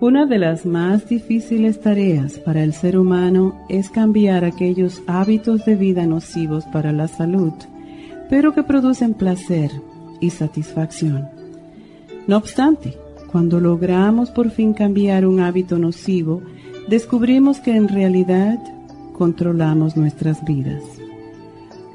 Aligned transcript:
Una 0.00 0.26
de 0.26 0.38
las 0.38 0.64
más 0.64 1.08
difíciles 1.08 1.80
tareas 1.80 2.38
para 2.38 2.62
el 2.62 2.72
ser 2.72 2.96
humano 2.96 3.58
es 3.68 3.90
cambiar 3.90 4.44
aquellos 4.44 5.02
hábitos 5.08 5.64
de 5.64 5.74
vida 5.74 6.06
nocivos 6.06 6.64
para 6.66 6.92
la 6.92 7.08
salud, 7.08 7.52
pero 8.30 8.54
que 8.54 8.62
producen 8.62 9.14
placer 9.14 9.72
y 10.20 10.30
satisfacción. 10.30 11.28
No 12.28 12.36
obstante, 12.36 12.96
cuando 13.32 13.58
logramos 13.58 14.30
por 14.30 14.50
fin 14.50 14.72
cambiar 14.72 15.26
un 15.26 15.40
hábito 15.40 15.80
nocivo, 15.80 16.42
descubrimos 16.88 17.58
que 17.58 17.74
en 17.74 17.88
realidad 17.88 18.56
controlamos 19.14 19.96
nuestras 19.96 20.44
vidas. 20.44 20.84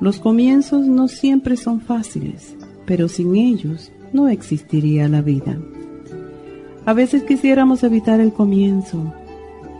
Los 0.02 0.20
comienzos 0.20 0.88
no 0.88 1.08
siempre 1.08 1.56
son 1.56 1.80
fáciles, 1.80 2.54
pero 2.86 3.08
sin 3.08 3.38
ellos 3.38 3.94
no 4.12 4.28
existiría 4.28 5.08
la 5.08 5.22
vida. 5.22 5.58
A 6.86 6.92
veces 6.92 7.24
quisiéramos 7.24 7.82
evitar 7.84 8.20
el 8.20 8.34
comienzo, 8.34 9.14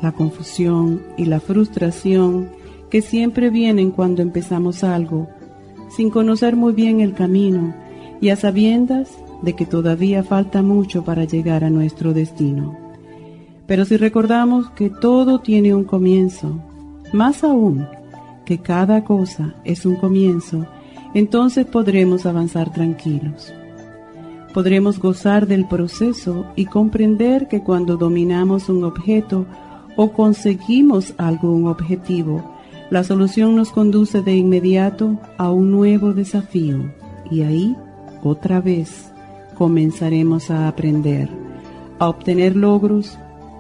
la 0.02 0.14
confusión 0.14 1.02
y 1.18 1.26
la 1.26 1.42
frustración 1.42 2.50
que 2.90 3.02
siempre 3.02 3.50
vienen 3.50 3.92
cuando 3.92 4.22
empezamos 4.22 4.86
algo, 4.86 5.28
sin 5.90 6.10
conocer 6.10 6.56
muy 6.56 6.72
bien 6.72 7.02
el 7.02 7.14
camino 7.14 7.76
y 8.22 8.30
a 8.30 8.38
sabiendas 8.38 9.10
de 9.42 9.54
que 9.54 9.66
todavía 9.66 10.24
falta 10.24 10.62
mucho 10.62 11.04
para 11.04 11.26
llegar 11.26 11.66
a 11.66 11.70
nuestro 11.70 12.14
destino. 12.14 12.78
Pero 13.68 13.84
si 13.84 13.98
recordamos 13.98 14.70
que 14.72 14.90
todo 14.90 15.42
tiene 15.42 15.76
un 15.76 15.84
comienzo, 15.84 16.58
más 17.12 17.44
aún 17.44 17.86
que 18.46 18.60
cada 18.60 19.04
cosa 19.04 19.56
es 19.66 19.86
un 19.86 19.98
comienzo, 19.98 20.66
entonces 21.14 21.66
podremos 21.66 22.26
avanzar 22.26 22.72
tranquilos 22.72 23.54
podremos 24.54 25.00
gozar 25.00 25.48
del 25.48 25.66
proceso 25.66 26.46
y 26.56 26.66
comprender 26.66 27.48
que 27.48 27.62
cuando 27.62 27.98
dominamos 27.98 28.70
un 28.70 28.84
objeto 28.84 29.46
o 29.96 30.12
conseguimos 30.14 31.14
algún 31.18 31.68
objetivo, 31.68 32.54
la 32.90 33.04
solución 33.04 33.56
nos 33.56 33.72
conduce 33.72 34.22
de 34.22 34.36
inmediato 34.36 35.18
a 35.38 35.52
un 35.52 35.72
nuevo 35.72 36.14
desafío 36.14 36.94
y 37.30 37.42
ahí, 37.42 37.76
otra 38.24 38.62
vez, 38.62 39.12
comenzaremos 39.56 40.52
a 40.52 40.68
aprender, 40.68 41.30
a 42.00 42.10
obtener 42.10 42.56
logros 42.56 43.18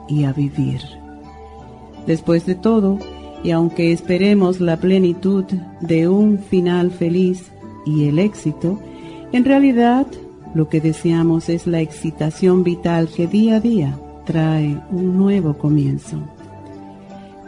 y 0.08 0.26
a 0.26 0.34
vivir. 0.34 0.82
Después 2.06 2.46
de 2.46 2.56
todo, 2.56 3.00
y 3.44 3.52
aunque 3.52 3.92
esperemos 3.92 4.62
la 4.62 4.78
plenitud 4.78 5.46
de 5.82 6.08
un 6.08 6.40
final 6.40 6.92
feliz 6.92 7.52
y 7.86 8.08
el 8.08 8.20
éxito, 8.20 8.80
en 9.32 9.46
realidad 9.46 10.06
lo 10.54 10.70
que 10.70 10.82
deseamos 10.82 11.50
es 11.50 11.68
la 11.68 11.82
excitación 11.82 12.64
vital 12.64 13.08
que 13.08 13.28
día 13.28 13.58
a 13.58 13.60
día 13.60 14.00
trae 14.26 14.80
un 14.92 15.18
nuevo 15.18 15.58
comienzo. 15.58 16.18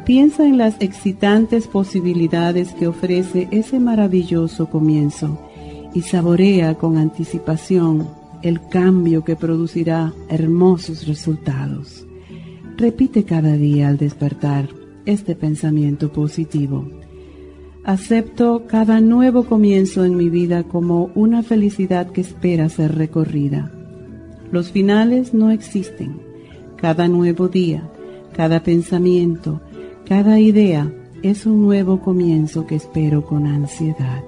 Piensa 0.05 0.45
en 0.45 0.57
las 0.57 0.75
excitantes 0.81 1.67
posibilidades 1.67 2.73
que 2.73 2.87
ofrece 2.87 3.47
ese 3.51 3.79
maravilloso 3.79 4.69
comienzo 4.69 5.39
y 5.93 6.01
saborea 6.01 6.75
con 6.75 6.97
anticipación 6.97 8.07
el 8.43 8.67
cambio 8.67 9.23
que 9.23 9.35
producirá 9.35 10.13
hermosos 10.29 11.07
resultados. 11.07 12.05
Repite 12.77 13.23
cada 13.23 13.53
día 13.53 13.87
al 13.87 13.97
despertar 13.97 14.69
este 15.05 15.35
pensamiento 15.35 16.11
positivo 16.11 16.87
Acepto 17.85 18.63
cada 18.65 18.99
nuevo 18.99 19.45
comienzo 19.45 20.05
en 20.05 20.17
mi 20.17 20.27
vida 20.27 20.63
como 20.63 21.11
una 21.13 21.43
felicidad 21.43 22.11
que 22.11 22.21
espera 22.21 22.67
ser 22.67 22.95
recorrida. 22.95 23.71
Los 24.51 24.71
finales 24.71 25.35
no 25.35 25.51
existen. 25.51 26.19
Cada 26.77 27.07
nuevo 27.07 27.47
día, 27.47 27.87
cada 28.35 28.63
pensamiento, 28.63 29.61
cada 30.07 30.39
idea 30.39 30.91
es 31.21 31.45
un 31.45 31.61
nuevo 31.61 32.01
comienzo 32.01 32.65
que 32.65 32.73
espero 32.73 33.23
con 33.23 33.45
ansiedad. 33.45 34.23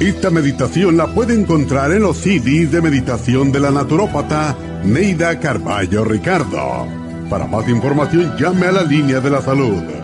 Esta 0.00 0.30
meditación 0.30 0.96
la 0.96 1.08
puede 1.08 1.38
encontrar 1.38 1.92
en 1.92 2.02
los 2.02 2.16
CDs 2.16 2.72
de 2.72 2.80
meditación 2.80 3.52
de 3.52 3.60
la 3.60 3.70
naturópata 3.70 4.56
Neida 4.82 5.38
Carballo 5.38 6.04
Ricardo. 6.04 6.86
Para 7.28 7.46
más 7.46 7.68
información 7.68 8.32
llame 8.38 8.64
a 8.64 8.72
la 8.72 8.82
línea 8.82 9.20
de 9.20 9.30
la 9.30 9.42
salud 9.42 10.03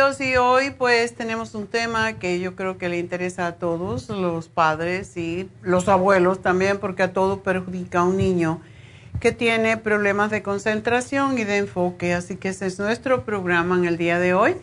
Bienvenidos 0.00 0.26
y 0.26 0.36
hoy 0.36 0.70
pues 0.70 1.14
tenemos 1.14 1.54
un 1.54 1.66
tema 1.66 2.14
que 2.14 2.40
yo 2.40 2.56
creo 2.56 2.78
que 2.78 2.88
le 2.88 2.98
interesa 2.98 3.48
a 3.48 3.56
todos, 3.56 4.08
los 4.08 4.48
padres 4.48 5.14
y 5.18 5.50
los 5.60 5.90
abuelos 5.90 6.40
también, 6.40 6.78
porque 6.78 7.02
a 7.02 7.12
todo 7.12 7.42
perjudica 7.42 7.98
a 7.98 8.04
un 8.04 8.16
niño 8.16 8.62
que 9.20 9.32
tiene 9.32 9.76
problemas 9.76 10.30
de 10.30 10.42
concentración 10.42 11.38
y 11.38 11.44
de 11.44 11.58
enfoque, 11.58 12.14
así 12.14 12.36
que 12.36 12.48
ese 12.48 12.66
es 12.66 12.78
nuestro 12.78 13.26
programa 13.26 13.76
en 13.76 13.84
el 13.84 13.98
día 13.98 14.18
de 14.18 14.32
hoy. 14.32 14.56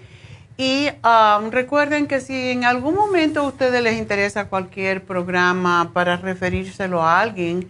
Y 0.58 0.90
um, 1.04 1.52
recuerden 1.52 2.08
que 2.08 2.20
si 2.20 2.50
en 2.50 2.66
algún 2.66 2.96
momento 2.96 3.42
a 3.42 3.44
ustedes 3.44 3.84
les 3.84 4.00
interesa 4.00 4.50
cualquier 4.50 5.04
programa 5.04 5.92
para 5.94 6.18
referírselo 6.18 7.04
a 7.04 7.22
alguien, 7.22 7.68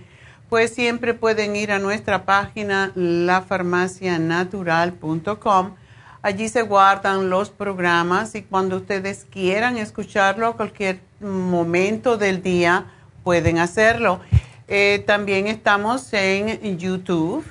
pues 0.47 0.73
siempre 0.73 1.13
pueden 1.13 1.57
ir 1.57 1.73
a 1.73 1.79
nuestra 1.79 2.23
página 2.23 2.93
lafarmacianatural.com 2.95 5.73
Allí 6.21 6.49
se 6.49 6.63
guardan 6.63 7.29
los 7.29 7.49
programas 7.49 8.35
y 8.35 8.41
cuando 8.41 8.77
ustedes 8.77 9.25
quieran 9.29 9.77
escucharlo 9.77 10.47
a 10.47 10.57
cualquier 10.57 10.99
momento 11.19 12.17
del 12.17 12.41
día, 12.41 12.85
pueden 13.23 13.59
hacerlo. 13.59 14.19
Eh, 14.67 15.03
también 15.05 15.47
estamos 15.47 16.11
en 16.13 16.77
YouTube 16.77 17.45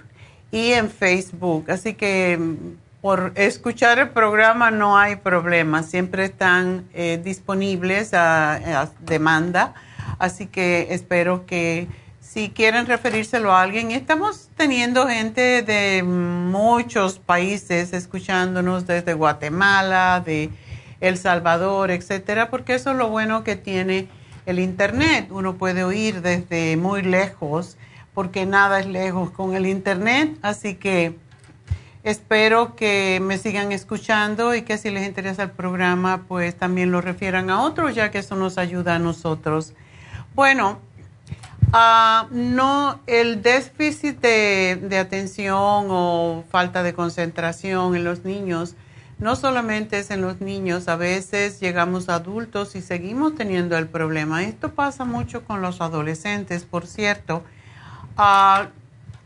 y 0.50 0.72
en 0.72 0.90
Facebook, 0.90 1.70
así 1.70 1.94
que 1.94 2.36
mm, 2.38 2.56
por 3.00 3.32
escuchar 3.36 3.98
el 3.98 4.10
programa 4.10 4.70
no 4.70 4.98
hay 4.98 5.16
problema, 5.16 5.82
siempre 5.82 6.24
están 6.24 6.88
eh, 6.92 7.20
disponibles 7.22 8.14
a, 8.14 8.90
demanda, 9.00 9.74
así 10.18 10.46
que 10.46 10.88
espero 10.90 11.46
que 11.46 11.88
si 12.36 12.50
quieren 12.50 12.84
referírselo 12.84 13.50
a 13.50 13.62
alguien, 13.62 13.92
estamos 13.92 14.50
teniendo 14.58 15.08
gente 15.08 15.62
de 15.62 16.02
muchos 16.02 17.18
países 17.18 17.94
escuchándonos 17.94 18.86
desde 18.86 19.14
Guatemala, 19.14 20.22
de 20.22 20.50
El 21.00 21.16
Salvador, 21.16 21.90
etcétera, 21.90 22.50
porque 22.50 22.74
eso 22.74 22.90
es 22.90 22.96
lo 22.98 23.08
bueno 23.08 23.42
que 23.42 23.56
tiene 23.56 24.08
el 24.44 24.58
Internet. 24.58 25.28
Uno 25.30 25.54
puede 25.54 25.82
oír 25.82 26.20
desde 26.20 26.76
muy 26.76 27.00
lejos, 27.00 27.78
porque 28.12 28.44
nada 28.44 28.80
es 28.80 28.86
lejos 28.86 29.30
con 29.30 29.56
el 29.56 29.64
Internet. 29.64 30.36
Así 30.42 30.74
que 30.74 31.16
espero 32.02 32.76
que 32.76 33.18
me 33.22 33.38
sigan 33.38 33.72
escuchando 33.72 34.54
y 34.54 34.60
que 34.60 34.76
si 34.76 34.90
les 34.90 35.06
interesa 35.06 35.44
el 35.44 35.52
programa, 35.52 36.26
pues 36.28 36.54
también 36.54 36.92
lo 36.92 37.00
refieran 37.00 37.48
a 37.48 37.62
otros, 37.62 37.94
ya 37.94 38.10
que 38.10 38.18
eso 38.18 38.36
nos 38.36 38.58
ayuda 38.58 38.96
a 38.96 38.98
nosotros. 38.98 39.72
Bueno, 40.34 40.80
uh, 41.72 42.26
no, 42.30 43.00
el 43.06 43.42
déficit 43.42 44.20
de, 44.20 44.98
atención 44.98 45.86
o 45.90 46.44
falta 46.50 46.82
de 46.82 46.94
concentración 46.94 47.94
en 47.96 48.04
los 48.04 48.24
niños 48.24 48.74
no 49.18 49.34
solamente 49.34 49.98
es 49.98 50.10
en 50.10 50.20
los 50.20 50.42
niños, 50.42 50.88
a 50.88 50.96
veces 50.96 51.58
llegamos 51.58 52.10
a 52.10 52.16
adultos 52.16 52.76
y 52.76 52.82
seguimos 52.82 53.34
teniendo 53.34 53.78
el 53.78 53.86
problema. 53.86 54.42
Esto 54.42 54.74
pasa 54.74 55.06
mucho 55.06 55.42
con 55.42 55.62
los 55.62 55.80
adolescentes, 55.80 56.64
por 56.64 56.86
cierto. 56.86 57.42
Ah, 58.18 58.68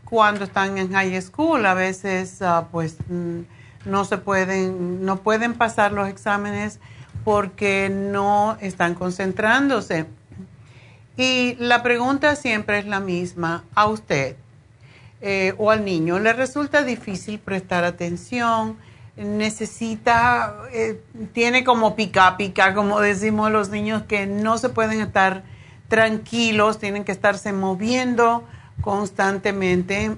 cuando 0.05 0.45
están 0.45 0.77
en 0.77 0.93
high 0.93 1.21
school, 1.21 1.65
a 1.65 1.73
veces 1.73 2.41
ah, 2.41 2.67
pues 2.71 2.97
mm, 3.09 3.41
no 3.85 4.05
se 4.05 4.17
pueden, 4.17 5.03
no 5.05 5.17
pueden 5.17 5.55
pasar 5.55 5.91
los 5.91 6.07
exámenes 6.07 6.79
porque 7.25 7.89
no 7.89 8.57
están 8.61 8.95
concentrándose. 8.95 10.05
Y 11.17 11.55
la 11.59 11.83
pregunta 11.83 12.35
siempre 12.35 12.79
es 12.79 12.85
la 12.85 12.99
misma 12.99 13.63
a 13.75 13.87
usted 13.87 14.35
eh, 15.21 15.53
o 15.57 15.71
al 15.71 15.85
niño. 15.85 16.19
¿Le 16.19 16.33
resulta 16.33 16.83
difícil 16.83 17.39
prestar 17.39 17.83
atención? 17.83 18.77
necesita, 19.15 20.55
eh, 20.71 21.01
tiene 21.33 21.63
como 21.63 21.95
pica 21.95 22.37
pica, 22.37 22.73
como 22.73 22.99
decimos 22.99 23.51
los 23.51 23.69
niños, 23.69 24.03
que 24.03 24.25
no 24.25 24.57
se 24.57 24.69
pueden 24.69 25.01
estar 25.01 25.43
tranquilos, 25.87 26.79
tienen 26.79 27.03
que 27.03 27.11
estarse 27.11 27.51
moviendo 27.53 28.43
constantemente 28.81 30.15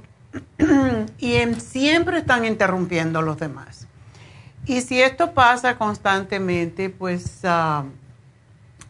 y 1.17 1.35
siempre 1.55 2.19
están 2.19 2.45
interrumpiendo 2.45 3.19
a 3.19 3.21
los 3.21 3.37
demás. 3.37 3.87
Y 4.65 4.81
si 4.81 5.01
esto 5.01 5.33
pasa 5.33 5.77
constantemente, 5.77 6.89
pues 6.89 7.39
ah, 7.43 7.83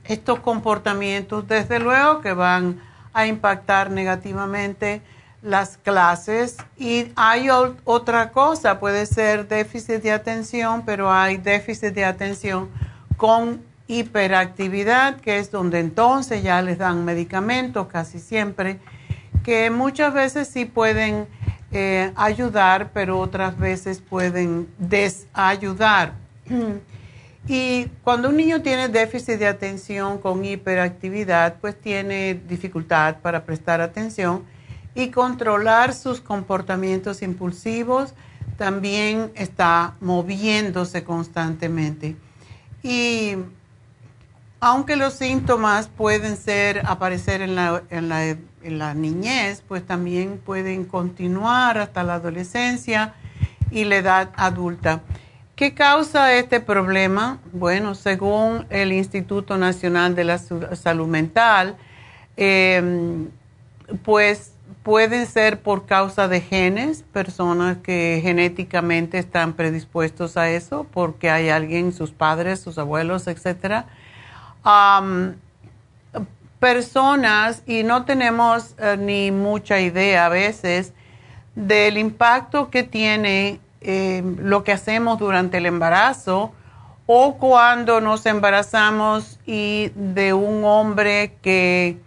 estos 0.05 0.39
comportamientos 0.39 1.47
desde 1.47 1.79
luego 1.79 2.21
que 2.21 2.33
van 2.33 2.79
a 3.13 3.27
impactar 3.27 3.89
negativamente 3.91 5.01
las 5.41 5.77
clases 5.77 6.57
y 6.77 7.11
hay 7.15 7.49
otra 7.49 8.31
cosa, 8.31 8.79
puede 8.79 9.05
ser 9.05 9.47
déficit 9.47 10.01
de 10.01 10.11
atención, 10.11 10.83
pero 10.85 11.11
hay 11.11 11.37
déficit 11.37 11.93
de 11.93 12.05
atención 12.05 12.69
con 13.17 13.61
hiperactividad, 13.87 15.17
que 15.17 15.39
es 15.39 15.51
donde 15.51 15.79
entonces 15.79 16.43
ya 16.43 16.61
les 16.61 16.77
dan 16.77 17.03
medicamentos 17.03 17.87
casi 17.87 18.19
siempre, 18.19 18.79
que 19.43 19.69
muchas 19.69 20.13
veces 20.13 20.47
sí 20.47 20.63
pueden 20.63 21.27
eh, 21.71 22.13
ayudar, 22.15 22.91
pero 22.93 23.19
otras 23.19 23.57
veces 23.57 24.01
pueden 24.01 24.69
desayudar. 24.77 26.13
Y 27.47 27.87
cuando 28.03 28.29
un 28.29 28.37
niño 28.37 28.61
tiene 28.61 28.87
déficit 28.87 29.37
de 29.37 29.47
atención 29.47 30.17
con 30.17 30.45
hiperactividad, 30.45 31.55
pues 31.59 31.79
tiene 31.79 32.35
dificultad 32.47 33.17
para 33.17 33.43
prestar 33.43 33.81
atención 33.81 34.43
y 34.95 35.09
controlar 35.09 35.93
sus 35.93 36.21
comportamientos 36.21 37.21
impulsivos. 37.21 38.13
También 38.57 39.31
está 39.35 39.95
moviéndose 39.99 41.03
constantemente. 41.03 42.15
Y 42.81 43.35
aunque 44.65 44.95
los 44.95 45.13
síntomas 45.13 45.89
pueden 45.89 46.37
ser 46.37 46.83
aparecer 46.85 47.41
en 47.41 47.55
la, 47.55 47.83
en 47.89 48.07
la, 48.79 48.93
niñez, 48.93 49.61
pues 49.67 49.85
también 49.85 50.37
pueden 50.37 50.85
continuar 50.85 51.77
hasta 51.77 52.03
la 52.03 52.13
adolescencia 52.13 53.13
y 53.71 53.83
la 53.83 53.97
edad 53.97 54.29
adulta. 54.37 55.01
¿Qué 55.55 55.75
causa 55.75 56.33
este 56.33 56.59
problema? 56.59 57.39
Bueno, 57.51 57.93
según 57.93 58.65
el 58.71 58.91
Instituto 58.91 59.57
Nacional 59.57 60.15
de 60.15 60.23
la 60.23 60.39
Salud 60.39 61.07
Mental, 61.07 61.77
eh, 62.37 63.27
pues 64.03 64.53
pueden 64.81 65.27
ser 65.27 65.61
por 65.61 65.85
causa 65.85 66.27
de 66.27 66.41
genes, 66.41 67.03
personas 67.13 67.77
que 67.77 68.19
genéticamente 68.23 69.19
están 69.19 69.53
predispuestos 69.53 70.37
a 70.37 70.49
eso, 70.49 70.87
porque 70.91 71.29
hay 71.29 71.49
alguien, 71.49 71.93
sus 71.93 72.11
padres, 72.11 72.59
sus 72.59 72.79
abuelos, 72.79 73.27
etcétera. 73.27 73.85
personas, 76.59 77.61
y 77.67 77.83
no 77.83 78.05
tenemos 78.05 78.73
eh, 78.79 78.97
ni 78.97 79.31
mucha 79.31 79.79
idea 79.81 80.25
a 80.25 80.29
veces 80.29 80.93
del 81.55 81.97
impacto 81.97 82.69
que 82.69 82.83
tiene 82.83 83.59
em, 83.83 84.37
lo 84.39 84.63
que 84.63 84.71
hacemos 84.71 85.19
durante 85.19 85.57
el 85.57 85.65
embarazo 85.65 86.51
o 87.05 87.37
cuando 87.37 88.01
nos 88.01 88.25
embarazamos 88.25 89.39
y 89.45 89.91
de 89.95 90.33
un 90.33 90.63
hombre 90.63 91.37
que 91.41 91.97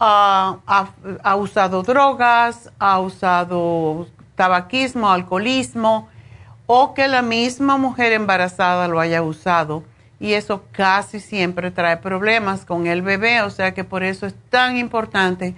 ha, 0.00 1.36
usado 1.36 1.82
drogas, 1.82 2.70
ha 2.78 3.00
usado 3.00 4.06
tabaquismo, 4.34 5.10
alcoholismo, 5.10 6.08
o 6.66 6.94
que 6.94 7.08
la 7.08 7.22
misma 7.22 7.76
mujer 7.76 8.12
embarazada 8.12 8.88
lo 8.88 9.00
haya 9.00 9.22
usado. 9.22 9.84
Y 10.20 10.32
eso 10.32 10.64
casi 10.72 11.20
siempre 11.20 11.70
trae 11.70 11.96
problemas 11.96 12.64
con 12.64 12.86
el 12.86 13.02
bebé, 13.02 13.42
o 13.42 13.50
sea 13.50 13.72
que 13.72 13.84
por 13.84 14.02
eso 14.02 14.26
es 14.26 14.34
tan 14.50 14.76
importante 14.76 15.54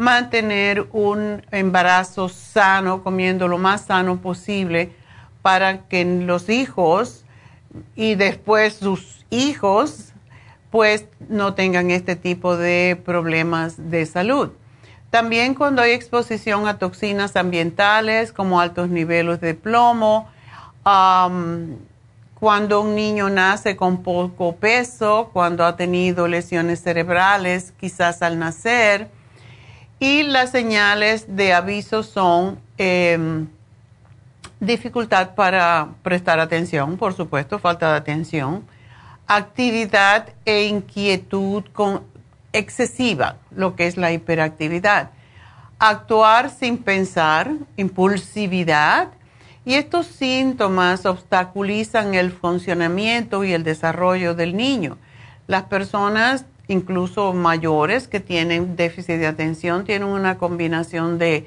mantener 0.00 0.86
un 0.92 1.44
embarazo 1.50 2.30
sano, 2.30 3.02
comiendo 3.02 3.48
lo 3.48 3.58
más 3.58 3.82
sano 3.82 4.22
posible, 4.22 4.94
para 5.42 5.82
que 5.88 6.02
los 6.06 6.48
hijos 6.48 7.26
y 7.94 8.14
después 8.14 8.76
sus 8.76 9.26
hijos 9.28 10.14
pues 10.70 11.04
no 11.28 11.52
tengan 11.52 11.90
este 11.90 12.16
tipo 12.16 12.56
de 12.56 12.98
problemas 13.04 13.90
de 13.90 14.06
salud. 14.06 14.48
También 15.10 15.54
cuando 15.54 15.82
hay 15.82 15.90
exposición 15.90 16.66
a 16.66 16.78
toxinas 16.78 17.36
ambientales 17.36 18.32
como 18.32 18.58
altos 18.58 18.88
niveles 18.88 19.42
de 19.42 19.52
plomo, 19.52 20.30
cuando 20.82 22.80
un 22.80 22.94
niño 22.94 23.28
nace 23.28 23.76
con 23.76 24.02
poco 24.02 24.56
peso, 24.56 25.28
cuando 25.34 25.66
ha 25.66 25.76
tenido 25.76 26.26
lesiones 26.26 26.82
cerebrales 26.82 27.74
quizás 27.78 28.22
al 28.22 28.38
nacer, 28.38 29.10
y 30.00 30.24
las 30.24 30.50
señales 30.50 31.36
de 31.36 31.52
aviso 31.52 32.02
son 32.02 32.58
em, 32.78 33.46
dificultad 34.58 35.34
para 35.36 35.90
prestar 36.02 36.40
atención, 36.40 36.96
por 36.96 37.14
supuesto, 37.14 37.60
falta 37.60 37.92
de 37.92 37.98
atención 37.98 38.64
actividad 39.30 40.30
e 40.44 40.64
inquietud 40.64 41.62
excesiva, 42.52 43.36
lo 43.54 43.76
que 43.76 43.86
es 43.86 43.96
la 43.96 44.10
hiperactividad. 44.10 45.10
Actuar 45.78 46.50
sin 46.50 46.78
pensar, 46.78 47.52
impulsividad, 47.76 49.10
y 49.64 49.74
estos 49.74 50.08
síntomas 50.08 51.06
obstaculizan 51.06 52.14
el 52.14 52.32
funcionamiento 52.32 53.44
y 53.44 53.52
el 53.52 53.62
desarrollo 53.62 54.34
del 54.34 54.56
niño. 54.56 54.98
Las 55.46 55.62
personas, 55.64 56.44
incluso 56.70 57.32
mayores, 57.32 58.06
que 58.06 58.20
tienen 58.20 58.76
déficit 58.76 59.16
de 59.16 59.26
atención, 59.26 59.84
tienen 59.84 60.08
una 60.08 60.38
combinación 60.38 61.18
de 61.18 61.46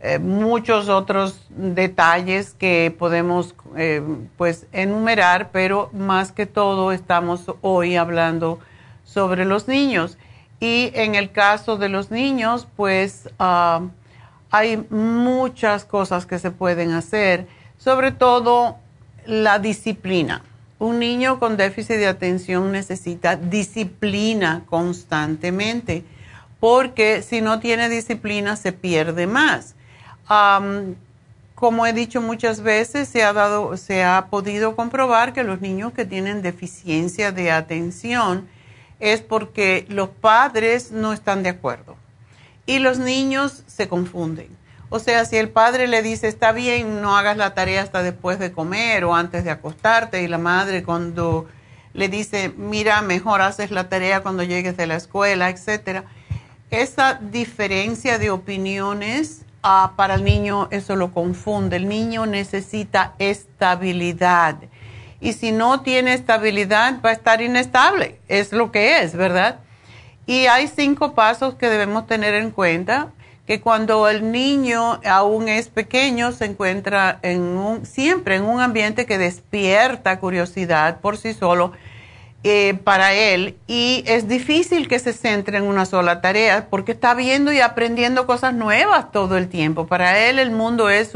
eh, 0.00 0.18
muchos 0.18 0.88
otros 0.88 1.46
detalles 1.50 2.54
que 2.54 2.94
podemos 2.98 3.54
eh, 3.76 4.02
pues 4.38 4.66
enumerar, 4.72 5.50
pero 5.52 5.90
más 5.92 6.32
que 6.32 6.46
todo 6.46 6.92
estamos 6.92 7.44
hoy 7.60 7.96
hablando 7.96 8.58
sobre 9.04 9.44
los 9.44 9.68
niños. 9.68 10.16
Y 10.60 10.90
en 10.94 11.14
el 11.14 11.30
caso 11.30 11.76
de 11.76 11.90
los 11.90 12.10
niños, 12.10 12.66
pues 12.74 13.28
ah, 13.38 13.82
hay 14.50 14.82
muchas 14.88 15.84
cosas 15.84 16.24
que 16.24 16.38
se 16.38 16.50
pueden 16.50 16.92
hacer, 16.92 17.46
sobre 17.76 18.12
todo 18.12 18.76
la 19.26 19.58
disciplina. 19.58 20.42
Un 20.84 20.98
niño 20.98 21.38
con 21.38 21.56
déficit 21.56 21.96
de 21.96 22.08
atención 22.08 22.70
necesita 22.70 23.36
disciplina 23.36 24.64
constantemente 24.66 26.04
porque 26.60 27.22
si 27.22 27.40
no 27.40 27.58
tiene 27.58 27.88
disciplina 27.88 28.54
se 28.54 28.72
pierde 28.72 29.26
más. 29.26 29.76
como 31.54 31.86
he 31.86 31.94
dicho 31.94 32.20
muchas 32.20 32.60
veces, 32.60 33.08
se 33.08 33.22
ha, 33.22 33.32
dado, 33.32 33.78
se 33.78 34.04
ha 34.04 34.26
podido 34.28 34.76
comprobar 34.76 35.32
que 35.32 35.42
los 35.42 35.62
niños 35.62 35.94
que 35.94 36.04
tienen 36.04 36.42
deficiencia 36.42 37.32
de 37.32 37.50
atención 37.50 38.46
es 39.00 39.22
porque 39.22 39.86
los 39.88 40.10
padres 40.10 40.92
no 40.92 41.14
están 41.14 41.42
de 41.42 41.48
acuerdo 41.48 41.96
y 42.66 42.78
los 42.78 42.98
niños 42.98 43.64
se 43.66 43.88
confunden. 43.88 44.48
O 44.94 45.00
sea, 45.00 45.24
si 45.24 45.36
el 45.36 45.48
padre 45.48 45.88
le 45.88 46.02
dice, 46.02 46.28
está 46.28 46.52
bien, 46.52 47.02
no 47.02 47.16
hagas 47.16 47.36
la 47.36 47.52
tarea 47.52 47.82
hasta 47.82 48.04
después 48.04 48.38
de 48.38 48.52
comer 48.52 49.04
o 49.04 49.16
antes 49.16 49.42
de 49.42 49.50
acostarte, 49.50 50.22
y 50.22 50.28
la 50.28 50.38
madre 50.38 50.84
cuando 50.84 51.48
le 51.94 52.08
dice, 52.08 52.54
mira, 52.56 53.02
mejor 53.02 53.42
haces 53.42 53.72
la 53.72 53.88
tarea 53.88 54.20
cuando 54.20 54.44
llegues 54.44 54.76
de 54.76 54.86
la 54.86 54.94
escuela, 54.94 55.50
etcétera. 55.50 56.04
Esa 56.70 57.14
diferencia 57.14 58.20
de 58.20 58.30
opiniones 58.30 59.44
ah, 59.64 59.94
para 59.96 60.14
el 60.14 60.22
niño, 60.22 60.68
eso 60.70 60.94
lo 60.94 61.10
confunde. 61.10 61.74
El 61.74 61.88
niño 61.88 62.24
necesita 62.26 63.14
estabilidad. 63.18 64.58
Y 65.20 65.32
si 65.32 65.50
no 65.50 65.80
tiene 65.80 66.14
estabilidad, 66.14 67.00
va 67.04 67.10
a 67.10 67.14
estar 67.14 67.42
inestable. 67.42 68.20
Es 68.28 68.52
lo 68.52 68.70
que 68.70 69.02
es, 69.02 69.16
¿verdad? 69.16 69.58
Y 70.24 70.46
hay 70.46 70.68
cinco 70.68 71.16
pasos 71.16 71.56
que 71.56 71.68
debemos 71.68 72.06
tener 72.06 72.34
en 72.34 72.52
cuenta 72.52 73.10
que 73.46 73.60
cuando 73.60 74.08
el 74.08 74.32
niño 74.32 75.00
aún 75.04 75.48
es 75.48 75.68
pequeño 75.68 76.32
se 76.32 76.46
encuentra 76.46 77.18
en 77.22 77.40
un, 77.42 77.84
siempre 77.84 78.36
en 78.36 78.44
un 78.44 78.60
ambiente 78.60 79.04
que 79.04 79.18
despierta 79.18 80.18
curiosidad 80.18 81.00
por 81.00 81.18
sí 81.18 81.34
solo 81.34 81.72
eh, 82.42 82.74
para 82.84 83.12
él 83.12 83.56
y 83.66 84.02
es 84.06 84.28
difícil 84.28 84.88
que 84.88 84.98
se 84.98 85.12
centre 85.12 85.58
en 85.58 85.64
una 85.64 85.84
sola 85.84 86.20
tarea 86.20 86.68
porque 86.70 86.92
está 86.92 87.14
viendo 87.14 87.52
y 87.52 87.60
aprendiendo 87.60 88.26
cosas 88.26 88.54
nuevas 88.54 89.12
todo 89.12 89.36
el 89.36 89.48
tiempo. 89.48 89.86
Para 89.86 90.18
él 90.26 90.38
el 90.38 90.50
mundo 90.50 90.88
es 90.88 91.12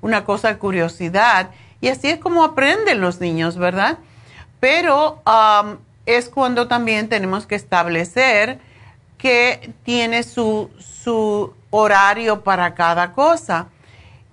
una 0.00 0.24
cosa 0.24 0.58
curiosidad 0.58 1.50
y 1.80 1.88
así 1.88 2.08
es 2.08 2.18
como 2.18 2.44
aprenden 2.44 3.00
los 3.00 3.20
niños, 3.20 3.56
¿verdad? 3.56 3.98
Pero 4.60 5.22
es 6.06 6.28
cuando 6.28 6.66
también 6.66 7.08
tenemos 7.08 7.46
que 7.46 7.54
establecer 7.54 8.58
que 9.18 9.72
tiene 9.84 10.22
su, 10.22 10.70
su 10.78 11.52
horario 11.70 12.42
para 12.42 12.74
cada 12.74 13.12
cosa. 13.12 13.68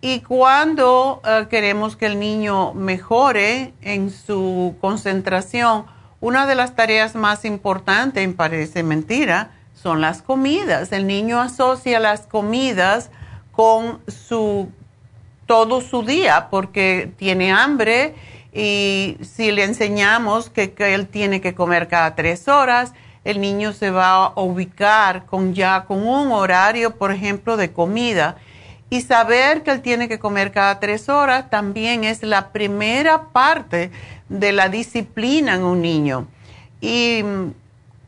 Y 0.02 0.20
cuando 0.20 1.22
eh, 1.26 1.48
queremos 1.50 1.96
que 1.96 2.06
el 2.06 2.20
niño 2.20 2.74
mejore 2.74 3.74
en 3.82 4.12
su 4.12 4.76
concentración, 4.80 5.86
una 6.22 6.46
de 6.46 6.56
las 6.56 6.76
tareas 6.76 7.16
más 7.16 7.46
importantes, 7.46 8.32
parece 8.34 8.84
mentira, 8.84 9.52
son 9.74 10.02
las 10.02 10.22
comidas. 10.22 10.92
El 10.92 11.08
niño 11.08 11.40
asocia 11.42 12.00
las 12.00 12.28
comidas 12.28 13.10
con 13.52 14.00
su 14.08 14.70
todo 15.46 15.82
su 15.82 16.04
día 16.04 16.48
porque 16.50 17.12
tiene 17.18 17.52
hambre 17.52 18.16
y 18.54 19.18
si 19.22 19.52
le 19.52 19.64
enseñamos 19.64 20.50
que, 20.50 20.74
que 20.74 20.96
él 20.96 21.08
tiene 21.08 21.42
que 21.42 21.54
comer 21.54 21.88
cada 21.88 22.16
tres 22.16 22.48
horas, 22.48 22.94
el 23.26 23.42
niño 23.42 23.74
se 23.74 23.90
va 23.90 24.28
a 24.28 24.40
ubicar 24.40 25.26
con 25.26 25.54
ya 25.54 25.86
con 25.86 26.08
un 26.08 26.32
horario, 26.32 26.96
por 26.96 27.12
ejemplo, 27.12 27.58
de 27.58 27.74
comida. 27.74 28.38
Y 28.92 29.02
saber 29.02 29.64
que 29.64 29.72
él 29.72 29.82
tiene 29.82 30.08
que 30.08 30.20
comer 30.20 30.52
cada 30.52 30.80
tres 30.80 31.10
horas 31.10 31.50
también 31.50 32.04
es 32.04 32.22
la 32.22 32.50
primera 32.50 33.30
parte 33.30 33.92
de 34.30 34.52
la 34.52 34.70
disciplina 34.70 35.56
en 35.56 35.64
un 35.64 35.82
niño. 35.82 36.28
Y 36.80 37.24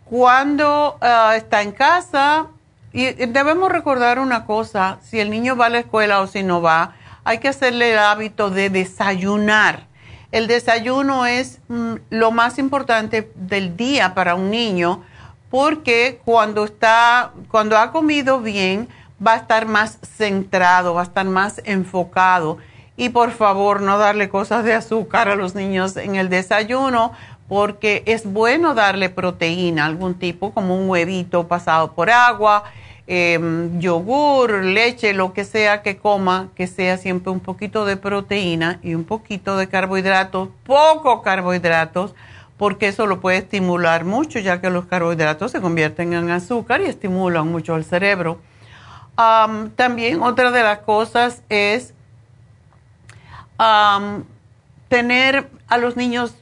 cuando 0.05 0.97
ah, 1.01 1.33
está 1.35 1.63
en 1.63 1.71
casa, 1.71 2.47
y 2.93 3.05
debemos 3.13 3.71
recordar 3.71 4.19
una 4.19 4.45
cosa, 4.45 4.99
si 5.01 5.19
el 5.19 5.31
niño 5.31 5.55
va 5.55 5.65
a 5.65 5.69
la 5.69 5.79
escuela 5.79 6.21
o 6.21 6.27
si 6.27 6.43
no 6.43 6.61
va, 6.61 6.95
hay 7.23 7.39
que 7.39 7.47
hacerle 7.47 7.93
el 7.93 7.99
hábito 7.99 8.51
de 8.51 8.69
desayunar 8.69 9.87
el 10.31 10.47
desayuno 10.47 11.25
es 11.25 11.59
mm, 11.67 11.95
lo 12.09 12.31
más 12.31 12.59
importante 12.59 13.31
del 13.35 13.77
día 13.77 14.13
para 14.13 14.35
un 14.35 14.51
niño 14.51 15.03
porque 15.49 16.19
cuando 16.25 16.65
está, 16.65 17.31
cuando 17.49 17.77
ha 17.77 17.91
comido 17.91 18.41
bien, 18.41 18.89
va 19.25 19.33
a 19.33 19.37
estar 19.37 19.65
más 19.65 19.97
centrado, 20.01 20.93
va 20.93 21.01
a 21.01 21.05
estar 21.05 21.25
más 21.25 21.61
enfocado. 21.65 22.57
Y 22.97 23.09
por 23.09 23.31
favor, 23.31 23.81
no 23.81 23.97
darle 23.97 24.27
cosas 24.29 24.63
de 24.63 24.73
azúcar 24.73 25.29
a 25.29 25.35
los 25.35 25.55
niños 25.55 25.95
en 25.97 26.15
el 26.15 26.29
desayuno, 26.29 27.13
porque 27.47 28.03
es 28.05 28.25
bueno 28.25 28.73
darle 28.73 29.09
proteína, 29.09 29.85
algún 29.85 30.15
tipo, 30.15 30.51
como 30.51 30.75
un 30.75 30.89
huevito 30.89 31.47
pasado 31.47 31.93
por 31.93 32.09
agua, 32.09 32.63
Em, 33.09 33.79
yogur, 33.79 34.65
leche, 34.65 35.13
lo 35.13 35.31
que 35.31 35.45
sea 35.45 35.81
que 35.81 35.95
coma, 35.95 36.49
que 36.55 36.67
sea 36.67 36.97
siempre 36.97 37.31
un 37.31 37.39
poquito 37.39 37.85
de 37.85 37.95
proteína 37.95 38.79
y 38.83 38.95
un 38.95 39.05
poquito 39.05 39.55
de 39.55 39.69
carbohidratos, 39.69 40.49
poco 40.65 41.21
carbohidratos, 41.21 42.13
porque 42.57 42.89
eso 42.89 43.07
lo 43.07 43.21
puede 43.21 43.37
estimular 43.37 44.03
mucho, 44.03 44.39
ya 44.39 44.59
que 44.59 44.69
los 44.69 44.87
carbohidratos 44.87 45.53
se 45.53 45.61
convierten 45.61 46.11
en 46.11 46.31
azúcar 46.31 46.81
y 46.81 46.85
estimulan 46.85 47.47
mucho 47.47 47.77
el 47.77 47.85
cerebro. 47.85 48.39
también 49.77 50.21
otra 50.21 50.51
de 50.51 50.63
las 50.63 50.79
cosas 50.79 51.43
es 51.47 51.93
tener 54.89 55.49
a 55.69 55.77
los 55.77 55.95
niños 55.95 56.35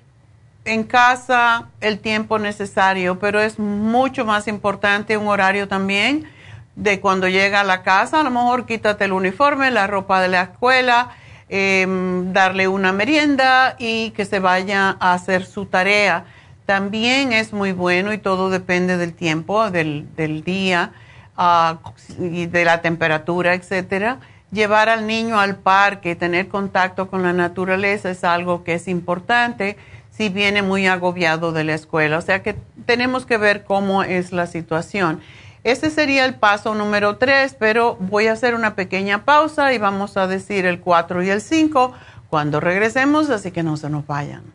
en 0.66 0.84
casa 0.84 1.70
el 1.80 2.00
tiempo 2.00 2.40
necesario, 2.40 3.20
pero 3.20 3.40
es 3.40 3.60
mucho 3.60 4.26
más 4.26 4.48
importante 4.48 5.16
un 5.16 5.28
horario 5.28 5.68
también 5.68 6.28
de 6.76 7.00
cuando 7.00 7.28
llega 7.28 7.62
a 7.62 7.64
la 7.64 7.84
casa, 7.84 8.20
a 8.20 8.24
lo 8.24 8.32
mejor 8.32 8.66
quítate 8.66 9.06
el 9.06 9.14
uniforme, 9.14 9.72
la 9.72 9.88
ropa 9.88 10.22
de 10.22 10.28
la 10.28 10.42
escuela, 10.44 11.12
em, 11.48 12.34
darle 12.34 12.68
una 12.68 12.92
merienda 12.92 13.76
y 13.80 14.12
que 14.12 14.26
se 14.26 14.40
vaya 14.40 14.98
a 15.00 15.14
hacer 15.14 15.46
su 15.46 15.66
tarea. 15.66 16.26
También 16.66 17.32
es 17.32 17.54
muy 17.54 17.72
bueno 17.72 18.12
y 18.12 18.18
todo 18.18 18.50
depende 18.50 18.98
del 18.98 19.14
tiempo, 19.14 19.70
del, 19.70 20.08
día 20.44 20.92
ah, 21.38 21.80
y 22.20 22.48
de 22.48 22.66
la 22.66 22.82
temperatura, 22.82 23.54
etcétera. 23.54 24.18
Llevar 24.52 24.90
al 24.90 25.06
niño 25.06 25.40
al 25.40 25.58
parque, 25.58 26.16
tener 26.16 26.48
contacto 26.48 27.10
con 27.10 27.24
la 27.24 27.34
naturaleza 27.34 28.10
es 28.10 28.24
algo 28.24 28.64
que 28.64 28.74
es 28.74 28.88
importante 28.88 29.78
si 30.10 30.30
viene 30.30 30.62
muy 30.62 30.88
agobiado 30.88 31.52
de 31.52 31.64
la 31.64 31.74
escuela. 31.74 32.18
O 32.18 32.22
sea 32.22 32.42
que 32.42 32.56
tenemos 32.86 33.26
que 33.26 33.38
ver 33.38 33.64
cómo 33.64 34.04
es 34.04 34.32
la 34.32 34.48
situación. 34.48 35.22
Ese 35.66 35.90
sería 35.90 36.26
el 36.26 36.36
paso 36.36 36.76
número 36.76 37.18
3, 37.18 37.56
pero 37.58 37.96
voy 38.00 38.28
a 38.28 38.34
hacer 38.34 38.54
una 38.54 38.76
pequeña 38.76 39.26
pausa 39.26 39.74
y 39.74 39.80
vamos 39.80 40.16
a 40.16 40.28
decir 40.28 40.68
el 40.68 40.80
4 40.80 41.24
y 41.24 41.30
el 41.32 41.42
5 41.42 41.92
cuando 42.30 42.60
regresemos, 42.60 43.32
así 43.32 43.50
que 43.50 43.64
no 43.64 43.76
se 43.76 43.90
nos 43.90 44.06
vayan. 44.06 44.55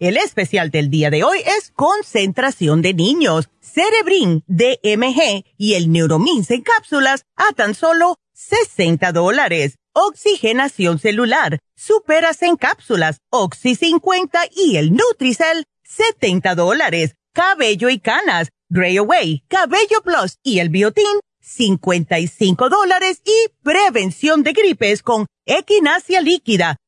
El 0.00 0.16
especial 0.16 0.70
del 0.70 0.90
día 0.90 1.10
de 1.10 1.24
hoy 1.24 1.38
es 1.38 1.72
concentración 1.74 2.82
de 2.82 2.94
niños, 2.94 3.48
Cerebrin, 3.60 4.44
DMG 4.46 5.44
y 5.56 5.74
el 5.74 5.90
Neuromins 5.90 6.50
en 6.50 6.62
cápsulas 6.62 7.24
a 7.36 7.52
tan 7.52 7.74
solo 7.74 8.16
60 8.34 9.12
dólares 9.12 9.78
oxigenación 9.98 10.98
celular, 10.98 11.58
superas 11.76 12.42
en 12.42 12.56
cápsulas, 12.56 13.18
Oxy 13.30 13.74
50 13.74 14.40
y 14.54 14.76
el 14.76 14.92
Nutricel, 14.92 15.64
70 15.82 16.54
dólares. 16.54 17.14
Cabello 17.34 17.88
y 17.88 18.00
canas, 18.00 18.48
Gray 18.68 18.96
Away, 18.96 19.44
Cabello 19.48 20.02
Plus 20.02 20.38
y 20.42 20.58
el 20.58 20.70
Biotin, 20.70 21.20
55 21.40 22.68
dólares. 22.68 23.22
Y 23.24 23.50
prevención 23.62 24.42
de 24.42 24.52
gripes 24.52 25.02
con 25.02 25.26
equinacia 25.46 26.20
líquida, 26.20 26.76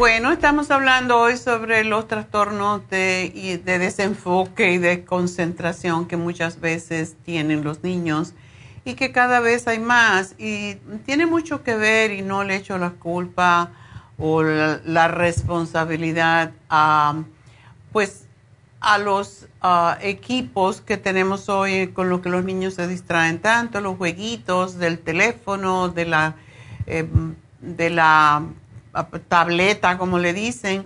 Bueno, 0.00 0.32
estamos 0.32 0.70
hablando 0.70 1.18
hoy 1.18 1.36
sobre 1.36 1.84
los 1.84 2.08
trastornos 2.08 2.88
de, 2.88 3.60
de, 3.62 3.78
desenfoque 3.78 4.72
y 4.72 4.78
de 4.78 5.04
concentración 5.04 6.06
que 6.06 6.16
muchas 6.16 6.58
veces 6.58 7.16
tienen 7.22 7.62
los 7.62 7.82
niños 7.82 8.32
y 8.86 8.94
que 8.94 9.12
cada 9.12 9.40
vez 9.40 9.68
hay 9.68 9.78
más. 9.78 10.36
Y 10.38 10.76
tiene 11.04 11.26
mucho 11.26 11.62
que 11.62 11.76
ver 11.76 12.12
y 12.12 12.22
no 12.22 12.44
le 12.44 12.56
echo 12.56 12.78
la 12.78 12.92
culpa 12.92 13.72
o 14.16 14.42
la, 14.42 15.08
responsabilidad 15.08 16.52
a 16.70 17.22
pues 17.92 18.24
a 18.80 18.96
los 18.96 19.48
equipos 20.00 20.80
que 20.80 20.96
tenemos 20.96 21.50
hoy 21.50 21.88
con 21.88 22.08
los 22.08 22.22
que 22.22 22.30
los 22.30 22.42
niños 22.42 22.72
se 22.72 22.88
distraen 22.88 23.38
tanto, 23.38 23.82
los 23.82 23.98
jueguitos 23.98 24.78
del 24.78 24.98
teléfono, 24.98 25.90
de 25.90 26.06
la, 26.06 26.36
em, 26.86 27.34
de 27.60 27.90
la 27.90 28.44
tableta, 29.28 29.98
como 29.98 30.18
le 30.18 30.32
dicen, 30.32 30.84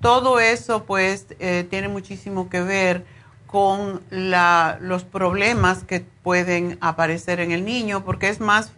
todo 0.00 0.38
eso 0.38 0.84
pues 0.84 1.26
eh, 1.38 1.66
tiene 1.70 1.88
muchísimo 1.88 2.50
que 2.50 2.60
ver 2.60 3.06
con 3.46 4.02
los 4.10 5.04
problemas 5.04 5.84
que 5.84 6.04
pueden 6.24 6.76
aparecer 6.80 7.38
en 7.38 7.52
el 7.52 7.64
niño, 7.64 8.04
porque 8.04 8.28
es 8.28 8.40
más, 8.40 8.72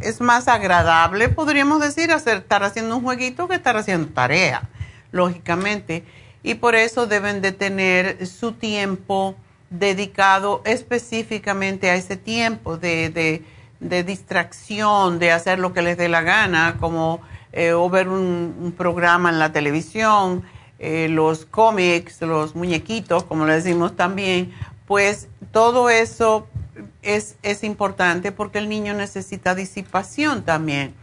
es 0.00 0.20
más 0.20 0.48
agradable, 0.48 1.30
podríamos 1.30 1.80
decir, 1.80 2.12
hacer, 2.12 2.36
estar 2.36 2.62
haciendo 2.62 2.98
un 2.98 3.02
jueguito 3.02 3.48
que 3.48 3.54
estar 3.54 3.78
haciendo 3.78 4.08
tarea, 4.08 4.68
lógicamente. 5.12 6.04
Y 6.42 6.56
por 6.56 6.74
eso 6.74 7.06
deben 7.06 7.40
de 7.40 7.52
tener 7.52 8.26
su 8.26 8.52
tiempo 8.52 9.34
dedicado 9.70 10.60
específicamente 10.66 11.88
a 11.88 11.94
ese 11.94 12.18
tiempo 12.18 12.76
de 12.76 13.42
distracción, 13.80 15.18
de 15.18 15.32
hacer 15.32 15.58
lo 15.58 15.72
que 15.72 15.80
les 15.80 15.96
dé 15.96 16.10
la 16.10 16.20
gana, 16.20 16.76
como 16.78 17.22
eh, 17.58 17.72
o 17.72 17.90
ver 17.90 18.08
un, 18.08 18.72
programa 18.78 19.30
en 19.30 19.40
la 19.40 19.50
televisión, 19.50 20.44
eh, 20.78 21.08
los 21.10 21.44
cómics, 21.44 22.22
los 22.22 22.54
muñequitos, 22.54 23.24
como 23.24 23.46
le 23.46 23.54
decimos 23.54 23.96
también, 23.96 24.52
pues 24.86 25.26
todo 25.50 25.90
eso 25.90 26.46
es, 27.02 27.34
es 27.42 27.64
importante 27.64 28.30
porque 28.30 28.58
el 28.58 28.68
niño 28.68 28.94
necesita 28.94 29.56
disipación 29.56 30.44
también. 30.44 30.94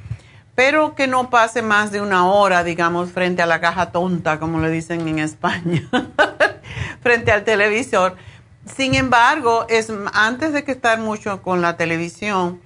Pero 0.55 0.95
que 0.95 1.07
no 1.07 1.29
pase 1.29 1.61
más 1.61 1.91
de 1.91 1.99
una 1.99 2.25
hora, 2.25 2.63
digamos, 2.63 3.11
frente 3.11 3.41
a 3.41 3.47
la 3.47 3.59
caja 3.59 3.91
tonta, 3.91 4.39
como 4.39 4.61
le 4.61 4.69
dicen 4.69 5.05
en 5.09 5.19
España, 5.19 5.81
frente 7.01 7.33
al 7.33 7.43
televisor. 7.43 8.15
Sin 8.77 8.95
embargo, 8.95 9.65
es 9.67 9.91
antes 10.13 10.53
de 10.53 10.63
que 10.63 10.71
estar 10.71 10.99
mucho 10.99 11.41
con 11.41 11.61
la 11.61 11.75
televisión, 11.75 12.61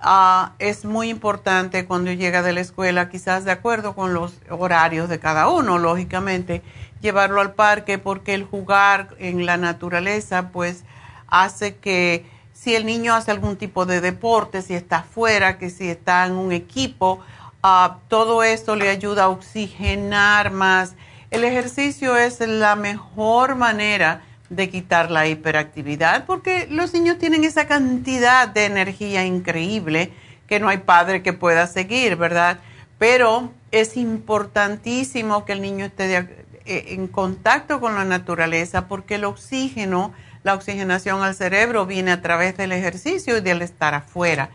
Ah, 0.00 0.52
es 0.58 0.84
muy 0.84 1.08
importante 1.08 1.86
cuando 1.86 2.12
llega 2.12 2.42
de 2.42 2.52
la 2.52 2.60
escuela, 2.60 3.08
quizás 3.08 3.44
de 3.44 3.52
acuerdo 3.52 3.94
con 3.94 4.12
los 4.12 4.34
horarios 4.50 5.08
de 5.08 5.18
cada 5.18 5.48
uno, 5.48 5.78
lógicamente, 5.78 6.62
llevarlo 7.00 7.40
al 7.40 7.54
parque 7.54 7.98
porque 7.98 8.34
el 8.34 8.44
jugar 8.44 9.14
en 9.18 9.46
la 9.46 9.56
naturaleza 9.56 10.50
pues 10.50 10.84
hace 11.26 11.76
que 11.76 12.26
si 12.52 12.74
el 12.74 12.86
niño 12.86 13.14
hace 13.14 13.30
algún 13.30 13.56
tipo 13.56 13.84
de 13.84 14.00
deporte, 14.00 14.62
si 14.62 14.74
está 14.74 14.98
afuera, 14.98 15.58
que 15.58 15.70
si 15.70 15.88
está 15.88 16.24
en 16.26 16.32
un 16.32 16.52
equipo, 16.52 17.20
ah, 17.62 17.98
todo 18.08 18.42
esto 18.42 18.76
le 18.76 18.88
ayuda 18.88 19.24
a 19.24 19.28
oxigenar 19.28 20.50
más. 20.50 20.94
El 21.30 21.44
ejercicio 21.44 22.16
es 22.16 22.40
la 22.40 22.76
mejor 22.76 23.56
manera 23.56 24.22
de 24.54 24.70
quitar 24.70 25.10
la 25.10 25.26
hiperactividad, 25.26 26.26
porque 26.26 26.66
los 26.70 26.92
niños 26.92 27.18
tienen 27.18 27.44
esa 27.44 27.66
cantidad 27.66 28.48
de 28.48 28.66
energía 28.66 29.24
increíble 29.24 30.12
que 30.46 30.60
no 30.60 30.68
hay 30.68 30.78
padre 30.78 31.22
que 31.22 31.32
pueda 31.32 31.66
seguir, 31.66 32.16
¿verdad? 32.16 32.58
Pero 32.98 33.52
es 33.70 33.96
importantísimo 33.96 35.44
que 35.44 35.52
el 35.52 35.62
niño 35.62 35.86
esté 35.86 36.16
eh, 36.16 36.86
en 36.88 37.08
contacto 37.08 37.80
con 37.80 37.94
la 37.94 38.04
naturaleza 38.04 38.88
porque 38.88 39.16
el 39.16 39.24
oxígeno, 39.24 40.12
la 40.42 40.54
oxigenación 40.54 41.22
al 41.22 41.34
cerebro 41.34 41.86
viene 41.86 42.12
a 42.12 42.22
través 42.22 42.56
del 42.56 42.72
ejercicio 42.72 43.38
y 43.38 43.40
del 43.40 43.62
estar 43.62 43.94
afuera. 43.94 44.50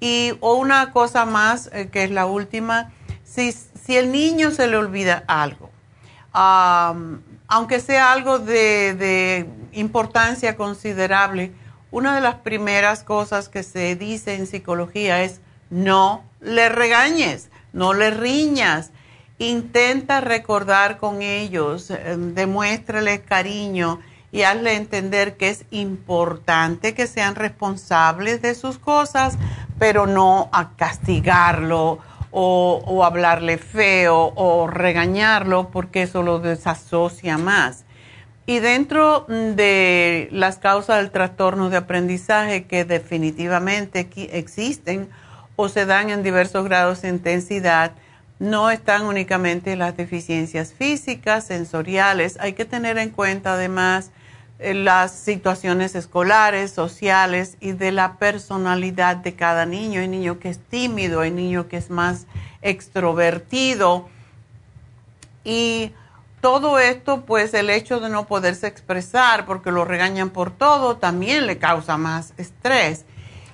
Y 0.00 0.32
una 0.40 0.92
cosa 0.92 1.24
más, 1.26 1.70
eh, 1.72 1.88
que 1.90 2.04
es 2.04 2.10
la 2.10 2.26
última, 2.26 2.92
si, 3.24 3.52
si 3.52 3.96
el 3.96 4.12
niño 4.12 4.50
se 4.50 4.66
le 4.66 4.76
olvida 4.76 5.24
algo, 5.26 5.70
aunque 7.50 7.80
sea 7.80 8.12
algo 8.12 8.38
de, 8.38 9.50
importancia 9.72 10.56
considerable, 10.56 11.52
una 11.90 12.14
de 12.14 12.20
las 12.20 12.36
primeras 12.36 13.02
cosas 13.02 13.48
que 13.48 13.64
se 13.64 13.96
dice 13.96 14.36
en 14.36 14.46
psicología 14.46 15.24
es 15.24 15.40
no 15.68 16.22
le 16.40 16.68
regañes, 16.68 17.50
no 17.72 17.92
le 17.92 18.12
riñas, 18.12 18.92
intenta 19.38 20.20
recordar 20.20 20.98
con 20.98 21.22
ellos, 21.22 21.90
eh, 21.90 22.16
demuéstrale 22.16 23.22
cariño 23.22 23.98
y 24.30 24.42
hazle 24.42 24.76
entender 24.76 25.36
que 25.36 25.48
es 25.48 25.64
importante 25.72 26.94
que 26.94 27.08
sean 27.08 27.34
responsables 27.34 28.42
de 28.42 28.54
sus 28.54 28.78
cosas, 28.78 29.36
pero 29.76 30.06
no 30.06 30.48
a 30.52 30.76
castigarlo 30.76 31.98
o, 32.30 33.04
hablarle 33.04 33.58
feo 33.58 34.32
o 34.34 34.66
regañarlo 34.66 35.70
porque 35.70 36.02
eso 36.02 36.22
lo 36.22 36.38
desasocia 36.38 37.38
más. 37.38 37.84
Y 38.46 38.58
dentro 38.58 39.26
de 39.28 40.28
las 40.32 40.58
causas 40.58 40.98
del 40.98 41.10
trastorno 41.10 41.70
de 41.70 41.76
aprendizaje 41.76 42.64
que 42.64 42.84
definitivamente 42.84 44.08
existen 44.32 45.08
o 45.56 45.68
se 45.68 45.86
dan 45.86 46.10
en 46.10 46.22
diversos 46.22 46.64
grados 46.64 47.02
de 47.02 47.10
intensidad, 47.10 47.92
no 48.38 48.70
están 48.70 49.04
únicamente 49.04 49.76
las 49.76 49.96
deficiencias 49.96 50.72
físicas, 50.72 51.44
sensoriales, 51.44 52.38
hay 52.40 52.54
que 52.54 52.64
tener 52.64 52.96
en 52.96 53.10
cuenta 53.10 53.52
además 53.52 54.10
las 54.62 55.12
situaciones 55.12 55.94
escolares, 55.94 56.70
sociales 56.70 57.56
y 57.60 57.72
de 57.72 57.92
la 57.92 58.18
personalidad 58.18 59.16
de 59.16 59.34
cada 59.34 59.64
niño. 59.66 60.00
Hay 60.00 60.08
niño 60.08 60.38
que 60.38 60.50
es 60.50 60.58
tímido, 60.58 61.20
hay 61.20 61.30
niño 61.30 61.68
que 61.68 61.78
es 61.78 61.90
más 61.90 62.26
extrovertido 62.62 64.08
Y 65.44 65.92
todo 66.40 66.78
esto, 66.78 67.24
pues 67.24 67.54
el 67.54 67.70
hecho 67.70 68.00
de 68.00 68.10
no 68.10 68.26
poderse 68.26 68.66
expresar 68.66 69.46
porque 69.46 69.70
lo 69.70 69.84
regañan 69.84 70.30
por 70.30 70.50
todo, 70.50 70.96
también 70.96 71.46
le 71.46 71.58
causa 71.58 71.96
más 71.96 72.34
estrés. 72.36 73.04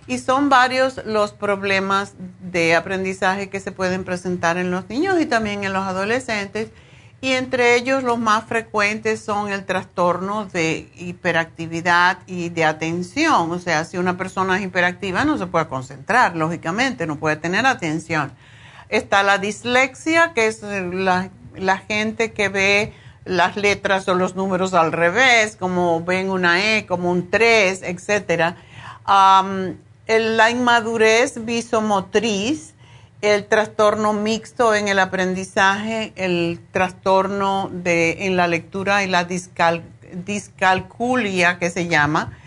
Y 0.08 0.18
son 0.18 0.48
varios 0.48 1.04
los 1.04 1.32
problemas 1.32 2.14
de 2.40 2.76
aprendizaje 2.76 3.48
que 3.48 3.60
se 3.60 3.72
pueden 3.72 4.04
presentar 4.04 4.56
en 4.56 4.70
los 4.70 4.88
niños 4.88 5.20
y 5.20 5.26
también 5.26 5.64
en 5.64 5.72
los 5.72 5.84
adolescentes. 5.84 6.70
Y 7.20 7.32
entre 7.32 7.76
ellos 7.76 8.02
los 8.02 8.18
más 8.18 8.44
frecuentes 8.44 9.20
son 9.20 9.50
el 9.50 9.64
trastorno 9.64 10.44
de 10.44 10.90
hiperactividad 10.96 12.18
y 12.26 12.50
de 12.50 12.64
atención. 12.64 13.50
O 13.50 13.58
sea, 13.58 13.84
si 13.84 13.96
una 13.96 14.18
persona 14.18 14.58
es 14.58 14.64
hiperactiva 14.64 15.24
no 15.24 15.38
se 15.38 15.46
puede 15.46 15.66
concentrar, 15.66 16.36
lógicamente, 16.36 17.06
no 17.06 17.16
puede 17.16 17.36
tener 17.36 17.66
atención. 17.66 18.32
Está 18.90 19.22
la 19.22 19.38
dislexia, 19.38 20.34
que 20.34 20.46
es 20.46 20.62
la 20.62 21.78
gente 21.78 22.32
que 22.32 22.48
ve 22.50 22.92
las 23.24 23.56
letras 23.56 24.06
o 24.08 24.14
los 24.14 24.36
números 24.36 24.72
al 24.72 24.92
revés, 24.92 25.56
como 25.56 26.04
ven 26.04 26.30
una 26.30 26.76
E, 26.76 26.86
como 26.86 27.10
un 27.10 27.28
3, 27.28 27.82
etc. 27.82 28.54
la 29.08 30.50
inmadurez 30.50 31.44
visomotriz, 31.44 32.74
el 33.34 33.46
trastorno 33.46 34.12
mixto 34.12 34.74
en 34.74 34.88
el 34.88 34.98
aprendizaje, 34.98 36.12
el 36.16 36.60
trastorno 36.70 37.68
de, 37.72 38.26
en 38.26 38.36
la 38.36 38.46
lectura 38.46 39.02
y 39.02 39.08
la 39.08 39.26
discalculia 40.24 41.58
que 41.58 41.70
se 41.70 41.88
llama, 41.88 42.38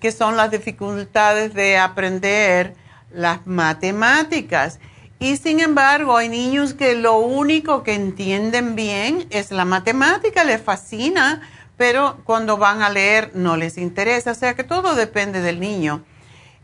que 0.00 0.12
son 0.12 0.36
las 0.36 0.50
dificultades 0.50 1.54
de 1.54 1.78
aprender 1.78 2.74
las 3.12 3.46
matemáticas. 3.46 4.80
Y 5.18 5.36
sin 5.36 5.60
embargo, 5.60 6.16
hay 6.16 6.28
niños 6.28 6.74
que 6.74 6.94
lo 6.94 7.18
único 7.18 7.82
que 7.82 7.94
entienden 7.94 8.74
bien 8.74 9.26
es 9.30 9.50
la 9.50 9.64
matemática, 9.64 10.44
les 10.44 10.60
fascina, 10.60 11.42
pero 11.76 12.18
cuando 12.24 12.56
van 12.56 12.82
a 12.82 12.90
leer 12.90 13.30
no 13.34 13.56
les 13.56 13.78
interesa. 13.78 14.32
O 14.32 14.34
sea 14.34 14.54
que 14.54 14.64
todo 14.64 14.94
depende 14.94 15.40
del 15.42 15.60
niño. 15.60 16.04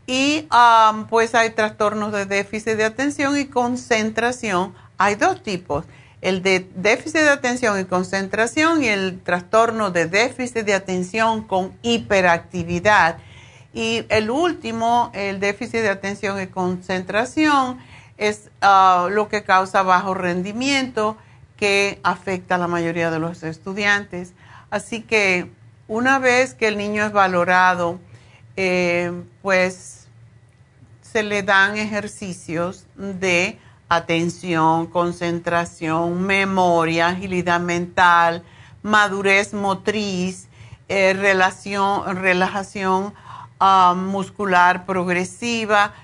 Y 0.07 0.47
um, 0.51 1.05
pues 1.07 1.35
hay 1.35 1.49
trastornos 1.49 2.13
de 2.13 2.25
déficit 2.25 2.77
de 2.77 2.85
atención 2.85 3.37
y 3.37 3.45
concentración. 3.45 4.73
Hay 4.97 5.15
dos 5.15 5.43
tipos, 5.43 5.85
el 6.21 6.41
de 6.41 6.65
déficit 6.75 7.19
de 7.19 7.29
atención 7.29 7.77
y 7.79 7.83
concentración 7.83 8.83
y 8.83 8.87
el 8.87 9.21
trastorno 9.21 9.91
de 9.91 10.07
déficit 10.07 10.65
de 10.65 10.73
atención 10.73 11.43
con 11.43 11.73
hiperactividad. 11.81 13.17
Y 13.73 14.05
el 14.07 14.31
último, 14.31 15.11
el 15.13 15.41
déficit 15.41 15.81
de 15.81 15.89
atención 15.89 16.41
y 16.41 16.47
concentración, 16.47 17.77
es 18.17 18.49
ah, 18.61 19.09
lo 19.11 19.27
que 19.27 19.43
causa 19.43 19.83
bajo 19.83 20.13
rendimiento 20.13 21.17
que 21.57 21.99
afecta 22.03 22.55
a 22.55 22.57
la 22.57 22.67
mayoría 22.67 23.11
de 23.11 23.19
los 23.19 23.43
estudiantes. 23.43 24.33
Así 24.69 25.01
que 25.01 25.51
una 25.87 26.17
vez 26.17 26.53
que 26.53 26.67
el 26.67 26.77
niño 26.77 27.05
es 27.05 27.11
valorado, 27.11 27.99
eh, 28.55 29.11
pues 29.41 29.96
se 31.17 31.23
le 31.23 31.41
dan 31.41 31.77
ejercicios 31.77 32.85
de 32.95 33.57
atención, 33.89 34.85
concentración, 34.85 36.21
memoria, 36.21 37.07
agilidad 37.07 37.59
mental, 37.59 38.43
madurez 38.83 39.51
motriz, 39.51 40.47
eh, 40.87 41.13
relación, 41.13 42.17
relajación 42.17 43.15
ah, 43.59 43.95
muscular 43.97 44.85
progresiva, 44.85 45.95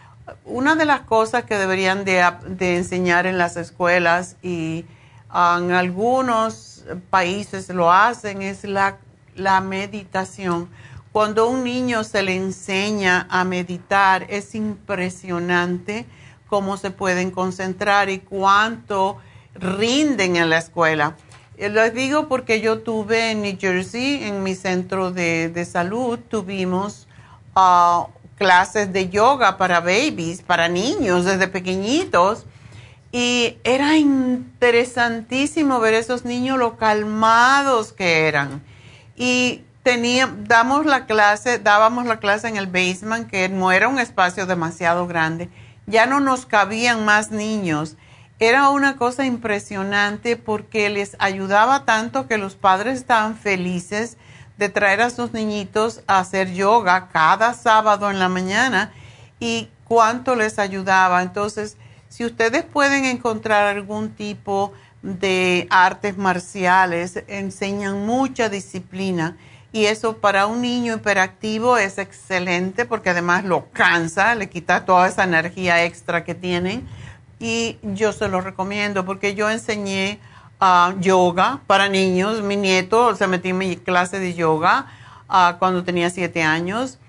una 0.46 0.76
de 0.76 0.86
las 0.86 1.02
cosas 1.02 1.44
que 1.44 1.60
deberían 1.60 2.06
de, 2.06 2.76
enseñar 2.76 3.28
en 3.28 3.38
las 3.38 3.56
escuelas 3.56 4.38
y 4.42 4.84
en 5.32 5.72
algunos 5.74 6.86
países 7.12 7.70
lo 7.70 7.92
hacen 7.92 8.42
es 8.42 8.64
la 8.64 9.62
meditación. 9.62 10.70
Cuando 11.14 11.48
un 11.48 11.64
niño 11.64 12.04
se 12.04 12.24
le 12.24 12.36
enseña 12.36 13.28
a 13.30 13.44
meditar, 13.44 14.26
es 14.30 14.56
impresionante 14.56 16.08
cómo 16.50 16.76
se 16.76 16.90
pueden 16.90 17.30
concentrar 17.30 18.10
y 18.10 18.18
cuánto 18.18 19.18
rinden 19.54 20.38
en 20.38 20.50
la 20.50 20.58
escuela. 20.58 21.16
Eh, 21.58 21.70
Les 21.70 21.94
digo 21.94 22.28
porque 22.28 22.62
yo 22.62 22.80
tuve 22.80 23.30
en 23.30 23.44
New 23.44 23.56
Jersey, 23.60 24.24
en 24.24 24.42
mi 24.42 24.56
centro 24.56 25.12
de, 25.12 25.68
salud, 25.72 26.18
tuvimos 26.18 27.08
uh, 27.56 28.06
clases 28.36 28.92
de 28.92 29.10
yoga 29.10 29.60
para 29.60 29.82
babies, 29.82 30.42
para 30.42 30.68
niños 30.68 31.26
desde 31.26 31.48
pequeñitos. 31.48 32.48
Y 33.12 33.60
era 33.64 33.98
interesantísimo 33.98 35.80
ver 35.80 35.94
esos 35.94 36.26
niños 36.26 36.58
lo 36.58 36.76
calmados 36.78 37.94
que 37.94 38.28
eran. 38.28 38.64
Y 39.16 39.62
damos 40.48 40.86
la 40.86 41.06
clase, 41.06 41.60
dábamos 41.60 42.06
la 42.06 42.20
clase 42.20 42.48
en 42.48 42.58
el 42.58 42.68
basement, 42.68 43.30
que 43.30 43.50
no 43.50 43.72
era 43.72 43.88
un 43.88 44.00
espacio 44.00 44.46
demasiado 44.46 45.08
grande. 45.08 45.50
Ya 45.86 46.06
no 46.06 46.20
nos 46.20 46.46
cabían 46.46 47.04
más 47.06 47.32
niños. 47.32 47.98
Era 48.40 48.70
una 48.70 48.96
cosa 48.96 49.26
impresionante 49.26 50.38
porque 50.38 50.90
les 50.90 51.16
ayudaba 51.20 51.86
tanto 51.86 52.28
que 52.28 52.38
los 52.38 52.56
padres 52.56 53.00
estaban 53.00 53.38
felices 53.38 54.18
de 54.58 54.70
traer 54.70 55.02
a 55.02 55.10
sus 55.10 55.34
niñitos 55.34 56.02
a 56.08 56.20
hacer 56.20 56.54
yoga 56.54 57.10
cada 57.12 57.54
sábado 57.54 58.10
en 58.10 58.20
la 58.20 58.30
mañana 58.30 58.92
y 59.40 59.70
cuánto 59.84 60.36
les 60.36 60.60
ayudaba. 60.60 61.22
Entonces, 61.22 61.78
si 62.10 62.26
ustedes 62.26 62.64
pueden 62.64 63.06
encontrar 63.06 63.68
algún 63.68 64.12
tipo 64.12 64.72
de 65.02 65.68
artes 65.70 66.18
marciales, 66.18 67.24
enseñan 67.28 68.06
mucha 68.06 68.48
disciplina 68.50 69.36
y 69.74 69.88
eso 69.88 70.18
para 70.18 70.46
un 70.46 70.62
niño 70.62 70.94
hiperactivo 70.94 71.78
es 71.78 71.98
excelente 71.98 72.86
porque 72.86 73.10
además 73.10 73.44
lo 73.44 73.70
cansa, 73.72 74.36
le 74.36 74.48
quita 74.48 74.86
toda 74.86 75.08
esa 75.08 75.24
energía 75.24 75.84
extra 75.84 76.24
que 76.24 76.36
tienen 76.36 76.88
y 77.40 77.80
yo 77.82 78.14
se 78.14 78.30
lo 78.30 78.40
recomiendo 78.40 79.04
porque 79.04 79.34
yo 79.34 79.50
enseñé 79.50 80.20
yoga 81.00 81.62
para 81.68 81.90
niños. 81.90 82.42
Mi 82.42 82.56
nieto 82.56 83.16
se 83.16 83.28
metió 83.28 83.52
en 83.52 83.58
mi 83.58 83.76
clase 83.76 84.20
de 84.20 84.34
yoga 84.34 84.88
ah, 85.28 85.58
cuando 85.60 85.84
tenía 85.84 86.10
siete 86.10 86.44
años. 86.44 87.00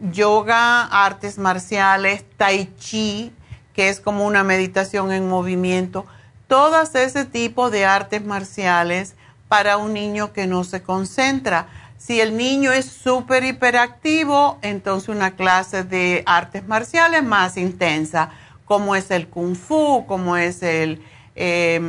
yoga, 0.00 0.84
artes 0.84 1.36
marciales, 1.36 2.24
tai 2.36 2.72
chi, 2.78 3.32
que 3.74 3.88
es 3.88 4.00
como 4.00 4.24
una 4.24 4.44
meditación 4.44 5.12
en 5.12 5.28
movimiento. 5.28 6.06
Todas 6.46 6.94
ese 6.94 7.24
tipo 7.24 7.70
de 7.70 7.84
artes 7.84 8.24
marciales 8.24 9.14
para 9.48 9.76
un 9.76 9.94
niño 9.94 10.32
que 10.32 10.46
no 10.46 10.64
se 10.64 10.82
concentra. 10.82 11.66
Si 11.96 12.20
el 12.20 12.36
niño 12.36 12.72
es 12.72 12.86
súper 12.86 13.44
hiperactivo, 13.44 14.58
entonces 14.62 15.08
una 15.08 15.32
clase 15.32 15.82
de 15.82 16.22
artes 16.26 16.66
marciales 16.68 17.24
más 17.24 17.56
intensa, 17.56 18.30
como 18.64 18.94
es 18.94 19.10
el 19.10 19.28
kung 19.28 19.56
fu, 19.56 20.04
como 20.06 20.36
es 20.36 20.62
el, 20.62 21.02
eh, 21.34 21.80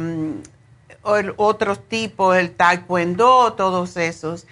otros 1.38 1.88
tipos, 1.88 2.36
el 2.36 2.52
taekwondo, 2.52 3.54
todos 3.54 3.98
esos. 3.98 4.48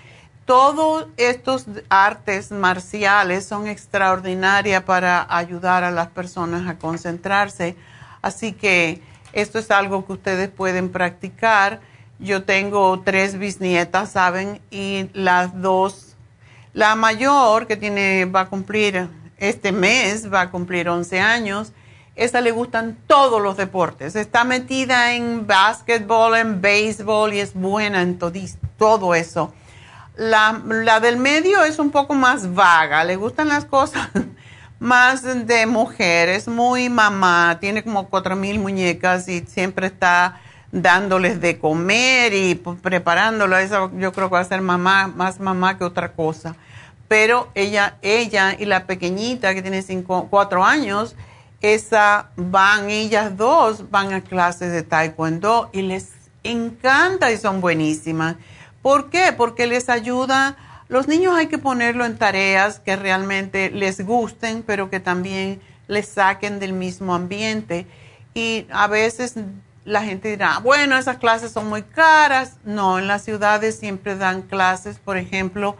Todos 0.46 1.08
estos 1.17 1.65
artes 1.89 2.52
marciales 2.52 3.46
son 3.46 3.67
extraordinarias 3.67 4.84
para 4.84 5.26
ayudar 5.30 5.84
a 5.84 5.91
las 5.91 6.08
personas 6.08 6.70
a 6.70 6.78
concentrarse. 6.78 7.76
Así 8.22 8.54
que 8.54 9.02
esto 9.34 9.60
es 9.60 9.72
algo 9.72 10.06
que 10.06 10.13
ustedes 10.13 10.50
pueden 10.50 10.89
practicar. 10.89 11.82
Yo 12.19 12.43
tengo 12.43 13.01
tres 13.01 13.38
bisnietas, 13.38 14.12
¿saben? 14.12 14.60
Y 14.71 15.10
las 15.13 15.62
dos, 15.62 16.15
la 16.73 16.95
mayor 16.95 17.67
que 17.67 17.77
tiene, 17.77 18.25
va 18.25 18.41
a 18.41 18.49
cumplir 18.49 19.08
este 19.38 19.71
mes, 19.71 20.32
va 20.34 20.41
a 20.41 20.49
cumplir 20.49 20.89
11 20.89 21.19
años, 21.19 21.73
esa 22.15 22.41
le 22.41 22.51
gustan 22.51 22.97
todos 23.06 23.41
los 23.41 23.58
deportes. 23.58 24.15
Está 24.15 24.43
metida 24.43 25.13
en 25.13 25.45
básquetbol, 25.45 26.36
en 26.36 26.60
béisbol 26.62 27.36
y 27.36 27.39
es 27.39 27.53
buena 27.53 28.01
en 28.01 28.17
todo 28.17 29.13
eso. 29.13 29.53
La, 30.15 30.60
la, 30.65 30.99
del 30.99 31.17
medio 31.17 31.63
es 31.63 31.77
un 31.77 31.91
poco 31.91 32.15
más 32.15 32.56
vaga, 32.56 33.03
le 33.03 33.15
gustan 33.17 33.49
las 33.49 33.65
cosas 33.65 34.10
más 34.80 35.21
de 35.21 35.67
mujer, 35.67 36.30
es 36.30 36.47
muy 36.47 36.89
mamá, 36.89 37.60
tiene 37.62 37.84
como 37.84 38.10
cuatro 38.10 38.36
mil 38.36 38.58
muñecas 38.58 39.27
y 39.27 39.41
siempre 39.41 39.86
está 39.86 40.41
dándoles 40.82 41.42
de 41.42 41.60
comer 41.60 42.34
y 42.34 42.56
pues. 42.56 42.78
Eso 42.84 43.92
yo 43.98 44.12
creo 44.13 44.30
que 44.30 44.34
va 44.34 44.40
a 44.40 44.46
ser 44.46 44.62
mamá, 44.62 45.08
más 45.08 45.40
mamá 45.40 45.78
que 45.78 45.84
otra 45.84 46.13
cosa. 46.13 46.56
Pero 47.08 47.50
ella, 47.56 47.98
ella 48.02 48.56
y 48.58 48.66
la 48.66 48.86
pequeñita 48.86 49.54
que 49.54 49.62
tiene 49.62 49.82
cinco, 49.82 50.28
cuatro 50.30 50.63
años, 50.63 51.16
esa 51.62 52.30
van, 52.36 52.90
ellas 52.90 53.38
dos 53.38 53.90
van 53.90 54.13
a 54.13 54.22
clases 54.22 54.72
de 54.72 54.84
taekwondo 54.84 55.70
y 55.74 55.82
les 55.84 56.12
encanta 56.44 57.32
y 57.32 57.38
son 57.38 57.62
buenísimas. 57.62 58.36
¿Por 58.82 59.10
qué? 59.10 59.34
Porque 59.36 59.68
les 59.68 59.90
ayuda, 59.90 60.58
los 60.88 61.08
niños 61.08 61.36
hay 61.36 61.48
que 61.48 61.58
ponerlo 61.58 62.06
en 62.06 62.18
tareas 62.18 62.80
que 62.80 62.96
realmente 62.96 63.72
les 63.72 64.06
gusten, 64.06 64.63
pero 64.63 64.90
que 64.90 65.00
también 65.00 65.62
les 65.88 66.08
saquen 66.08 66.60
del 66.60 66.74
mismo 66.74 67.16
ambiente. 67.16 67.88
Y 68.34 68.68
a 68.72 68.88
veces 68.88 69.36
la 69.88 70.04
gente 70.04 70.28
dirá, 70.30 70.60
bueno, 70.60 70.97
esas 70.97 71.17
clases 71.17 71.54
son 71.54 71.69
muy 71.69 71.82
caras. 71.82 72.58
No, 72.65 73.00
en 73.00 73.08
las 73.08 73.23
ciudades 73.23 73.80
siempre 73.80 74.17
dan 74.17 74.41
clases, 74.41 75.00
por 75.00 75.17
ejemplo, 75.17 75.78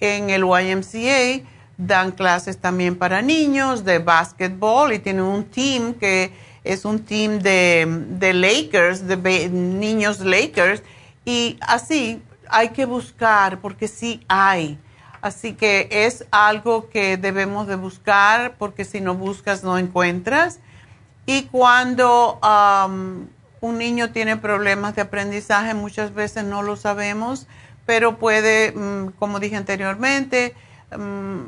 en 0.00 0.30
el 0.30 0.44
YMCA 0.44 1.44
dan 1.76 2.10
clases 2.10 2.58
también 2.58 2.96
para 2.96 3.22
niños 3.22 3.84
de 3.84 4.00
básquetbol 4.00 4.92
y 4.92 4.98
tienen 4.98 5.22
un 5.22 5.44
team 5.44 5.94
que 5.94 6.32
es 6.64 6.84
un 6.84 7.04
team 7.04 7.38
de, 7.38 8.32
Lakers, 8.34 9.06
de 9.06 9.48
niños 9.48 10.20
Lakers. 10.20 10.82
Y 11.24 11.56
así 11.60 12.20
hay 12.48 12.70
que 12.70 12.84
buscar 12.84 13.60
porque 13.60 13.88
sí 13.88 14.24
hay. 14.28 14.78
Así 15.20 15.54
que 15.54 15.88
es 15.90 16.24
algo 16.30 16.88
que 16.90 17.16
debemos 17.16 17.66
de 17.66 17.76
buscar 17.76 18.54
porque 18.56 18.84
si 18.84 19.00
no 19.00 19.14
buscas 19.14 19.64
no 19.64 19.78
encuentras. 19.78 20.60
Y 21.26 21.44
cuando 21.44 22.38
un 23.60 23.78
niño 23.78 24.10
tiene 24.10 24.36
problemas 24.36 24.94
de 24.94 25.02
aprendizaje, 25.02 25.74
muchas 25.74 26.14
veces 26.14 26.44
no 26.44 26.62
lo 26.62 26.76
sabemos, 26.76 27.46
pero 27.86 28.18
puede, 28.18 28.72
mm, 28.72 29.12
como 29.18 29.40
dije 29.40 29.56
anteriormente, 29.56 30.54
mm, 30.96 31.40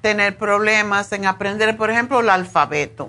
tener 0.00 0.36
problemas 0.36 1.12
en 1.12 1.26
aprender, 1.26 1.76
por 1.76 1.90
ejemplo, 1.90 2.20
el 2.20 2.30
alfabeto, 2.30 3.08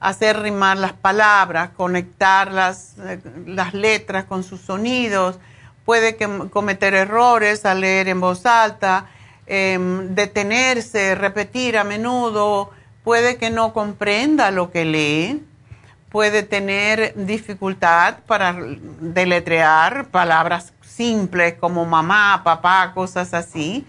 hacer 0.00 0.40
rimar 0.40 0.76
las 0.76 0.92
palabras, 0.92 1.70
conectar 1.76 2.52
las, 2.52 2.96
eh, 2.98 3.20
las 3.46 3.74
letras 3.74 4.24
con 4.24 4.44
sus 4.44 4.60
sonidos, 4.60 5.38
puede 5.84 6.16
cometer 6.50 6.94
errores 6.94 7.64
al 7.64 7.80
leer 7.80 8.08
en 8.08 8.20
voz 8.20 8.46
alta, 8.46 9.06
em, 9.46 10.14
detenerse, 10.14 11.14
repetir 11.16 11.76
a 11.76 11.84
menudo, 11.84 12.70
puede 13.02 13.36
que 13.36 13.50
no 13.50 13.72
comprenda 13.72 14.50
lo 14.52 14.70
que 14.70 14.84
lee 14.84 15.44
puede 16.12 16.42
tener 16.42 17.14
dificultad 17.16 18.18
para 18.26 18.54
deletrear 19.00 20.08
palabras 20.08 20.74
simples 20.82 21.54
como 21.58 21.86
mamá, 21.86 22.42
papá, 22.44 22.92
cosas 22.94 23.32
así. 23.32 23.86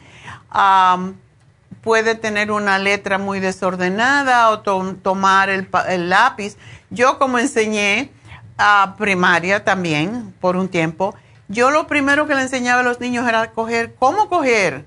puede 1.81 2.15
tener 2.15 2.49
una 2.49 2.79
letra 2.79 3.17
muy 3.17 3.41
desordenada 3.41 4.49
o 4.51 4.61
tomar 4.61 5.49
el, 5.49 5.67
el, 5.89 6.09
lápiz. 6.09 6.55
Yo 6.89 7.19
como 7.19 7.39
enseñé 7.39 8.09
a 8.57 8.95
primaria 8.97 9.65
también 9.65 10.33
por 10.39 10.55
un 10.55 10.69
tiempo, 10.69 11.13
yo 11.49 11.71
lo 11.71 11.87
primero 11.87 12.25
que 12.25 12.35
le 12.35 12.43
enseñaba 12.43 12.79
a 12.79 12.83
los 12.83 13.01
niños 13.01 13.27
era 13.27 13.51
coger, 13.51 13.95
cómo 13.95 14.29
coger, 14.29 14.85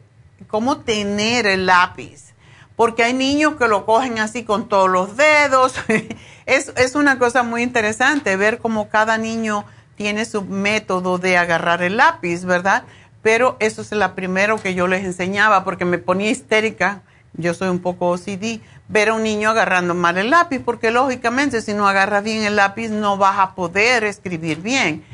cómo 0.49 0.79
tener 0.79 1.47
el 1.47 1.67
lápiz. 1.67 2.33
Porque 2.77 3.05
hay 3.05 3.13
niños 3.13 3.57
que 3.57 3.69
lo 3.69 3.85
cogen 3.85 4.19
así 4.19 4.45
con 4.45 4.69
todos 4.69 4.89
los 4.89 5.17
dedos 5.19 5.75
Es, 6.47 6.73
es 6.77 6.95
una 6.95 7.19
cosa 7.19 7.43
muy 7.43 7.63
interesante 7.63 8.37
ver 8.37 8.59
cómo 8.59 8.89
cada 8.89 9.19
niño 9.19 9.65
tiene 9.97 10.25
su 10.25 10.43
método 10.43 11.19
de 11.19 11.37
agarrar 11.37 11.83
el 11.83 11.97
lápiz, 11.97 12.45
¿verdad? 12.45 12.85
Pero 13.23 13.57
eso 13.59 13.83
es 13.83 13.91
lo 13.91 14.15
primero 14.15 14.57
que 14.63 14.75
yo 14.75 14.87
les 14.87 15.05
enseñaba 15.05 15.65
porque 15.65 15.85
me 15.85 15.99
ponía 15.99 16.31
histérica, 16.31 17.03
yo 17.33 17.55
soy 17.55 17.69
un 17.69 17.81
poco 17.81 18.11
OCD, 18.11 18.61
ver 18.89 19.09
a 19.09 19.15
un 19.15 19.23
niño 19.23 19.51
agarrando 19.51 19.95
mal 19.95 20.17
el 20.19 20.31
lápiz, 20.31 20.61
porque 20.61 20.91
lógicamente 20.91 21.61
si 21.61 21.75
no 21.75 21.89
agarra 21.89 22.21
bien 22.21 22.45
el 22.45 22.57
lápiz 22.57 22.89
no 22.91 23.17
vas 23.17 23.39
a 23.39 23.55
poder 23.55 24.05
escribir 24.05 24.61
bien. 24.61 25.05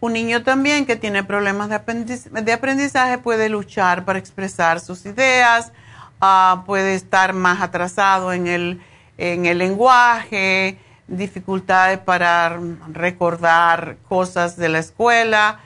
un 0.00 0.12
niño 0.12 0.42
también 0.42 0.86
que 0.86 0.96
tiene 0.96 1.22
problemas 1.22 1.68
de, 1.68 2.52
aprendizaje 2.52 3.18
puede 3.18 3.48
luchar 3.48 4.04
para 4.04 4.18
expresar 4.18 4.80
sus 4.80 5.06
ideas, 5.06 5.72
ah, 6.20 6.62
puede 6.66 6.94
estar 6.94 7.32
más 7.32 7.60
atrasado 7.60 8.32
en 8.32 8.46
el 8.46 8.80
en 9.18 9.46
el 9.46 9.58
lenguaje, 9.58 10.78
dificultades 11.06 11.98
para 11.98 12.58
recordar 12.92 13.96
cosas 14.08 14.56
de 14.56 14.68
la 14.68 14.78
escuela, 14.78 15.60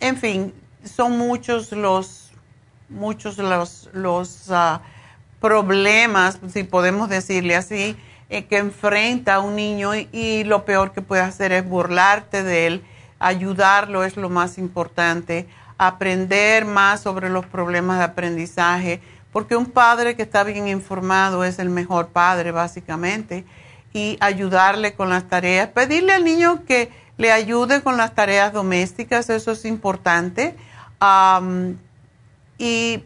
en 0.00 0.16
fin, 0.16 0.54
son 0.84 1.18
muchos 1.18 1.72
los, 1.72 2.30
muchos 2.88 3.36
los, 3.38 3.90
los 3.92 4.50
ah, 4.50 4.80
problemas, 5.40 6.38
si 6.52 6.64
podemos 6.64 7.08
decirle 7.08 7.56
así, 7.56 7.96
eh, 8.28 8.44
que 8.44 8.58
enfrenta 8.58 9.40
un 9.40 9.56
niño 9.56 9.92
y, 9.94 10.44
lo 10.44 10.64
peor 10.64 10.92
que 10.92 11.02
puede 11.02 11.22
hacer 11.22 11.52
es 11.52 11.68
burlarte 11.68 12.42
de 12.42 12.66
él, 12.66 12.84
ayudarlo 13.18 14.04
es 14.04 14.16
lo 14.16 14.28
más 14.28 14.56
importante, 14.56 15.48
aprender 15.78 16.64
más 16.64 17.00
sobre 17.00 17.28
los 17.28 17.44
problemas 17.46 17.98
de 17.98 18.04
aprendizaje, 18.04 19.00
porque 19.32 19.56
un 19.56 19.66
padre 19.66 20.16
que 20.16 20.22
está 20.22 20.44
bien 20.44 20.68
informado 20.68 21.44
es 21.44 21.58
el 21.58 21.68
mejor 21.68 22.08
padre, 22.08 22.50
básicamente, 22.50 23.44
y 23.92 24.16
ayudarle 24.20 24.94
con 24.94 25.08
las 25.08 25.28
tareas, 25.28 25.68
pedirle 25.68 26.12
al 26.12 26.24
niño 26.24 26.64
que 26.64 26.90
le 27.16 27.32
ayude 27.32 27.82
con 27.82 27.96
las 27.96 28.14
tareas 28.14 28.52
domésticas, 28.52 29.28
eso 29.30 29.52
es 29.52 29.64
importante, 29.64 30.56
y 32.58 33.04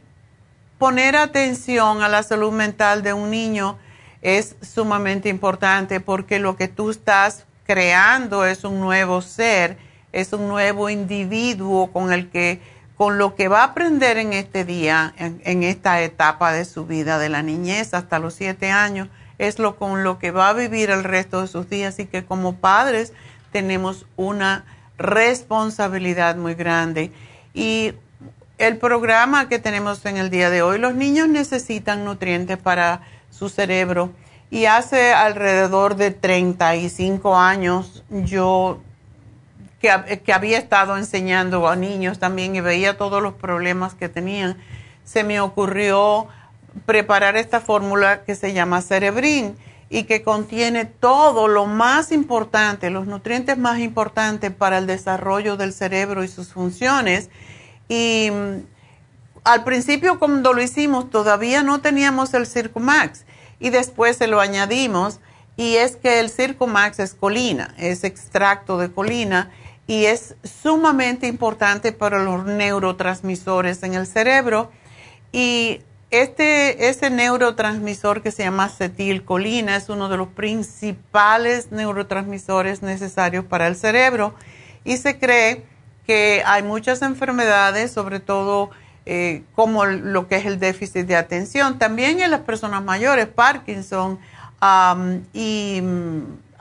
poner 0.79 1.17
atención 1.17 2.03
a 2.03 2.09
la 2.09 2.23
salud 2.23 2.53
mental 2.53 3.03
de 3.03 3.13
un 3.13 3.31
niño 3.31 3.79
es 4.23 4.57
sumamente 4.63 5.29
importante 5.29 6.01
porque 6.01 6.39
lo 6.39 6.57
que 6.57 6.69
tú 6.69 6.91
estás 6.91 7.47
creando 7.67 8.45
es 8.45 8.65
un 8.65 8.81
nuevo 8.81 9.23
ser, 9.23 9.79
es 10.13 10.33
un 10.33 10.49
nuevo 10.49 10.91
individuo 10.91 11.93
con 11.93 12.13
el 12.13 12.31
que 12.31 12.61
con 12.97 13.19
lo 13.19 13.35
que 13.35 13.49
va 13.49 13.61
a 13.61 13.65
aprender 13.65 14.19
en 14.19 14.33
este 14.33 14.65
día, 14.65 15.15
en, 15.17 15.63
esta 15.63 16.01
etapa 16.03 16.53
de 16.53 16.65
su 16.65 16.87
vida, 16.87 17.19
de 17.19 17.29
la 17.29 17.43
niñez 17.43 17.93
hasta 17.93 18.19
los 18.19 18.35
siete 18.35 18.71
años, 18.71 19.09
es 19.39 19.59
lo 19.59 19.77
con 19.77 20.05
lo 20.05 20.19
que 20.19 20.31
va 20.31 20.49
a 20.49 20.53
vivir 20.53 20.91
el 20.91 21.03
resto 21.03 21.43
de 21.43 21.49
sus 21.49 21.69
días 21.69 21.99
y 21.99 22.07
que 22.07 22.25
como 22.25 22.57
padres 22.57 23.13
tenemos 23.51 24.07
una 24.17 24.65
responsabilidad 24.97 26.37
muy 26.37 26.55
grande. 26.55 27.11
Y 27.53 27.95
el 28.59 28.77
programa 28.77 29.49
que 29.49 29.59
tenemos 29.59 30.07
en 30.07 30.17
el 30.17 30.31
día 30.31 30.51
de 30.51 30.63
hoy, 30.63 30.79
los 30.79 30.95
niños 30.95 31.29
necesitan 31.29 32.05
nutrientes 32.05 32.59
para 32.59 33.03
su 33.31 33.49
cerebro 33.49 34.13
y 34.51 34.67
hace 34.67 35.13
alrededor 35.13 35.97
de 35.97 36.13
35 36.13 37.37
años 37.37 38.05
yo 38.09 38.81
que, 40.25 40.33
había 40.33 40.57
estado 40.57 40.97
enseñando 40.97 41.69
a 41.69 41.77
niños 41.77 42.19
también 42.19 42.57
y 42.57 42.61
veía 42.63 42.97
todos 42.97 43.23
los 43.23 43.35
problemas 43.35 43.93
que 43.93 44.09
tenían, 44.09 44.57
se 45.05 45.25
me 45.25 45.41
ocurrió 45.41 46.27
preparar 46.87 47.37
esta 47.37 47.61
fórmula 47.61 48.25
que 48.25 48.35
se 48.35 48.55
llama 48.55 48.81
Cerebrin 48.81 49.57
y 49.91 50.05
que 50.05 50.23
contiene 50.23 50.87
todo 50.87 51.49
lo 51.49 51.67
más 51.67 52.13
importante, 52.13 52.89
los 52.89 53.07
nutrientes 53.07 53.59
más 53.59 53.79
importantes 53.79 54.51
para 54.51 54.79
el 54.79 54.87
desarrollo 54.87 55.59
del 55.59 55.75
cerebro 55.75 56.25
y 56.25 56.29
sus 56.29 56.49
funciones. 56.49 57.29
Y 57.87 58.31
mm, 58.33 58.61
al 59.45 59.65
principio 59.65 60.19
cuando 60.19 60.55
lo 60.55 60.63
hicimos 60.63 61.11
todavía 61.11 61.63
no 61.63 61.83
teníamos 61.83 62.33
el 62.33 62.47
Circumax 62.47 63.27
y 63.61 63.69
después 63.69 64.17
se 64.17 64.29
lo 64.29 64.41
añadimos 64.41 65.21
y 65.59 65.77
es 65.77 65.97
que 65.97 66.21
el 66.21 66.31
Circumax 66.31 67.01
es 67.01 67.13
colina, 67.13 67.75
es 67.77 68.03
extracto 68.03 68.79
de 68.79 68.91
colina 68.91 69.51
y 69.87 70.07
es 70.07 70.37
sumamente 70.43 71.27
importante 71.27 71.93
para 71.93 72.23
los 72.23 72.45
neurotransmisores 72.45 73.83
en 73.83 73.95
el 73.95 74.07
cerebro. 74.07 74.71
Y 75.33 75.81
este, 76.11 76.89
ese 76.89 77.11
neurotransmisor 77.11 78.23
que 78.23 78.31
se 78.31 78.45
llama 78.45 78.65
acetilcolina 78.65 79.77
es 79.77 79.89
uno 79.89 80.09
de 80.09 80.17
los 80.17 80.29
principales 80.29 81.73
neurotransmisores 81.73 82.83
necesarios 82.83 83.45
para 83.45 83.67
el 83.67 83.75
cerebro 83.75 84.35
y 84.85 84.97
se 84.99 85.19
cree 85.19 85.65
que 86.07 86.43
hay 86.47 86.63
muchas 86.63 87.03
enfermedades, 87.03 87.91
sobre 87.91 88.21
todo 88.21 88.71
eh, 89.07 89.43
como 89.55 89.87
lo 89.87 90.29
que 90.29 90.37
es 90.37 90.47
el 90.47 90.61
déficit 90.61 91.07
de 91.07 91.17
atención, 91.17 91.79
también 91.79 92.21
en 92.21 92.31
las 92.31 92.41
personas 92.41 92.83
mayores, 92.85 93.27
Parkinson 93.27 94.19
y 95.33 95.83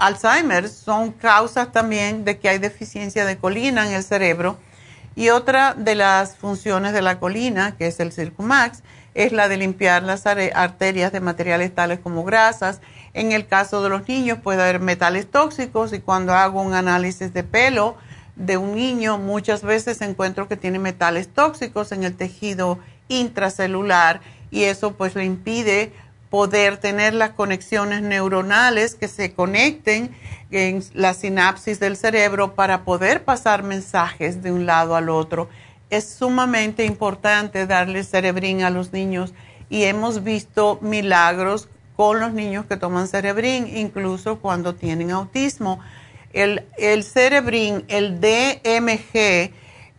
Alzheimer 0.04 0.68
son 0.68 1.13
causas 1.13 1.72
también 1.72 2.26
de 2.26 2.38
que 2.38 2.50
hay 2.50 2.58
deficiencia 2.58 3.24
de 3.24 3.38
colina 3.38 3.88
en 3.88 3.94
el 3.94 4.04
cerebro. 4.04 4.58
Y 5.16 5.30
otra 5.30 5.76
de 5.76 5.96
las 5.96 6.36
funciones 6.36 6.92
de 6.92 7.02
la 7.02 7.20
colina, 7.20 7.78
que 7.78 7.88
es 7.88 8.02
el 8.02 8.12
Circumax, 8.12 8.84
es 9.13 9.32
la 9.32 9.48
de 9.48 9.56
limpiar 9.56 10.04
las 10.04 10.26
arterias 10.28 11.13
de 11.13 11.22
materiales 11.22 11.74
tales 11.74 12.00
como 12.00 12.26
grasas. 12.26 12.82
En 13.13 13.32
el 13.32 13.48
caso 13.48 13.82
de 13.82 13.88
los 13.88 14.06
niños 14.06 14.39
puede 14.44 14.62
haber 14.62 14.82
metales 14.82 15.32
tóxicos 15.32 15.94
y 15.94 16.00
cuando 16.00 16.34
hago 16.34 16.62
un 16.62 16.74
análisis 16.74 17.34
de 17.34 17.46
pelo 17.46 17.96
de 18.36 18.58
un 18.58 18.76
niño, 18.76 19.18
muchas 19.18 19.62
veces 19.62 20.02
encuentro 20.02 20.50
que 20.50 20.58
tiene 20.58 20.80
metales 20.80 21.30
tóxicos 21.30 21.94
en 21.94 22.04
el 22.04 22.18
tejido 22.18 22.78
intracelular 23.08 24.20
y 24.52 24.66
eso 24.66 24.96
pues 24.96 25.16
le 25.16 25.24
impide 25.24 25.94
poder 26.34 26.78
tener 26.78 27.13
las 27.13 27.30
conexiones 27.30 28.02
neuronales 28.02 28.96
que 28.96 29.08
se 29.08 29.34
conecten 29.34 30.10
en 30.50 30.84
la 30.96 31.13
sinapsis 31.13 31.80
del 31.80 31.96
cerebro 31.96 32.56
para 32.56 32.86
poder 32.86 33.24
pasar 33.24 33.62
mensajes 33.62 34.41
de 34.41 34.52
un 34.52 34.65
lado 34.65 34.96
al 34.96 35.10
otro. 35.10 35.48
Es 35.91 36.10
sumamente 36.10 36.86
importante 36.86 37.67
darle 37.67 38.04
cerebrín 38.04 38.63
a 38.63 38.72
los 38.72 38.91
niños 38.91 39.36
y 39.69 39.84
hemos 39.84 40.24
visto 40.24 40.80
milagros 40.82 41.69
con 41.96 42.19
los 42.19 42.34
niños 42.34 42.65
que 42.65 42.78
toman 42.78 43.08
cerebrín, 43.08 43.67
incluso 43.78 44.39
cuando 44.39 44.74
tienen 44.74 45.12
autismo. 45.12 45.82
El, 46.34 46.65
el 46.80 47.06
el 47.89 48.19
DMG, 48.19 49.52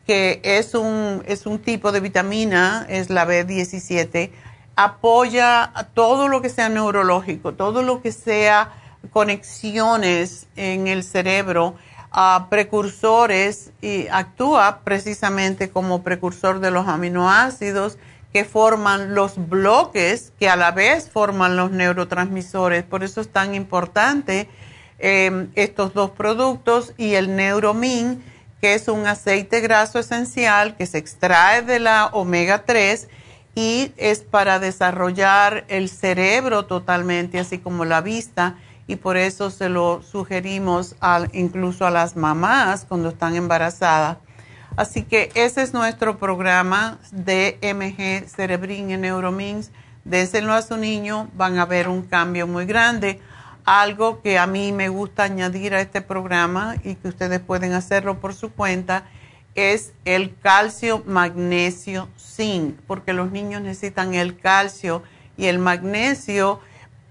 que 0.04 0.40
es 0.42 0.74
un, 0.74 1.22
es 1.28 1.46
un 1.46 1.60
tipo 1.60 1.92
de 1.92 2.00
vitamina, 2.00 2.86
es 2.88 3.08
la 3.08 3.24
B17, 3.24 4.30
apoya 4.76 5.72
todo 5.94 6.28
lo 6.28 6.42
que 6.42 6.48
sea 6.48 6.68
neurológico, 6.68 7.54
todo 7.54 7.82
lo 7.82 8.02
que 8.02 8.12
sea 8.12 8.72
conexiones 9.12 10.46
en 10.56 10.86
el 10.86 11.02
cerebro, 11.02 11.74
a 12.10 12.46
precursores 12.48 13.72
y 13.82 14.06
actúa 14.08 14.80
precisamente 14.84 15.70
como 15.70 16.02
precursor 16.02 16.60
de 16.60 16.70
los 16.70 16.86
aminoácidos 16.86 17.98
que 18.32 18.44
forman 18.44 19.14
los 19.14 19.48
bloques 19.48 20.32
que 20.38 20.48
a 20.48 20.56
la 20.56 20.70
vez 20.70 21.10
forman 21.10 21.56
los 21.56 21.70
neurotransmisores. 21.70 22.84
Por 22.84 23.04
eso 23.04 23.20
es 23.20 23.28
tan 23.28 23.54
importante 23.54 24.48
eh, 24.98 25.48
estos 25.54 25.92
dos 25.92 26.10
productos 26.10 26.94
y 26.96 27.14
el 27.14 27.34
Neuromin, 27.34 28.22
que 28.60 28.74
es 28.74 28.88
un 28.88 29.06
aceite 29.06 29.60
graso 29.60 29.98
esencial 29.98 30.76
que 30.76 30.86
se 30.86 30.98
extrae 30.98 31.62
de 31.62 31.80
la 31.80 32.06
omega 32.06 32.64
3 32.64 33.08
y 33.54 33.92
es 33.96 34.20
para 34.20 34.58
desarrollar 34.58 35.64
el 35.68 35.88
cerebro 35.88 36.66
totalmente, 36.66 37.38
así 37.38 37.58
como 37.58 37.84
la 37.84 38.00
vista. 38.00 38.56
Y 38.86 38.96
por 38.96 39.16
eso 39.16 39.50
se 39.50 39.68
lo 39.68 40.02
sugerimos 40.02 40.96
incluso 41.32 41.86
a 41.86 41.90
las 41.90 42.16
mamás 42.16 42.84
cuando 42.86 43.08
están 43.08 43.34
embarazadas 43.34 44.18
Así 44.76 45.02
que 45.02 45.30
ese 45.34 45.62
es 45.62 45.72
nuestro 45.72 46.18
programa 46.18 46.98
de 47.12 47.58
MG 47.62 48.28
Cerebrin 48.28 48.90
y 48.90 48.96
Neuromins. 48.96 49.70
Déselo 50.04 50.52
a 50.52 50.62
su 50.62 50.76
niño, 50.76 51.28
van 51.34 51.58
a 51.58 51.64
ver 51.64 51.88
un 51.88 52.02
cambio 52.02 52.48
muy 52.48 52.66
grande. 52.66 53.20
Algo 53.64 54.20
que 54.20 54.36
a 54.36 54.48
mí 54.48 54.72
me 54.72 54.88
gusta 54.88 55.22
añadir 55.22 55.74
a 55.74 55.80
este 55.80 56.02
programa 56.02 56.74
y 56.82 56.96
que 56.96 57.06
ustedes 57.06 57.38
pueden 57.38 57.72
hacerlo 57.72 58.20
por 58.20 58.34
su 58.34 58.50
cuenta 58.50 59.04
es 59.54 59.92
el 60.04 60.34
calcio, 60.40 61.02
magnesio, 61.06 62.08
zinc, 62.18 62.76
porque 62.86 63.12
los 63.12 63.30
niños 63.30 63.62
necesitan 63.62 64.14
el 64.14 64.38
calcio 64.38 65.02
y 65.36 65.46
el 65.46 65.58
magnesio, 65.58 66.60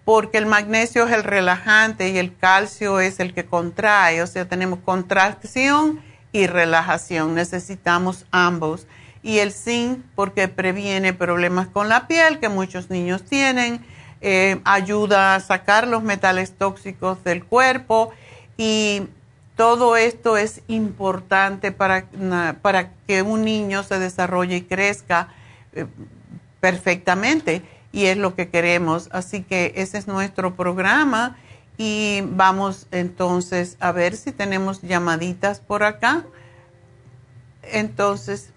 porque 0.06 0.38
el 0.38 0.46
magnesio 0.46 1.06
es 1.06 1.14
el 1.14 1.24
relajante 1.24 2.10
y 2.10 2.18
el 2.18 2.36
calcio 2.36 3.00
es 3.00 3.20
el 3.20 3.34
que 3.34 3.46
contrae, 3.46 4.22
o 4.22 4.28
sea, 4.28 4.48
tenemos 4.48 4.80
contracción 4.80 6.02
y 6.34 6.48
relajación. 6.48 7.36
Necesitamos 7.36 8.26
ambos. 8.32 8.88
Y 9.22 9.38
el 9.40 9.54
zinc 9.54 10.00
porque 10.16 10.50
previene 10.50 11.14
problemas 11.14 11.68
con 11.68 11.88
la 11.88 12.08
piel 12.08 12.40
que 12.40 12.50
muchos 12.50 12.90
niños 12.90 13.24
tienen, 13.24 13.80
eh, 14.20 14.60
ayuda 14.66 15.36
a 15.36 15.40
sacar 15.40 15.88
los 15.88 16.04
metales 16.04 16.58
tóxicos 16.58 17.24
del 17.24 17.46
cuerpo 17.46 18.12
y 18.58 19.04
todo 19.56 19.96
esto 19.96 20.38
es 20.38 20.62
importante 20.68 21.72
para, 21.72 22.08
para 22.62 22.92
que 23.08 23.22
un 23.22 23.44
niño 23.44 23.84
se 23.84 24.00
desarrolle 24.00 24.58
y 24.58 24.62
crezca 24.62 25.30
eh, 25.74 25.86
perfectamente 26.60 27.62
y 27.92 28.06
es 28.06 28.18
lo 28.18 28.36
que 28.36 28.50
queremos. 28.50 29.10
Así 29.12 29.44
que 29.44 29.74
ese 29.76 29.98
es 29.98 30.08
nuestro 30.08 30.56
programa 30.56 31.38
y 31.78 32.22
vamos 32.26 32.88
entonces 32.92 33.78
a 33.80 33.92
ver 33.92 34.16
si 34.16 34.32
tenemos 34.32 34.82
llamaditas 34.82 35.60
por 35.60 35.84
acá. 35.84 36.24
Entonces, 37.62 38.52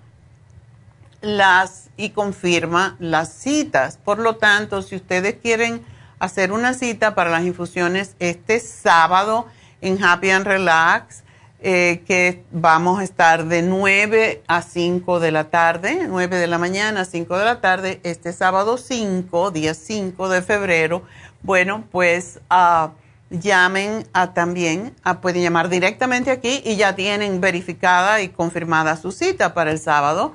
las 1.23 1.91
y 1.97 2.11
confirma 2.11 2.95
las 3.01 3.33
citas. 3.33 3.97
Por 3.97 4.21
lo 4.21 4.37
tanto, 4.37 4.83
si 4.83 4.95
ustedes 4.95 5.35
quieren 5.43 5.85
hacer 6.21 6.53
una 6.53 6.73
cita 6.75 7.17
para 7.17 7.31
las 7.31 7.43
infusiones 7.43 8.15
este 8.21 8.61
sábado 8.61 9.49
en 9.81 10.01
Happy 10.01 10.31
and 10.31 10.47
Relax, 10.47 11.25
eh, 11.59 12.05
que 12.07 12.45
vamos 12.53 13.01
a 13.01 13.03
estar 13.03 13.47
de 13.47 13.63
9 13.63 14.45
a 14.47 14.63
5 14.63 15.19
de 15.19 15.33
la 15.33 15.51
tarde, 15.51 16.07
9 16.07 16.37
de 16.37 16.47
la 16.47 16.59
mañana 16.59 17.01
a 17.01 17.05
5 17.07 17.39
de 17.39 17.45
la 17.45 17.61
tarde, 17.61 17.99
este 18.05 18.33
sábado 18.33 18.77
5, 18.77 19.51
día 19.51 19.75
5 19.75 20.29
de 20.29 20.43
febrero. 20.43 21.03
Bueno, 21.47 21.85
pues 21.93 22.41
uh, 22.51 22.91
llamen 23.31 24.05
a 24.13 24.35
también, 24.35 24.93
a, 25.05 25.21
pueden 25.21 25.45
llamar 25.45 25.69
directamente 25.69 26.33
aquí 26.33 26.61
y 26.65 26.75
ya 26.75 26.97
tienen 26.97 27.41
verificada 27.41 28.21
y 28.21 28.31
confirmada 28.31 28.97
su 28.97 29.13
cita 29.13 29.55
para 29.55 29.71
el 29.71 29.79
sábado 29.79 30.33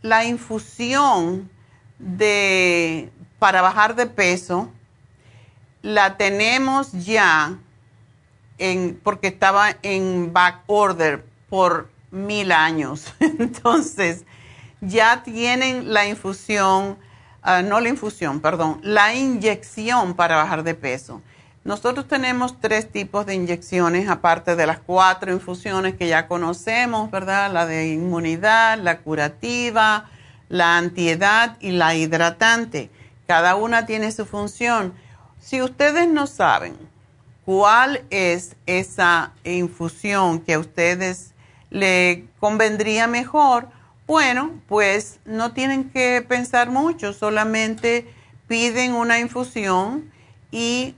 la 0.02 0.24
infusión 0.24 1.50
de, 1.98 3.10
para 3.38 3.62
bajar 3.62 3.94
de 3.94 4.06
peso 4.06 4.70
la 5.82 6.16
tenemos 6.16 6.92
ya 6.92 7.58
en, 8.58 9.00
porque 9.02 9.28
estaba 9.28 9.76
en 9.82 10.32
back 10.32 10.62
order 10.66 11.24
por 11.48 11.90
mil 12.10 12.52
años. 12.52 13.12
Entonces, 13.20 14.24
ya 14.80 15.22
tienen 15.22 15.92
la 15.92 16.06
infusión, 16.06 16.98
ah, 17.42 17.62
no 17.62 17.80
la 17.80 17.88
infusión, 17.88 18.40
perdón, 18.40 18.80
la 18.82 19.14
inyección 19.14 20.14
para 20.14 20.36
bajar 20.36 20.62
de 20.62 20.74
peso. 20.74 21.22
Nosotros 21.62 22.08
tenemos 22.08 22.58
tres 22.58 22.90
tipos 22.90 23.26
de 23.26 23.34
inyecciones, 23.34 24.08
aparte 24.08 24.56
de 24.56 24.66
las 24.66 24.78
cuatro 24.78 25.30
infusiones 25.30 25.94
que 25.94 26.08
ya 26.08 26.26
conocemos, 26.26 27.10
¿verdad? 27.10 27.52
La 27.52 27.66
de 27.66 27.88
inmunidad, 27.92 28.78
la 28.78 29.00
curativa, 29.00 30.08
la 30.48 30.78
antiedad 30.78 31.58
y 31.60 31.72
la 31.72 31.94
hidratante. 31.94 32.90
Cada 33.26 33.56
una 33.56 33.84
tiene 33.84 34.10
su 34.10 34.24
función. 34.24 34.94
Si 35.38 35.60
ustedes 35.60 36.08
no 36.08 36.26
saben 36.26 36.76
cuál 37.44 38.04
es 38.08 38.56
esa 38.64 39.32
infusión 39.44 40.40
que 40.40 40.54
a 40.54 40.58
ustedes 40.58 41.34
le 41.68 42.24
convendría 42.40 43.06
mejor, 43.06 43.68
bueno, 44.06 44.50
pues 44.66 45.20
no 45.26 45.52
tienen 45.52 45.90
que 45.90 46.24
pensar 46.26 46.70
mucho, 46.70 47.12
solamente 47.12 48.12
piden 48.48 48.94
una 48.94 49.20
infusión 49.20 50.10
y 50.50 50.96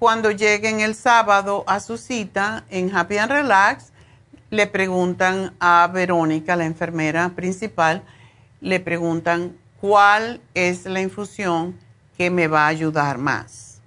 cuando 0.00 0.30
lleguen 0.30 0.80
el 0.80 0.94
sábado 0.94 1.62
a 1.66 1.78
su 1.78 1.98
cita 1.98 2.64
en 2.70 2.96
Happy 2.96 3.18
and 3.18 3.30
Relax, 3.30 3.92
le 4.48 4.66
preguntan 4.66 5.52
a 5.60 5.90
Verónica, 5.92 6.56
la 6.56 6.64
enfermera 6.64 7.28
principal, 7.36 8.02
le 8.62 8.80
preguntan 8.80 9.54
cuál 9.78 10.40
es 10.54 10.86
la 10.86 11.02
infusión 11.02 11.78
que 12.16 12.30
me 12.30 12.48
va 12.48 12.64
a 12.64 12.68
ayudar 12.68 13.18
más. 13.18 13.82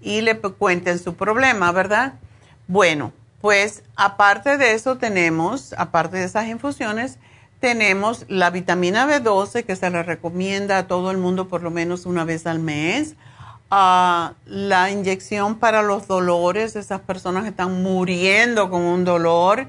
Y 0.00 0.20
le 0.20 0.38
cuenten 0.38 1.00
su 1.00 1.16
problema, 1.16 1.72
¿verdad? 1.72 2.14
Bueno, 2.68 3.12
pues 3.40 3.82
aparte 3.96 4.56
de 4.56 4.74
eso 4.74 4.98
tenemos, 4.98 5.74
aparte 5.76 6.18
de 6.18 6.26
esas 6.26 6.46
infusiones, 6.46 7.18
tenemos 7.58 8.24
la 8.28 8.50
vitamina 8.50 9.04
B12 9.04 9.64
que 9.64 9.74
se 9.74 9.90
le 9.90 10.04
recomienda 10.04 10.78
a 10.78 10.86
todo 10.86 11.10
el 11.10 11.18
mundo 11.18 11.48
por 11.48 11.64
lo 11.64 11.72
menos 11.72 12.06
una 12.06 12.24
vez 12.24 12.46
al 12.46 12.60
mes. 12.60 13.16
La 13.70 14.90
inyección 14.90 15.60
para 15.60 15.82
los 15.82 16.08
dolores, 16.08 16.74
esas 16.74 17.00
personas 17.02 17.44
que 17.44 17.50
están 17.50 17.82
muriendo 17.84 18.68
con 18.68 18.82
un 18.82 19.04
dolor 19.04 19.68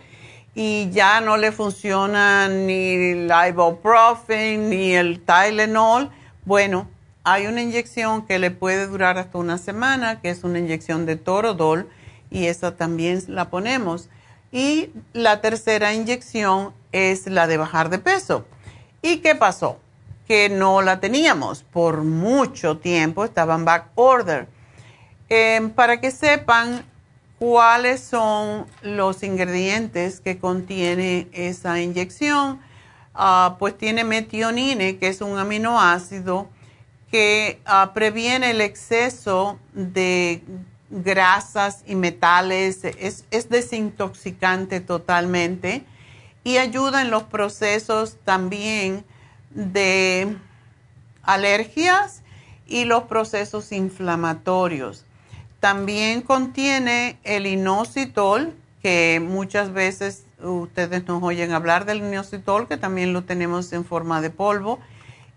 y 0.55 0.89
ya 0.89 1.21
no 1.21 1.37
le 1.37 1.51
funciona 1.51 2.47
ni 2.47 2.93
el 2.93 3.31
ibuprofen 3.49 4.69
ni 4.71 4.93
el 4.93 5.21
Tylenol. 5.21 6.09
Bueno, 6.45 6.87
hay 7.23 7.45
una 7.45 7.61
inyección 7.61 8.25
que 8.25 8.39
le 8.39 8.49
puede 8.49 8.87
durar 8.87 9.19
hasta 9.19 9.37
una 9.37 9.59
semana, 9.59 10.19
que 10.19 10.31
es 10.31 10.43
una 10.43 10.57
inyección 10.57 11.05
de 11.05 11.15
Torodol 11.15 11.87
y 12.31 12.47
esa 12.47 12.75
también 12.75 13.21
la 13.27 13.51
ponemos. 13.51 14.09
Y 14.51 14.89
la 15.13 15.41
tercera 15.41 15.93
inyección 15.93 16.73
es 16.91 17.27
la 17.27 17.45
de 17.45 17.57
bajar 17.57 17.89
de 17.89 17.99
peso. 17.99 18.45
¿Y 19.03 19.17
qué 19.17 19.35
pasó? 19.35 19.77
Que 20.31 20.47
no 20.47 20.81
la 20.81 21.01
teníamos 21.01 21.63
por 21.63 22.03
mucho 22.03 22.77
tiempo, 22.77 23.25
estaba 23.25 23.53
en 23.55 23.65
back 23.65 23.87
order. 23.95 24.47
Em, 25.27 25.69
para 25.69 25.99
que 25.99 26.09
sepan 26.09 26.85
cuáles 27.37 27.99
son 27.99 28.65
los 28.81 29.23
ingredientes 29.23 30.21
que 30.21 30.39
contiene 30.39 31.27
esa 31.33 31.81
inyección, 31.81 32.61
ah, 33.13 33.57
pues 33.59 33.77
tiene 33.77 34.05
metionine, 34.05 34.97
que 34.97 35.09
es 35.09 35.19
un 35.19 35.37
aminoácido 35.37 36.47
que 37.11 37.59
ah, 37.65 37.91
previene 37.93 38.51
el 38.51 38.61
exceso 38.61 39.59
de 39.73 40.45
grasas 40.89 41.83
y 41.85 41.95
metales, 41.95 42.85
es, 42.85 43.49
desintoxicante 43.49 44.79
totalmente 44.79 45.83
y 46.45 46.55
ayuda 46.55 47.01
en 47.01 47.11
los 47.11 47.23
procesos 47.23 48.15
también 48.23 49.03
de 49.53 50.35
alergias 51.23 52.21
y 52.67 52.85
los 52.85 53.03
procesos 53.03 53.71
inflamatorios. 53.71 55.05
También 55.59 56.21
contiene 56.21 57.19
el 57.23 57.45
inositol, 57.45 58.53
que 58.81 59.21
muchas 59.23 59.73
veces 59.73 60.25
ustedes 60.41 61.05
nos 61.07 61.21
oyen 61.21 61.51
hablar 61.51 61.85
del 61.85 61.99
inositol, 61.99 62.67
que 62.67 62.77
también 62.77 63.13
lo 63.13 63.23
tenemos 63.23 63.71
en 63.73 63.85
forma 63.85 64.21
de 64.21 64.31
polvo, 64.31 64.79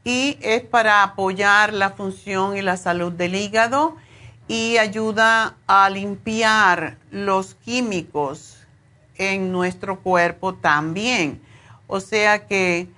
y 0.02 0.38
es 0.40 0.62
para 0.62 1.02
apoyar 1.02 1.72
la 1.72 1.90
función 1.90 2.56
y 2.56 2.62
la 2.62 2.76
salud 2.76 3.12
del 3.12 3.34
hígado 3.34 3.96
y 4.48 4.76
ayuda 4.76 5.56
a 5.66 5.88
limpiar 5.88 6.98
los 7.10 7.54
químicos 7.54 8.58
en 9.16 9.50
nuestro 9.52 10.00
cuerpo 10.00 10.54
también. 10.54 11.40
O 11.86 12.00
sea 12.00 12.46
que 12.46 12.88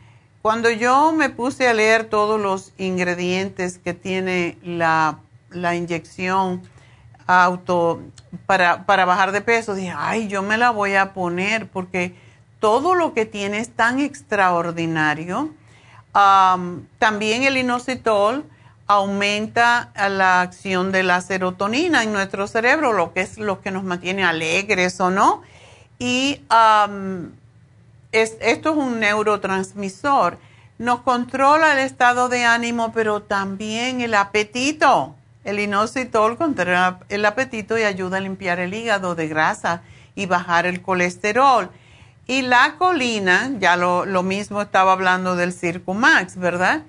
cuando 0.47 0.71
yo 0.71 1.11
me 1.11 1.29
puse 1.29 1.67
a 1.67 1.75
leer 1.75 2.05
todos 2.05 2.41
los 2.41 2.73
ingredientes 2.79 3.79
que 3.79 3.95
tiene 3.95 4.57
la, 4.63 5.19
inyección 5.53 6.63
auto 7.27 8.01
para, 8.47 8.77
bajar 8.87 9.33
de 9.33 9.41
peso, 9.41 9.75
dije, 9.75 9.93
ay, 9.97 10.29
yo 10.29 10.45
me 10.45 10.57
la 10.57 10.71
voy 10.71 10.95
a 10.95 11.15
poner 11.15 11.67
porque 11.67 12.15
todo 12.61 12.95
lo 12.95 13.13
que 13.13 13.27
tiene 13.27 13.59
es 13.59 13.71
tan 13.71 13.99
extraordinario. 13.99 15.51
también 16.13 17.43
el 17.43 17.57
inositol 17.57 18.45
aumenta 18.87 19.91
la 19.97 20.43
acción 20.43 20.93
de 20.93 21.03
la 21.03 21.23
serotonina 21.23 22.05
en 22.05 22.13
nuestro 22.13 22.47
cerebro, 22.47 22.93
lo 22.93 23.13
que 23.13 23.23
es 23.23 23.37
lo 23.37 23.63
que 23.63 23.73
nos 23.73 23.83
mantiene 23.83 24.23
alegres 24.23 25.01
o 25.01 25.11
no. 25.11 25.43
Y 25.99 26.41
esto 28.13 28.71
es 28.71 28.77
un 28.77 29.01
neurotransmisor. 29.01 30.39
Nos 30.79 31.01
controla 31.01 31.73
el 31.73 31.79
estado 31.81 32.29
de 32.29 32.45
ánimo, 32.45 32.93
pero 32.93 33.23
también 33.23 34.01
el 34.01 34.15
apetito. 34.15 35.15
El 35.45 35.61
inositol 35.61 36.37
controla 36.37 37.01
el 37.09 37.25
apetito 37.25 37.79
y 37.79 37.83
ayuda 37.83 38.19
a 38.19 38.21
limpiar 38.21 38.59
el 38.61 38.75
hígado 38.75 39.15
de 39.15 39.29
grasa 39.29 39.83
y 40.15 40.27
bajar 40.27 40.67
el 40.67 40.83
colesterol. 40.83 41.71
Y 42.27 42.43
la 42.43 42.75
colina, 42.79 43.53
ya 43.59 43.77
lo, 43.77 44.05
lo 44.05 44.23
mismo 44.23 44.61
estaba 44.61 44.93
hablando 44.93 45.37
del 45.37 45.53
Circumax, 45.53 46.37
¿verdad? 46.37 46.83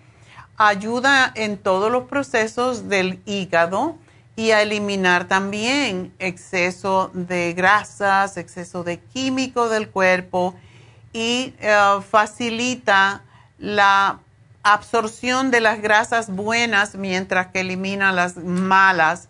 ayuda 0.57 1.31
en 1.35 1.57
todos 1.57 1.91
los 1.91 2.05
procesos 2.05 2.89
del 2.89 3.21
hígado 3.25 3.95
y 4.35 4.51
a 4.51 4.61
eliminar 4.61 5.27
también 5.27 6.13
exceso 6.19 7.11
de 7.13 7.53
grasas, 7.53 8.37
exceso 8.37 8.83
de 8.83 8.99
químico 8.99 9.69
del 9.69 9.89
cuerpo 9.89 10.55
y 11.17 11.55
eh, 11.59 11.75
facilita 12.07 13.23
la 13.57 14.19
absorción 14.61 15.49
de 15.49 15.61
las 15.61 15.81
grasas 15.81 16.29
buenas 16.29 16.93
mientras 16.93 17.47
que 17.47 17.61
elimina 17.61 18.11
las 18.11 18.37
malas 18.37 19.27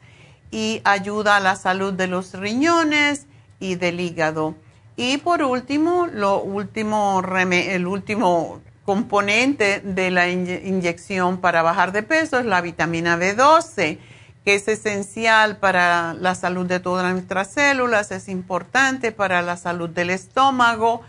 y 0.51 0.81
ayuda 0.83 1.37
a 1.37 1.39
la 1.39 1.55
salud 1.55 1.93
de 1.93 2.07
los 2.07 2.33
riñones 2.33 3.25
y 3.61 3.75
del 3.75 4.01
hígado. 4.01 4.55
Y 4.97 5.19
por 5.19 5.41
último, 5.43 6.07
lo 6.07 6.41
último, 6.41 7.23
el 7.23 7.87
último 7.87 8.59
componente 8.83 9.79
de 9.79 10.11
la 10.11 10.27
inyección 10.27 11.37
para 11.37 11.61
bajar 11.61 11.93
de 11.93 12.03
peso 12.03 12.37
es 12.37 12.45
la 12.45 12.59
vitamina 12.59 13.17
B12, 13.17 13.97
que 14.43 14.55
es 14.55 14.67
esencial 14.67 15.55
para 15.55 16.13
la 16.15 16.35
salud 16.35 16.65
de 16.65 16.81
todas 16.81 17.09
nuestras 17.13 17.49
células, 17.49 18.11
es 18.11 18.27
importante 18.27 19.13
para 19.13 19.41
la 19.41 19.55
salud 19.55 19.89
del 19.89 20.09
estómago 20.09 21.01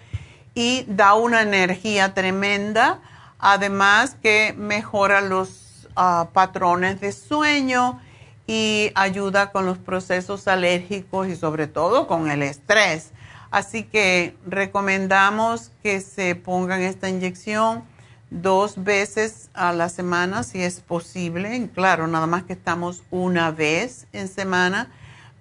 y 0.59 0.84
da 0.88 1.14
una 1.14 1.42
energía 1.42 2.14
tremenda, 2.14 2.98
además 3.38 4.16
que 4.20 4.56
mejora 4.59 5.20
los 5.20 5.88
ah, 5.94 6.30
patrones 6.32 7.00
de 7.00 7.12
sueño 7.12 8.00
y 8.48 8.90
ayuda 8.96 9.52
con 9.52 9.66
los 9.66 9.78
procesos 9.78 10.48
alérgicos 10.48 11.28
y 11.28 11.36
sobre 11.36 11.68
todo 11.68 12.09
con 12.09 12.28
el 12.28 12.42
estrés. 12.42 13.12
Así 13.52 13.84
que 13.84 14.36
recomendamos 14.48 15.70
que 15.84 16.00
se 16.00 16.34
pongan 16.34 16.80
esta 16.80 17.09
inyección 17.09 17.84
dos 18.30 18.82
veces 18.82 19.50
a 19.54 19.72
la 19.72 19.88
semana 19.88 20.42
si 20.42 20.61
es 20.61 20.80
posible. 20.80 21.70
Claro, 21.72 22.09
nada 22.09 22.26
más 22.26 22.42
que 22.42 22.54
estamos 22.54 23.04
una 23.12 23.52
vez 23.52 24.09
en 24.12 24.26
semana, 24.26 24.90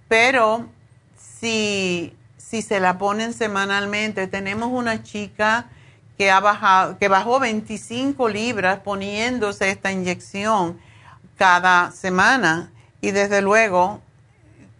pero 0.08 0.68
si, 1.18 2.16
si 2.50 2.62
se 2.62 2.80
la 2.80 2.98
ponen 2.98 3.34
semanalmente, 3.34 4.28
tenemos 4.28 4.70
una 4.72 5.04
chica 5.04 5.66
que 6.18 6.32
ha 6.32 6.40
bajado, 6.40 6.98
que 6.98 7.10
bajó 7.10 7.42
25 7.42 8.30
libras 8.30 8.80
poniéndose 8.80 9.70
esta 9.70 9.92
inyección 9.92 10.80
cada 11.36 11.92
semana 11.92 12.72
y 13.02 13.12
desde 13.12 13.42
luego 13.42 14.02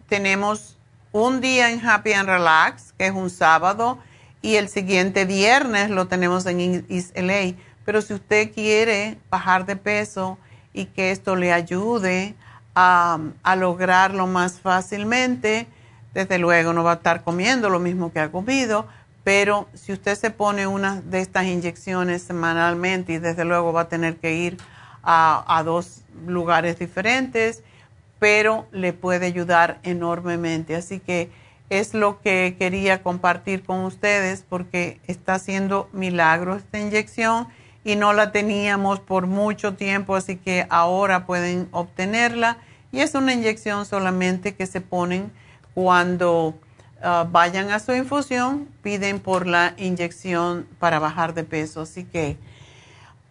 tenemos 0.08 0.78
un 1.12 1.42
día 1.42 1.70
en 1.70 1.86
Happy 1.86 2.14
and 2.14 2.28
Relax, 2.28 2.94
que 2.96 3.06
es 3.06 3.12
un 3.12 3.28
sábado, 3.28 3.98
y 4.40 4.56
el 4.56 4.70
siguiente 4.70 5.26
viernes 5.26 5.90
lo 5.90 6.08
tenemos 6.08 6.46
en 6.46 6.86
East 6.88 7.16
LA. 7.18 7.54
Pero 7.84 8.00
si 8.00 8.14
usted 8.14 8.52
quiere 8.52 9.18
bajar 9.28 9.66
de 9.66 9.76
peso 9.76 10.38
y 10.72 10.86
que 10.86 11.10
esto 11.10 11.36
le 11.36 11.52
ayude 11.52 12.34
a, 12.74 13.18
a 13.42 13.56
lograrlo 13.56 14.26
más 14.26 14.58
fácilmente, 14.58 15.66
desde 16.14 16.38
luego 16.38 16.72
no 16.72 16.84
va 16.84 16.92
a 16.92 16.94
estar 16.96 17.22
comiendo 17.22 17.68
lo 17.70 17.78
mismo 17.78 18.12
que 18.12 18.20
ha 18.20 18.30
comido, 18.30 18.86
pero 19.24 19.68
si 19.74 19.92
usted 19.92 20.14
se 20.14 20.30
pone 20.30 20.66
una 20.66 21.02
de 21.02 21.20
estas 21.20 21.44
inyecciones 21.44 22.22
semanalmente 22.22 23.12
y 23.12 23.18
desde 23.18 23.44
luego 23.44 23.72
va 23.72 23.82
a 23.82 23.88
tener 23.88 24.16
que 24.16 24.34
ir 24.34 24.56
a, 25.02 25.62
dos 25.64 26.02
lugares 26.26 26.78
diferentes, 26.78 27.62
pero 28.18 28.66
le 28.72 28.92
puede 28.92 29.26
ayudar 29.26 29.80
enormemente. 29.82 30.76
Así 30.76 30.98
que 30.98 31.30
es 31.70 31.94
lo 31.94 32.20
que 32.20 32.56
quería 32.58 33.02
compartir 33.02 33.64
con 33.64 33.84
ustedes 33.84 34.44
porque 34.48 35.00
está 35.06 35.34
haciendo 35.34 35.88
milagro 35.92 36.56
esta 36.56 36.78
inyección 36.78 37.48
y 37.84 37.96
no 37.96 38.12
la 38.12 38.32
teníamos 38.32 39.00
por 39.00 39.26
mucho 39.26 39.74
tiempo, 39.74 40.16
así 40.16 40.36
que 40.36 40.66
ahora 40.70 41.26
pueden 41.26 41.68
obtenerla. 41.70 42.58
Y 42.92 43.00
es 43.00 43.14
una 43.14 43.34
inyección 43.34 43.84
solamente 43.84 44.54
que 44.54 44.66
se 44.66 44.80
ponen 44.80 45.30
cuando 45.78 46.58
ah, 47.00 47.24
vayan 47.30 47.70
a 47.70 47.78
su 47.78 47.92
infusión, 47.92 48.66
piden 48.82 49.20
por 49.20 49.46
la 49.46 49.74
inyección 49.76 50.66
para 50.80 50.98
bajar 50.98 51.34
de 51.34 51.44
peso. 51.44 51.82
Así 51.82 52.02
que 52.02 52.36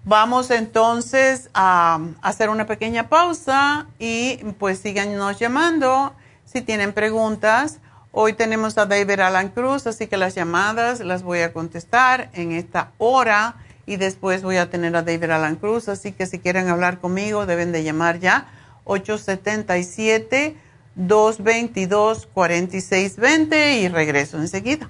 vamos 0.05 0.49
entonces 0.49 1.49
a 1.53 1.99
hacer 2.21 2.49
una 2.49 2.65
pequeña 2.65 3.09
pausa 3.09 3.87
y 3.99 4.37
pues 4.59 4.79
síganos 4.79 5.37
llamando 5.37 6.13
si 6.45 6.61
tienen 6.61 6.93
preguntas 6.93 7.79
Hoy 8.13 8.31
tenemos 8.31 8.77
a 8.77 8.85
David 8.85 9.19
Alan 9.19 9.49
Cruz, 9.49 9.85
así 9.85 10.07
que 10.07 10.15
las 10.15 10.33
llamadas 10.33 11.01
las 11.01 11.21
voy 11.23 11.41
a 11.41 11.51
contestar 11.51 12.29
en 12.33 12.53
esta 12.53 12.91
hora 12.97 13.55
y 13.85 13.97
después 13.97 14.41
voy 14.41 14.55
a 14.55 14.69
tener 14.69 14.95
a 14.95 15.03
David 15.03 15.31
Alan 15.31 15.57
Cruz, 15.57 15.89
así 15.89 16.13
que 16.13 16.25
si 16.25 16.39
quieren 16.39 16.69
hablar 16.69 16.99
conmigo 16.99 17.45
deben 17.45 17.73
de 17.73 17.83
llamar 17.83 18.19
ya 18.19 18.47
877 18.85 20.55
222 20.97 22.27
4620 22.33 23.79
y 23.81 23.87
regreso 23.87 24.37
enseguida. 24.37 24.89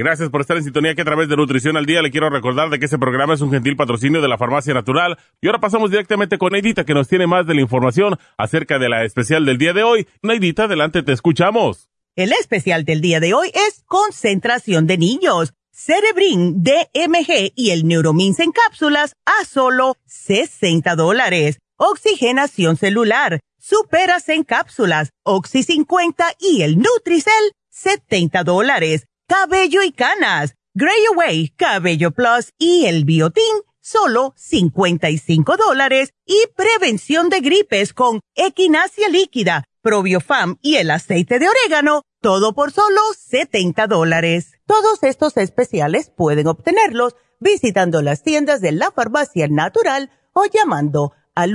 Gracias 0.00 0.30
por 0.30 0.40
estar 0.40 0.56
en 0.56 0.64
sintonía 0.64 0.94
que 0.94 1.02
a 1.02 1.04
través 1.04 1.28
de 1.28 1.36
Nutrición 1.36 1.76
al 1.76 1.84
Día 1.84 2.00
le 2.00 2.10
quiero 2.10 2.30
recordar 2.30 2.70
de 2.70 2.78
que 2.78 2.86
este 2.86 2.98
programa 2.98 3.34
es 3.34 3.42
un 3.42 3.50
gentil 3.50 3.76
patrocinio 3.76 4.22
de 4.22 4.28
la 4.28 4.38
Farmacia 4.38 4.72
Natural. 4.72 5.18
Y 5.42 5.46
ahora 5.46 5.60
pasamos 5.60 5.90
directamente 5.90 6.38
con 6.38 6.52
Neidita 6.52 6.86
que 6.86 6.94
nos 6.94 7.06
tiene 7.06 7.26
más 7.26 7.46
de 7.46 7.52
la 7.52 7.60
información 7.60 8.16
acerca 8.38 8.78
de 8.78 8.88
la 8.88 9.04
especial 9.04 9.44
del 9.44 9.58
día 9.58 9.74
de 9.74 9.82
hoy. 9.82 10.08
Neidita, 10.22 10.64
adelante, 10.64 11.02
te 11.02 11.12
escuchamos. 11.12 11.90
El 12.16 12.32
especial 12.32 12.86
del 12.86 13.02
día 13.02 13.20
de 13.20 13.34
hoy 13.34 13.48
es 13.48 13.82
concentración 13.84 14.86
de 14.86 14.96
niños, 14.96 15.52
Cerebrin, 15.70 16.62
DMG 16.62 17.52
y 17.54 17.68
el 17.68 17.86
Neuromins 17.86 18.40
en 18.40 18.52
cápsulas 18.52 19.12
a 19.26 19.44
solo 19.44 19.96
60 20.06 20.96
dólares. 20.96 21.58
Oxigenación 21.76 22.78
celular, 22.78 23.40
Superas 23.58 24.30
en 24.30 24.44
cápsulas, 24.44 25.10
Oxy 25.24 25.62
50 25.62 26.24
y 26.38 26.62
el 26.62 26.78
Nutricel, 26.78 27.52
70 27.68 28.44
dólares. 28.44 29.04
Cabello 29.30 29.82
y 29.84 29.92
canas, 29.92 30.56
Gray 30.74 31.04
Away, 31.14 31.50
Cabello 31.50 32.10
Plus 32.10 32.52
y 32.58 32.86
el 32.86 33.04
Biotin, 33.04 33.62
solo 33.80 34.34
55 34.36 35.56
dólares. 35.56 36.12
Y 36.26 36.34
prevención 36.56 37.28
de 37.28 37.38
gripes 37.38 37.94
con 37.94 38.18
equinacia 38.34 39.08
líquida 39.08 39.62
Probiofam 39.82 40.56
y 40.62 40.78
el 40.78 40.90
aceite 40.90 41.38
de 41.38 41.46
orégano, 41.48 42.02
todo 42.20 42.54
por 42.54 42.72
solo 42.72 43.00
70 43.16 43.86
dólares. 43.86 44.54
Todos 44.66 45.04
estos 45.04 45.36
especiales 45.36 46.10
pueden 46.10 46.48
obtenerlos 46.48 47.14
visitando 47.38 48.02
las 48.02 48.24
tiendas 48.24 48.60
de 48.60 48.72
la 48.72 48.90
farmacia 48.90 49.46
natural 49.46 50.10
o 50.32 50.46
llamando 50.46 51.12
al 51.36 51.54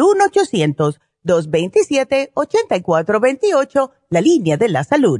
1-800-227-8428, 1.26 3.91
la 4.11 4.21
línea 4.21 4.55
de 4.55 4.69
la 4.69 4.86
salud. 4.86 5.19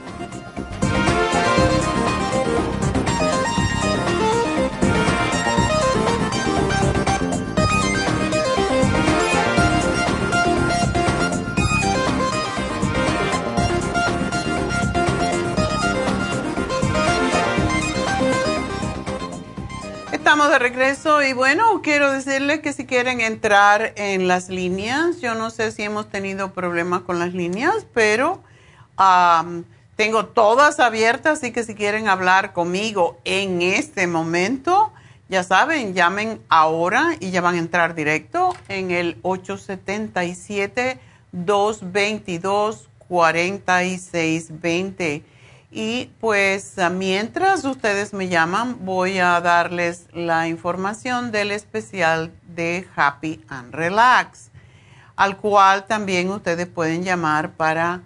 Estamos 20.31 20.49
de 20.49 20.59
regreso 20.59 21.21
y 21.21 21.33
bueno, 21.33 21.81
quiero 21.83 22.09
decirles 22.09 22.61
que 22.61 22.71
si 22.71 22.85
quieren 22.85 23.19
entrar 23.19 23.91
en 23.97 24.29
las 24.29 24.47
líneas, 24.47 25.19
yo 25.19 25.35
no 25.35 25.49
sé 25.49 25.73
si 25.73 25.83
hemos 25.83 26.09
tenido 26.09 26.53
problemas 26.53 27.01
con 27.01 27.19
las 27.19 27.33
líneas, 27.33 27.85
pero 27.93 28.41
tengo 29.97 30.27
todas 30.27 30.79
abiertas, 30.79 31.39
así 31.39 31.51
que 31.51 31.65
si 31.65 31.75
quieren 31.75 32.07
hablar 32.07 32.53
conmigo 32.53 33.19
en 33.25 33.61
este 33.61 34.07
momento, 34.07 34.93
ya 35.27 35.43
saben, 35.43 35.95
llamen 35.95 36.39
ahora 36.47 37.17
y 37.19 37.31
ya 37.31 37.41
van 37.41 37.55
a 37.55 37.59
entrar 37.59 37.93
directo 37.93 38.55
en 38.69 38.91
el 38.91 39.17
877 39.23 40.97
222 41.33 42.87
4620 43.09 45.25
y 45.71 46.11
pues 46.19 46.75
mientras 46.91 47.63
ustedes 47.63 48.13
me 48.13 48.27
llaman, 48.27 48.83
voy 48.85 49.19
a 49.19 49.39
darles 49.39 50.07
la 50.13 50.49
información 50.49 51.31
del 51.31 51.51
especial 51.51 52.33
de 52.43 52.85
Happy 52.93 53.41
and 53.47 53.73
Relax, 53.73 54.51
al 55.15 55.37
cual 55.37 55.85
también 55.85 56.29
ustedes 56.29 56.67
pueden 56.67 57.03
llamar 57.03 57.51
para 57.51 58.01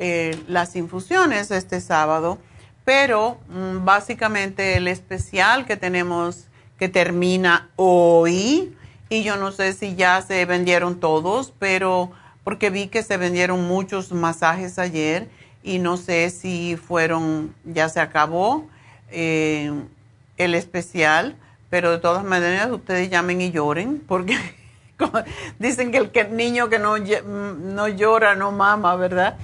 eh, 0.00 0.42
las 0.48 0.74
infusiones 0.74 1.52
este 1.52 1.80
sábado. 1.80 2.38
Pero 2.84 3.38
mm, 3.48 3.84
básicamente 3.84 4.76
el 4.76 4.88
especial 4.88 5.66
que 5.66 5.76
tenemos 5.76 6.48
que 6.78 6.88
termina 6.88 7.70
hoy 7.76 8.76
y 9.08 9.22
yo 9.22 9.36
no 9.36 9.52
sé 9.52 9.72
si 9.72 9.94
ya 9.94 10.20
se 10.20 10.44
vendieron 10.46 10.98
todos, 10.98 11.52
pero 11.60 12.10
porque 12.42 12.70
vi 12.70 12.88
que 12.88 13.04
se 13.04 13.16
vendieron 13.16 13.68
muchos 13.68 14.10
masajes 14.10 14.80
ayer 14.80 15.28
y 15.64 15.78
no 15.78 15.96
sé 15.96 16.28
si 16.28 16.76
fueron, 16.76 17.54
ya 17.64 17.88
se 17.88 17.98
acabó 17.98 18.68
eh, 19.10 19.72
el 20.36 20.54
especial, 20.54 21.36
pero 21.70 21.90
de 21.90 21.98
todas 21.98 22.22
maneras 22.22 22.70
ustedes 22.70 23.08
llamen 23.08 23.40
y 23.40 23.50
lloren 23.50 24.00
porque 24.06 24.36
dicen 25.58 25.90
que 25.90 26.20
el, 26.20 26.36
niño 26.36 26.68
que 26.68 26.78
no, 26.78 26.96
no 26.98 27.88
llora 27.88 28.34
no 28.34 28.52
mama, 28.52 28.94
¿verdad? 28.96 29.38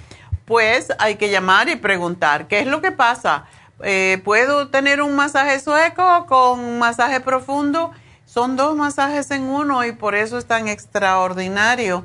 Pues 0.44 0.92
hay 0.98 1.16
que 1.16 1.30
llamar 1.30 1.70
y 1.70 1.76
preguntar, 1.76 2.48
¿qué 2.48 2.60
es 2.60 2.66
lo 2.66 2.82
que 2.82 2.92
pasa? 2.92 3.46
Eh, 3.82 4.20
¿Puedo 4.22 4.68
tener 4.68 5.00
un 5.00 5.16
masaje 5.16 5.58
sueco 5.58 6.26
con 6.26 6.60
un 6.60 6.78
masaje 6.78 7.20
profundo? 7.20 7.92
Son 8.26 8.56
dos 8.56 8.76
masajes 8.76 9.30
en 9.30 9.44
uno 9.44 9.86
y 9.86 9.92
por 9.92 10.14
eso 10.14 10.36
es 10.36 10.44
tan 10.44 10.68
extraordinario. 10.68 12.04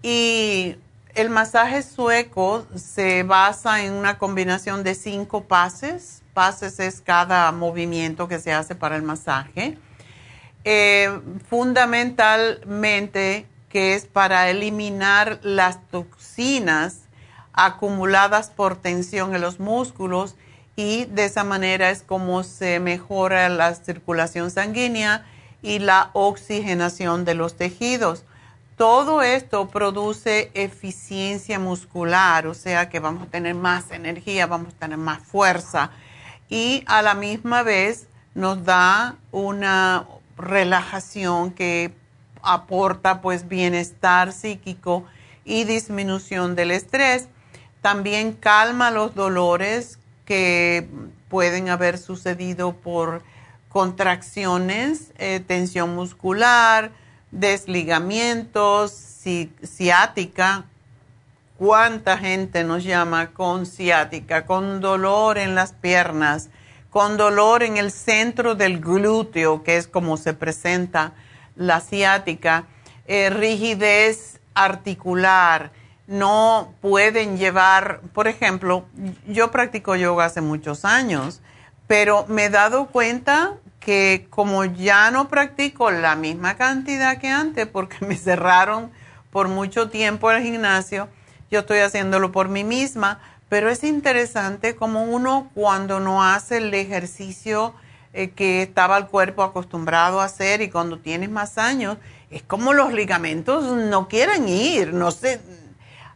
Y 0.00 0.76
el 1.18 1.30
masaje 1.30 1.82
sueco 1.82 2.64
se 2.76 3.24
basa 3.24 3.82
en 3.82 3.92
una 3.92 4.18
combinación 4.18 4.84
de 4.84 4.94
cinco 4.94 5.42
pases. 5.42 6.22
Pases 6.32 6.78
es 6.78 7.00
cada 7.00 7.50
movimiento 7.50 8.28
que 8.28 8.38
se 8.38 8.52
hace 8.52 8.76
para 8.76 8.94
el 8.94 9.02
masaje. 9.02 9.76
Eh, 10.62 11.20
fundamentalmente 11.50 13.46
que 13.68 13.94
es 13.94 14.06
para 14.06 14.48
eliminar 14.48 15.40
las 15.42 15.84
toxinas 15.88 17.00
acumuladas 17.52 18.50
por 18.50 18.76
tensión 18.76 19.34
en 19.34 19.40
los 19.40 19.58
músculos 19.58 20.36
y 20.76 21.06
de 21.06 21.24
esa 21.24 21.42
manera 21.42 21.90
es 21.90 22.04
como 22.04 22.44
se 22.44 22.78
mejora 22.78 23.48
la 23.48 23.74
circulación 23.74 24.52
sanguínea 24.52 25.26
y 25.62 25.80
la 25.80 26.10
oxigenación 26.12 27.24
de 27.24 27.34
los 27.34 27.56
tejidos. 27.56 28.24
Todo 28.78 29.22
esto 29.22 29.66
produce 29.68 30.52
eficiencia 30.54 31.58
muscular, 31.58 32.46
o 32.46 32.54
sea 32.54 32.88
que 32.88 33.00
vamos 33.00 33.24
a 33.24 33.30
tener 33.30 33.56
más 33.56 33.90
energía, 33.90 34.46
vamos 34.46 34.72
a 34.72 34.78
tener 34.78 34.98
más 34.98 35.20
fuerza 35.20 35.90
y 36.48 36.84
a 36.86 37.02
la 37.02 37.14
misma 37.14 37.64
vez 37.64 38.06
nos 38.36 38.64
da 38.64 39.16
una 39.32 40.06
relajación 40.36 41.50
que 41.50 41.92
aporta 42.40 43.20
pues 43.20 43.48
bienestar 43.48 44.32
psíquico 44.32 45.04
y 45.44 45.64
disminución 45.64 46.54
del 46.54 46.70
estrés. 46.70 47.26
También 47.82 48.32
calma 48.32 48.92
los 48.92 49.12
dolores 49.16 49.98
que 50.24 50.86
pueden 51.28 51.68
haber 51.68 51.98
sucedido 51.98 52.74
por 52.74 53.24
contracciones, 53.70 55.12
eh, 55.18 55.40
tensión 55.44 55.96
muscular, 55.96 56.92
desligamientos, 57.30 59.08
ciática. 59.64 60.64
¿Cuánta 61.56 62.16
gente 62.18 62.62
nos 62.62 62.84
llama 62.84 63.32
con 63.32 63.66
ciática, 63.66 64.46
con 64.46 64.80
dolor 64.80 65.38
en 65.38 65.54
las 65.54 65.72
piernas, 65.72 66.50
con 66.90 67.16
dolor 67.16 67.62
en 67.62 67.76
el 67.76 67.90
centro 67.90 68.54
del 68.54 68.80
glúteo, 68.80 69.64
que 69.64 69.76
es 69.76 69.88
como 69.88 70.16
se 70.16 70.34
presenta 70.34 71.12
la 71.56 71.80
ciática, 71.80 72.66
eh, 73.06 73.30
rigidez 73.30 74.40
articular? 74.54 75.72
No 76.06 76.72
pueden 76.80 77.36
llevar, 77.36 78.00
por 78.14 78.28
ejemplo, 78.28 78.86
yo 79.26 79.50
practico 79.50 79.96
yoga 79.96 80.26
hace 80.26 80.40
muchos 80.40 80.84
años, 80.84 81.40
pero 81.88 82.24
me 82.28 82.44
he 82.44 82.50
dado 82.50 82.86
cuenta 82.86 83.56
que 83.80 84.26
como 84.30 84.64
ya 84.64 85.10
no 85.10 85.28
practico 85.28 85.90
la 85.90 86.16
misma 86.16 86.56
cantidad 86.56 87.18
que 87.18 87.28
antes 87.28 87.66
porque 87.66 87.96
me 88.06 88.16
cerraron 88.16 88.90
por 89.30 89.48
mucho 89.48 89.90
tiempo 89.90 90.30
el 90.30 90.42
gimnasio, 90.42 91.08
yo 91.50 91.60
estoy 91.60 91.78
haciéndolo 91.78 92.32
por 92.32 92.48
mí 92.48 92.64
misma, 92.64 93.20
pero 93.48 93.70
es 93.70 93.84
interesante 93.84 94.76
como 94.76 95.04
uno 95.04 95.50
cuando 95.54 96.00
no 96.00 96.22
hace 96.22 96.58
el 96.58 96.72
ejercicio 96.74 97.74
eh, 98.12 98.30
que 98.30 98.62
estaba 98.62 98.98
el 98.98 99.06
cuerpo 99.06 99.42
acostumbrado 99.42 100.20
a 100.20 100.24
hacer 100.24 100.60
y 100.60 100.70
cuando 100.70 100.98
tienes 100.98 101.30
más 101.30 101.58
años, 101.58 101.98
es 102.30 102.42
como 102.42 102.72
los 102.72 102.92
ligamentos 102.92 103.64
no 103.64 104.08
quieren 104.08 104.48
ir, 104.48 104.92
no 104.92 105.10
sé, 105.10 105.40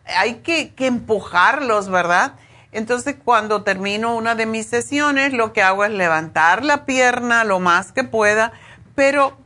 hay 0.05 0.37
que, 0.37 0.75
que 0.75 0.87
empujarlos, 0.87 1.89
¿verdad? 1.89 2.35
Entonces, 2.73 3.17
cuando 3.23 3.63
termino 3.63 4.17
una 4.17 4.35
de 4.35 4.47
mis 4.47 4.67
sesiones, 4.67 5.35
lo 5.35 5.53
que 5.53 5.63
hago 5.63 5.85
es 5.85 5.91
levantar 5.91 6.65
la 6.65 6.87
pierna 6.87 7.45
lo 7.45 7.61
más 7.61 7.93
que 7.93 8.03
pueda, 8.03 8.53
pero 8.95 9.37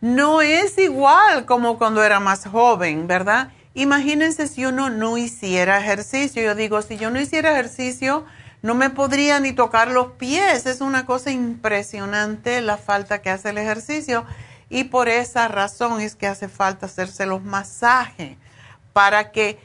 no 0.00 0.40
es 0.40 0.78
igual 0.78 1.46
como 1.46 1.78
cuando 1.78 2.04
era 2.04 2.20
más 2.20 2.46
joven, 2.46 3.08
¿verdad? 3.08 3.50
Imagínense 3.74 4.46
si 4.46 4.64
uno 4.64 4.88
no 4.88 5.18
hiciera 5.18 5.78
ejercicio. 5.78 6.42
Yo 6.42 6.54
digo, 6.54 6.80
si 6.80 6.96
yo 6.96 7.10
no 7.10 7.20
hiciera 7.20 7.52
ejercicio, 7.52 8.24
no 8.62 8.74
me 8.74 8.88
podría 8.88 9.40
ni 9.40 9.52
tocar 9.52 9.88
los 9.88 10.12
pies. 10.12 10.64
Es 10.66 10.80
una 10.80 11.06
cosa 11.06 11.30
impresionante 11.30 12.60
la 12.60 12.76
falta 12.76 13.20
que 13.20 13.30
hace 13.30 13.50
el 13.50 13.58
ejercicio. 13.58 14.24
Y 14.70 14.84
por 14.84 15.08
esa 15.08 15.48
razón 15.48 16.00
es 16.00 16.16
que 16.16 16.26
hace 16.26 16.48
falta 16.48 16.86
hacerse 16.86 17.26
los 17.26 17.42
masajes 17.42 18.38
para 18.92 19.30
que 19.30 19.58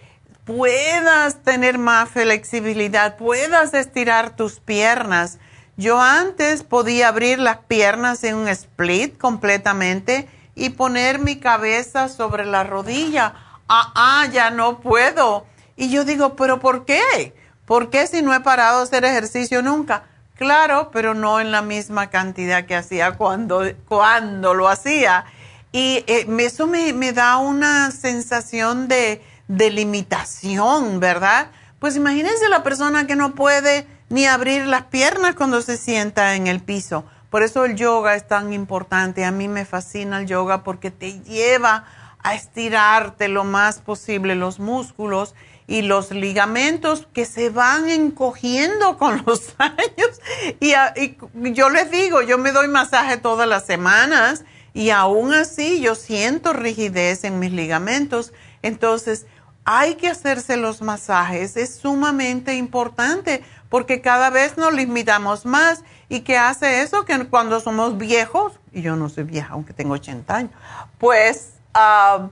puedas 0.56 1.44
tener 1.44 1.78
más 1.78 2.10
flexibilidad, 2.10 3.16
puedas 3.16 3.74
estirar 3.74 4.36
tus 4.36 4.60
piernas. 4.60 5.40
Yo 5.78 6.02
antes 6.02 6.64
podía 6.64 7.08
abrir 7.08 7.40
las 7.40 7.60
piernas 7.60 8.24
en 8.26 8.36
un 8.36 8.50
split 8.50 9.18
completamente 9.18 10.28
y 10.54 10.72
poner 10.72 11.20
mi 11.20 11.38
cabeza 11.38 12.10
sobre 12.10 12.46
la 12.46 12.66
rodilla. 12.66 13.34
Ah, 13.70 13.94
ah, 13.96 14.28
ya 14.32 14.52
no 14.52 14.82
puedo. 14.82 15.46
Y 15.78 15.90
yo 15.90 16.04
digo, 16.04 16.36
pero 16.36 16.60
¿por 16.60 16.84
qué? 16.84 17.34
¿Por 17.66 17.90
qué 17.90 18.06
si 18.06 18.22
no 18.22 18.34
he 18.34 18.42
parado 18.42 18.80
de 18.80 18.84
hacer 18.84 19.06
ejercicio 19.06 19.62
nunca? 19.62 20.04
Claro, 20.36 20.90
pero 20.92 21.14
no 21.14 21.40
en 21.40 21.52
la 21.52 21.62
misma 21.62 22.10
cantidad 22.10 22.66
que 22.66 22.76
hacía 22.76 23.14
cuando, 23.14 23.64
cuando 23.88 24.54
lo 24.54 24.68
hacía. 24.68 25.24
Y 25.72 26.04
eh, 26.08 26.28
eso 26.40 26.68
me, 26.68 26.92
me 26.92 27.14
da 27.14 27.38
una 27.38 27.92
sensación 27.92 28.90
de, 28.90 29.22
de 29.52 29.70
limitación, 29.70 31.02
¿verdad? 31.02 31.52
Pues 31.80 31.98
imagínense 31.98 32.48
la 32.48 32.64
persona 32.64 33.06
que 33.06 33.18
no 33.18 33.36
puede 33.36 33.86
ni 34.08 34.26
abrir 34.26 34.66
las 34.66 34.84
piernas 34.84 35.36
cuando 35.36 35.62
se 35.62 35.76
sienta 35.76 36.36
en 36.36 36.48
el 36.48 36.62
piso. 36.62 37.04
Por 37.30 37.44
eso 37.44 37.66
el 37.66 37.76
yoga 37.76 38.16
es 38.16 38.26
tan 38.28 38.54
importante. 38.54 39.26
A 39.26 39.32
mí 39.32 39.50
me 39.50 39.66
fascina 39.66 40.20
el 40.20 40.28
yoga 40.28 40.64
porque 40.64 40.90
te 40.90 41.20
lleva 41.22 41.86
a 42.24 42.34
estirarte 42.34 43.28
lo 43.28 43.44
más 43.44 43.80
posible 43.80 44.36
los 44.36 44.60
músculos 44.60 45.36
y 45.68 45.82
los 45.82 46.12
ligamentos 46.12 47.08
que 47.12 47.26
se 47.26 47.50
van 47.50 47.90
encogiendo 47.90 48.98
con 48.98 49.22
los 49.26 49.56
años. 49.58 50.22
Y, 50.62 50.74
y, 51.02 51.54
yo 51.54 51.70
les 51.70 51.92
digo, 51.92 52.22
yo 52.22 52.38
me 52.38 52.54
doy 52.54 52.70
masaje 52.70 53.18
todas 53.18 53.50
las 53.50 53.66
semanas 53.66 54.46
y 54.74 54.92
aún 54.92 55.34
así 55.34 55.82
yo 55.82 55.96
siento 55.96 56.54
rigidez 56.54 57.26
en 57.26 57.40
mis 57.40 57.52
ligamentos. 57.52 58.32
Entonces, 58.62 59.26
hay 59.66 59.96
que 59.96 60.08
hacerse 60.08 60.58
los 60.58 60.82
masajes, 60.82 61.58
es 61.58 61.76
sumamente 61.76 62.56
importante 62.56 63.44
porque 63.70 64.02
cada 64.02 64.30
vez 64.30 64.58
nos 64.58 64.74
limitamos 64.74 65.46
más. 65.46 65.84
¿Y 66.10 66.22
qué 66.22 66.38
hace 66.38 66.82
eso? 66.82 67.06
Que 67.06 67.26
cuando 67.28 67.60
somos 67.62 67.98
viejos, 67.98 68.60
y 68.74 68.82
yo 68.82 68.96
no 68.98 69.08
soy 69.08 69.24
vieja, 69.24 69.54
aunque 69.54 69.74
tengo 69.74 69.94
80 69.94 70.36
años, 70.36 70.52
pues 70.98 71.54
ah, 71.74 72.28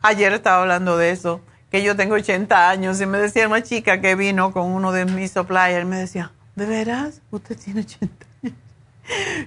ayer 0.00 0.32
estaba 0.32 0.62
hablando 0.62 0.96
de 0.96 1.10
eso, 1.10 1.42
que 1.70 1.82
yo 1.82 1.96
tengo 1.96 2.14
80 2.14 2.70
años 2.70 3.00
y 3.00 3.06
me 3.06 3.18
decía 3.18 3.46
una 3.46 3.62
chica 3.62 4.00
que 4.00 4.14
vino 4.14 4.52
con 4.52 4.72
uno 4.72 4.90
de 4.92 5.04
mis 5.04 5.32
suppliers, 5.32 5.86
me 5.86 5.98
decía, 5.98 6.32
¿de 6.56 6.64
veras? 6.64 7.20
¿Usted 7.30 7.58
tiene 7.58 7.80
80 7.80 8.26
años? 8.42 8.56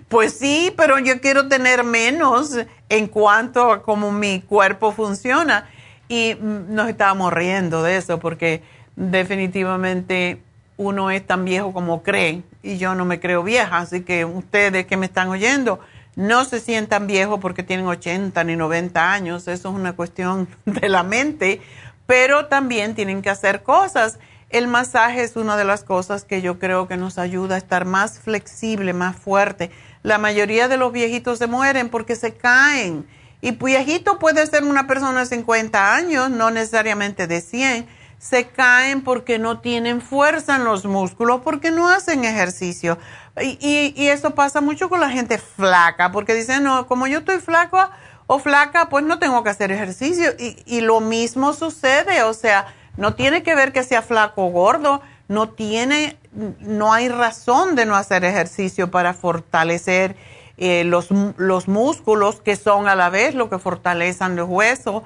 Pues 0.07 0.37
sí, 0.37 0.73
pero 0.77 0.99
yo 0.99 1.19
quiero 1.19 1.47
tener 1.47 1.83
menos 1.83 2.57
en 2.89 3.07
cuanto 3.07 3.71
a 3.71 3.81
cómo 3.83 4.11
mi 4.11 4.41
cuerpo 4.41 4.91
funciona. 4.91 5.69
Y 6.11 6.35
nos 6.41 6.89
estábamos 6.89 7.31
riendo 7.31 7.83
de 7.83 7.95
eso 7.95 8.19
porque 8.19 8.61
definitivamente 8.97 10.41
uno 10.75 11.09
es 11.09 11.25
tan 11.25 11.45
viejo 11.45 11.71
como 11.71 12.03
cree 12.03 12.43
y 12.61 12.77
yo 12.77 12.95
no 12.95 13.05
me 13.05 13.21
creo 13.21 13.43
vieja, 13.43 13.77
así 13.77 14.01
que 14.01 14.25
ustedes 14.25 14.85
que 14.87 14.97
me 14.97 15.05
están 15.05 15.29
oyendo 15.29 15.79
no 16.17 16.43
se 16.43 16.59
sientan 16.59 17.07
viejos 17.07 17.39
porque 17.39 17.63
tienen 17.63 17.87
80 17.87 18.43
ni 18.43 18.57
90 18.57 19.13
años, 19.13 19.47
eso 19.47 19.69
es 19.69 19.73
una 19.73 19.93
cuestión 19.93 20.49
de 20.65 20.89
la 20.89 21.03
mente, 21.03 21.61
pero 22.07 22.47
también 22.47 22.93
tienen 22.93 23.21
que 23.21 23.29
hacer 23.29 23.63
cosas. 23.63 24.19
El 24.49 24.67
masaje 24.67 25.23
es 25.23 25.37
una 25.37 25.55
de 25.55 25.63
las 25.63 25.85
cosas 25.85 26.25
que 26.25 26.41
yo 26.41 26.59
creo 26.59 26.89
que 26.89 26.97
nos 26.97 27.19
ayuda 27.19 27.55
a 27.55 27.57
estar 27.57 27.85
más 27.85 28.19
flexible, 28.19 28.91
más 28.91 29.15
fuerte. 29.15 29.71
La 30.03 30.17
mayoría 30.17 30.67
de 30.67 30.75
los 30.75 30.91
viejitos 30.91 31.39
se 31.39 31.47
mueren 31.47 31.87
porque 31.87 32.17
se 32.17 32.33
caen 32.33 33.05
y 33.41 33.51
viejito 33.51 34.19
puede 34.19 34.45
ser 34.45 34.63
una 34.63 34.85
persona 34.85 35.21
de 35.21 35.25
50 35.25 35.95
años, 35.95 36.29
no 36.29 36.51
necesariamente 36.51 37.25
de 37.25 37.41
100. 37.41 37.87
Se 38.19 38.47
caen 38.47 39.01
porque 39.01 39.39
no 39.39 39.61
tienen 39.61 39.99
fuerza 39.99 40.57
en 40.57 40.63
los 40.63 40.85
músculos, 40.85 41.41
porque 41.43 41.71
no 41.71 41.89
hacen 41.89 42.23
ejercicio. 42.23 42.99
Y, 43.41 43.93
eso 43.97 44.35
pasa 44.35 44.61
mucho 44.61 44.89
con 44.89 44.99
la 44.99 45.09
gente 45.09 45.39
flaca, 45.39 46.11
porque 46.11 46.35
dicen, 46.35 46.63
no, 46.63 46.85
como 46.85 47.07
yo 47.07 47.19
estoy 47.19 47.39
flaco, 47.39 47.79
o 48.27 48.37
flaca, 48.37 48.89
pues 48.89 49.03
no 49.03 49.17
tengo 49.17 49.43
que 49.43 49.49
hacer 49.49 49.71
ejercicio. 49.71 50.33
Y 50.37 50.81
lo 50.81 50.99
mismo 50.99 51.53
sucede, 51.53 52.21
o 52.21 52.33
sea, 52.33 52.67
no 52.95 53.15
tiene 53.15 53.41
que 53.41 53.55
ver 53.55 53.73
que 53.73 53.83
sea 53.83 54.03
flaco 54.03 54.45
o 54.45 54.51
gordo, 54.51 55.01
no 55.27 55.49
tiene, 55.49 56.19
no 56.59 56.93
hay 56.93 57.09
razón 57.09 57.75
de 57.75 57.85
no 57.85 57.95
hacer 57.95 58.23
ejercicio 58.23 58.91
para 58.91 59.15
fortalecer 59.15 60.15
eh, 60.63 60.83
los, 60.83 61.09
los 61.37 61.67
músculos 61.67 62.39
que 62.39 62.55
son 62.55 62.87
a 62.87 62.93
la 62.95 63.09
vez 63.09 63.33
lo 63.33 63.49
que 63.49 63.57
fortalecen 63.57 64.35
los 64.35 64.47
huesos, 64.47 65.01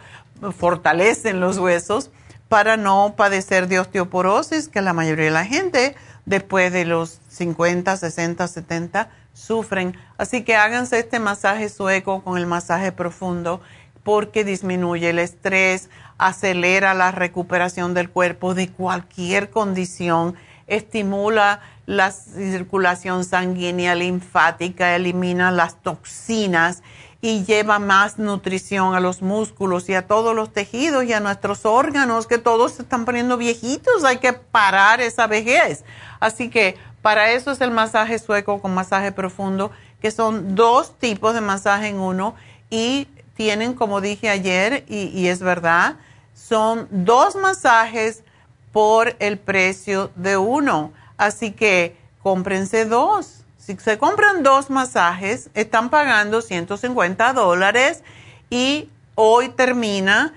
fortalecen 0.57 1.39
los 1.39 1.57
huesos 1.57 2.11
para 2.49 2.75
no 2.75 3.13
padecer 3.15 3.69
de 3.69 3.79
osteoporosis, 3.79 4.67
que 4.67 4.81
la 4.81 4.91
mayoría 4.91 5.23
de 5.23 5.31
la 5.31 5.45
gente 5.45 5.95
después 6.25 6.73
de 6.73 6.83
los 6.83 7.21
50, 7.29 7.95
60, 7.95 8.45
70 8.49 9.09
sufren. 9.31 9.95
Así 10.17 10.43
que 10.43 10.57
háganse 10.57 10.99
este 10.99 11.21
masaje 11.21 11.69
sueco 11.69 12.21
con 12.21 12.37
el 12.37 12.47
masaje 12.47 12.91
profundo 12.91 13.61
porque 14.03 14.43
disminuye 14.43 15.11
el 15.11 15.19
estrés, 15.19 15.89
acelera 16.17 16.93
la 16.93 17.13
recuperación 17.13 17.93
del 17.93 18.09
cuerpo 18.09 18.55
de 18.55 18.69
cualquier 18.69 19.51
condición, 19.51 20.35
estimula 20.67 21.61
la 21.85 22.11
circulación 22.11 23.23
sanguínea 23.23 23.95
linfática, 23.95 24.95
elimina 24.95 25.51
las 25.51 25.81
toxinas 25.81 26.81
y 27.21 27.43
lleva 27.43 27.79
más 27.79 28.19
nutrición 28.19 28.93
a 28.93 28.99
los 28.99 29.21
músculos 29.21 29.89
y 29.89 29.95
a 29.95 30.05
todos 30.05 30.35
los 30.35 30.53
tejidos 30.53 31.05
y 31.05 31.13
a 31.13 31.19
nuestros 31.19 31.65
órganos 31.65 32.27
que 32.27 32.37
todos 32.37 32.73
se 32.73 32.83
están 32.83 33.05
poniendo 33.05 33.37
viejitos. 33.37 34.03
Hay 34.03 34.17
que 34.17 34.33
parar 34.33 35.01
esa 35.01 35.27
vejez. 35.27 35.83
Así 36.19 36.49
que 36.49 36.77
para 37.01 37.31
eso 37.31 37.51
es 37.51 37.61
el 37.61 37.71
masaje 37.71 38.19
sueco 38.19 38.61
con 38.61 38.73
masaje 38.73 39.11
profundo, 39.11 39.71
que 40.01 40.11
son 40.11 40.55
dos 40.55 40.97
tipos 40.97 41.33
de 41.33 41.41
masaje 41.41 41.87
en 41.87 41.99
uno 41.99 42.35
y 42.69 43.07
tienen, 43.35 43.73
como 43.73 44.01
dije 44.01 44.29
ayer, 44.29 44.85
y, 44.87 45.27
es 45.27 45.39
verdad, 45.39 45.97
son 46.33 46.87
dos 46.89 47.35
masajes 47.35 48.23
por 48.71 49.15
el 49.19 49.37
precio 49.37 50.11
de 50.15 50.37
uno. 50.37 50.93
Así 51.17 51.51
que 51.51 51.97
cómprense 52.21 52.85
dos. 52.85 53.41
Si 53.57 53.75
se 53.77 53.97
compran 53.97 54.43
dos 54.43 54.69
masajes, 54.69 55.49
están 55.53 55.89
pagando 55.89 56.41
150 56.41 57.33
dólares 57.33 58.03
y 58.49 58.89
hoy 59.15 59.49
termina 59.49 60.33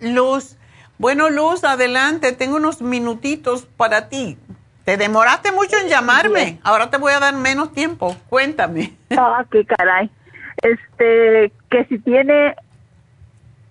Luz, 0.00 0.56
bueno, 0.98 1.30
Luz, 1.30 1.62
adelante, 1.64 2.32
tengo 2.32 2.56
unos 2.56 2.82
minutitos 2.82 3.66
para 3.76 4.08
ti. 4.08 4.38
Te 4.84 4.96
demoraste 4.96 5.52
mucho 5.52 5.76
en 5.76 5.88
llamarme, 5.88 6.58
ahora 6.62 6.90
te 6.90 6.96
voy 6.96 7.12
a 7.12 7.20
dar 7.20 7.34
menos 7.34 7.72
tiempo. 7.72 8.16
Cuéntame. 8.28 8.96
Ah, 9.16 9.44
qué 9.50 9.64
caray 9.64 10.10
este 10.62 11.52
que 11.70 11.84
si 11.86 11.98
tiene 11.98 12.54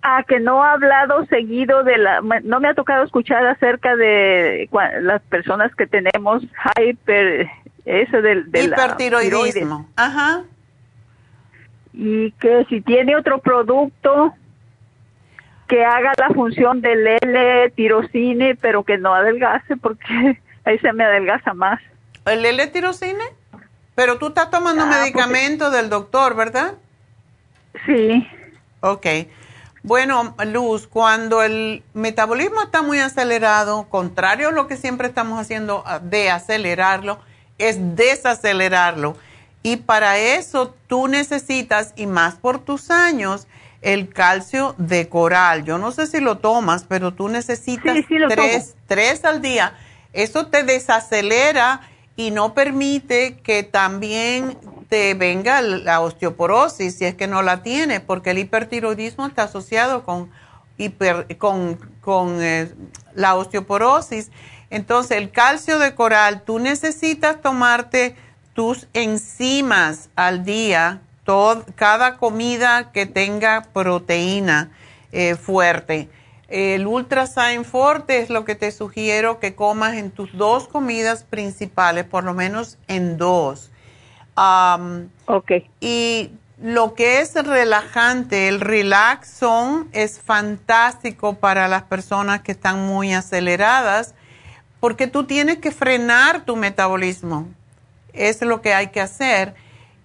a 0.02 0.24
que 0.24 0.40
no 0.40 0.64
ha 0.64 0.74
hablado 0.74 1.26
seguido 1.26 1.84
de 1.84 1.98
la 1.98 2.22
no 2.22 2.60
me 2.60 2.70
ha 2.70 2.74
tocado 2.74 3.04
escuchar 3.04 3.46
acerca 3.46 3.96
de 3.96 4.70
las 5.02 5.22
personas 5.24 5.76
que 5.76 5.88
tenemos 5.88 6.44
hyper 6.78 7.50
eso 7.86 8.22
del 8.22 8.50
de 8.52 8.64
hipertiroidismo 8.64 9.90
ajá 9.96 10.44
y 11.94 12.32
que 12.34 12.66
si 12.70 12.82
tiene 12.82 13.16
otro 13.16 13.40
producto 13.40 14.34
que 15.68 15.84
haga 15.84 16.14
la 16.18 16.30
función 16.30 16.80
del 16.82 17.06
L-tirocine 17.22 18.56
pero 18.56 18.84
que 18.84 18.98
no 18.98 19.14
adelgace 19.14 19.76
porque 19.76 20.40
ahí 20.64 20.80
se 20.80 20.94
me 20.94 21.04
adelgaza 21.04 21.54
más 21.54 21.82
el 22.26 22.46
L-tirocine 22.46 23.40
pero 24.00 24.18
tú 24.18 24.28
estás 24.28 24.50
tomando 24.50 24.84
ah, 24.84 25.02
medicamento 25.02 25.72
del 25.72 25.90
doctor, 25.90 26.34
¿verdad? 26.34 26.76
Sí. 27.86 28.26
Ok. 28.80 29.06
Bueno, 29.84 30.36
Luz, 30.46 30.88
cuando 30.88 31.42
el 31.42 31.84
metabolismo 31.94 32.62
está 32.62 32.82
muy 32.82 33.00
acelerado, 33.00 33.88
contrario 33.90 34.50
a 34.50 34.52
lo 34.52 34.68
que 34.68 34.76
siempre 34.76 35.08
estamos 35.08 35.40
haciendo 35.40 35.84
ah, 35.86 36.00
de 36.00 36.30
acelerarlo, 36.30 37.20
es 37.58 37.96
desacelerarlo. 37.96 39.16
Y 39.64 39.78
para 39.78 40.18
eso 40.18 40.76
tú 40.88 41.08
necesitas, 41.08 41.94
y 41.96 42.08
más 42.08 42.36
por 42.36 42.60
tus 42.60 42.92
años, 42.92 43.48
el 43.82 44.10
calcio 44.10 44.76
de 44.78 45.08
coral. 45.08 45.64
Yo 45.64 45.78
no 45.78 45.92
sé 45.92 46.08
si 46.08 46.20
lo 46.20 46.40
tomas, 46.40 46.86
pero 46.88 47.14
tú 47.14 47.30
necesitas 47.30 47.98
tres, 48.30 48.76
tres 48.88 49.24
al 49.24 49.42
día. 49.42 49.78
Eso 50.12 50.48
te 50.48 50.64
desacelera 50.64 51.82
y 52.16 52.32
no 52.32 52.54
permite 52.54 53.38
que 53.38 53.64
también 53.64 54.58
te 54.90 55.14
venga 55.14 55.62
la 55.62 56.02
osteoporosis 56.02 56.96
si 56.96 57.06
es 57.06 57.16
que 57.16 57.28
no 57.28 57.44
la 57.44 57.62
tiene, 57.62 58.00
porque 58.00 58.32
el 58.32 58.40
hipertiroidismo 58.40 59.28
está 59.28 59.44
asociado 59.44 60.04
con, 60.04 60.32
con, 62.02 62.42
eh, 62.42 62.74
la 63.14 63.36
osteoporosis. 63.36 64.32
Entonces, 64.72 65.18
el 65.18 65.32
calcio 65.32 65.80
de 65.80 65.96
coral, 65.96 66.42
tú 66.42 66.60
necesitas 66.60 67.42
tomarte 67.42 68.16
tus 68.54 68.88
enzimas 68.94 70.10
al 70.16 70.44
día, 70.44 71.02
cada 71.76 72.18
comida 72.18 72.92
que 72.92 73.06
tenga 73.06 73.68
proteína 73.72 74.72
eh, 75.12 75.36
fuerte. 75.36 76.10
El 76.48 76.88
Ultrasign 76.88 77.64
Forte 77.64 78.20
es 78.20 78.32
lo 78.32 78.44
que 78.44 78.56
te 78.56 78.72
sugiero 78.72 79.40
que 79.40 79.54
comas 79.54 79.94
en 79.94 80.10
tus 80.10 80.36
dos 80.36 80.68
comidas 80.68 81.24
principales, 81.24 82.06
por 82.06 82.24
lo 82.24 82.34
menos 82.34 82.80
en 82.88 83.18
dos. 83.20 83.70
Ok. 85.26 85.52
Y 85.80 86.32
lo 86.62 86.94
que 86.94 87.22
es 87.22 87.34
relajante, 87.34 88.48
el 88.48 88.62
Relaxon 88.62 89.90
es 89.92 90.20
fantástico 90.20 91.36
para 91.36 91.68
las 91.68 91.84
personas 91.84 92.42
que 92.42 92.52
están 92.52 92.86
muy 92.86 93.14
aceleradas 93.14 94.14
porque 94.80 95.08
tú 95.08 95.26
tienes 95.26 95.58
que 95.58 95.72
frenar 95.72 96.46
tu 96.46 96.56
metabolismo. 96.56 97.48
Es 98.14 98.42
lo 98.42 98.62
que 98.62 98.74
hay 98.74 98.88
que 98.88 99.02
hacer. 99.02 99.56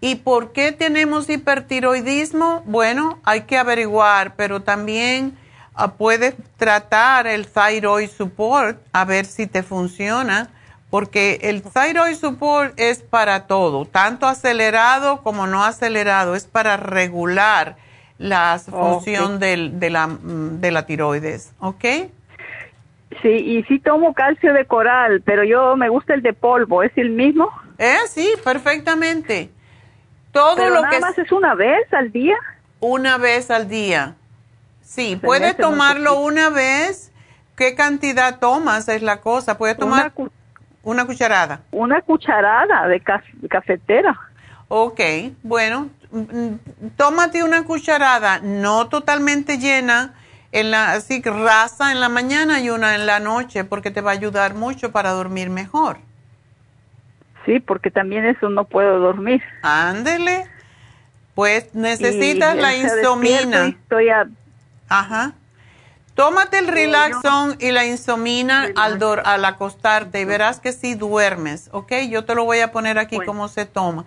¿Y 0.00 0.16
por 0.16 0.52
qué 0.52 0.72
tenemos 0.72 1.30
hipertiroidismo? 1.30 2.62
Bueno, 2.66 3.18
hay 3.24 3.42
que 3.42 3.56
averiguar, 3.56 4.34
pero 4.36 4.62
también 4.62 5.38
Ah, 5.76 5.94
puedes 5.94 6.34
tratar 6.56 7.26
el 7.26 7.48
thyroid 7.48 8.08
support 8.08 8.78
a 8.92 9.04
ver 9.04 9.26
si 9.26 9.48
te 9.48 9.64
funciona, 9.64 10.48
porque 10.94 11.40
el 11.42 11.64
thyroid 11.64 12.14
support 12.14 12.78
es 12.78 13.02
para 13.02 13.48
todo, 13.48 13.84
tanto 13.84 14.28
acelerado 14.28 15.22
como 15.24 15.48
no 15.48 15.64
acelerado, 15.64 16.36
es 16.36 16.46
para 16.46 16.76
regular 16.76 17.74
la 18.16 18.60
función 18.60 19.40
de, 19.40 19.56
la, 19.90 20.08
de 20.22 20.70
la 20.70 20.86
tiroides, 20.86 21.52
¿ok? 21.58 21.84
Sí, 23.22 23.28
y 23.28 23.64
sí 23.64 23.80
tomo 23.80 24.14
calcio 24.14 24.52
de 24.52 24.66
coral, 24.66 25.20
pero 25.22 25.42
yo 25.42 25.74
me 25.74 25.88
gusta 25.88 26.14
el 26.14 26.22
de 26.22 26.32
polvo, 26.32 26.84
¿es 26.84 26.92
el 26.94 27.10
mismo? 27.10 27.50
Eh, 27.78 27.96
sí, 28.06 28.32
perfectamente. 28.44 29.50
Todo 30.30 30.54
pero 30.54 30.74
lo 30.76 30.82
nada 30.82 30.90
que 30.90 31.00
más 31.00 31.18
es 31.18 31.32
una 31.32 31.56
vez 31.56 31.92
al 31.92 32.12
día. 32.12 32.36
Una 32.78 33.18
vez 33.18 33.50
al 33.50 33.68
día. 33.68 34.14
Sí, 34.80 35.16
puede 35.16 35.54
tomarlo 35.54 36.20
una 36.20 36.50
vez. 36.50 37.10
¿Qué 37.56 37.74
cantidad 37.74 38.38
tomas? 38.38 38.88
Es 38.88 39.02
la 39.02 39.20
cosa. 39.20 39.58
Puede 39.58 39.74
tomar 39.74 40.12
una, 40.14 40.30
cucharada. 41.06 41.62
Una 41.72 42.00
cucharada 42.02 42.86
de 42.88 43.00
cafetera. 43.48 44.18
Ok, 44.68 45.00
bueno, 45.42 45.90
mm, 46.10 46.88
tómate 46.96 47.42
una 47.42 47.64
cucharada, 47.64 48.40
no 48.40 48.88
totalmente 48.88 49.58
llena, 49.58 50.14
en 50.52 50.70
la, 50.70 50.92
así 50.92 51.20
rasa 51.20 51.90
en 51.90 52.00
la 52.00 52.08
mañana 52.08 52.60
y 52.60 52.70
una 52.70 52.94
en 52.94 53.06
la 53.06 53.18
noche, 53.18 53.64
porque 53.64 53.90
te 53.90 54.00
va 54.00 54.12
a 54.12 54.14
ayudar 54.14 54.54
mucho 54.54 54.92
para 54.92 55.10
dormir 55.10 55.50
mejor. 55.50 55.98
Sí, 57.44 57.60
porque 57.60 57.90
también 57.90 58.24
eso 58.24 58.48
no 58.48 58.64
puedo 58.64 59.00
dormir. 59.00 59.42
Ándele. 59.62 60.46
Pues 61.34 61.74
necesitas 61.74 62.56
la 62.56 62.76
insomina. 62.76 63.66
Estoy 63.66 64.08
a 64.08 64.26
Ajá. 64.88 65.32
Tómate 66.14 66.58
el 66.58 66.68
Relaxon 66.68 67.56
y 67.58 67.72
la 67.72 67.84
insomina 67.84 68.68
al, 68.76 69.00
al 69.24 69.44
acostarte 69.44 70.20
y 70.20 70.24
verás 70.24 70.60
que 70.60 70.72
sí 70.72 70.94
duermes, 70.94 71.68
¿ok? 71.72 71.92
Yo 72.08 72.24
te 72.24 72.34
lo 72.34 72.44
voy 72.44 72.60
a 72.60 72.70
poner 72.70 72.98
aquí 72.98 73.18
cómo 73.26 73.48
se 73.48 73.66
toma. 73.66 74.04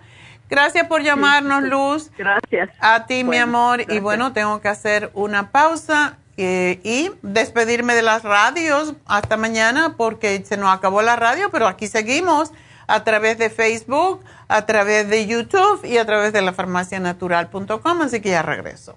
Gracias 0.48 0.86
por 0.86 1.02
llamarnos, 1.02 1.64
Luz. 1.64 2.10
Gracias. 2.16 2.70
A 2.80 3.04
ti, 3.06 3.24
mi 3.24 3.36
amor. 3.36 3.82
Y 3.92 4.00
bueno, 4.00 4.32
tengo 4.32 4.60
que 4.62 4.68
hacer 4.68 5.10
una 5.12 5.50
pausa 5.50 6.16
eh, 6.38 6.80
y 6.82 7.10
despedirme 7.22 7.94
de 7.94 8.02
las 8.02 8.22
radios 8.22 8.94
hasta 9.06 9.36
mañana 9.36 9.94
porque 9.98 10.42
se 10.46 10.56
nos 10.56 10.74
acabó 10.74 11.02
la 11.02 11.16
radio, 11.16 11.50
pero 11.50 11.66
aquí 11.66 11.86
seguimos 11.88 12.52
a 12.86 13.04
través 13.04 13.36
de 13.36 13.50
Facebook, 13.50 14.24
a 14.48 14.64
través 14.64 15.08
de 15.10 15.26
YouTube 15.26 15.84
y 15.84 15.98
a 15.98 16.06
través 16.06 16.32
de 16.32 16.40
la 16.40 16.54
farmacianatural.com, 16.54 18.00
así 18.00 18.22
que 18.22 18.30
ya 18.30 18.42
regreso. 18.42 18.96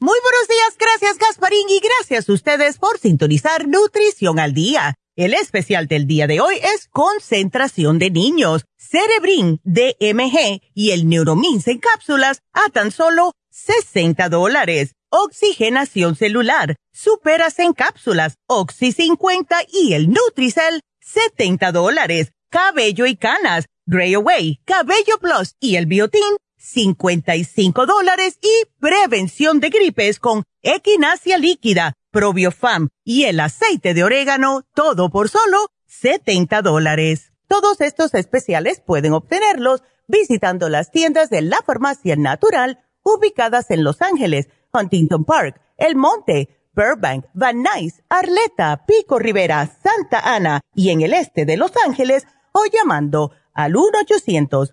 Muy 0.00 0.18
buenos 0.22 0.48
días, 0.48 0.76
gracias 0.78 1.18
Gasparín 1.18 1.68
y 1.68 1.80
gracias 1.80 2.28
a 2.28 2.32
ustedes 2.32 2.78
por 2.78 2.98
sintonizar 2.98 3.68
Nutrición 3.68 4.38
al 4.40 4.52
Día. 4.52 4.94
El 5.16 5.34
especial 5.34 5.86
del 5.86 6.06
día 6.06 6.26
de 6.26 6.40
hoy 6.40 6.56
es 6.56 6.88
concentración 6.88 8.00
de 8.00 8.10
niños, 8.10 8.64
Cerebrin, 8.76 9.60
DMG 9.62 10.60
y 10.74 10.90
el 10.90 11.08
Neuromins 11.08 11.68
en 11.68 11.78
cápsulas 11.78 12.40
a 12.52 12.68
tan 12.70 12.90
solo 12.90 13.32
60 13.50 14.28
dólares. 14.28 14.92
Oxigenación 15.10 16.16
celular, 16.16 16.74
superas 16.92 17.60
en 17.60 17.72
cápsulas, 17.72 18.34
Oxy 18.48 18.90
50 18.90 19.56
y 19.72 19.94
el 19.94 20.10
Nutricel, 20.10 20.80
70 21.00 21.70
dólares. 21.70 22.32
Cabello 22.50 23.06
y 23.06 23.16
canas, 23.16 23.66
Gray 23.86 24.14
Away, 24.14 24.60
Cabello 24.64 25.18
Plus 25.20 25.54
y 25.60 25.76
el 25.76 25.86
Biotin, 25.86 26.36
55 26.64 27.84
dólares 27.84 28.38
y 28.40 28.66
prevención 28.80 29.60
de 29.60 29.68
gripes 29.68 30.18
con 30.18 30.44
equinacia 30.62 31.36
líquida, 31.36 31.92
probiofam 32.10 32.88
y 33.04 33.24
el 33.24 33.38
aceite 33.40 33.92
de 33.92 34.02
orégano, 34.02 34.62
todo 34.74 35.10
por 35.10 35.28
solo 35.28 35.66
70 35.86 36.62
dólares. 36.62 37.32
Todos 37.48 37.82
estos 37.82 38.14
especiales 38.14 38.80
pueden 38.80 39.12
obtenerlos 39.12 39.82
visitando 40.08 40.70
las 40.70 40.90
tiendas 40.90 41.28
de 41.28 41.42
la 41.42 41.58
farmacia 41.66 42.16
natural 42.16 42.78
ubicadas 43.02 43.70
en 43.70 43.84
Los 43.84 44.00
Ángeles, 44.00 44.48
Huntington 44.72 45.24
Park, 45.24 45.60
El 45.76 45.96
Monte, 45.96 46.48
Burbank, 46.74 47.26
Van 47.34 47.62
Nuys, 47.62 48.02
Arleta, 48.08 48.86
Pico 48.86 49.18
Rivera, 49.18 49.66
Santa 49.66 50.20
Ana 50.34 50.60
y 50.74 50.90
en 50.90 51.02
el 51.02 51.12
este 51.12 51.44
de 51.44 51.58
Los 51.58 51.72
Ángeles 51.86 52.26
o 52.52 52.64
llamando 52.72 53.32
al 53.52 53.76
1 53.76 53.98
800 54.00 54.72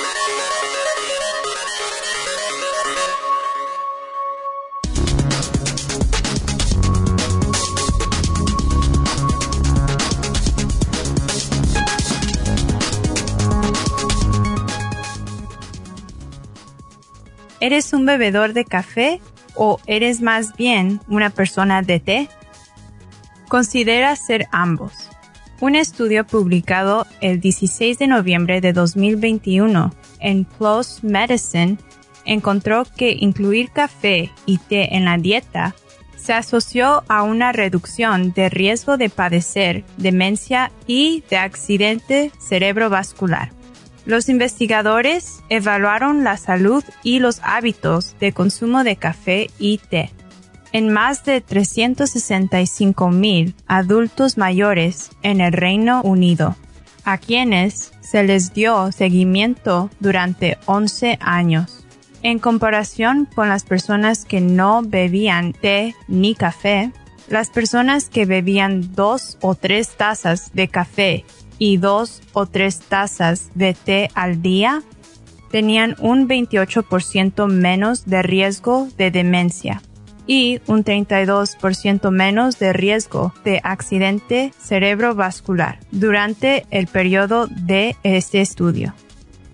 ¿Eres 17.61 17.93
un 17.93 18.07
bebedor 18.07 18.53
de 18.53 18.65
café 18.65 19.21
o 19.53 19.79
eres 19.85 20.19
más 20.19 20.57
bien 20.57 20.99
una 21.07 21.29
persona 21.29 21.83
de 21.83 21.99
té? 21.99 22.27
Considera 23.47 24.15
ser 24.15 24.47
ambos. 24.51 25.11
Un 25.59 25.75
estudio 25.75 26.25
publicado 26.25 27.05
el 27.21 27.39
16 27.39 27.99
de 27.99 28.07
noviembre 28.07 28.61
de 28.61 28.73
2021 28.73 29.93
en 30.19 30.45
PLOS 30.45 31.03
Medicine 31.03 31.77
encontró 32.25 32.83
que 32.97 33.15
incluir 33.19 33.69
café 33.69 34.31
y 34.47 34.57
té 34.57 34.95
en 34.95 35.05
la 35.05 35.19
dieta 35.19 35.75
se 36.15 36.33
asoció 36.33 37.03
a 37.09 37.21
una 37.21 37.51
reducción 37.51 38.33
de 38.33 38.49
riesgo 38.49 38.97
de 38.97 39.09
padecer 39.09 39.83
demencia 39.97 40.71
y 40.87 41.23
de 41.29 41.37
accidente 41.37 42.31
cerebrovascular. 42.39 43.60
Los 44.11 44.27
investigadores 44.27 45.41
evaluaron 45.47 46.25
la 46.25 46.35
salud 46.35 46.83
y 47.01 47.19
los 47.19 47.39
hábitos 47.43 48.19
de 48.19 48.33
consumo 48.33 48.83
de 48.83 48.97
café 48.97 49.49
y 49.57 49.77
té 49.77 50.11
en 50.73 50.91
más 50.91 51.23
de 51.23 51.39
365 51.39 53.09
mil 53.09 53.55
adultos 53.67 54.37
mayores 54.37 55.11
en 55.23 55.39
el 55.39 55.53
Reino 55.53 56.01
Unido, 56.01 56.57
a 57.05 57.19
quienes 57.19 57.93
se 58.01 58.23
les 58.23 58.53
dio 58.53 58.91
seguimiento 58.91 59.89
durante 60.01 60.57
11 60.65 61.17
años. 61.21 61.85
En 62.21 62.39
comparación 62.39 63.29
con 63.33 63.47
las 63.47 63.63
personas 63.63 64.25
que 64.25 64.41
no 64.41 64.81
bebían 64.83 65.53
té 65.53 65.95
ni 66.09 66.35
café, 66.35 66.91
las 67.29 67.49
personas 67.49 68.09
que 68.09 68.25
bebían 68.25 68.93
dos 68.93 69.37
o 69.39 69.55
tres 69.55 69.95
tazas 69.95 70.51
de 70.53 70.67
café 70.67 71.23
y 71.61 71.77
dos 71.77 72.23
o 72.33 72.47
tres 72.47 72.79
tazas 72.79 73.51
de 73.53 73.75
té 73.75 74.09
al 74.15 74.41
día 74.41 74.81
tenían 75.51 75.95
un 75.99 76.27
28% 76.27 77.45
menos 77.47 78.07
de 78.07 78.23
riesgo 78.23 78.87
de 78.97 79.11
demencia 79.11 79.83
y 80.25 80.59
un 80.65 80.83
32% 80.83 82.09
menos 82.09 82.57
de 82.57 82.73
riesgo 82.73 83.31
de 83.45 83.61
accidente 83.63 84.53
cerebrovascular 84.57 85.77
durante 85.91 86.65
el 86.71 86.87
periodo 86.87 87.45
de 87.45 87.95
este 88.01 88.41
estudio. 88.41 88.95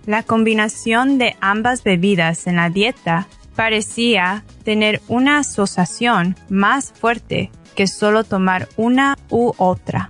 La 0.06 0.22
combinación 0.22 1.18
de 1.18 1.36
ambas 1.42 1.84
bebidas 1.84 2.46
en 2.46 2.56
la 2.56 2.70
dieta 2.70 3.28
parecía 3.54 4.44
tener 4.64 5.02
una 5.08 5.40
asociación 5.40 6.36
más 6.48 6.90
fuerte 6.90 7.50
que 7.74 7.86
solo 7.86 8.24
tomar 8.24 8.66
una 8.78 9.18
u 9.28 9.52
otra. 9.58 10.08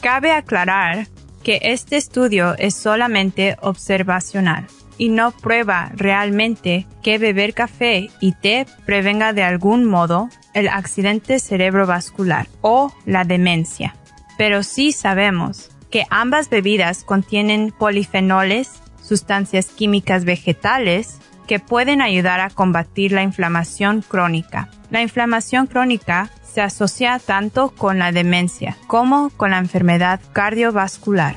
Cabe 0.00 0.30
aclarar 0.30 1.08
que 1.46 1.60
este 1.62 1.96
estudio 1.96 2.56
es 2.58 2.74
solamente 2.74 3.56
observacional 3.60 4.66
y 4.98 5.10
no 5.10 5.30
prueba 5.30 5.92
realmente 5.94 6.88
que 7.04 7.18
beber 7.18 7.54
café 7.54 8.10
y 8.20 8.32
té 8.32 8.66
prevenga 8.84 9.32
de 9.32 9.44
algún 9.44 9.84
modo 9.84 10.28
el 10.54 10.66
accidente 10.66 11.38
cerebrovascular 11.38 12.48
o 12.62 12.92
la 13.04 13.22
demencia. 13.22 13.94
Pero 14.36 14.64
sí 14.64 14.90
sabemos 14.90 15.70
que 15.88 16.02
ambas 16.10 16.50
bebidas 16.50 17.04
contienen 17.04 17.70
polifenoles, 17.70 18.82
sustancias 19.00 19.66
químicas 19.66 20.24
vegetales, 20.24 21.20
que 21.46 21.58
pueden 21.58 22.00
ayudar 22.02 22.40
a 22.40 22.50
combatir 22.50 23.12
la 23.12 23.22
inflamación 23.22 24.02
crónica. 24.02 24.68
La 24.90 25.02
inflamación 25.02 25.66
crónica 25.66 26.30
se 26.44 26.62
asocia 26.62 27.18
tanto 27.18 27.70
con 27.70 27.98
la 27.98 28.12
demencia 28.12 28.76
como 28.86 29.30
con 29.30 29.50
la 29.50 29.58
enfermedad 29.58 30.20
cardiovascular. 30.32 31.36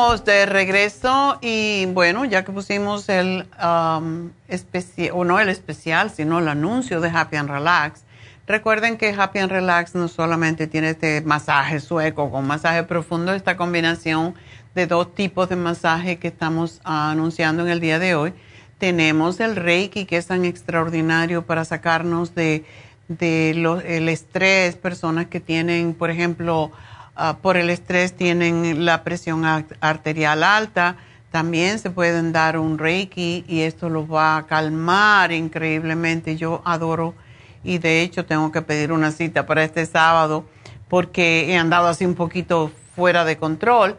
818-841-1422. 0.00 0.24
de 0.24 0.46
regreso 0.46 1.38
y 1.40 1.86
bueno, 1.86 2.24
ya 2.24 2.44
que 2.44 2.52
pusimos 2.52 3.08
el 3.08 3.46
um, 3.62 4.30
especial, 4.48 5.10
o 5.14 5.24
no 5.24 5.38
el 5.38 5.48
especial, 5.48 6.10
sino 6.10 6.38
el 6.38 6.48
anuncio 6.48 7.00
de 7.00 7.10
Happy 7.10 7.36
and 7.36 7.50
Relax, 7.50 8.02
recuerden 8.46 8.96
que 8.96 9.14
Happy 9.16 9.38
and 9.38 9.52
Relax 9.52 9.94
no 9.94 10.08
solamente 10.08 10.66
tiene 10.66 10.90
este 10.90 11.20
masaje 11.20 11.80
sueco 11.80 12.30
con 12.30 12.46
masaje 12.46 12.82
profundo, 12.84 13.32
esta 13.32 13.56
combinación 13.56 14.34
de 14.74 14.86
dos 14.86 15.14
tipos 15.14 15.48
de 15.48 15.56
masaje 15.56 16.18
que 16.18 16.28
estamos 16.28 16.80
anunciando 16.84 17.62
en 17.62 17.68
el 17.68 17.80
día 17.80 17.98
de 17.98 18.14
hoy. 18.14 18.32
Tenemos 18.78 19.38
el 19.40 19.56
Reiki, 19.56 20.06
que 20.06 20.16
es 20.16 20.26
tan 20.26 20.44
extraordinario 20.44 21.44
para 21.44 21.64
sacarnos 21.64 22.34
de, 22.34 22.64
de 23.08 23.50
el 23.50 24.08
estrés, 24.08 24.76
personas 24.76 25.26
que 25.26 25.40
tienen, 25.40 25.92
por 25.92 26.10
ejemplo, 26.10 26.72
Ah, 27.16 27.38
por 27.42 27.56
el 27.56 27.70
estrés 27.70 28.14
tienen 28.14 28.84
la 28.84 29.04
presión 29.04 29.44
arterial 29.80 30.42
alta, 30.42 30.96
también 31.30 31.78
se 31.78 31.90
pueden 31.90 32.32
dar 32.32 32.58
un 32.58 32.78
reiki 32.78 33.44
y 33.46 33.60
esto 33.60 33.88
los 33.88 34.10
va 34.10 34.36
a 34.36 34.46
calmar 34.46 35.30
increíblemente. 35.30 36.36
Yo 36.36 36.60
adoro 36.64 37.14
y 37.62 37.78
de 37.78 38.02
hecho 38.02 38.24
tengo 38.24 38.50
que 38.50 38.62
pedir 38.62 38.90
una 38.90 39.12
cita 39.12 39.46
para 39.46 39.62
este 39.62 39.86
sábado 39.86 40.44
porque 40.88 41.52
he 41.52 41.56
andado 41.56 41.86
así 41.86 42.04
un 42.04 42.14
poquito 42.14 42.72
fuera 42.96 43.24
de 43.24 43.36
control. 43.36 43.96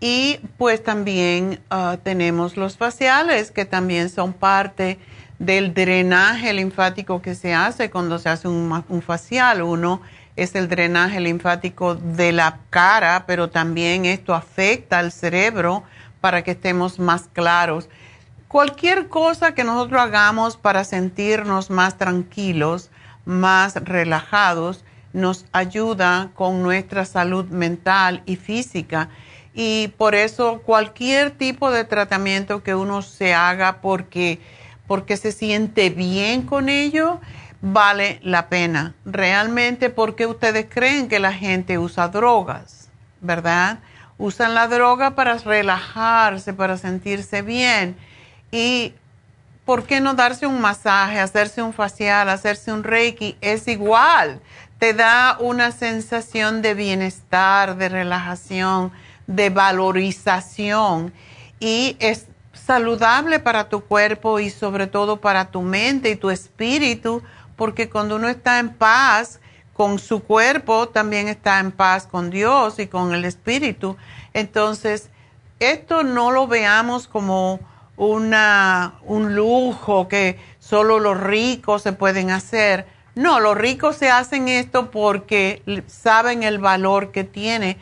y 0.00 0.38
pues 0.58 0.82
también 0.82 1.60
ah, 1.70 1.96
tenemos 2.02 2.58
los 2.58 2.76
faciales 2.76 3.50
que 3.50 3.64
también 3.64 4.10
son 4.10 4.34
parte 4.34 4.98
del 5.38 5.72
drenaje 5.72 6.52
linfático 6.52 7.22
que 7.22 7.34
se 7.34 7.54
hace 7.54 7.90
cuando 7.90 8.18
se 8.18 8.28
hace 8.28 8.48
un, 8.48 8.84
un 8.88 9.02
facial. 9.02 9.62
Uno 9.62 10.02
es 10.36 10.54
el 10.54 10.68
drenaje 10.68 11.20
linfático 11.20 11.94
de 11.94 12.32
la 12.32 12.58
cara, 12.70 13.24
pero 13.26 13.50
también 13.50 14.04
esto 14.04 14.34
afecta 14.34 14.98
al 14.98 15.12
cerebro 15.12 15.84
para 16.20 16.42
que 16.42 16.52
estemos 16.52 16.98
más 16.98 17.28
claros. 17.32 17.88
Cualquier 18.48 19.08
cosa 19.08 19.54
que 19.54 19.64
nosotros 19.64 20.00
hagamos 20.00 20.56
para 20.56 20.84
sentirnos 20.84 21.70
más 21.70 21.98
tranquilos, 21.98 22.90
más 23.24 23.74
relajados, 23.76 24.84
nos 25.12 25.46
ayuda 25.52 26.30
con 26.34 26.62
nuestra 26.62 27.04
salud 27.04 27.46
mental 27.46 28.22
y 28.26 28.36
física. 28.36 29.08
Y 29.54 29.88
por 29.96 30.16
eso 30.16 30.62
cualquier 30.62 31.30
tipo 31.30 31.70
de 31.70 31.84
tratamiento 31.84 32.64
que 32.64 32.74
uno 32.74 33.02
se 33.02 33.34
haga 33.34 33.80
porque, 33.80 34.40
porque 34.88 35.16
se 35.16 35.30
siente 35.30 35.90
bien 35.90 36.42
con 36.42 36.68
ello, 36.68 37.20
vale 37.64 38.20
la 38.22 38.48
pena. 38.48 38.94
Realmente, 39.06 39.88
porque 39.88 40.26
ustedes 40.26 40.66
creen 40.68 41.08
que 41.08 41.18
la 41.18 41.32
gente 41.32 41.78
usa 41.78 42.08
drogas? 42.08 42.90
¿Verdad? 43.22 43.78
Usan 44.18 44.54
la 44.54 44.68
droga 44.68 45.14
para 45.14 45.38
relajarse, 45.38 46.52
para 46.52 46.76
sentirse 46.76 47.40
bien. 47.40 47.96
¿Y 48.52 48.92
por 49.64 49.84
qué 49.84 50.02
no 50.02 50.12
darse 50.12 50.46
un 50.46 50.60
masaje, 50.60 51.18
hacerse 51.18 51.62
un 51.62 51.72
facial, 51.72 52.28
hacerse 52.28 52.70
un 52.70 52.84
reiki? 52.84 53.36
Es 53.40 53.66
igual. 53.66 54.40
Te 54.78 54.92
da 54.92 55.38
una 55.40 55.72
sensación 55.72 56.60
de 56.60 56.74
bienestar, 56.74 57.76
de 57.76 57.88
relajación, 57.88 58.92
de 59.26 59.48
valorización. 59.48 61.14
Y 61.60 61.96
es 61.98 62.26
saludable 62.52 63.38
para 63.38 63.70
tu 63.70 63.80
cuerpo 63.80 64.38
y 64.38 64.50
sobre 64.50 64.86
todo 64.86 65.20
para 65.20 65.46
tu 65.46 65.62
mente 65.62 66.10
y 66.10 66.16
tu 66.16 66.28
espíritu 66.28 67.22
porque 67.56 67.88
cuando 67.88 68.16
uno 68.16 68.28
está 68.28 68.58
en 68.58 68.74
paz 68.74 69.40
con 69.72 69.98
su 69.98 70.22
cuerpo, 70.22 70.88
también 70.88 71.28
está 71.28 71.58
en 71.60 71.72
paz 71.72 72.06
con 72.06 72.30
Dios 72.30 72.78
y 72.78 72.86
con 72.86 73.12
el 73.12 73.24
Espíritu. 73.24 73.96
Entonces, 74.32 75.10
esto 75.58 76.02
no 76.02 76.30
lo 76.30 76.46
veamos 76.46 77.08
como 77.08 77.60
una, 77.96 78.94
un 79.02 79.34
lujo 79.34 80.08
que 80.08 80.38
solo 80.58 80.98
los 80.98 81.18
ricos 81.20 81.82
se 81.82 81.92
pueden 81.92 82.30
hacer. 82.30 82.86
No, 83.14 83.38
los 83.38 83.56
ricos 83.56 83.96
se 83.96 84.10
hacen 84.10 84.48
esto 84.48 84.90
porque 84.90 85.62
saben 85.86 86.42
el 86.42 86.58
valor 86.58 87.12
que 87.12 87.24
tiene. 87.24 87.78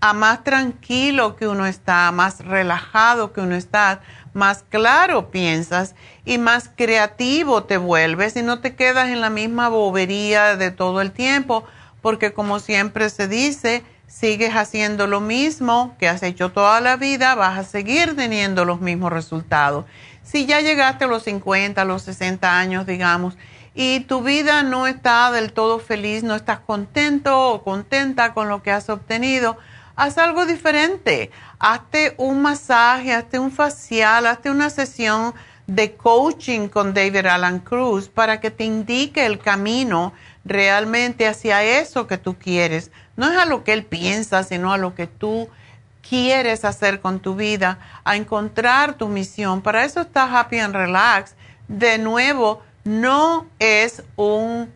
A 0.00 0.12
más 0.12 0.44
tranquilo 0.44 1.36
que 1.36 1.48
uno 1.48 1.66
está, 1.66 2.12
más 2.12 2.44
relajado 2.44 3.32
que 3.32 3.40
uno 3.40 3.56
está, 3.56 4.00
más 4.36 4.64
claro 4.68 5.30
piensas 5.30 5.94
y 6.26 6.36
más 6.36 6.68
creativo 6.68 7.64
te 7.64 7.78
vuelves 7.78 8.36
y 8.36 8.42
no 8.42 8.60
te 8.60 8.76
quedas 8.76 9.08
en 9.08 9.22
la 9.22 9.30
misma 9.30 9.70
bobería 9.70 10.56
de 10.56 10.70
todo 10.70 11.00
el 11.00 11.10
tiempo, 11.10 11.64
porque 12.02 12.34
como 12.34 12.60
siempre 12.60 13.08
se 13.08 13.28
dice, 13.28 13.82
sigues 14.06 14.52
haciendo 14.54 15.06
lo 15.06 15.22
mismo 15.22 15.96
que 15.98 16.06
has 16.06 16.22
hecho 16.22 16.52
toda 16.52 16.82
la 16.82 16.96
vida, 16.96 17.34
vas 17.34 17.58
a 17.58 17.64
seguir 17.64 18.14
teniendo 18.14 18.66
los 18.66 18.80
mismos 18.80 19.10
resultados. 19.10 19.86
si 20.22 20.44
ya 20.44 20.60
llegaste 20.60 21.04
a 21.04 21.08
los 21.08 21.22
50, 21.22 21.80
a 21.80 21.84
los 21.84 22.02
60 22.02 22.58
años, 22.58 22.84
digamos, 22.84 23.38
y 23.74 24.00
tu 24.00 24.22
vida 24.22 24.62
no 24.62 24.86
está 24.86 25.30
del 25.30 25.52
todo 25.52 25.78
feliz, 25.78 26.24
no 26.24 26.34
estás 26.34 26.58
contento 26.60 27.48
o 27.48 27.62
contenta 27.62 28.34
con 28.34 28.48
lo 28.48 28.62
que 28.62 28.70
has 28.70 28.90
obtenido, 28.90 29.56
haz 29.96 30.18
algo 30.18 30.46
diferente. 30.46 31.30
Hazte 31.58 32.14
un 32.18 32.42
masaje, 32.42 33.12
hazte 33.12 33.38
un 33.38 33.50
facial, 33.50 34.26
hazte 34.26 34.50
una 34.50 34.70
sesión 34.70 35.34
de 35.66 35.94
coaching 35.94 36.68
con 36.68 36.94
David 36.94 37.26
Alan 37.26 37.58
Cruz 37.58 38.08
para 38.08 38.40
que 38.40 38.52
te 38.52 38.64
indique 38.64 39.26
el 39.26 39.38
camino 39.38 40.12
realmente 40.44 41.26
hacia 41.26 41.64
eso 41.64 42.06
que 42.06 42.18
tú 42.18 42.36
quieres. 42.38 42.92
No 43.16 43.28
es 43.28 43.36
a 43.36 43.46
lo 43.46 43.64
que 43.64 43.72
él 43.72 43.84
piensa, 43.84 44.44
sino 44.44 44.72
a 44.72 44.78
lo 44.78 44.94
que 44.94 45.08
tú 45.08 45.48
quieres 46.08 46.64
hacer 46.64 47.00
con 47.00 47.18
tu 47.18 47.34
vida, 47.34 47.78
a 48.04 48.14
encontrar 48.14 48.94
tu 48.94 49.08
misión. 49.08 49.60
Para 49.60 49.84
eso 49.84 50.02
está 50.02 50.38
Happy 50.38 50.58
and 50.58 50.74
Relax. 50.74 51.34
De 51.66 51.98
nuevo, 51.98 52.62
no 52.84 53.46
es 53.58 54.04
un 54.14 54.72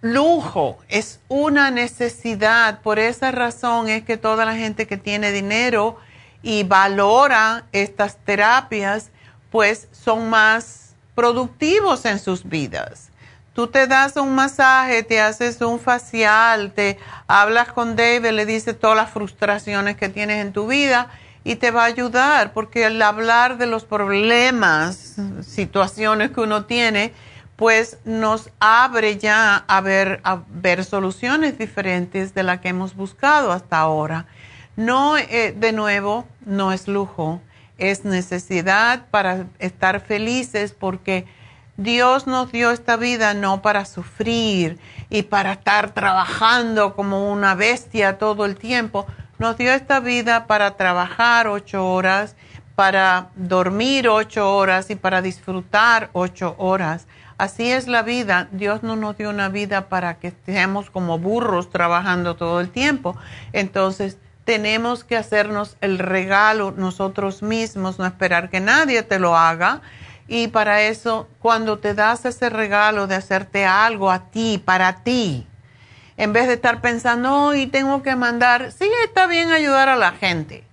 lujo, 0.00 0.78
es 0.88 1.20
una 1.28 1.70
necesidad. 1.70 2.80
Por 2.80 2.98
esa 2.98 3.30
razón 3.30 3.88
es 3.88 4.04
que 4.04 4.16
toda 4.16 4.44
la 4.44 4.54
gente 4.54 4.86
que 4.86 4.96
tiene 4.96 5.32
dinero 5.32 5.96
y 6.42 6.64
valora 6.64 7.64
estas 7.72 8.16
terapias, 8.18 9.10
pues 9.50 9.88
son 9.92 10.30
más 10.30 10.94
productivos 11.14 12.04
en 12.04 12.18
sus 12.18 12.48
vidas. 12.48 13.10
Tú 13.54 13.68
te 13.68 13.86
das 13.86 14.16
un 14.16 14.34
masaje, 14.34 15.02
te 15.02 15.18
haces 15.18 15.62
un 15.62 15.80
facial, 15.80 16.72
te 16.72 16.98
hablas 17.26 17.72
con 17.72 17.96
David, 17.96 18.32
le 18.32 18.44
dices 18.44 18.78
todas 18.78 18.98
las 18.98 19.10
frustraciones 19.10 19.96
que 19.96 20.10
tienes 20.10 20.44
en 20.44 20.52
tu 20.52 20.66
vida 20.66 21.08
y 21.42 21.56
te 21.56 21.70
va 21.70 21.84
a 21.84 21.86
ayudar, 21.86 22.52
porque 22.52 22.84
al 22.84 23.00
hablar 23.00 23.56
de 23.56 23.66
los 23.66 23.84
problemas, 23.84 25.14
situaciones 25.40 26.32
que 26.32 26.40
uno 26.40 26.66
tiene, 26.66 27.14
pues 27.56 27.98
nos 28.04 28.50
abre 28.60 29.16
ya 29.16 29.64
a 29.66 29.80
ver, 29.80 30.20
a 30.24 30.42
ver 30.48 30.84
soluciones 30.84 31.58
diferentes 31.58 32.34
de 32.34 32.42
las 32.42 32.60
que 32.60 32.68
hemos 32.68 32.94
buscado 32.94 33.50
hasta 33.50 33.78
ahora. 33.78 34.26
No, 34.76 35.16
eh, 35.16 35.54
de 35.56 35.72
nuevo, 35.72 36.26
no 36.44 36.70
es 36.72 36.86
lujo, 36.86 37.40
es 37.78 38.04
necesidad 38.04 39.06
para 39.10 39.46
estar 39.58 40.00
felices 40.00 40.76
porque 40.78 41.26
Dios 41.78 42.26
nos 42.26 42.52
dio 42.52 42.70
esta 42.70 42.96
vida 42.96 43.34
no 43.34 43.62
para 43.62 43.84
sufrir 43.84 44.78
y 45.08 45.22
para 45.22 45.52
estar 45.52 45.92
trabajando 45.92 46.94
como 46.94 47.30
una 47.30 47.54
bestia 47.54 48.18
todo 48.18 48.44
el 48.44 48.56
tiempo. 48.56 49.06
Nos 49.38 49.56
dio 49.58 49.72
esta 49.72 50.00
vida 50.00 50.46
para 50.46 50.76
trabajar 50.76 51.48
ocho 51.48 51.86
horas, 51.86 52.34
para 52.74 53.28
dormir 53.34 54.08
ocho 54.08 54.56
horas 54.56 54.90
y 54.90 54.96
para 54.96 55.20
disfrutar 55.20 56.08
ocho 56.12 56.54
horas. 56.58 57.06
Así 57.38 57.70
es 57.70 57.86
la 57.86 58.02
vida. 58.02 58.48
Dios 58.52 58.82
no 58.82 58.96
nos 58.96 59.16
dio 59.18 59.30
una 59.30 59.48
vida 59.48 59.88
para 59.88 60.14
que 60.14 60.28
estemos 60.28 60.90
como 60.90 61.18
burros 61.18 61.70
trabajando 61.70 62.36
todo 62.36 62.60
el 62.60 62.70
tiempo. 62.70 63.16
Entonces, 63.52 64.18
tenemos 64.44 65.04
que 65.04 65.16
hacernos 65.16 65.76
el 65.80 65.98
regalo 65.98 66.72
nosotros 66.76 67.42
mismos, 67.42 67.98
no 67.98 68.06
esperar 68.06 68.48
que 68.48 68.60
nadie 68.60 69.02
te 69.02 69.18
lo 69.18 69.36
haga 69.36 69.82
y 70.28 70.48
para 70.48 70.82
eso, 70.82 71.28
cuando 71.40 71.78
te 71.78 71.94
das 71.94 72.24
ese 72.24 72.50
regalo 72.50 73.06
de 73.06 73.14
hacerte 73.14 73.64
algo 73.64 74.10
a 74.10 74.30
ti, 74.30 74.60
para 74.64 75.04
ti, 75.04 75.46
en 76.16 76.32
vez 76.32 76.48
de 76.48 76.54
estar 76.54 76.80
pensando, 76.80 77.54
y 77.54 77.66
tengo 77.66 78.02
que 78.02 78.16
mandar, 78.16 78.72
sí, 78.72 78.90
está 79.04 79.26
bien 79.26 79.52
ayudar 79.52 79.88
a 79.88 79.96
la 79.96 80.12
gente, 80.12 80.64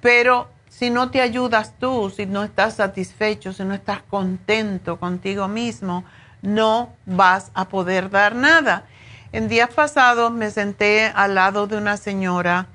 pero 0.00 0.48
si 0.80 0.90
no 0.90 1.12
te 1.12 1.20
ayudas 1.20 1.74
tú, 1.78 2.10
si 2.10 2.26
no 2.26 2.42
estás 2.42 2.74
satisfecho, 2.74 3.52
si 3.52 3.62
no 3.62 3.74
estás 3.74 4.02
contento 4.02 4.98
contigo 4.98 5.46
mismo, 5.46 6.04
no 6.42 6.92
vas 7.06 7.52
a 7.54 7.68
poder 7.68 8.10
dar 8.10 8.34
nada. 8.34 8.86
En 9.30 9.46
días 9.46 9.70
pasados 9.72 10.32
me 10.32 10.50
senté 10.50 11.12
al 11.14 11.36
lado 11.36 11.68
de 11.68 11.76
una 11.76 11.96
señora 11.96 12.66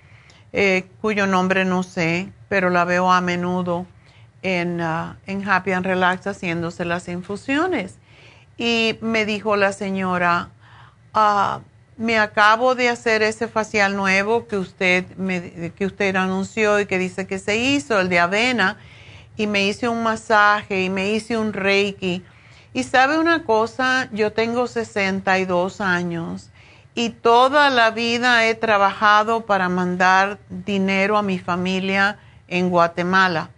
eh, 0.54 0.88
cuyo 1.02 1.28
nombre 1.28 1.66
no 1.66 1.84
sé, 1.84 2.32
pero 2.48 2.70
la 2.70 2.86
veo 2.86 3.12
a 3.12 3.20
menudo 3.20 3.86
Uh, 4.46 5.16
en, 5.26 5.50
Happy 5.50 5.72
and 5.72 5.88
Relax 5.88 6.28
haciéndose 6.28 6.86
las 6.86 7.08
infusiones. 7.08 7.98
Y 8.58 9.00
me 9.02 9.26
dijo 9.26 9.56
la 9.56 9.74
señora, 9.74 10.50
ah, 11.16 11.62
me 11.98 12.18
acabo 12.20 12.76
de 12.76 12.90
hacer 12.90 13.24
ese 13.24 13.48
facial 13.48 13.96
nuevo 13.96 14.48
que 14.48 14.58
usted, 14.58 15.06
me, 15.16 15.72
que 15.72 15.86
usted 15.86 16.16
anunció 16.16 16.80
y 16.80 16.86
que 16.86 16.98
dice 16.98 17.26
que 17.26 17.40
se 17.40 17.58
hizo, 17.58 18.00
el 18.00 18.10
de 18.10 18.20
avena, 18.20 18.78
y 19.38 19.48
me 19.48 19.66
hice 19.66 19.88
un 19.88 20.04
masaje 20.04 20.84
y 20.84 20.90
me 20.90 21.12
hice 21.12 21.38
un 21.38 21.54
reiki. 21.54 22.24
Y 22.74 22.84
sabe 22.84 23.18
una 23.18 23.44
cosa, 23.44 24.10
yo 24.12 24.34
tengo 24.34 24.68
62 24.68 25.80
años 25.80 26.50
y 26.94 27.10
toda 27.10 27.70
la 27.70 27.92
vida 27.92 28.46
he 28.48 28.56
trabajado 28.56 29.46
para 29.46 29.70
mandar 29.70 30.40
dinero 30.50 31.18
a 31.18 31.22
mi 31.22 31.40
familia 31.40 32.20
en 32.48 32.70
Guatemala. 32.70 33.50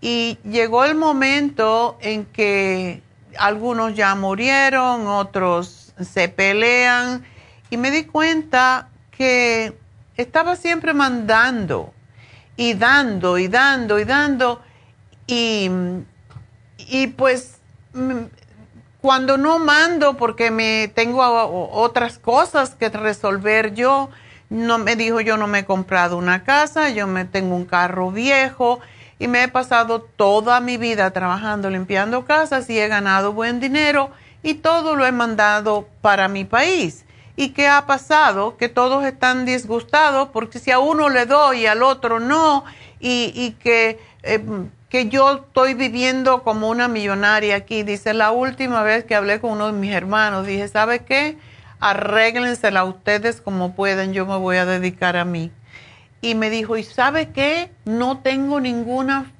Y 0.00 0.38
llegó 0.44 0.84
el 0.84 0.94
momento 0.94 1.98
en 2.00 2.24
que 2.26 3.02
algunos 3.38 3.94
ya 3.94 4.14
murieron, 4.14 5.06
otros 5.06 5.92
se 6.00 6.28
pelean, 6.28 7.24
y 7.70 7.76
me 7.76 7.90
di 7.90 8.04
cuenta 8.04 8.88
que 9.10 9.76
estaba 10.16 10.56
siempre 10.56 10.94
mandando 10.94 11.92
y 12.56 12.74
dando 12.74 13.38
y 13.38 13.48
dando 13.48 13.98
y 13.98 14.04
dando, 14.04 14.62
y, 15.26 15.68
pues 17.16 17.58
mm, 17.92 18.24
cuando 19.00 19.36
no 19.36 19.58
mando 19.58 20.16
porque 20.16 20.50
me 20.50 20.88
tengo 20.94 21.22
otras 21.72 22.18
cosas 22.18 22.74
que 22.74 22.88
resolver 22.88 23.74
yo, 23.74 24.10
no 24.50 24.78
me 24.78 24.96
dijo 24.96 25.20
yo 25.20 25.36
no 25.36 25.46
me 25.46 25.60
he 25.60 25.64
comprado 25.64 26.16
una 26.16 26.42
casa, 26.42 26.88
yo 26.88 27.06
me 27.06 27.26
tengo 27.26 27.54
un 27.54 27.66
carro 27.66 28.10
viejo, 28.10 28.80
y 29.18 29.28
me 29.28 29.42
he 29.42 29.48
pasado 29.48 30.00
toda 30.00 30.60
mi 30.60 30.76
vida 30.76 31.10
trabajando, 31.10 31.70
limpiando 31.70 32.24
casas 32.24 32.70
y 32.70 32.78
he 32.78 32.88
ganado 32.88 33.32
buen 33.32 33.60
dinero 33.60 34.10
y 34.42 34.54
todo 34.54 34.94
lo 34.94 35.04
he 35.04 35.12
mandado 35.12 35.88
para 36.00 36.28
mi 36.28 36.44
país. 36.44 37.04
¿Y 37.40 37.50
qué 37.50 37.68
ha 37.68 37.86
pasado? 37.86 38.56
Que 38.56 38.68
todos 38.68 39.04
están 39.04 39.44
disgustados 39.44 40.30
porque 40.32 40.58
si 40.58 40.72
a 40.72 40.80
uno 40.80 41.08
le 41.08 41.24
doy 41.24 41.60
y 41.60 41.66
al 41.66 41.84
otro 41.84 42.18
no, 42.18 42.64
y, 42.98 43.52
que, 43.60 44.00
eh, 44.24 44.44
que 44.88 45.08
yo 45.08 45.36
estoy 45.36 45.74
viviendo 45.74 46.42
como 46.42 46.68
una 46.68 46.88
millonaria 46.88 47.54
aquí. 47.54 47.84
Dice, 47.84 48.12
la 48.12 48.32
última 48.32 48.82
vez 48.82 49.04
que 49.04 49.14
hablé 49.14 49.40
con 49.40 49.52
uno 49.52 49.68
de 49.68 49.72
mis 49.72 49.92
hermanos, 49.92 50.48
dije, 50.48 50.66
¿sabe 50.66 51.04
qué? 51.04 51.38
Arréglensela 51.78 52.82
ustedes 52.82 53.40
como 53.40 53.72
pueden, 53.76 54.12
yo 54.12 54.26
me 54.26 54.36
voy 54.36 54.56
a 54.56 54.66
dedicar 54.66 55.16
a 55.16 55.24
mí 55.24 55.52
y 56.20 56.34
me 56.34 56.50
dijo, 56.50 56.76
¿y 56.76 56.82
sabe 56.82 57.30
qué? 57.30 57.70
No 57.84 58.18
tengo 58.18 58.58
ninguna 58.58 59.30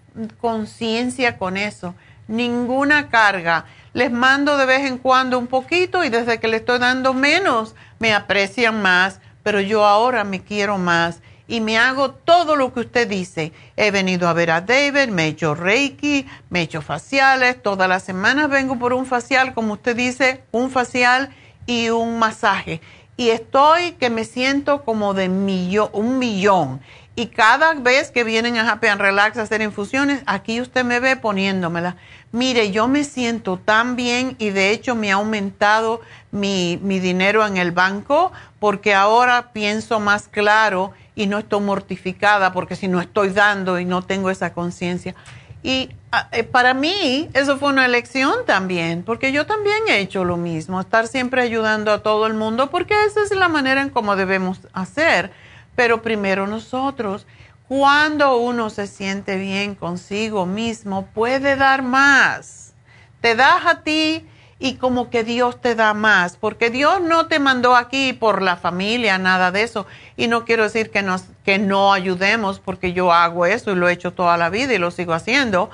conciencia 0.40 1.36
con 1.36 1.56
eso, 1.56 1.96
ninguna 2.28 3.08
carga. 3.08 3.64
Les 3.94 4.12
mando 4.12 4.56
de 4.56 4.66
vez 4.66 4.86
en 4.86 4.98
cuando 4.98 5.38
un 5.38 5.48
poquito 5.48 6.04
y 6.04 6.08
desde 6.08 6.38
que 6.38 6.48
le 6.48 6.58
estoy 6.58 6.78
dando 6.78 7.14
menos, 7.14 7.74
me 7.98 8.14
aprecian 8.14 8.82
más, 8.82 9.20
pero 9.42 9.60
yo 9.60 9.84
ahora 9.84 10.24
me 10.24 10.42
quiero 10.42 10.78
más 10.78 11.20
y 11.46 11.60
me 11.60 11.78
hago 11.78 12.10
todo 12.10 12.56
lo 12.56 12.72
que 12.72 12.80
usted 12.80 13.08
dice. 13.08 13.52
He 13.76 13.90
venido 13.90 14.28
a 14.28 14.32
ver 14.32 14.50
a 14.50 14.60
David, 14.60 15.08
me 15.08 15.24
he 15.24 15.28
hecho 15.28 15.54
reiki, 15.54 16.26
me 16.50 16.60
he 16.60 16.62
hecho 16.64 16.82
faciales, 16.82 17.62
todas 17.62 17.88
las 17.88 18.02
semanas 18.02 18.50
vengo 18.50 18.78
por 18.78 18.92
un 18.92 19.06
facial, 19.06 19.54
como 19.54 19.74
usted 19.74 19.96
dice, 19.96 20.44
un 20.52 20.70
facial 20.70 21.30
y 21.66 21.88
un 21.88 22.18
masaje 22.18 22.80
y 23.18 23.30
estoy 23.30 23.92
que 23.94 24.10
me 24.10 24.24
siento 24.24 24.84
como 24.84 25.12
de 25.12 25.28
millón, 25.28 25.90
un 25.92 26.18
millón. 26.20 26.80
Y 27.18 27.26
cada 27.26 27.74
vez 27.74 28.12
que 28.12 28.22
vienen 28.22 28.58
a 28.58 28.70
Happy 28.70 28.86
and 28.86 29.00
Relax 29.00 29.38
a 29.38 29.42
hacer 29.42 29.60
infusiones, 29.60 30.22
aquí 30.26 30.60
usted 30.60 30.84
me 30.84 31.00
ve 31.00 31.16
poniéndomela. 31.16 31.96
Mire, 32.30 32.70
yo 32.70 32.86
me 32.86 33.02
siento 33.02 33.56
tan 33.56 33.96
bien 33.96 34.36
y 34.38 34.50
de 34.50 34.70
hecho 34.70 34.94
me 34.94 35.10
ha 35.10 35.16
aumentado 35.16 36.00
mi, 36.30 36.78
mi 36.80 37.00
dinero 37.00 37.44
en 37.44 37.56
el 37.56 37.72
banco 37.72 38.30
porque 38.60 38.94
ahora 38.94 39.50
pienso 39.52 39.98
más 39.98 40.28
claro 40.28 40.92
y 41.16 41.26
no 41.26 41.38
estoy 41.38 41.60
mortificada 41.60 42.52
porque 42.52 42.76
si 42.76 42.86
no 42.86 43.00
estoy 43.00 43.30
dando 43.30 43.80
y 43.80 43.84
no 43.84 44.02
tengo 44.02 44.30
esa 44.30 44.52
conciencia. 44.52 45.16
Y 45.64 45.90
ah, 46.12 46.28
eh, 46.30 46.44
para 46.44 46.72
mí 46.72 47.28
eso 47.34 47.58
fue 47.58 47.70
una 47.70 47.84
elección 47.84 48.46
también, 48.46 49.02
porque 49.02 49.32
yo 49.32 49.44
también 49.44 49.78
he 49.88 49.98
hecho 49.98 50.24
lo 50.24 50.36
mismo, 50.36 50.80
estar 50.80 51.08
siempre 51.08 51.42
ayudando 51.42 51.90
a 51.90 52.00
todo 52.04 52.28
el 52.28 52.34
mundo, 52.34 52.70
porque 52.70 52.94
esa 53.06 53.24
es 53.24 53.34
la 53.34 53.48
manera 53.48 53.82
en 53.82 53.90
cómo 53.90 54.14
debemos 54.14 54.60
hacer. 54.72 55.32
Pero 55.78 56.02
primero 56.02 56.48
nosotros, 56.48 57.24
cuando 57.68 58.36
uno 58.38 58.68
se 58.68 58.88
siente 58.88 59.36
bien 59.36 59.76
consigo 59.76 60.44
mismo, 60.44 61.06
puede 61.14 61.54
dar 61.54 61.82
más. 61.82 62.74
Te 63.20 63.36
das 63.36 63.64
a 63.64 63.82
ti 63.84 64.26
y 64.58 64.74
como 64.74 65.08
que 65.08 65.22
Dios 65.22 65.60
te 65.60 65.76
da 65.76 65.94
más, 65.94 66.36
porque 66.36 66.70
Dios 66.70 67.00
no 67.00 67.28
te 67.28 67.38
mandó 67.38 67.76
aquí 67.76 68.12
por 68.12 68.42
la 68.42 68.56
familia, 68.56 69.18
nada 69.18 69.52
de 69.52 69.62
eso. 69.62 69.86
Y 70.16 70.26
no 70.26 70.44
quiero 70.44 70.64
decir 70.64 70.90
que, 70.90 71.04
que 71.44 71.60
no 71.60 71.92
ayudemos, 71.92 72.58
porque 72.58 72.92
yo 72.92 73.12
hago 73.12 73.46
eso 73.46 73.70
y 73.70 73.76
lo 73.76 73.88
he 73.88 73.92
hecho 73.92 74.12
toda 74.12 74.36
la 74.36 74.50
vida 74.50 74.74
y 74.74 74.78
lo 74.78 74.90
sigo 74.90 75.12
haciendo. 75.12 75.70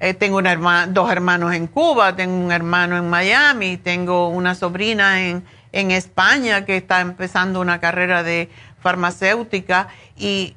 eh, 0.00 0.12
tengo 0.12 0.36
una 0.36 0.86
dos 0.86 1.10
hermanos 1.10 1.54
en 1.54 1.66
Cuba, 1.66 2.14
tengo 2.14 2.36
un 2.36 2.52
hermano 2.52 2.98
en 2.98 3.08
Miami, 3.08 3.78
tengo 3.78 4.28
una 4.28 4.54
sobrina 4.54 5.22
en, 5.22 5.44
en 5.72 5.90
España 5.90 6.64
que 6.64 6.76
está 6.76 7.00
empezando 7.00 7.60
una 7.60 7.80
carrera 7.80 8.22
de 8.22 8.50
farmacéutica 8.80 9.88
y 10.16 10.56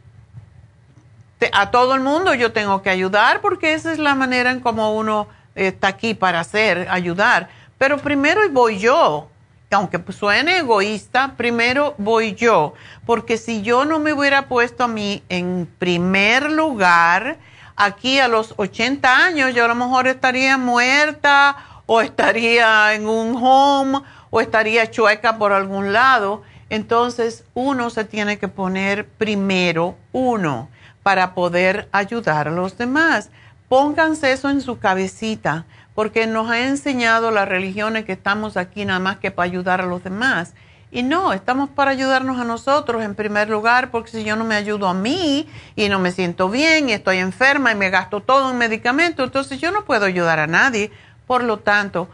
a 1.54 1.72
todo 1.72 1.96
el 1.96 2.02
mundo 2.02 2.34
yo 2.34 2.52
tengo 2.52 2.82
que 2.82 2.90
ayudar 2.90 3.42
porque 3.42 3.74
esa 3.74 3.92
es 3.92 4.00
la 4.00 4.16
manera 4.16 4.52
en 4.52 4.60
cómo 4.60 4.94
uno 4.96 5.28
está 5.56 5.88
aquí 5.88 6.14
para 6.14 6.40
hacer, 6.40 6.88
ayudar. 6.90 7.50
Pero 7.78 7.98
primero 7.98 8.42
voy 8.52 8.80
yo, 8.80 9.30
aunque 9.72 10.00
suene 10.12 10.58
egoísta, 10.58 11.34
primero 11.38 11.96
voy 11.98 12.36
yo, 12.36 12.74
porque 13.06 13.38
si 13.38 13.62
yo 13.62 13.86
no 13.86 14.00
me 14.00 14.14
hubiera 14.14 14.48
puesto 14.48 14.84
a 14.84 14.88
mí 14.88 15.24
en 15.30 15.70
primer 15.80 16.52
lugar, 16.52 17.38
aquí 17.76 18.20
a 18.20 18.28
los 18.28 18.54
80 18.58 19.26
años 19.26 19.54
yo 19.54 19.66
a 19.66 19.68
lo 19.70 19.76
mejor 19.76 20.08
estaría 20.08 20.58
muerta 20.58 21.56
o 21.86 22.02
estaría 22.02 22.94
en 22.94 23.08
un 23.08 23.36
home 23.42 24.02
o 24.30 24.42
estaría 24.42 24.92
chueca 24.92 25.38
por 25.38 25.54
algún 25.54 25.94
lado. 25.94 26.44
Entonces 26.70 27.44
uno 27.54 27.90
se 27.90 28.06
tiene 28.06 28.38
que 28.38 28.48
poner 28.48 29.08
primero 29.08 29.96
uno 30.12 30.70
para 31.04 31.34
poder 31.34 31.90
ayudar 31.92 32.48
a 32.48 32.52
los 32.52 32.78
demás. 32.78 33.30
Pónganse 33.68 34.32
eso 34.32 34.50
en 34.50 34.62
su 34.62 34.80
cabecita, 34.80 35.66
porque 35.96 36.28
nos 36.28 36.50
ha 36.50 36.60
enseñado 36.68 37.32
las 37.32 37.48
religiones 37.48 38.06
que 38.06 38.14
estamos 38.14 38.58
aquí 38.58 38.86
nada 38.86 39.00
más 39.00 39.18
que 39.18 39.32
para 39.32 39.46
ayudar 39.46 39.82
a 39.82 39.86
los 39.86 40.04
demás. 40.04 40.54
Y 40.92 41.04
no, 41.04 41.34
estamos 41.34 41.70
para 41.70 41.92
ayudarnos 41.92 42.40
a 42.40 42.46
nosotros 42.46 43.04
en 43.04 43.14
primer 43.14 43.48
lugar, 43.50 43.92
porque 43.92 44.10
si 44.10 44.24
yo 44.24 44.36
no 44.36 44.44
me 44.44 44.56
ayudo 44.56 44.88
a 44.88 44.94
mí 44.96 45.48
y 45.76 45.88
no 45.88 46.00
me 46.00 46.12
siento 46.12 46.50
bien 46.50 46.90
y 46.90 46.94
estoy 46.94 47.18
enferma 47.18 47.72
y 47.72 47.76
me 47.76 47.92
gasto 47.92 48.22
todo 48.22 48.50
en 48.50 48.58
medicamentos, 48.58 49.24
entonces 49.24 49.60
yo 49.60 49.72
no 49.72 49.86
puedo 49.86 50.06
ayudar 50.06 50.40
a 50.40 50.48
nadie. 50.48 50.92
Por 51.28 51.44
lo 51.44 51.58
tanto, 51.58 52.10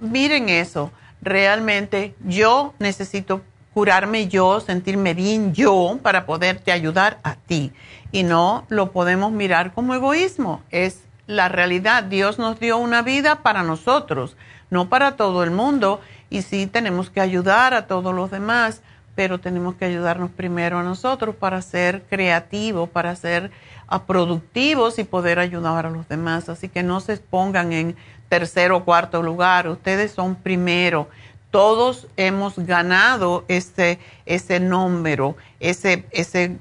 miren 0.00 0.48
eso, 0.48 0.92
realmente 1.22 2.14
yo 2.24 2.72
necesito 2.78 3.42
curarme 3.80 4.28
yo, 4.28 4.60
sentirme 4.60 5.14
bien 5.14 5.54
yo 5.54 5.98
para 6.02 6.26
poderte 6.26 6.70
ayudar 6.70 7.18
a 7.22 7.36
ti. 7.36 7.72
Y 8.12 8.24
no 8.24 8.66
lo 8.68 8.92
podemos 8.92 9.32
mirar 9.32 9.72
como 9.72 9.94
egoísmo, 9.94 10.60
es 10.70 11.00
la 11.26 11.48
realidad. 11.48 12.02
Dios 12.02 12.38
nos 12.38 12.60
dio 12.60 12.76
una 12.76 13.00
vida 13.00 13.36
para 13.36 13.62
nosotros, 13.62 14.36
no 14.68 14.90
para 14.90 15.16
todo 15.16 15.44
el 15.44 15.50
mundo. 15.50 16.02
Y 16.28 16.42
sí 16.42 16.66
tenemos 16.66 17.08
que 17.08 17.22
ayudar 17.22 17.72
a 17.72 17.86
todos 17.86 18.14
los 18.14 18.30
demás, 18.30 18.82
pero 19.14 19.40
tenemos 19.40 19.76
que 19.76 19.86
ayudarnos 19.86 20.30
primero 20.30 20.78
a 20.78 20.82
nosotros 20.82 21.34
para 21.34 21.62
ser 21.62 22.02
creativos, 22.02 22.86
para 22.86 23.16
ser 23.16 23.50
ah, 23.88 24.02
productivos 24.02 24.98
y 24.98 25.04
poder 25.04 25.38
ayudar 25.38 25.86
a 25.86 25.90
los 25.90 26.06
demás. 26.06 26.50
Así 26.50 26.68
que 26.68 26.82
no 26.82 27.00
se 27.00 27.16
pongan 27.16 27.72
en 27.72 27.96
tercer 28.28 28.72
o 28.72 28.84
cuarto 28.84 29.22
lugar, 29.22 29.68
ustedes 29.68 30.12
son 30.12 30.34
primero 30.34 31.08
todos 31.50 32.06
hemos 32.16 32.58
ganado 32.58 33.44
ese, 33.48 33.98
ese 34.26 34.60
número, 34.60 35.36
ese, 35.58 36.04
ese 36.12 36.58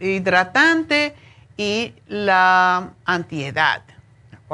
hidratante 0.00 1.14
y 1.58 1.92
la 2.08 2.88
antiedad 3.04 3.82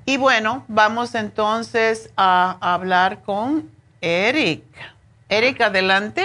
Y 0.05 0.15
bueno, 0.15 0.63
vamos 0.69 1.13
entonces 1.13 2.09
a 2.15 2.55
hablar 2.61 3.21
con 3.23 3.69
Eric. 3.99 4.63
Eric, 5.27 5.59
adelante. 5.59 6.23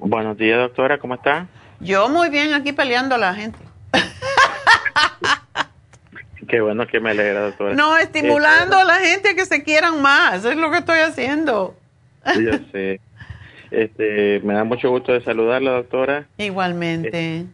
Buenos 0.00 0.36
días, 0.36 0.58
doctora, 0.58 0.98
¿cómo 0.98 1.14
está? 1.14 1.46
Yo 1.78 2.08
muy 2.08 2.28
bien, 2.28 2.54
aquí 2.54 2.72
peleando 2.72 3.14
a 3.14 3.18
la 3.18 3.34
gente. 3.34 3.60
Qué 6.50 6.60
bueno 6.60 6.84
que 6.88 6.98
me 6.98 7.10
alegra, 7.10 7.42
doctora. 7.42 7.74
No, 7.74 7.96
estimulando 7.96 8.76
este, 8.76 8.82
a 8.82 8.84
la 8.84 8.94
gente 8.96 9.28
a 9.28 9.34
que 9.36 9.46
se 9.46 9.62
quieran 9.62 10.02
más, 10.02 10.44
es 10.44 10.56
lo 10.56 10.72
que 10.72 10.78
estoy 10.78 10.98
haciendo. 10.98 11.76
Yo 12.26 12.52
sé. 12.72 13.00
Este, 13.70 14.40
me 14.42 14.54
da 14.54 14.64
mucho 14.64 14.90
gusto 14.90 15.12
de 15.12 15.20
saludarla, 15.20 15.70
doctora. 15.70 16.26
Igualmente. 16.38 17.44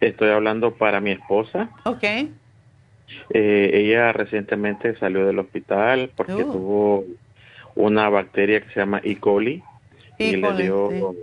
Estoy 0.00 0.30
hablando 0.30 0.74
para 0.74 1.00
mi 1.00 1.12
esposa. 1.12 1.70
Ok. 1.84 2.02
Eh, 2.02 2.30
ella 3.30 4.12
recientemente 4.12 4.96
salió 4.98 5.24
del 5.24 5.38
hospital 5.38 6.10
porque 6.16 6.42
oh. 6.42 6.52
tuvo 6.52 7.04
una 7.76 8.08
bacteria 8.08 8.60
que 8.60 8.74
se 8.74 8.80
llama 8.80 9.00
E. 9.04 9.20
coli 9.20 9.62
y 10.18 10.34
le 10.34 10.52
dio 10.54 11.14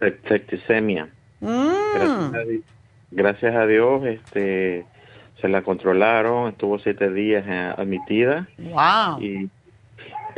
septicemia. 0.00 1.10
Mm. 1.40 1.68
Gracias, 1.94 2.62
gracias 3.10 3.54
a 3.54 3.66
Dios, 3.66 4.06
este 4.06 4.86
se 5.40 5.48
la 5.48 5.62
controlaron, 5.62 6.48
estuvo 6.48 6.78
siete 6.78 7.12
días 7.12 7.44
eh, 7.46 7.72
admitida. 7.76 8.48
Wow. 8.58 9.20
Y, 9.22 9.50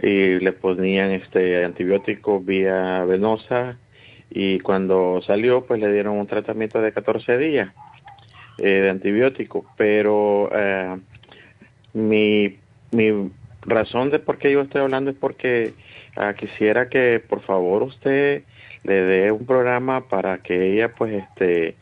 y 0.03 0.39
le 0.41 0.53
ponían 0.53 1.11
este 1.11 1.65
antibiótico 1.65 2.41
vía 2.41 3.05
venosa 3.05 3.77
y 4.31 4.61
cuando 4.61 5.21
salió 5.23 5.65
pues 5.65 5.81
le 5.81 5.93
dieron 5.93 6.17
un 6.17 6.27
tratamiento 6.27 6.81
de 6.81 6.93
14 6.93 7.39
días 7.39 7.73
eh, 8.59 8.69
de 8.69 8.91
antibiótico, 8.91 9.65
pero 9.77 10.51
eh, 10.53 10.97
mi, 11.95 12.59
mi 12.91 13.31
razón 13.63 14.11
de 14.11 14.19
por 14.19 14.39
qué 14.39 14.53
yo 14.53 14.61
estoy 14.63 14.83
hablando 14.83 15.11
es 15.11 15.17
porque 15.17 15.75
ah, 16.17 16.35
quisiera 16.35 16.89
que 16.89 17.21
por 17.27 17.41
favor 17.43 17.83
usted 17.83 18.43
le 18.85 18.95
dé 18.95 19.33
un 19.33 19.47
programa 19.47 20.09
para 20.09 20.39
que 20.39 20.73
ella 20.73 20.93
pues 20.95 21.25
este 21.25 21.77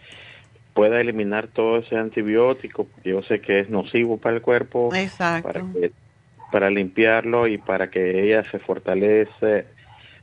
pueda 0.76 1.00
eliminar 1.00 1.48
todo 1.48 1.78
ese 1.78 1.96
antibiótico, 1.96 2.84
porque 2.84 3.08
yo 3.08 3.22
sé 3.22 3.40
que 3.40 3.60
es 3.60 3.70
nocivo 3.70 4.18
para 4.18 4.36
el 4.36 4.42
cuerpo, 4.42 4.94
Exacto. 4.94 5.58
Para, 6.52 6.70
limpiarlo 6.70 7.48
y 7.48 7.56
para 7.56 7.90
que 7.90 8.22
ella 8.22 8.44
se 8.50 8.58
fortalece 8.58 9.66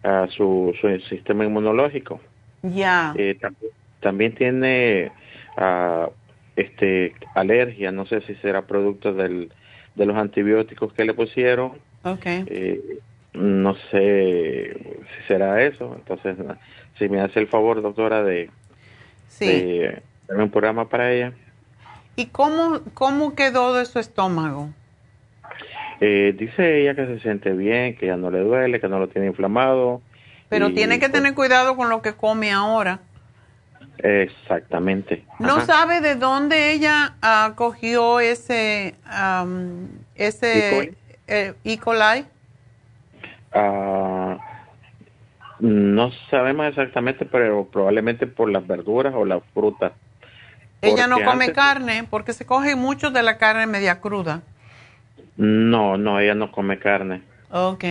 a 0.04 0.28
su, 0.28 0.74
su 0.80 1.00
sistema 1.10 1.44
inmunológico. 1.44 2.22
Ya. 2.62 3.14
Eh, 3.18 3.38
también 4.00 4.36
tiene 4.36 5.12
uh, 5.58 6.10
este 6.56 7.16
alergia, 7.34 7.92
no 7.92 8.06
sé 8.06 8.22
si 8.22 8.36
será 8.36 8.62
producto 8.62 9.12
del, 9.12 9.52
de 9.96 10.06
los 10.06 10.16
antibióticos 10.16 10.94
que 10.94 11.04
le 11.04 11.16
pusieron. 11.16 11.74
Okay. 12.04 12.46
Eh, 12.48 13.00
no 13.34 13.76
sé 13.90 14.78
si 14.78 15.28
será 15.28 15.64
eso. 15.64 15.96
Entonces, 15.96 16.38
si 17.00 17.10
me 17.10 17.22
hace 17.22 17.40
el 17.40 17.48
favor, 17.48 17.82
doctora, 17.82 18.24
de, 18.24 18.52
sí 19.28 19.88
un 20.42 20.50
programa 20.50 20.90
para 20.90 21.12
ella. 21.12 21.34
¿Y 22.16 22.28
cómo, 22.28 22.82
cómo 22.94 23.36
quedó 23.36 23.74
de 23.74 23.86
su 23.86 24.00
estómago? 24.00 24.70
Eh, 26.00 26.36
dice 26.38 26.82
ella 26.82 26.96
que 26.96 27.06
se 27.06 27.20
siente 27.20 27.52
bien, 27.54 27.96
que 27.96 28.08
ya 28.08 28.18
no 28.18 28.30
le 28.30 28.40
duele, 28.40 28.80
que 28.80 28.88
no 28.88 29.00
lo 29.00 29.08
tiene 29.08 29.28
inflamado. 29.28 30.02
Pero 30.50 30.70
y, 30.70 30.74
tiene 30.76 30.96
que 31.00 31.10
pues, 31.10 31.14
tener 31.14 31.34
cuidado 31.34 31.76
con 31.76 31.90
lo 31.90 32.02
que 32.02 32.14
come 32.14 32.52
ahora. 32.52 33.00
Exactamente. 33.98 35.24
¿No 35.40 35.58
Ajá. 35.58 35.66
sabe 35.66 36.02
de 36.02 36.16
dónde 36.16 36.74
ella 36.74 37.16
ah, 37.22 37.54
cogió 37.56 38.20
ese, 38.20 38.96
am, 39.06 39.88
ese 40.16 40.68
E. 40.68 40.76
coli. 40.76 40.98
eh, 41.28 41.54
E. 41.64 41.78
coli? 41.78 42.26
Ah, 43.54 44.38
no 45.60 46.12
sabemos 46.30 46.68
exactamente, 46.68 47.26
pero 47.26 47.66
probablemente 47.66 48.28
por 48.28 48.52
las 48.52 48.66
verduras 48.68 49.14
o 49.16 49.26
las 49.26 49.42
frutas. 49.54 49.94
Ella 50.84 51.08
no 51.08 51.16
come 51.24 51.46
antes- 51.46 51.56
carne 51.56 52.08
porque 52.10 52.34
se 52.34 52.46
coge 52.46 52.76
mucho 52.76 53.12
de 53.12 53.24
la 53.24 53.38
carne 53.38 53.66
media 53.68 54.00
cruda. 54.02 54.42
No, 55.38 55.98
no, 55.98 56.20
ella 56.20 56.36
no 56.36 56.52
come 56.52 56.78
carne. 56.80 57.22
Ok. 57.52 57.84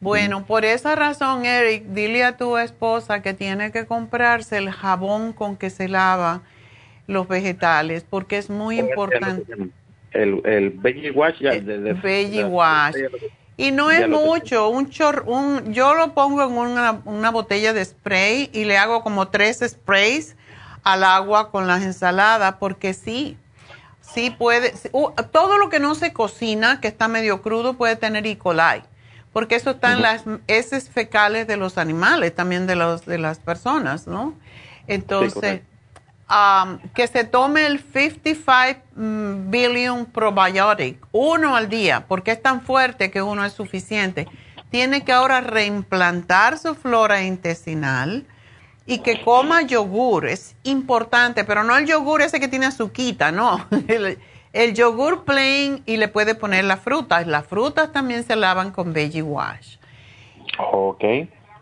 Bueno, 0.00 0.46
por 0.46 0.64
esa 0.64 0.94
razón, 0.96 1.44
Eric, 1.44 1.84
dile 1.88 2.24
a 2.24 2.36
tu 2.36 2.56
esposa 2.56 3.20
que 3.20 3.34
tiene 3.34 3.70
que 3.70 3.84
comprarse 3.86 4.56
el 4.56 4.70
jabón 4.70 5.32
con 5.34 5.56
que 5.56 5.68
se 5.68 5.88
lava 5.88 6.40
los 7.06 7.28
vegetales 7.28 8.04
porque 8.08 8.38
es 8.38 8.48
muy 8.48 8.78
importante. 8.78 9.52
El, 10.12 10.40
el 10.44 10.70
Veggie 10.70 11.10
Wash 11.10 11.40
ya. 11.40 11.50
de- 11.50 11.78
de- 11.78 11.92
Veggie 11.92 12.44
de- 12.44 12.48
Wash. 12.48 12.94
Y 13.58 13.72
no 13.72 13.90
es 13.90 14.08
mucho, 14.08 14.70
un 14.70 14.88
chor, 14.88 15.24
un, 15.26 15.74
yo 15.74 15.94
lo 15.94 16.14
pongo 16.14 16.44
en 16.44 16.52
una, 16.52 17.02
una 17.04 17.30
botella 17.30 17.74
de 17.74 17.84
spray 17.84 18.48
y 18.54 18.64
le 18.64 18.78
hago 18.78 19.02
como 19.02 19.28
tres 19.28 19.58
sprays 19.62 20.34
al 20.82 21.04
agua 21.04 21.50
con 21.50 21.66
las 21.66 21.82
ensaladas 21.82 22.56
porque 22.58 22.94
sí, 22.94 23.36
sí 24.00 24.30
puede, 24.30 24.74
uh, 24.92 25.10
todo 25.30 25.58
lo 25.58 25.68
que 25.68 25.80
no 25.80 25.94
se 25.94 26.12
cocina, 26.12 26.80
que 26.80 26.88
está 26.88 27.08
medio 27.08 27.42
crudo, 27.42 27.74
puede 27.74 27.96
tener 27.96 28.26
E. 28.26 28.38
coli, 28.38 28.82
porque 29.32 29.56
eso 29.56 29.70
está 29.70 29.92
en 29.92 30.02
las 30.02 30.24
heces 30.46 30.88
fecales 30.88 31.46
de 31.46 31.56
los 31.56 31.78
animales, 31.78 32.34
también 32.34 32.66
de, 32.66 32.76
los, 32.76 33.04
de 33.06 33.18
las 33.18 33.38
personas, 33.38 34.06
¿no? 34.06 34.34
Entonces, 34.86 35.62
um, 36.28 36.78
que 36.94 37.06
se 37.06 37.24
tome 37.24 37.66
el 37.66 37.78
55 37.78 38.80
mm, 38.96 39.50
billion 39.50 40.06
probiotic, 40.06 40.98
uno 41.12 41.54
al 41.54 41.68
día, 41.68 42.06
porque 42.08 42.32
es 42.32 42.42
tan 42.42 42.62
fuerte 42.62 43.10
que 43.10 43.22
uno 43.22 43.44
es 43.44 43.52
suficiente. 43.52 44.26
Tiene 44.70 45.04
que 45.04 45.12
ahora 45.12 45.40
reimplantar 45.40 46.58
su 46.58 46.74
flora 46.74 47.22
intestinal 47.22 48.24
y 48.90 48.98
que 48.98 49.22
coma 49.22 49.62
yogur, 49.62 50.26
es 50.26 50.56
importante, 50.64 51.44
pero 51.44 51.62
no 51.62 51.76
el 51.76 51.86
yogur 51.86 52.22
ese 52.22 52.40
que 52.40 52.48
tiene 52.48 52.66
azuquita, 52.66 53.30
no. 53.30 53.64
El, 53.86 54.18
el 54.52 54.74
yogur 54.74 55.24
plain 55.24 55.84
y 55.86 55.96
le 55.96 56.08
puede 56.08 56.34
poner 56.34 56.64
las 56.64 56.80
frutas. 56.80 57.24
Las 57.28 57.46
frutas 57.46 57.92
también 57.92 58.24
se 58.24 58.34
lavan 58.34 58.72
con 58.72 58.92
veggie 58.92 59.22
wash. 59.22 59.76
Ok. 60.58 61.04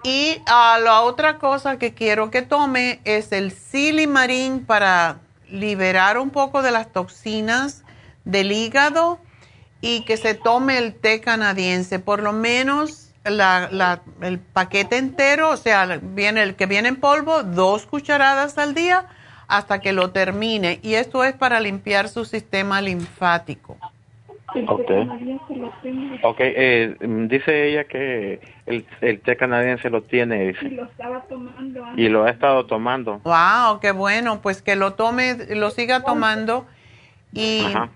Y 0.04 0.40
ah, 0.46 0.78
la 0.82 1.02
otra 1.02 1.36
cosa 1.36 1.78
que 1.78 1.92
quiero 1.92 2.30
que 2.30 2.40
tome 2.40 3.00
es 3.04 3.30
el 3.32 3.52
silimarín 3.52 4.64
para 4.64 5.18
liberar 5.50 6.16
un 6.16 6.30
poco 6.30 6.62
de 6.62 6.70
las 6.70 6.90
toxinas 6.90 7.84
del 8.24 8.52
hígado 8.52 9.18
y 9.82 10.00
que 10.06 10.16
se 10.16 10.32
tome 10.32 10.78
el 10.78 10.94
té 10.94 11.20
canadiense, 11.20 11.98
por 11.98 12.22
lo 12.22 12.32
menos 12.32 13.07
la- 13.30 13.68
la- 13.70 14.00
el 14.22 14.38
paquete 14.38 14.96
entero, 14.98 15.50
o 15.50 15.56
sea, 15.56 15.98
viene 16.02 16.42
el 16.42 16.54
que 16.56 16.66
viene 16.66 16.88
en 16.88 16.96
polvo, 16.96 17.42
dos 17.42 17.86
cucharadas 17.86 18.58
al 18.58 18.74
día 18.74 19.06
hasta 19.48 19.80
que 19.80 19.92
lo 19.92 20.10
termine. 20.10 20.78
Y 20.82 20.94
esto 20.94 21.24
es 21.24 21.32
para 21.34 21.60
limpiar 21.60 22.08
su 22.08 22.24
sistema 22.24 22.80
linfático. 22.80 23.78
Ok. 24.66 24.90
Ok, 26.22 26.36
eh, 26.40 26.96
dice 27.00 27.68
ella 27.68 27.84
que 27.84 28.40
el, 28.66 28.86
el 29.02 29.20
té 29.20 29.36
canadiense 29.36 29.90
lo 29.90 30.02
tiene, 30.02 30.48
dice. 30.48 30.66
Y 31.96 32.08
lo 32.08 32.24
ha 32.24 32.30
estado 32.30 32.64
tomando. 32.66 33.20
Wow, 33.24 33.80
qué 33.80 33.92
bueno, 33.92 34.40
pues 34.40 34.62
que 34.62 34.74
lo 34.74 34.94
tome, 34.94 35.36
lo 35.54 35.70
siga 35.70 36.02
tomando 36.02 36.66
y, 37.32 37.62
Ajá. 37.66 37.90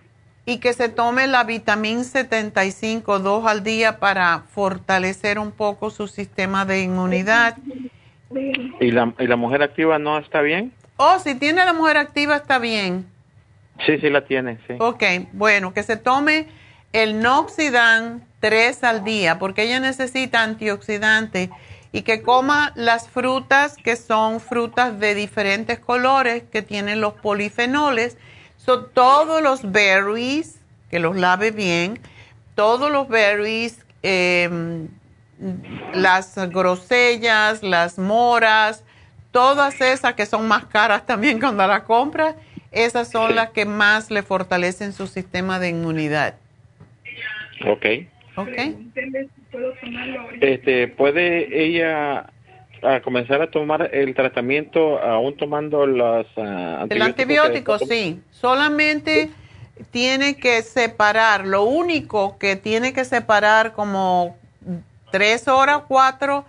Y 0.45 0.59
que 0.59 0.73
se 0.73 0.89
tome 0.89 1.27
la 1.27 1.45
vitamina 1.45 2.03
75 2.03 3.21
dos 3.21 3.47
al 3.47 3.63
día 3.63 3.99
para 3.99 4.41
fortalecer 4.51 5.39
un 5.39 5.53
poco 5.53 5.91
su 5.91 6.09
sistema 6.09 6.65
de 6.65 6.83
inmunidad. 6.83 7.57
¿Y 8.81 8.91
la, 8.91 9.15
¿Y 9.19 9.27
la 9.27 9.37
mujer 9.37 9.63
activa 9.63 9.99
no 9.99 10.19
está 10.19 10.41
bien? 10.41 10.73
Oh, 10.97 11.19
si 11.19 11.35
tiene 11.35 11.65
la 11.65 11.73
mujer 11.73 11.97
activa 11.97 12.37
está 12.37 12.59
bien. 12.59 13.07
Sí, 13.87 13.99
sí 13.99 14.11
la 14.11 14.25
tiene, 14.25 14.59
sí. 14.67 14.75
Ok, 14.79 15.03
bueno, 15.33 15.73
que 15.73 15.83
se 15.83 15.97
tome 15.97 16.47
el 16.93 17.21
Noxidan 17.21 18.25
tres 18.41 18.85
al 18.85 19.05
día 19.05 19.39
porque 19.39 19.63
ella 19.63 19.81
necesita 19.81 20.43
antioxidante 20.43 21.51
y 21.93 22.03
que 22.03 22.23
coma 22.23 22.73
las 22.75 23.09
frutas 23.09 23.77
que 23.77 23.97
son 23.97 24.41
frutas 24.41 24.99
de 24.99 25.15
diferentes 25.15 25.79
colores 25.79 26.43
que 26.51 26.63
tienen 26.63 27.01
los 27.01 27.15
polifenoles. 27.15 28.17
Son 28.65 28.93
todos 28.93 29.43
los 29.43 29.73
berries, 29.73 30.61
que 30.89 31.01
los 31.01 31.17
lave 31.17 31.51
bien, 31.51 31.99
todos 32.55 32.93
los 32.93 33.09
berries, 33.09 33.85
em, 34.05 34.87
las 35.95 36.37
grosellas, 36.49 37.65
las 37.65 37.99
moras, 37.99 38.85
todas 39.33 39.81
esas 39.81 40.15
que 40.15 40.27
son 40.27 40.47
más 40.47 40.67
caras 40.67 41.07
también 41.07 41.41
cuando 41.41 41.67
las 41.67 41.83
compras, 41.83 42.37
esas 42.71 43.11
son 43.11 43.35
las 43.35 43.51
que 43.51 43.65
más 43.65 44.13
le 44.13 44.23
fortalecen 44.23 44.93
su 44.93 45.09
sistema 45.09 45.59
de 45.59 45.71
inmunidad. 45.71 46.37
Ok. 47.67 47.87
¿Ok? 48.37 48.59
Este, 50.41 50.87
¿Puede 50.87 51.65
ella 51.65 52.31
ah, 52.83 53.01
comenzar 53.01 53.41
a 53.43 53.51
tomar 53.51 53.91
el 53.95 54.15
tratamiento 54.15 54.99
aún 55.01 55.37
tomando 55.37 55.87
los 55.87 56.27
ah, 56.37 56.83
antibióticos? 56.83 56.91
El 56.97 57.03
antibiótico, 57.03 57.79
sí. 57.79 58.21
Solamente 58.31 59.31
tiene 59.91 60.37
que 60.37 60.63
separar. 60.63 61.47
Lo 61.47 61.65
único 61.65 62.39
que 62.39 62.57
tiene 62.57 62.93
que 62.93 63.05
separar 63.05 63.73
como 63.73 64.37
tres 65.11 65.49
horas, 65.49 65.83
cuatro, 65.89 66.45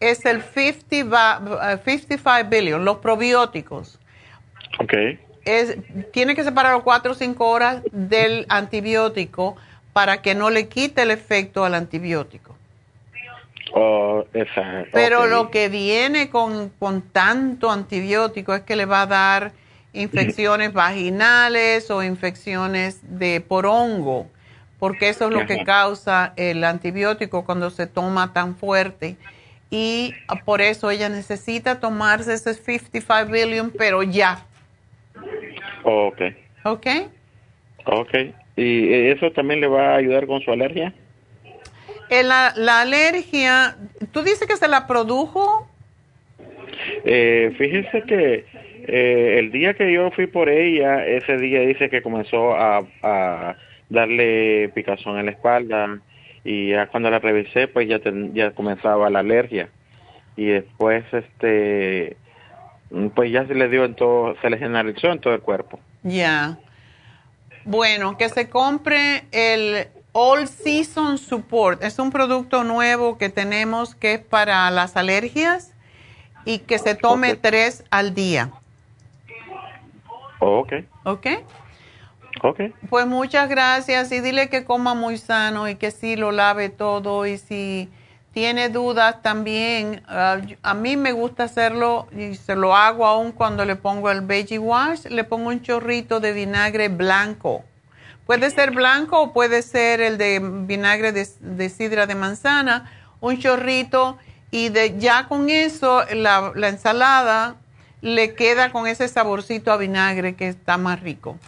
es 0.00 0.24
el 0.26 0.42
50 0.42 1.04
ba- 1.04 1.72
eh, 1.72 1.78
55 1.84 2.48
billion, 2.48 2.84
los 2.84 2.98
probióticos. 2.98 3.98
Ok. 4.80 4.94
Es, 5.44 5.76
tiene 6.12 6.34
que 6.34 6.44
separar 6.44 6.82
cuatro 6.82 7.12
o 7.12 7.14
cinco 7.14 7.48
horas 7.48 7.82
del 7.90 8.44
antibiótico 8.48 9.56
para 9.92 10.20
que 10.20 10.34
no 10.34 10.50
le 10.50 10.68
quite 10.68 11.02
el 11.02 11.10
efecto 11.10 11.64
al 11.64 11.74
antibiótico. 11.74 12.57
Oh, 13.72 14.24
esa, 14.32 14.84
Pero 14.92 15.26
lo 15.26 15.50
que 15.50 15.68
viene 15.68 16.30
con, 16.30 16.70
con 16.70 17.02
tanto 17.02 17.70
antibiótico 17.70 18.54
es 18.54 18.62
que 18.62 18.76
le 18.76 18.86
va 18.86 19.02
a 19.02 19.06
dar 19.06 19.52
infecciones 19.92 20.72
vaginales 20.72 21.90
o 21.90 22.02
infecciones 22.02 23.00
de 23.18 23.40
por 23.40 23.66
hongo, 23.66 24.26
porque 24.78 25.08
eso 25.08 25.26
es 25.26 25.32
lo 25.32 25.46
que 25.46 25.64
causa 25.64 26.32
el 26.36 26.64
antibiótico 26.64 27.44
cuando 27.44 27.70
se 27.70 27.86
toma 27.86 28.32
tan 28.32 28.56
fuerte. 28.56 29.16
Y 29.70 30.14
por 30.46 30.62
eso 30.62 30.90
ella 30.90 31.08
necesita 31.10 31.78
tomarse 31.78 32.32
ese 32.32 32.54
55 32.54 33.30
billion, 33.30 33.70
pero 33.70 34.02
ya, 34.02 34.46
Ok. 35.84 36.22
¿ok? 36.64 36.86
Ok. 37.84 38.14
¿Y 38.56 39.08
eso 39.08 39.30
también 39.32 39.60
le 39.60 39.68
va 39.68 39.92
a 39.92 39.96
ayudar 39.96 40.26
con 40.26 40.40
su 40.40 40.50
alergia? 40.50 40.92
Eh, 42.10 42.22
La, 42.22 42.52
la 42.56 42.80
alergia, 42.82 43.76
¿tú 44.12 44.22
dices 44.22 44.46
que 44.46 44.56
se 44.56 44.68
la 44.68 44.86
produjo? 44.86 45.68
Eh, 47.04 47.54
fíjese 47.58 48.02
que 48.02 48.44
eh, 48.86 49.36
el 49.38 49.50
día 49.52 49.74
que 49.74 49.92
yo 49.92 50.10
fui 50.12 50.26
por 50.26 50.48
ella, 50.48 51.04
ese 51.06 51.36
día 51.36 51.60
dice 51.60 51.90
que 51.90 52.02
comenzó 52.02 52.54
a, 52.54 52.82
a 53.02 53.56
darle 53.88 54.70
picazón 54.74 55.18
en 55.18 55.26
la 55.26 55.32
espalda 55.32 55.98
y 56.44 56.70
ya 56.70 56.86
cuando 56.86 57.10
la 57.10 57.18
revisé 57.18 57.68
pues 57.68 57.88
ya 57.88 57.98
ten- 57.98 58.32
ya 58.34 58.52
comenzaba 58.52 59.10
la 59.10 59.18
alergia 59.20 59.68
y 60.36 60.46
después 60.46 61.04
este 61.12 62.16
pues 63.14 63.30
ya 63.30 63.46
se 63.46 63.54
le 63.54 63.68
dio 63.68 63.84
en 63.84 63.94
todo, 63.94 64.34
se 64.40 64.48
le 64.48 64.56
generalizó 64.56 65.08
en 65.12 65.18
todo 65.18 65.34
el 65.34 65.40
cuerpo. 65.40 65.78
Ya. 66.04 66.56
Bueno, 67.64 68.16
que 68.16 68.28
se 68.30 68.48
compre 68.48 69.24
el 69.30 69.88
All 70.20 70.48
Season 70.48 71.16
Support. 71.16 71.84
Es 71.84 72.00
un 72.00 72.10
producto 72.10 72.64
nuevo 72.64 73.18
que 73.18 73.28
tenemos 73.28 73.94
que 73.94 74.14
es 74.14 74.18
para 74.18 74.68
las 74.72 74.96
alergias 74.96 75.72
y 76.44 76.58
que 76.58 76.80
se 76.80 76.96
tome 76.96 77.36
tres 77.36 77.84
al 77.90 78.14
día. 78.14 78.50
Oh, 80.40 80.58
ok, 80.58 80.72
¿Ok? 81.04 81.26
ok. 82.42 82.60
Pues 82.90 83.06
muchas 83.06 83.48
gracias 83.48 84.10
y 84.10 84.18
dile 84.18 84.48
que 84.48 84.64
coma 84.64 84.94
muy 84.94 85.18
sano 85.18 85.68
y 85.68 85.76
que 85.76 85.92
sí 85.92 86.16
lo 86.16 86.32
lave 86.32 86.68
todo 86.68 87.24
y 87.24 87.38
si 87.38 87.88
tiene 88.32 88.70
dudas 88.70 89.22
también, 89.22 90.02
ah, 90.08 90.38
a 90.64 90.74
mí 90.74 90.96
me 90.96 91.12
gusta 91.12 91.44
hacerlo 91.44 92.08
y 92.10 92.34
se 92.34 92.56
lo 92.56 92.74
hago 92.74 93.06
aún 93.06 93.30
cuando 93.30 93.64
le 93.64 93.76
pongo 93.76 94.10
el 94.10 94.22
veggie 94.22 94.58
wash, 94.58 95.06
le 95.06 95.22
pongo 95.22 95.50
un 95.50 95.62
chorrito 95.62 96.18
de 96.18 96.32
vinagre 96.32 96.88
blanco. 96.88 97.62
Puede 98.28 98.50
ser 98.50 98.72
blanco 98.72 99.22
o 99.22 99.32
puede 99.32 99.62
ser 99.62 100.02
el 100.02 100.18
de 100.18 100.38
vinagre 100.42 101.12
de, 101.12 101.68
sidra 101.70 102.06
de 102.06 102.14
manzana, 102.14 102.92
un 103.20 103.38
chorrito 103.38 104.18
y 104.50 104.68
de, 104.68 104.98
ya 104.98 105.28
con 105.28 105.48
eso 105.48 106.04
la, 106.12 106.52
la 106.54 106.68
ensalada 106.68 107.56
le 108.02 108.34
queda 108.34 108.70
con 108.70 108.86
ese 108.86 109.08
saborcito 109.08 109.72
a 109.72 109.78
vinagre 109.78 110.34
que 110.34 110.48
está 110.48 110.76
más 110.76 111.00
rico. 111.00 111.38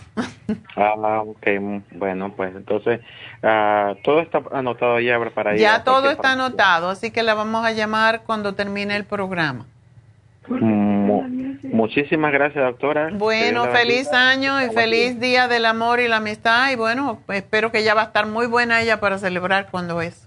ah, 0.76 1.20
ok, 1.20 1.46
bueno, 1.92 2.32
pues 2.34 2.56
entonces 2.56 3.00
ah, 3.42 3.92
todo 4.02 4.20
está 4.20 4.42
anotado 4.50 5.00
ya 5.00 5.20
para. 5.34 5.54
Ya 5.56 5.84
todo 5.84 6.10
está 6.10 6.32
anotado, 6.32 6.88
así 6.88 7.10
que 7.10 7.22
la 7.22 7.34
vamos 7.34 7.62
a 7.62 7.72
llamar 7.72 8.22
cuando 8.24 8.54
termine 8.54 8.96
el 8.96 9.04
programa. 9.04 9.66
Muchísimas 10.48 12.32
gracias, 12.32 12.64
doctora. 12.64 13.10
Bueno, 13.12 13.66
feliz 13.66 14.12
año 14.12 14.60
y 14.64 14.70
feliz 14.70 15.20
día 15.20 15.48
del 15.48 15.66
amor 15.66 16.00
y 16.00 16.08
la 16.08 16.16
amistad 16.16 16.70
y 16.70 16.76
bueno, 16.76 17.20
espero 17.28 17.70
que 17.70 17.84
ya 17.84 17.94
va 17.94 18.02
a 18.02 18.06
estar 18.06 18.26
muy 18.26 18.46
buena 18.46 18.82
ella 18.82 19.00
para 19.00 19.18
celebrar 19.18 19.68
cuando 19.70 20.00
es. 20.00 20.26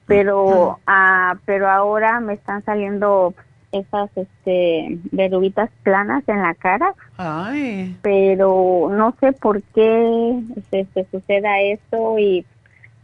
Pero, 0.07 0.79
ah, 0.87 1.35
pero 1.45 1.69
ahora 1.69 2.19
me 2.19 2.33
están 2.33 2.63
saliendo 2.63 3.33
esas 3.71 4.09
este 4.15 4.99
verruguitas 5.11 5.69
planas 5.83 6.23
en 6.27 6.41
la 6.41 6.53
cara. 6.55 6.93
Ay. 7.17 7.95
Pero 8.01 8.89
no 8.91 9.15
sé 9.19 9.33
por 9.33 9.61
qué 9.61 10.41
se, 10.69 10.85
se 10.93 11.05
suceda 11.11 11.61
eso 11.61 12.17
y 12.19 12.45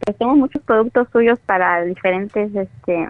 pues 0.04 0.16
tengo 0.16 0.36
muchos 0.36 0.62
productos 0.62 1.08
suyos 1.12 1.38
para 1.40 1.82
diferentes 1.82 2.54
este 2.54 3.08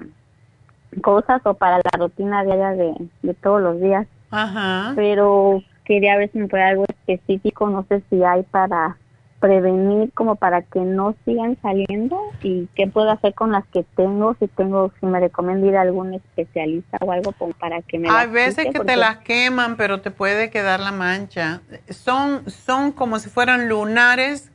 cosas 1.03 1.43
o 1.45 1.55
para 1.55 1.77
la 1.79 1.99
rutina 1.99 2.45
diaria 2.45 2.71
de, 2.71 2.95
de 3.23 3.35
todos 3.35 3.61
los 3.61 3.81
días. 3.81 4.07
Ajá. 4.31 4.93
Pero 4.97 5.63
quería 5.85 6.17
ver 6.17 6.31
si 6.31 6.39
me 6.39 6.49
puede 6.49 6.65
algo 6.65 6.85
específico, 6.89 7.69
no 7.69 7.85
sé 7.89 8.03
si 8.11 8.23
hay 8.23 8.43
para 8.45 8.97
prevenir 9.41 10.13
como 10.15 10.37
para 10.37 10.63
que 10.63 10.81
no 10.81 11.15
sigan 11.25 11.57
saliendo 11.63 12.21
y 12.43 12.69
qué 12.75 12.87
puedo 12.87 13.11
hacer 13.11 13.35
con 13.35 13.53
las 13.53 13.65
que 13.69 13.85
tengo, 13.97 14.35
si 14.41 14.49
tengo, 14.49 14.93
si 14.99 15.07
me 15.07 15.21
recomiendo 15.21 15.67
ir 15.67 15.77
a 15.77 15.83
algún 15.83 16.15
especialista 16.15 16.99
o 17.01 17.13
algo 17.13 17.33
como 17.33 17.53
para 17.53 17.81
que 17.83 17.99
me 17.99 18.11
Hay 18.11 18.29
veces 18.29 18.67
que 18.73 18.81
te 18.81 18.97
las 18.97 19.19
queman, 19.19 19.77
pero 19.77 20.01
te 20.01 20.11
puede 20.11 20.51
quedar 20.51 20.81
la 20.81 20.93
mancha. 20.93 21.61
Son, 21.89 22.49
son 22.51 22.93
como 22.93 23.19
si 23.19 23.29
fueran 23.29 23.69
lunares, 23.69 24.51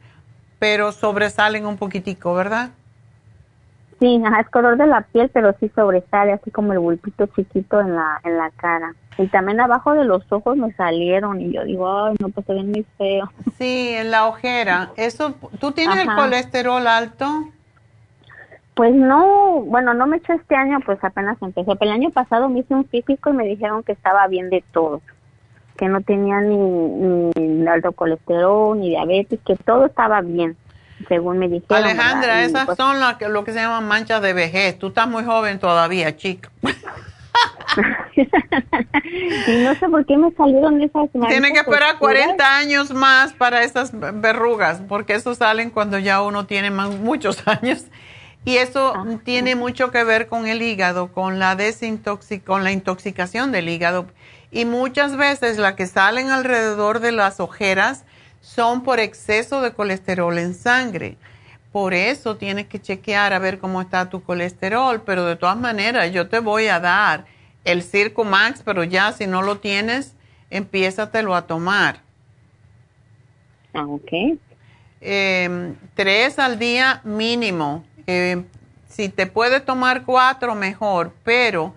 pero 0.59 0.91
sobresalen 0.91 1.65
un 1.65 1.77
poquitico, 1.77 2.33
¿verdad? 2.33 2.71
Sí, 3.99 4.21
es 4.39 4.49
color 4.49 4.75
de 4.75 4.85
la 4.85 5.01
piel, 5.01 5.29
pero 5.33 5.55
sí 5.61 5.71
sobresale, 5.73 6.33
así 6.33 6.51
como 6.51 6.73
el 6.73 6.79
bultito 6.79 7.25
chiquito 7.27 7.79
en 7.79 7.95
la, 7.95 8.19
en 8.25 8.37
la 8.37 8.49
cara. 8.51 8.93
Y 9.17 9.27
también 9.27 9.59
abajo 9.59 9.93
de 9.93 10.05
los 10.05 10.23
ojos 10.31 10.57
me 10.57 10.71
salieron 10.73 11.39
y 11.39 11.51
yo 11.51 11.63
digo, 11.63 12.05
ay, 12.05 12.15
no, 12.19 12.29
pues 12.29 12.45
se 12.45 12.53
ven 12.53 12.71
muy 12.71 12.85
feo. 12.97 13.31
Sí, 13.57 13.89
en 13.89 14.11
la 14.11 14.27
ojera. 14.27 14.91
Eso, 14.95 15.35
¿Tú 15.59 15.71
tienes 15.71 15.99
el 15.99 16.15
colesterol 16.15 16.85
alto? 16.87 17.27
Pues 18.73 18.93
no, 18.95 19.61
bueno, 19.61 19.93
no 19.93 20.07
me 20.07 20.17
he 20.17 20.19
hecho 20.19 20.33
este 20.33 20.55
año, 20.55 20.79
pues 20.83 20.97
apenas 21.03 21.37
empezó. 21.41 21.75
Pero 21.75 21.91
el 21.91 22.01
año 22.01 22.09
pasado 22.09 22.49
me 22.49 22.59
hice 22.59 22.73
un 22.73 22.85
físico 22.85 23.29
y 23.29 23.33
me 23.33 23.45
dijeron 23.45 23.83
que 23.83 23.91
estaba 23.91 24.27
bien 24.27 24.49
de 24.49 24.63
todo. 24.71 25.01
Que 25.77 25.87
no 25.87 26.01
tenía 26.01 26.41
ni, 26.41 26.55
ni 26.55 27.67
alto 27.67 27.91
colesterol, 27.91 28.79
ni 28.79 28.89
diabetes, 28.89 29.39
que 29.45 29.55
todo 29.57 29.85
estaba 29.85 30.21
bien 30.21 30.57
según 31.07 31.37
me 31.37 31.47
dijeron. 31.49 31.83
Alejandra, 31.83 32.43
esas 32.43 32.65
pues 32.65 32.77
son 32.77 32.97
que, 33.17 33.27
lo 33.27 33.43
que 33.43 33.51
se 33.51 33.59
llaman 33.59 33.87
manchas 33.87 34.21
de 34.21 34.33
vejez. 34.33 34.79
Tú 34.79 34.87
estás 34.87 35.07
muy 35.07 35.23
joven 35.23 35.59
todavía, 35.59 36.15
chica. 36.15 36.49
y 39.47 39.63
no 39.63 39.73
sé 39.75 39.89
por 39.89 40.05
qué 40.05 40.17
me 40.17 40.31
salieron 40.31 40.81
esas. 40.81 41.09
Tiene 41.27 41.51
que 41.51 41.59
esperar 41.59 41.97
40 41.97 42.57
años 42.57 42.91
más 42.93 43.33
para 43.33 43.63
esas 43.63 43.91
verrugas, 43.93 44.81
porque 44.87 45.13
eso 45.13 45.33
salen 45.35 45.69
cuando 45.69 45.97
ya 45.99 46.21
uno 46.21 46.45
tiene 46.45 46.71
muchos 46.71 47.43
años. 47.47 47.85
Y 48.45 48.57
eso 48.57 48.93
tiene 49.23 49.55
mucho 49.55 49.89
que 49.89 50.03
ver 50.03 50.27
con 50.27 50.47
el 50.47 50.61
hígado, 50.61 51.13
con 51.13 51.39
la 51.39 51.55
desintoxic 51.55 52.43
con 52.43 52.65
la 52.65 52.73
intoxicación 52.73 53.53
del 53.53 53.69
hígado. 53.69 54.07
Y 54.51 54.65
muchas 54.65 55.15
veces 55.15 55.57
la 55.57 55.77
que 55.77 55.87
salen 55.87 56.29
alrededor 56.29 56.99
de 56.99 57.13
las 57.13 57.39
ojeras 57.39 58.03
son 58.41 58.83
por 58.83 58.99
exceso 58.99 59.61
de 59.61 59.71
colesterol 59.71 60.37
en 60.37 60.53
sangre. 60.53 61.17
Por 61.73 61.95
eso 61.95 62.37
tienes 62.37 62.67
que 62.67 62.79
chequear 62.79 63.33
a 63.33 63.39
ver 63.39 63.57
cómo 63.57 63.81
está 63.81 64.07
tu 64.07 64.21
colesterol, 64.21 65.01
pero 65.01 65.25
de 65.25 65.35
todas 65.35 65.57
maneras 65.57 66.11
yo 66.11 66.29
te 66.29 66.37
voy 66.37 66.67
a 66.67 66.79
dar 66.79 67.25
el 67.65 67.81
Circo 67.81 68.23
Max, 68.23 68.61
pero 68.63 68.83
ya 68.83 69.11
si 69.11 69.25
no 69.25 69.41
lo 69.41 69.57
tienes, 69.57 70.13
empiézatelo 70.51 71.33
a 71.33 71.47
tomar. 71.47 72.01
Ah, 73.73 73.87
ok. 73.87 74.37
Em, 75.01 75.75
tres 75.95 76.37
al 76.37 76.59
día 76.59 77.01
mínimo. 77.03 77.83
Em, 78.05 78.45
si 78.87 79.09
te 79.09 79.25
puedes 79.25 79.65
tomar 79.65 80.03
cuatro, 80.05 80.53
mejor, 80.53 81.11
pero 81.23 81.73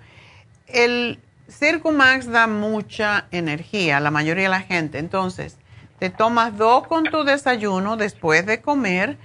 el 0.66 1.18
Circo 1.48 1.90
Max 1.90 2.31
da 2.31 2.47
mucha 2.47 3.28
energía 3.31 3.97
a 3.97 4.01
la 4.01 4.10
mayoría 4.10 4.43
de 4.43 4.51
la 4.51 4.60
gente. 4.60 4.98
Entonces, 4.98 5.56
te 5.98 6.10
tomas 6.10 6.59
dos 6.59 6.86
con 6.86 7.05
tu 7.05 7.24
desayuno 7.24 7.97
después 7.97 8.44
de 8.44 8.60
comer 8.60 9.16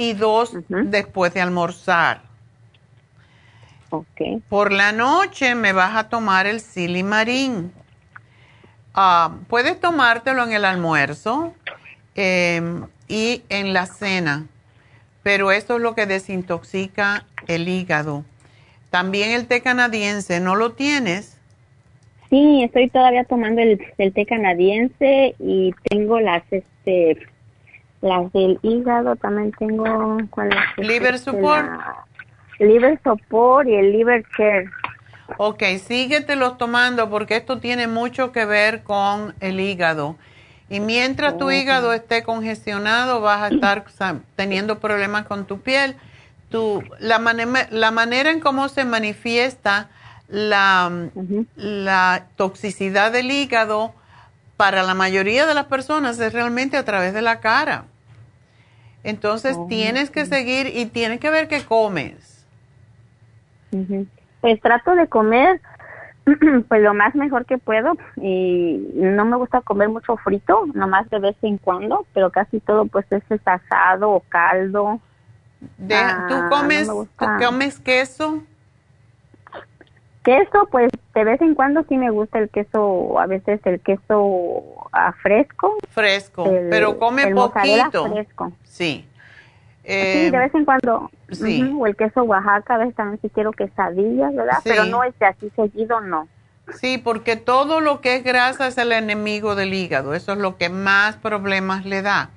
y 0.00 0.14
dos 0.14 0.56
después 0.68 1.34
de 1.34 1.42
almorzar. 1.42 2.22
Okay. 3.90 4.42
Por 4.48 4.72
la 4.72 4.92
noche 4.92 5.54
me 5.54 5.74
vas 5.74 5.94
a 5.94 6.08
tomar 6.08 6.46
el 6.46 6.60
silimarín. 6.60 7.70
Ah, 8.94 9.36
puedes 9.48 9.78
tomártelo 9.78 10.42
en 10.44 10.52
el 10.52 10.64
almuerzo 10.64 11.52
em, 12.14 12.86
y 13.08 13.42
en 13.50 13.74
la 13.74 13.84
cena, 13.84 14.46
pero 15.22 15.52
eso 15.52 15.76
es 15.76 15.82
lo 15.82 15.94
que 15.94 16.06
desintoxica 16.06 17.26
el 17.46 17.68
hígado. 17.68 18.24
También 18.88 19.32
el 19.32 19.46
té 19.48 19.60
canadiense, 19.60 20.40
¿no 20.40 20.56
lo 20.56 20.72
tienes? 20.72 21.36
Sí, 22.30 22.62
estoy 22.62 22.88
todavía 22.88 23.24
tomando 23.24 23.60
el, 23.60 24.12
té 24.14 24.24
canadiense 24.24 25.34
y 25.38 25.74
tengo 25.90 26.20
las, 26.20 26.42
este, 26.50 27.18
Las 28.00 28.32
del 28.32 28.58
hígado 28.62 29.16
también 29.16 29.52
tengo. 29.52 30.18
¿cuál 30.30 30.50
es? 30.52 30.86
Liver 30.86 31.14
Este, 31.14 31.30
support. 31.30 31.66
la- 31.66 32.04
Liver 32.58 33.00
support 33.02 33.68
y 33.68 33.74
el 33.74 33.92
liver 33.92 34.24
care. 34.36 34.68
Ok, 35.38 35.62
síguetelos 35.78 36.58
tomando 36.58 37.08
porque 37.08 37.36
esto 37.36 37.58
tiene 37.58 37.86
mucho 37.86 38.32
que 38.32 38.44
ver 38.44 38.82
con 38.82 39.34
el 39.40 39.60
hígado. 39.60 40.16
Y 40.68 40.80
mientras 40.80 41.36
tu 41.38 41.50
hígado 41.50 41.92
esté 41.92 42.22
congestionado, 42.22 43.20
vas 43.20 43.42
a 43.42 43.48
estar 43.54 43.84
teniendo 44.36 44.78
problemas 44.78 45.24
con 45.26 45.46
tu 45.46 45.60
piel. 45.60 45.96
Tu, 46.50 46.82
la, 46.98 47.18
mane- 47.18 47.68
la 47.70 47.90
manera 47.92 48.30
en 48.30 48.40
cómo 48.40 48.68
se 48.68 48.84
manifiesta 48.84 49.88
la, 50.28 50.90
la 51.56 52.26
toxicidad 52.36 53.10
del 53.12 53.30
hígado 53.30 53.94
para 54.56 54.82
la 54.82 54.94
mayoría 54.94 55.46
de 55.46 55.54
las 55.54 55.66
personas 55.66 56.18
es 56.20 56.32
realmente 56.32 56.76
a 56.76 56.84
través 56.84 57.14
de 57.14 57.22
la 57.22 57.40
cara. 57.40 57.84
Entonces 59.02 59.56
Oh, 59.58 59.66
tienes 59.68 60.10
que 60.10 60.26
seguir 60.26 60.66
y 60.76 60.86
tienes 60.86 61.20
que 61.20 61.30
ver 61.30 61.48
qué 61.48 61.62
comes. 61.64 62.44
Pues 64.40 64.60
trato 64.60 64.94
de 64.94 65.06
comer 65.08 65.60
pues 66.68 66.82
lo 66.82 66.94
más 66.94 67.14
mejor 67.14 67.46
que 67.46 67.58
puedo 67.58 67.92
y 68.16 68.78
no 68.94 69.24
me 69.24 69.36
gusta 69.36 69.60
comer 69.62 69.88
mucho 69.88 70.16
frito, 70.18 70.66
nomás 70.74 71.08
de 71.10 71.18
vez 71.18 71.36
en 71.42 71.56
cuando, 71.58 72.06
pero 72.12 72.30
casi 72.30 72.60
todo 72.60 72.86
pues 72.86 73.06
es 73.10 73.22
asado 73.44 74.10
o 74.10 74.20
caldo. 74.28 75.00
De- 75.78 75.94
Ah, 75.94 76.26
¿Tú 76.28 76.34
no 76.34 76.48
comes, 76.50 76.88
me 76.88 76.94
tú 76.94 76.94
gusta. 76.94 77.38
comes 77.38 77.78
queso? 77.78 78.42
Queso, 80.24 80.68
pues 80.70 80.90
de 81.14 81.24
vez 81.24 81.40
en 81.40 81.54
cuando 81.54 81.82
sí 81.88 81.96
me 81.96 82.10
gusta 82.10 82.38
el 82.38 82.50
queso, 82.50 83.18
a 83.18 83.26
veces 83.26 83.60
el 83.64 83.80
queso 83.80 84.62
ah, 84.92 85.14
fresco. 85.22 85.76
Fresco, 85.90 86.44
el- 86.46 86.68
pero 86.68 86.98
come 86.98 87.22
el 87.22 87.34
poquito. 87.34 88.10
fresco. 88.12 88.52
Sí. 88.64 89.06
sí, 89.06 89.08
Eh, 89.84 90.28
de 90.30 90.38
vez 90.38 90.54
en 90.54 90.64
cuando. 90.66 91.10
sí. 91.30 91.74
O 91.78 91.86
el 91.86 91.96
queso 91.96 92.22
Oaxaca, 92.24 92.74
a 92.74 92.78
veces 92.78 92.94
también 92.94 93.18
sí 93.22 93.30
quiero 93.30 93.52
quesadillas, 93.52 94.34
¿verdad? 94.34 94.58
Sí. 94.62 94.68
Pero 94.68 94.84
no 94.84 95.04
es 95.04 95.18
de 95.18 95.26
así 95.26 95.50
seguido, 95.56 96.00
no. 96.02 96.28
Sí, 96.74 96.98
porque 96.98 97.36
todo 97.36 97.80
lo 97.80 98.00
que 98.02 98.14
es 98.16 98.22
grasa 98.22 98.66
es 98.68 98.76
el 98.78 98.92
enemigo 98.92 99.54
del 99.54 99.72
hígado. 99.74 100.14
Eso 100.14 100.32
es 100.32 100.38
lo 100.38 100.56
que 100.58 100.68
más 100.68 101.16
problemas 101.16 101.84
le 101.86 102.02
da. 102.02 102.30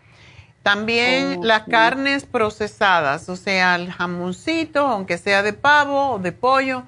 También 0.64 1.40
Oh, 1.40 1.44
las 1.44 1.66
sí. 1.66 1.72
carnes 1.72 2.26
procesadas, 2.26 3.28
o 3.28 3.36
sea, 3.36 3.76
el 3.76 3.92
jamoncito, 3.92 4.88
aunque 4.88 5.18
sea 5.18 5.44
de 5.44 5.52
pavo 5.52 6.12
o 6.12 6.20
de 6.20 6.32
pollo, 6.32 6.84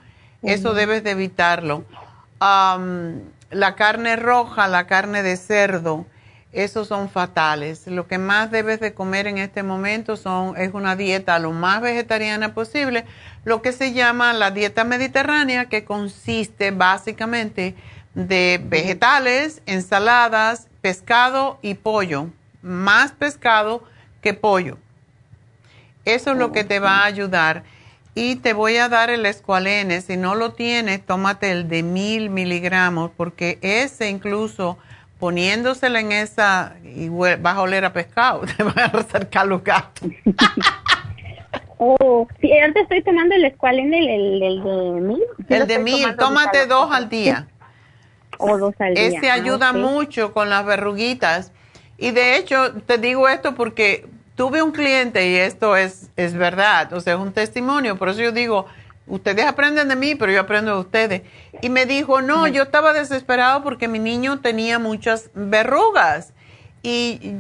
eso 0.45 0.73
debes 0.73 1.03
de 1.03 1.11
evitarlo. 1.11 1.83
La 2.39 3.75
carne 3.75 4.15
roja, 4.15 4.67
la 4.67 4.87
carne 4.87 5.23
de 5.23 5.37
cerdo, 5.37 6.05
esos 6.51 6.87
son 6.87 7.09
fatales. 7.09 7.85
Lo 7.87 8.07
que 8.07 8.17
más 8.17 8.49
debes 8.49 8.79
de 8.79 8.93
comer 8.93 9.27
en 9.27 9.37
este 9.37 9.61
momento 9.61 10.17
son, 10.17 10.57
es 10.57 10.73
una 10.73 10.95
dieta 10.95 11.37
lo 11.37 11.51
más 11.51 11.81
vegetariana 11.81 12.53
posible, 12.53 13.05
lo 13.43 13.61
que 13.61 13.71
se 13.73 13.93
llama 13.93 14.33
la 14.33 14.51
dieta 14.51 14.83
mediterránea, 14.83 15.65
que 15.65 15.83
consiste 15.83 16.71
básicamente 16.71 17.75
de 18.13 18.61
vegetales, 18.63 19.61
ensaladas, 19.65 20.67
pescado 20.81 21.59
y 21.61 21.73
pollo. 21.73 22.29
Más 22.61 23.11
pescado 23.11 23.83
que 24.21 24.33
pollo. 24.33 24.77
Eso 26.05 26.31
es 26.31 26.37
lo 26.37 26.51
que 26.51 26.63
te 26.63 26.79
va 26.79 26.99
a 26.99 27.05
ayudar. 27.05 27.63
Y 28.15 28.37
te 28.37 28.53
voy 28.53 28.77
a 28.77 28.87
dar 28.87 29.09
el 29.09 29.25
escualene. 29.25 30.01
Si 30.01 30.15
no 30.15 30.35
lo 30.35 30.53
tienes, 30.53 31.05
tómate 31.05 31.51
el 31.51 31.67
de 31.67 31.83
mil 31.83 32.29
miligramos, 32.29 33.11
porque 33.15 33.59
ese 33.61 34.09
incluso 34.09 34.77
poniéndoselo 35.19 35.97
en 35.97 36.11
esa, 36.11 36.75
y 36.83 37.09
vas 37.09 37.55
a 37.55 37.61
oler 37.61 37.85
a 37.85 37.93
pescado, 37.93 38.41
te 38.57 38.63
van 38.63 38.79
a 38.79 38.85
acercar 38.85 39.47
los 39.47 39.63
gatos. 39.63 40.09
Oh, 41.77 42.25
sí, 42.39 42.57
ahorita 42.57 42.79
estoy 42.79 43.03
tomando 43.03 43.35
el 43.35 43.43
escualene, 43.43 43.99
el, 43.99 44.09
el, 44.09 44.43
el 44.43 44.63
de 44.63 45.01
mil. 45.01 45.23
El 45.49 45.67
de 45.67 45.79
mil, 45.79 46.15
tómate 46.15 46.67
dos 46.67 46.89
al 46.91 47.09
día. 47.09 47.47
O 48.37 48.57
dos 48.57 48.73
al 48.79 48.93
día. 48.93 49.07
Ese 49.07 49.29
Ah, 49.29 49.33
ayuda 49.33 49.73
mucho 49.73 50.33
con 50.33 50.49
las 50.49 50.65
verruguitas. 50.65 51.51
Y 51.97 52.11
de 52.11 52.37
hecho, 52.37 52.73
te 52.85 52.97
digo 52.97 53.29
esto 53.29 53.55
porque 53.55 54.07
tuve 54.35 54.61
un 54.61 54.71
cliente 54.71 55.29
y 55.29 55.35
esto 55.35 55.75
es, 55.75 56.09
es 56.15 56.33
verdad, 56.33 56.91
o 56.93 56.99
sea, 56.99 57.13
es 57.15 57.19
un 57.19 57.33
testimonio. 57.33 57.97
Por 57.97 58.09
eso 58.09 58.21
yo 58.21 58.31
digo, 58.31 58.65
ustedes 59.07 59.45
aprenden 59.45 59.87
de 59.87 59.95
mí, 59.95 60.15
pero 60.15 60.31
yo 60.31 60.41
aprendo 60.41 60.73
de 60.75 60.81
ustedes. 60.81 61.21
Y 61.61 61.69
me 61.69 61.85
dijo, 61.85 62.21
no, 62.21 62.47
yo 62.47 62.63
estaba 62.63 62.93
desesperado 62.93 63.63
porque 63.63 63.87
mi 63.87 63.99
niño 63.99 64.39
tenía 64.41 64.79
muchas 64.79 65.29
verrugas. 65.33 66.33
Y 66.83 67.37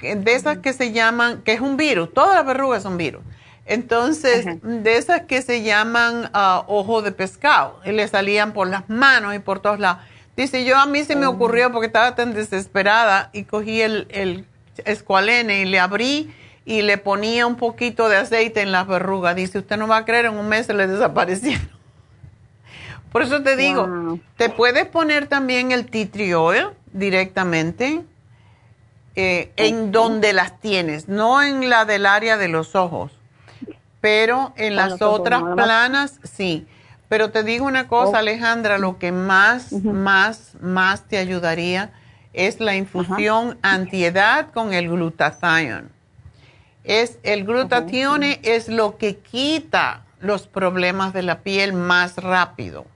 de 0.00 0.34
esas 0.34 0.58
que 0.58 0.72
se 0.72 0.90
llaman, 0.90 1.42
que 1.42 1.52
es 1.52 1.60
un 1.60 1.76
virus, 1.76 2.12
todas 2.12 2.34
las 2.34 2.44
verrugas 2.44 2.82
son 2.82 2.96
virus. 2.96 3.22
Entonces, 3.64 4.46
de 4.62 4.96
esas 4.96 5.22
que 5.22 5.42
se 5.42 5.62
llaman 5.62 6.30
ah, 6.32 6.64
ojo 6.66 7.02
de 7.02 7.12
pescado, 7.12 7.78
y 7.84 7.92
le 7.92 8.08
salían 8.08 8.52
por 8.52 8.66
las 8.66 8.88
manos 8.88 9.34
y 9.36 9.38
por 9.38 9.60
todos 9.60 9.78
lados. 9.78 10.02
Dice, 10.36 10.64
yo 10.64 10.78
a 10.78 10.86
mí 10.86 11.04
se 11.04 11.16
me 11.16 11.26
ocurrió 11.26 11.70
porque 11.70 11.88
estaba 11.88 12.14
tan 12.14 12.32
desesperada 12.32 13.28
y 13.32 13.44
cogí 13.44 13.82
el, 13.82 14.06
el 14.10 14.46
escualene 14.84 15.62
y 15.62 15.64
le 15.66 15.78
abrí 15.80 16.32
y 16.64 16.82
le 16.82 16.98
ponía 16.98 17.46
un 17.46 17.56
poquito 17.56 18.08
de 18.08 18.16
aceite 18.18 18.60
en 18.60 18.72
las 18.72 18.86
verrugas. 18.86 19.34
Dice, 19.36 19.58
usted 19.58 19.76
no 19.78 19.88
va 19.88 19.98
a 19.98 20.04
creer, 20.04 20.26
en 20.26 20.34
un 20.38 20.48
mes 20.48 20.66
se 20.66 20.74
le 20.74 20.86
desaparecieron. 20.86 21.68
Por 23.12 23.22
eso 23.22 23.42
te 23.42 23.56
digo, 23.56 23.86
Wow. 23.86 24.20
te 24.36 24.50
puedes 24.50 24.86
poner 24.86 25.26
también 25.28 25.72
el 25.72 25.86
tea 25.86 26.08
tree 26.10 26.34
oil 26.34 26.66
directamente 26.92 28.02
eh, 29.16 29.50
en 29.56 29.90
donde 29.92 30.32
las 30.32 30.60
tienes, 30.60 31.08
no 31.08 31.42
en 31.42 31.68
la 31.70 31.84
del 31.84 32.06
área 32.06 32.36
de 32.36 32.48
los 32.48 32.74
ojos, 32.76 33.12
pero 34.00 34.52
en 34.56 34.76
las 34.76 35.00
ojos, 35.02 35.20
otras 35.20 35.42
planas 35.54 36.20
sí. 36.22 36.66
Pero 37.08 37.30
te 37.30 37.42
digo 37.42 37.64
una 37.64 37.88
cosa, 37.88 38.12
Oh. 38.12 38.16
Alejandra, 38.16 38.76
lo 38.78 38.98
que 38.98 39.10
más, 39.10 39.72
más, 39.72 40.52
más 40.60 41.04
te 41.08 41.16
ayudaría 41.16 41.90
es 42.38 42.60
la 42.60 42.76
infusión 42.76 43.58
antiedad 43.62 44.52
con 44.52 44.72
el 44.72 44.88
glutathione. 44.88 45.88
Es, 46.84 47.18
el 47.24 47.44
glutatión 47.44 48.22
es 48.22 48.68
lo 48.68 48.96
que 48.96 49.16
quita 49.16 50.04
los 50.20 50.46
problemas 50.46 51.12
de 51.12 51.22
la 51.22 51.40
piel 51.40 51.72
más 51.72 52.16
rápido. 52.16 52.86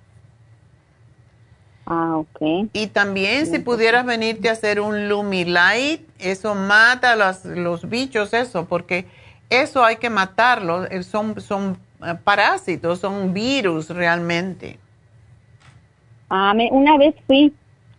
Ah, 1.87 2.19
ok. 2.19 2.69
Y 2.73 2.87
también 2.87 3.47
si 3.47 3.59
pudieras 3.59 4.07
venirte 4.07 4.49
a 4.49 4.53
hacer 4.53 4.81
un 4.81 5.09
Lumilight, 5.09 6.09
eso 6.21 6.55
mata 6.55 7.17
los, 7.17 7.45
los 7.45 7.89
bichos, 7.89 8.33
eso, 8.33 8.67
porque 8.67 9.07
eso 9.51 9.85
hay 9.85 9.97
que 9.97 10.09
matarlo. 10.09 10.85
eh, 10.85 11.03
Son, 11.03 11.41
son 11.41 11.77
eh, 12.07 12.15
parásitos, 12.23 13.01
son 13.01 13.35
virus 13.35 13.91
realmente. 13.91 14.79
Ah, 16.31 16.55
me, 16.55 16.69
una 16.71 16.97
vez 16.97 17.17
fui, 17.27 17.53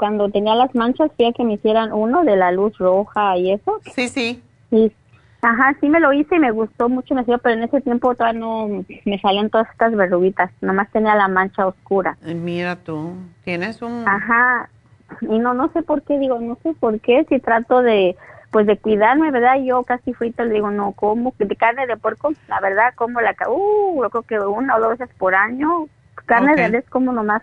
cuando 0.04 0.28
tenía 0.28 0.54
las 0.54 0.76
manchas, 0.76 1.12
fui 1.16 1.28
a 1.28 1.32
que 1.32 1.46
me 1.46 1.54
hicieran 1.54 1.94
uno 1.94 2.26
de 2.26 2.36
la 2.36 2.52
luz 2.52 2.78
roja 2.78 3.38
y 3.38 3.54
eso. 3.54 3.80
Sí, 3.96 4.10
sí. 4.10 4.44
Y, 4.70 4.92
ajá, 5.42 5.78
sí 5.80 5.88
me 5.88 6.02
lo 6.02 6.12
hice 6.12 6.36
y 6.36 6.40
me 6.40 6.52
gustó 6.52 6.90
mucho, 6.90 7.16
me 7.16 7.22
sirvió, 7.22 7.38
pero 7.38 7.56
en 7.56 7.64
ese 7.64 7.80
tiempo 7.80 8.14
todavía 8.14 8.38
no 8.38 8.84
me 9.06 9.20
salían 9.22 9.50
todas 9.50 9.70
estas 9.72 9.96
verruguitas, 9.96 10.52
nomás 10.60 10.92
tenía 10.92 11.16
la 11.16 11.30
mancha 11.30 11.66
oscura. 11.66 12.18
Mira 12.22 12.76
tú, 12.76 13.14
tienes 13.46 13.82
un... 13.82 14.04
Ajá, 14.06 14.68
y 15.22 15.40
no, 15.40 15.54
no 15.54 15.72
sé 15.72 15.84
por 15.84 16.02
qué, 16.02 16.20
digo, 16.20 16.38
no 16.38 16.58
sé 16.64 16.74
por 16.74 17.00
qué, 17.00 17.26
si 17.30 17.40
trato 17.40 17.82
de, 17.82 18.18
pues 18.52 18.68
de 18.68 18.78
cuidarme, 18.78 19.32
¿verdad? 19.32 19.64
Yo 19.64 19.84
casi 19.84 20.14
frito, 20.14 20.44
le 20.44 20.56
digo, 20.56 20.70
no 20.70 20.92
como, 20.92 21.34
de 21.38 21.56
carne 21.56 21.88
de 21.88 21.96
puerco, 21.96 22.34
la 22.50 22.60
verdad, 22.60 22.94
como 22.96 23.22
la, 23.22 23.34
uh, 23.48 24.04
yo 24.04 24.10
creo 24.10 24.24
que 24.24 24.40
una 24.42 24.76
o 24.76 24.82
dos 24.82 24.98
veces 24.98 25.16
por 25.18 25.34
año, 25.34 25.88
carne 26.26 26.52
Ok. 26.52 26.58
de 26.58 26.68
res 26.68 26.90
como 26.90 27.14
nomás 27.14 27.42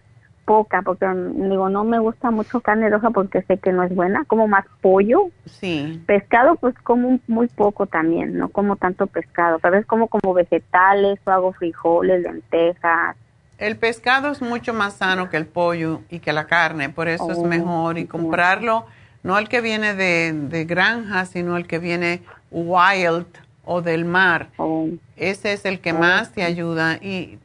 poca, 0.51 0.82
porque 0.82 1.06
digo, 1.06 1.68
no 1.68 1.85
me 1.85 2.01
gusta 2.01 2.32
mucho 2.32 2.60
carne 2.60 2.90
roja 2.90 3.10
porque 3.10 3.40
sé 3.43 3.59
que 3.59 3.70
no 3.70 3.85
es 3.85 3.94
buena, 3.94 4.24
como 4.24 4.48
más 4.48 4.64
pollo, 4.81 5.28
Sí, 5.47 6.02
pescado 6.06 6.56
pues 6.56 6.74
como 6.82 7.20
muy 7.28 7.47
poco 7.47 7.86
también, 7.86 8.36
no 8.36 8.48
como 8.48 8.74
tanto 8.74 9.06
pescado, 9.06 9.60
veces 9.62 9.86
como 9.86 10.09
como 10.09 10.35
vegetales, 10.35 11.20
o 11.24 11.31
hago 11.31 11.52
frijoles, 11.52 12.22
lentejas, 12.22 13.16
el 13.59 13.77
pescado 13.77 14.32
es 14.32 14.43
mucho 14.43 14.74
más 14.74 14.94
sano 14.94 15.31
que 15.31 15.36
el 15.36 15.47
pollo 15.47 16.01
y 16.10 16.18
que 16.18 16.32
la 16.32 16.47
carne, 16.48 16.89
por 16.89 17.06
eso 17.06 17.31
es 17.31 17.39
Oh, 17.39 17.44
mejor. 17.47 17.98
Y 17.98 18.06
comprarlo, 18.06 18.86
no 19.22 19.39
el 19.39 19.48
que 19.48 19.60
viene 19.60 19.94
de, 19.94 20.32
de 20.32 20.64
granja, 20.64 21.27
sino 21.27 21.56
el 21.59 21.68
que 21.68 21.78
viene 21.78 22.22
wild 22.51 23.27
o 23.64 23.82
del 23.82 24.05
mar. 24.05 24.48
o 24.56 24.89
Ese 25.16 25.52
es 25.52 25.64
el 25.64 25.78
que 25.78 25.93
Oh, 25.93 25.98
más 25.98 26.32
te 26.32 26.43
ayuda 26.43 26.97
y 26.97 27.39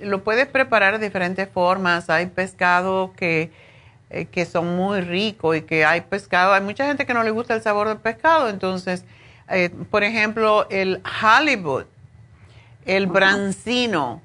lo 0.00 0.22
puedes 0.24 0.46
preparar 0.46 0.98
de 0.98 1.06
diferentes 1.06 1.48
formas. 1.48 2.10
Hay 2.10 2.26
pescado 2.26 3.12
que, 3.16 3.50
eh, 4.10 4.26
que 4.26 4.44
son 4.44 4.76
muy 4.76 5.00
ricos 5.00 5.56
y 5.56 5.62
que 5.62 5.84
hay 5.84 6.02
pescado. 6.02 6.52
Hay 6.52 6.60
mucha 6.62 6.86
gente 6.86 7.06
que 7.06 7.14
no 7.14 7.22
le 7.22 7.30
gusta 7.30 7.54
el 7.54 7.62
sabor 7.62 7.88
del 7.88 7.98
pescado. 7.98 8.48
Entonces, 8.48 9.04
eh, 9.48 9.70
por 9.90 10.04
ejemplo, 10.04 10.66
el 10.70 11.00
halibut, 11.20 11.86
el 12.84 13.06
brancino, 13.06 14.22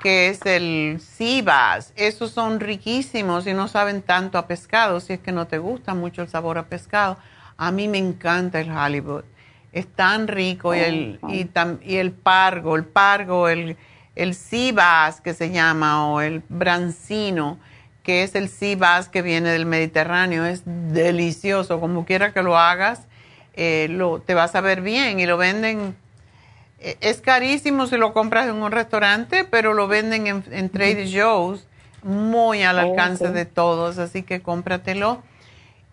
que 0.00 0.28
es 0.28 0.40
el 0.46 1.00
bass, 1.44 1.92
esos 1.96 2.30
son 2.30 2.60
riquísimos 2.60 3.46
y 3.46 3.52
no 3.54 3.66
saben 3.68 4.02
tanto 4.02 4.38
a 4.38 4.46
pescado. 4.46 5.00
Si 5.00 5.14
es 5.14 5.18
que 5.20 5.32
no 5.32 5.46
te 5.46 5.58
gusta 5.58 5.94
mucho 5.94 6.22
el 6.22 6.28
sabor 6.28 6.58
a 6.58 6.66
pescado. 6.66 7.18
A 7.56 7.72
mí 7.72 7.88
me 7.88 7.98
encanta 7.98 8.60
el 8.60 8.70
halibut. 8.70 9.24
Es 9.72 9.86
tan 9.88 10.28
rico 10.28 10.74
y 10.74 10.78
el, 10.78 11.18
y, 11.28 11.44
tam- 11.46 11.78
y 11.82 11.96
el 11.96 12.12
pargo, 12.12 12.76
el 12.76 12.84
pargo, 12.84 13.48
el, 13.48 13.76
el 14.18 14.34
sea 14.34 14.72
bass 14.72 15.20
que 15.20 15.32
se 15.34 15.50
llama 15.50 16.10
o 16.10 16.20
el 16.20 16.42
brancino, 16.48 17.58
que 18.02 18.22
es 18.22 18.34
el 18.34 18.48
sea 18.48 18.76
bass 18.76 19.08
que 19.08 19.22
viene 19.22 19.50
del 19.50 19.66
Mediterráneo, 19.66 20.44
es 20.44 20.62
delicioso. 20.64 21.80
Como 21.80 22.04
quiera 22.04 22.32
que 22.32 22.42
lo 22.42 22.58
hagas, 22.58 23.02
eh, 23.54 23.86
lo, 23.90 24.20
te 24.20 24.34
vas 24.34 24.54
a 24.54 24.60
ver 24.60 24.80
bien 24.82 25.20
y 25.20 25.26
lo 25.26 25.36
venden. 25.36 25.94
eh, 26.80 26.96
Es 27.00 27.20
carísimo 27.20 27.86
si 27.86 27.96
lo 27.96 28.12
compras 28.12 28.48
en 28.48 28.56
un 28.56 28.70
restaurante, 28.72 29.44
pero 29.44 29.74
lo 29.74 29.88
venden 29.88 30.26
en, 30.26 30.44
en 30.50 30.68
Trader 30.70 31.08
Joe's 31.10 31.66
muy 32.02 32.62
al 32.62 32.78
Oh, 32.78 32.82
alcance 32.82 33.28
de 33.28 33.44
todos, 33.44 33.98
así 33.98 34.22
que 34.22 34.40
cómpratelo. 34.40 35.22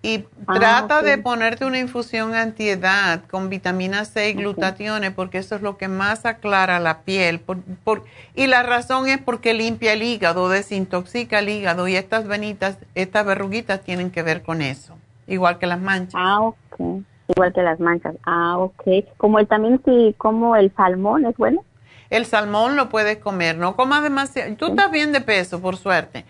Y 0.06 0.24
Ah, 0.48 0.54
trata 0.54 1.02
de 1.02 1.18
ponerte 1.18 1.66
una 1.66 1.80
infusión 1.80 2.36
antiedad 2.36 3.24
con 3.32 3.50
vitamina 3.50 4.06
C 4.06 4.30
y 4.30 4.34
glutatione, 4.34 5.10
porque 5.10 5.40
eso 5.40 5.56
es 5.56 5.64
lo 5.64 5.78
que 5.78 5.88
más 5.88 6.28
aclara 6.28 6.80
la 6.80 7.00
piel. 7.02 7.40
Por- 7.40 7.64
por- 7.84 8.04
y 8.36 8.46
la 8.46 8.62
razón 8.62 9.08
es 9.08 9.18
porque 9.20 9.56
limpia 9.56 9.94
el 9.94 10.04
hígado, 10.04 10.48
desintoxica 10.48 11.40
el 11.40 11.50
hígado, 11.50 11.88
y 11.88 11.96
estas 11.96 12.28
venitas, 12.28 12.78
estas 12.94 13.26
verruguitas 13.26 13.82
tienen 13.82 14.12
que 14.12 14.22
ver 14.22 14.44
con 14.44 14.62
eso, 14.62 14.96
igual 15.26 15.58
que 15.58 15.66
las 15.66 15.80
manchas. 15.82 16.14
Ah, 16.16 16.42
ok. 16.42 17.02
Igual 17.36 17.52
que 17.54 17.64
las 17.64 17.80
manchas. 17.80 18.16
Ah, 18.24 18.60
ok. 18.60 18.84
Como 19.18 19.40
el 19.40 19.48
también, 19.48 19.82
sí, 19.84 20.14
como 20.20 20.56
el 20.56 20.72
salmón 20.76 21.26
es 21.26 21.36
bueno. 21.38 21.66
El 22.12 22.28
salmón 22.28 22.76
lo 22.76 22.90
puedes 22.90 23.18
comer, 23.18 23.58
no 23.58 23.76
comas 23.76 24.04
demasiado. 24.04 24.54
Tú 24.56 24.68
estás 24.68 24.92
bien 24.92 25.12
de 25.12 25.22
peso, 25.22 25.60
por 25.60 25.78
suerte. 25.78 26.24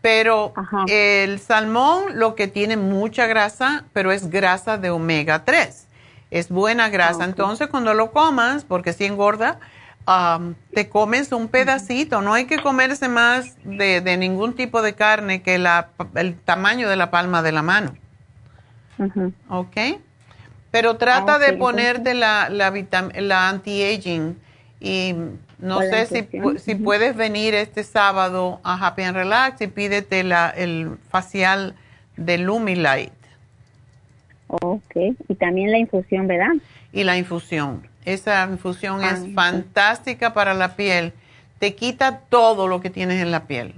Pero 0.00 0.58
el 0.84 1.40
salmón 1.40 2.18
lo 2.18 2.34
que 2.34 2.48
tiene 2.48 2.76
mucha 2.76 3.26
grasa, 3.26 3.86
pero 3.92 4.12
es 4.12 4.30
grasa 4.30 4.78
de 4.78 4.90
omega 4.90 5.44
3. 5.44 5.88
Es 6.30 6.48
buena 6.50 6.88
grasa. 6.88 7.24
Entonces, 7.24 7.68
cuando 7.68 7.94
lo 7.94 8.12
comas, 8.12 8.64
porque 8.64 8.92
si 8.92 9.04
engorda, 9.06 9.58
am, 10.06 10.56
te 10.72 10.88
comes 10.88 11.32
un 11.32 11.48
pedacito. 11.48 12.22
No 12.22 12.34
hay 12.34 12.46
que 12.46 12.60
comerse 12.60 13.08
más 13.08 13.58
de, 13.64 14.00
de 14.00 14.16
ningún 14.16 14.54
tipo 14.54 14.82
de 14.82 14.94
carne 14.94 15.42
que 15.42 15.58
la, 15.58 15.90
el 16.14 16.38
tamaño 16.40 16.88
de 16.88 16.96
la 16.96 17.10
palma 17.10 17.42
de 17.42 17.52
la 17.52 17.62
mano. 17.62 17.98
¿Ok? 19.48 19.76
Pero 20.70 20.96
trata 20.98 21.34
Ah, 21.34 21.38
de 21.38 21.52
ok, 21.52 21.58
ponerte 21.58 22.14
la, 22.14 22.48
la, 22.50 22.70
la 23.16 23.48
anti-aging 23.48 24.38
y 24.80 25.14
no 25.58 25.80
sé 25.80 26.06
si, 26.06 26.28
si 26.58 26.74
puedes 26.76 27.16
venir 27.16 27.54
este 27.54 27.82
sábado 27.84 28.60
a 28.62 28.86
Happy 28.86 29.02
and 29.02 29.16
Relax 29.16 29.60
y 29.60 29.66
pídete 29.66 30.22
la, 30.24 30.50
el 30.50 30.98
facial 31.10 31.74
de 32.16 32.38
Lumilight. 32.38 33.12
Ok. 34.48 34.96
Y 35.28 35.34
también 35.34 35.70
la 35.72 35.78
infusión, 35.78 36.26
¿verdad? 36.26 36.52
Y 36.92 37.04
la 37.04 37.16
infusión. 37.18 37.86
Esa 38.04 38.44
infusión 38.50 39.00
Ah, 39.02 39.10
es 39.10 39.20
ok. 39.20 39.34
fantástica 39.34 40.32
para 40.32 40.54
la 40.54 40.74
piel. 40.76 41.12
Te 41.58 41.74
quita 41.74 42.20
todo 42.28 42.68
lo 42.68 42.80
que 42.80 42.88
tienes 42.90 43.20
en 43.20 43.30
la 43.30 43.46
piel 43.46 43.74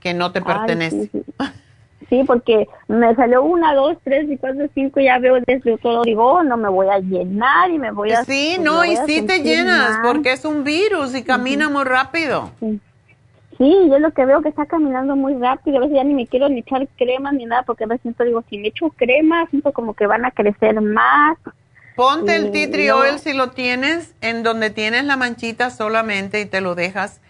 que 0.00 0.14
no 0.14 0.32
te 0.32 0.38
Ay, 0.38 0.44
pertenece. 0.44 1.02
sí, 1.02 1.10
sí. 1.12 1.24
Sí, 2.10 2.24
porque 2.26 2.68
me 2.88 3.14
salió 3.14 3.42
una, 3.44 3.72
dos, 3.72 3.96
tres 4.04 4.28
y 4.28 4.36
cuatro, 4.36 4.66
cinco, 4.74 5.00
ya 5.00 5.18
veo 5.18 5.36
desde 5.46 5.78
todo, 5.78 6.02
digo, 6.02 6.24
oh, 6.26 6.42
no 6.42 6.56
me 6.56 6.68
voy 6.68 6.88
a 6.88 6.98
llenar 6.98 7.70
y 7.70 7.78
me 7.78 7.92
voy 7.92 8.10
a... 8.12 8.24
Sí, 8.24 8.56
no, 8.60 8.80
me 8.80 8.92
y 8.92 8.96
sí 9.06 9.22
te 9.22 9.38
llenas 9.42 9.92
mal. 10.00 10.02
porque 10.02 10.32
es 10.32 10.44
un 10.44 10.64
virus 10.64 11.14
y 11.14 11.22
camina 11.22 11.68
muy 11.68 11.84
rápido. 11.84 12.50
Sí, 12.60 13.76
yo 13.88 13.98
lo 13.98 14.10
que 14.12 14.24
veo 14.24 14.42
que 14.42 14.48
está 14.48 14.66
caminando 14.66 15.14
muy 15.16 15.34
rápido, 15.34 15.76
a 15.76 15.80
veces 15.80 15.94
ya 15.96 16.04
ni 16.04 16.14
me 16.14 16.26
quiero 16.26 16.48
ni 16.48 16.60
echar 16.60 16.88
crema 16.96 17.30
ni 17.30 17.44
nada, 17.46 17.62
porque 17.62 17.84
a 17.84 17.86
veces 17.86 18.02
siento, 18.02 18.24
digo, 18.24 18.42
si 18.50 18.58
me 18.58 18.68
echo 18.68 18.88
crema, 18.90 19.46
siento 19.50 19.72
como 19.72 19.94
que 19.94 20.06
van 20.06 20.24
a 20.24 20.30
crecer 20.30 20.80
más. 20.80 21.38
Ponte 21.94 22.34
el 22.34 22.50
tea 22.52 22.70
tree 22.70 22.86
luego- 22.88 23.02
oil 23.02 23.18
si 23.18 23.34
lo 23.34 23.50
tienes 23.50 24.14
en 24.20 24.42
donde 24.42 24.70
tienes 24.70 25.04
la 25.04 25.16
manchita 25.16 25.70
solamente 25.70 26.40
y 26.40 26.46
te 26.46 26.60
lo 26.60 26.74
dejas 26.74 27.20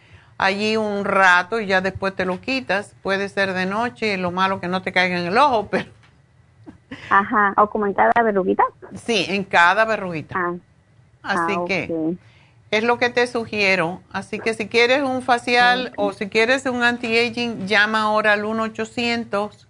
allí 0.40 0.76
un 0.78 1.04
rato 1.04 1.60
y 1.60 1.66
ya 1.66 1.80
después 1.80 2.16
te 2.16 2.24
lo 2.24 2.40
quitas. 2.40 2.94
Puede 3.02 3.28
ser 3.28 3.52
de 3.52 3.66
noche 3.66 4.16
lo 4.16 4.30
malo 4.30 4.58
que 4.60 4.68
no 4.68 4.80
te 4.82 4.90
caiga 4.90 5.18
en 5.18 5.26
el 5.26 5.38
ojo, 5.38 5.66
pero 5.70 5.90
Ajá, 7.08 7.54
o 7.56 7.70
como 7.70 7.86
en 7.86 7.94
cada 7.94 8.10
verruguita. 8.22 8.64
sí, 8.94 9.26
en 9.28 9.44
cada 9.44 9.84
verruguita. 9.84 10.54
Así 11.22 11.54
ah, 11.56 11.64
que 11.66 12.16
es 12.70 12.82
lo 12.82 12.98
que 12.98 13.10
te 13.10 13.26
sugiero. 13.26 14.00
Así 14.10 14.40
que 14.40 14.54
si 14.54 14.66
quieres 14.66 15.02
un 15.02 15.22
facial 15.22 15.92
o 15.96 16.12
si 16.12 16.28
quieres 16.28 16.66
un 16.66 16.82
anti-aging, 16.82 17.66
llama 17.68 18.02
ahora 18.02 18.32
al 18.32 18.44
1-800 18.44 19.66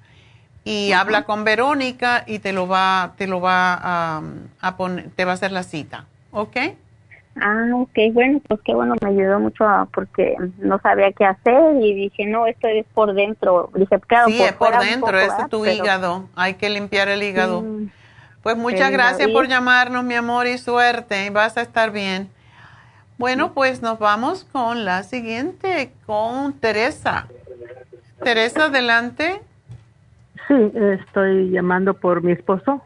y 0.64 0.92
habla 0.92 1.24
con 1.24 1.44
Verónica 1.44 2.22
y 2.26 2.38
te 2.38 2.52
lo 2.52 2.68
va, 2.68 3.14
te 3.16 3.26
lo 3.26 3.40
va 3.40 3.74
a, 3.74 4.22
a 4.60 4.76
poner, 4.76 5.10
te 5.10 5.24
va 5.24 5.32
a 5.32 5.34
hacer 5.34 5.52
la 5.52 5.64
cita. 5.64 6.06
¿Ok? 6.30 6.56
Ah, 7.36 7.64
ok, 7.74 7.96
bueno, 8.12 8.40
pues 8.48 8.60
qué 8.64 8.74
bueno, 8.74 8.94
me 9.02 9.08
ayudó 9.10 9.38
mucho 9.40 9.64
a- 9.66 9.86
porque 9.92 10.36
no 10.58 10.78
sabía 10.80 11.12
qué 11.12 11.24
hacer 11.24 11.76
y 11.80 11.94
dije, 11.94 12.26
no, 12.26 12.46
esto 12.46 12.66
es 12.68 12.84
por 12.92 13.14
dentro. 13.14 13.70
Dije, 13.74 13.98
claro, 14.00 14.28
Sí, 14.28 14.42
es 14.42 14.52
por 14.52 14.68
fuera 14.68 14.80
un 14.80 14.86
dentro, 14.86 15.12
¿verdad? 15.12 15.40
es 15.42 15.48
tu 15.48 15.62
Pero- 15.62 15.72
hígado. 15.72 16.28
Hay 16.34 16.54
que 16.54 16.68
limpiar 16.68 17.08
el 17.08 17.22
hígado. 17.22 17.60
Sí. 17.62 17.90
Pues 18.42 18.56
muchas 18.56 18.90
gracias 18.90 19.28
por 19.30 19.46
llamarnos, 19.48 20.02
mi 20.02 20.14
amor, 20.14 20.46
y 20.46 20.58
suerte. 20.58 21.28
Vas 21.30 21.56
a 21.56 21.60
estar 21.62 21.90
bien. 21.92 22.28
Bueno, 23.18 23.52
pues 23.52 23.82
nos 23.82 23.98
vamos 23.98 24.44
con 24.50 24.84
la 24.86 25.02
siguiente, 25.02 25.92
con 26.06 26.54
Teresa. 26.54 27.26
Teresa, 28.24 28.64
adelante. 28.66 29.40
Sí, 30.48 30.54
estoy 30.74 31.50
llamando 31.50 31.94
por 31.94 32.22
mi 32.22 32.32
esposo, 32.32 32.82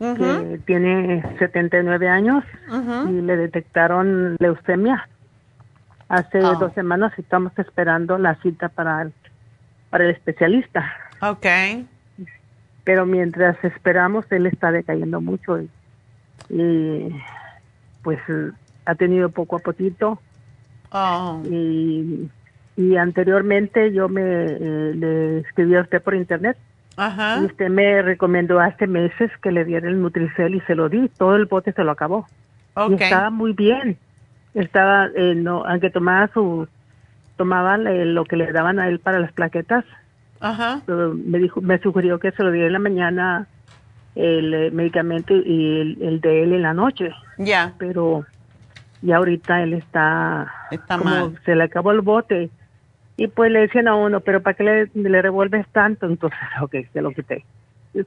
Que 0.00 0.58
tiene 0.64 1.22
79 1.38 2.08
años 2.08 2.42
ujú. 2.70 3.10
y 3.10 3.20
le 3.20 3.36
detectaron 3.36 4.34
leucemia. 4.38 5.06
Hace 6.08 6.38
Ah. 6.38 6.56
dos 6.58 6.72
semanas 6.72 7.12
estamos 7.18 7.52
esperando 7.58 8.16
la 8.16 8.34
cita 8.36 8.70
para 8.70 9.02
el, 9.02 9.12
para 9.90 10.04
el 10.04 10.10
especialista. 10.12 10.90
Ok. 11.20 11.46
Pero 12.84 13.04
mientras 13.04 13.62
esperamos, 13.62 14.24
él 14.32 14.46
está 14.46 14.72
decayendo 14.72 15.20
mucho 15.20 15.60
y, 15.60 15.68
y, 16.48 17.14
pues 18.02 18.18
ha 18.86 18.94
tenido 18.94 19.28
poco 19.28 19.56
a 19.56 19.58
poquito. 19.58 20.18
Oh, 20.92 21.42
Y, 21.44 22.30
y 22.78 22.96
anteriormente 22.96 23.92
yo 23.92 24.08
me 24.08 24.22
eh, 24.22 24.92
le 24.94 25.38
escribí 25.40 25.76
a 25.76 25.82
usted 25.82 26.02
por 26.02 26.14
internet 26.14 26.56
ajá. 27.06 27.40
Y 27.40 27.46
usted 27.46 27.68
me 27.68 28.02
recomendó 28.02 28.60
hace 28.60 28.86
meses 28.86 29.30
que 29.42 29.50
le 29.50 29.64
diera 29.64 29.88
el 29.88 30.00
Nutricel 30.00 30.54
y 30.54 30.60
se 30.62 30.74
lo 30.74 30.88
di. 30.88 31.08
Todo 31.18 31.36
el 31.36 31.46
bote 31.46 31.72
se 31.72 31.82
lo 31.84 31.90
acabó. 31.92 32.26
Ok. 32.74 32.90
Y 32.92 33.02
estaba 33.02 33.30
muy 33.30 33.52
bien. 33.52 33.96
Estaba, 34.54 35.08
eh, 35.16 35.34
no, 35.36 35.64
aunque 35.64 35.90
tomaba 35.90 36.28
su, 36.34 36.66
tomaba 37.36 37.78
lo 37.78 38.24
que 38.24 38.36
le 38.36 38.52
daban 38.52 38.78
a 38.78 38.88
él 38.88 38.98
para 38.98 39.18
las 39.20 39.32
plaquetas, 39.32 39.84
Ajá. 40.40 40.80
me 40.86 41.38
dijo, 41.38 41.60
me 41.60 41.78
sugirió 41.78 42.18
que 42.18 42.32
se 42.32 42.42
lo 42.42 42.50
diera 42.50 42.66
en 42.66 42.72
la 42.72 42.78
mañana 42.78 43.46
el 44.16 44.52
eh, 44.54 44.70
medicamento 44.72 45.34
y 45.34 45.80
el, 45.80 45.98
el 46.02 46.20
de 46.20 46.42
él 46.42 46.52
en 46.52 46.62
la 46.62 46.74
noche. 46.74 47.10
Ya. 47.38 47.72
Pero 47.78 48.24
ya 49.02 49.16
ahorita 49.18 49.62
él 49.62 49.74
está, 49.74 50.52
Está 50.70 50.98
como 50.98 51.10
mal. 51.10 51.38
se 51.44 51.54
le 51.54 51.64
acabó 51.64 51.92
el 51.92 52.00
bote. 52.00 52.50
Y 53.22 53.28
pues 53.28 53.52
le 53.52 53.60
decían 53.60 53.86
a 53.86 53.94
uno, 53.96 54.20
pero 54.20 54.40
¿para 54.40 54.56
qué 54.56 54.64
le, 54.64 54.90
le 54.94 55.20
revuelves 55.20 55.66
tanto? 55.72 56.06
Entonces, 56.06 56.38
ok, 56.62 56.74
se 56.90 57.02
lo 57.02 57.10
quité. 57.10 57.44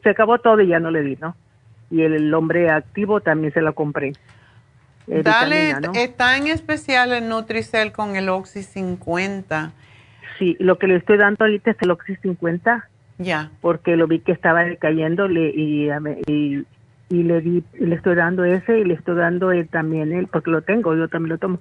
Se 0.02 0.10
acabó 0.10 0.40
todo 0.40 0.60
y 0.61 0.68
ya 0.69 0.80
no 0.80 0.90
le 0.90 1.03
di, 1.03 1.18
¿no? 1.22 1.35
Y 1.91 2.02
el, 2.02 2.14
el 2.15 2.34
hombre 2.34 2.72
activo 2.72 3.22
también 3.22 3.53
se 3.53 3.61
lo 3.61 3.76
compré. 3.76 4.14
Eh, 5.07 5.22
Dale, 5.22 5.68
vitamina, 5.68 5.80
¿no? 5.81 5.94
está 5.94 6.35
en 6.38 6.48
especial 6.48 7.14
el 7.14 7.30
Nutricel 7.30 7.91
con 7.91 8.15
el 8.15 8.27
Oxy 8.27 8.64
50. 8.64 9.72
Sí, 10.40 10.57
lo 10.60 10.80
que 10.80 10.88
le 10.88 10.95
estoy 10.95 11.18
dando 11.19 11.45
ahorita 11.45 11.69
es 11.69 11.77
el 11.81 11.91
Oxy 11.91 12.15
50, 12.15 12.90
Ya. 13.19 13.52
porque 13.61 13.95
lo 13.98 14.07
vi 14.07 14.18
que 14.19 14.31
estaba 14.31 14.64
decayendo 14.64 15.30
y, 15.30 15.38
y, 16.26 16.65
y 17.10 17.23
le 17.23 17.41
di, 17.41 17.64
le 17.80 17.94
estoy 17.95 18.15
dando 18.15 18.45
ese 18.45 18.80
y 18.80 18.84
le 18.84 18.95
estoy 18.95 19.15
dando 19.15 19.52
eh, 19.52 19.65
también 19.65 20.11
el, 20.11 20.26
porque 20.26 20.49
lo 20.49 20.64
tengo, 20.64 20.95
yo 20.95 21.07
también 21.07 21.34
lo 21.34 21.38
tomo. 21.38 21.60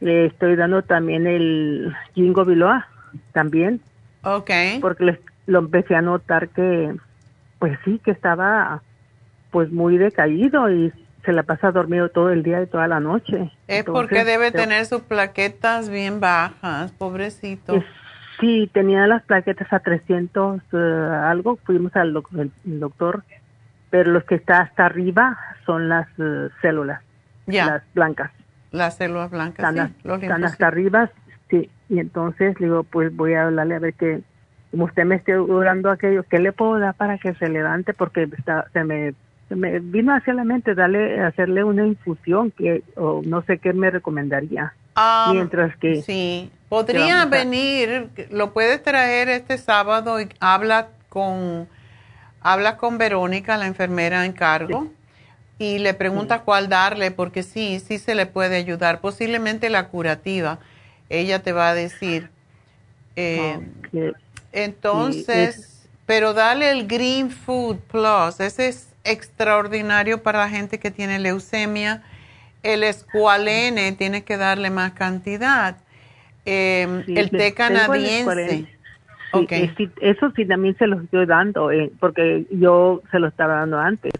Le 0.00 0.26
estoy 0.26 0.54
dando 0.56 0.82
también 0.82 1.26
el 1.26 1.94
Jingo 2.14 2.44
Biloa, 2.44 2.86
también, 3.32 3.80
Ok. 4.22 4.50
porque 4.80 5.04
le- 5.04 5.20
lo 5.46 5.58
empecé 5.60 5.94
a 5.96 6.02
notar 6.02 6.48
que, 6.50 6.94
pues 7.58 7.78
sí, 7.84 8.00
que 8.04 8.10
estaba 8.12 8.82
pues 9.50 9.72
muy 9.72 9.96
decaído 9.96 10.70
y 10.70 10.92
se 11.24 11.32
la 11.32 11.42
pasa 11.42 11.72
dormido 11.72 12.10
todo 12.10 12.30
el 12.30 12.42
día 12.42 12.62
y 12.62 12.66
toda 12.66 12.86
la 12.86 13.00
noche. 13.00 13.50
Es 13.66 13.84
porque 13.84 14.24
debe 14.24 14.52
tener 14.52 14.84
sus 14.86 15.00
plaquetas 15.00 15.88
bien 15.88 16.20
bajas, 16.20 16.92
pobrecito. 16.92 17.74
Es- 17.74 17.84
Sí, 18.40 18.70
tenía 18.72 19.04
las 19.08 19.24
plaquetas 19.24 19.72
a 19.72 19.80
300 19.80 20.60
eh, 20.72 20.76
algo, 20.76 21.56
fuimos 21.64 21.96
al 21.96 22.12
doc- 22.12 22.32
el- 22.38 22.52
el 22.64 22.78
doctor, 22.78 23.24
pero 23.90 24.12
los 24.12 24.22
que 24.22 24.36
está 24.36 24.60
hasta 24.60 24.86
arriba 24.86 25.36
son 25.66 25.88
las 25.88 26.06
eh, 26.20 26.48
células, 26.62 27.02
Ya. 27.48 27.66
las 27.66 27.82
blancas. 27.94 28.30
Las 28.70 28.96
células 28.96 29.30
blancas, 29.30 29.68
Están, 29.68 29.88
sí, 29.88 29.94
los 30.04 30.22
están 30.22 30.44
hasta 30.44 30.66
arriba, 30.66 31.10
sí, 31.50 31.70
y 31.88 31.98
entonces 31.98 32.58
le 32.60 32.66
digo, 32.66 32.84
pues 32.84 33.14
voy 33.14 33.34
a 33.34 33.44
hablarle 33.44 33.76
a 33.76 33.78
ver 33.78 33.94
qué, 33.94 34.20
como 34.70 34.84
usted 34.84 35.04
me 35.04 35.16
esté 35.16 35.36
orando 35.36 35.90
aquello, 35.90 36.24
¿qué 36.24 36.38
le 36.38 36.52
puedo 36.52 36.78
dar 36.78 36.94
para 36.94 37.18
que 37.18 37.34
se 37.34 37.48
levante? 37.48 37.94
Porque 37.94 38.28
está, 38.36 38.66
se 38.72 38.84
me 38.84 39.14
me 39.56 39.78
vino 39.80 40.14
hacia 40.14 40.34
la 40.34 40.44
mente 40.44 40.74
darle, 40.74 41.20
hacerle 41.20 41.64
una 41.64 41.86
infusión 41.86 42.50
que, 42.50 42.82
o 42.96 43.22
no 43.24 43.42
sé 43.42 43.58
qué 43.58 43.72
me 43.72 43.90
recomendaría. 43.90 44.74
Ah, 44.94 45.30
Mientras 45.32 45.76
que. 45.76 46.02
Sí, 46.02 46.50
podría 46.68 47.24
venir, 47.24 48.08
lo 48.30 48.52
puedes 48.52 48.82
traer 48.82 49.28
este 49.28 49.56
sábado 49.58 50.20
y 50.20 50.28
habla 50.40 50.88
con, 51.08 51.68
habla 52.40 52.76
con 52.76 52.98
Verónica, 52.98 53.56
la 53.56 53.66
enfermera 53.66 54.26
en 54.26 54.32
cargo, 54.32 54.88
y 55.58 55.78
le 55.78 55.92
pregunta 55.94 56.42
cuál 56.42 56.68
darle, 56.68 57.10
porque 57.10 57.42
sí, 57.42 57.80
sí 57.80 57.98
se 57.98 58.14
le 58.14 58.26
puede 58.26 58.56
ayudar, 58.56 59.00
posiblemente 59.00 59.70
la 59.70 59.88
curativa. 59.88 60.60
Ella 61.08 61.42
te 61.42 61.52
va 61.52 61.70
a 61.70 61.74
decir. 61.74 62.30
Eh, 63.16 63.58
entonces, 64.52 65.88
pero 66.06 66.32
dale 66.32 66.70
el 66.70 66.86
Green 66.86 67.30
Food 67.30 67.78
Plus, 67.90 68.38
ese 68.40 68.68
es 68.68 68.94
extraordinario 69.02 70.22
para 70.22 70.40
la 70.40 70.48
gente 70.48 70.78
que 70.78 70.92
tiene 70.92 71.18
leucemia. 71.18 72.04
El 72.62 72.84
escualene 72.84 73.92
tiene 73.92 74.22
que 74.22 74.36
darle 74.36 74.70
más 74.70 74.92
cantidad. 74.92 75.76
Eh, 76.44 77.04
el 77.08 77.30
té 77.30 77.52
canadiense. 77.52 78.66
Sí, 79.76 79.90
eso 80.00 80.32
sí 80.34 80.46
también 80.46 80.76
se 80.78 80.86
los 80.86 81.02
estoy 81.02 81.26
dando, 81.26 81.70
eh, 81.70 81.90
porque 82.00 82.46
yo 82.50 83.02
se 83.10 83.18
lo 83.18 83.26
estaba 83.28 83.56
dando 83.56 83.78
antes. 83.78 84.12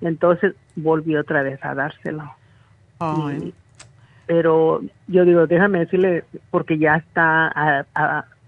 Entonces 0.00 0.54
volví 0.76 1.16
otra 1.16 1.42
vez 1.42 1.62
a 1.64 1.74
dárselo. 1.74 2.34
pero 4.26 4.82
yo 5.08 5.24
digo, 5.24 5.46
déjame 5.46 5.80
decirle, 5.80 6.24
porque 6.50 6.78
ya 6.78 6.96
está, 6.96 7.86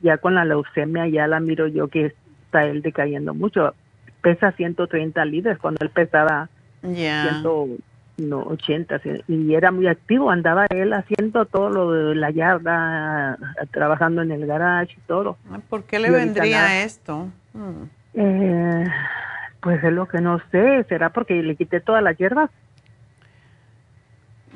ya 0.00 0.18
con 0.18 0.34
la 0.34 0.44
leucemia, 0.44 1.08
ya 1.08 1.26
la 1.26 1.40
miro 1.40 1.66
yo 1.66 1.88
que 1.88 2.14
está 2.46 2.64
él 2.64 2.82
decayendo 2.82 3.34
mucho 3.34 3.74
pesa 4.22 4.52
130 4.52 5.22
libras 5.26 5.58
cuando 5.58 5.84
él 5.84 5.90
pesaba 5.90 6.48
180 6.82 9.00
y 9.28 9.54
era 9.54 9.70
muy 9.70 9.86
activo, 9.88 10.30
andaba 10.30 10.64
él 10.70 10.94
haciendo 10.94 11.44
todo 11.44 11.68
lo 11.68 11.92
de 11.92 12.14
la 12.14 12.30
yarda, 12.30 13.36
trabajando 13.72 14.22
en 14.22 14.30
el 14.30 14.46
garage 14.46 14.94
y 14.96 15.00
todo. 15.06 15.36
Ah, 15.50 15.60
¿Por 15.68 15.84
qué 15.84 15.98
le 15.98 16.10
vendría 16.10 16.82
esto? 16.84 17.28
Hmm. 17.52 17.82
Eh, 18.14 18.86
pues 19.62 19.82
es 19.82 19.92
lo 19.92 20.08
que 20.08 20.20
no 20.20 20.40
sé, 20.50 20.84
¿será 20.88 21.10
porque 21.10 21.34
le 21.34 21.54
quité 21.54 21.80
todas 21.80 22.02
las 22.02 22.18
hierbas? 22.18 22.50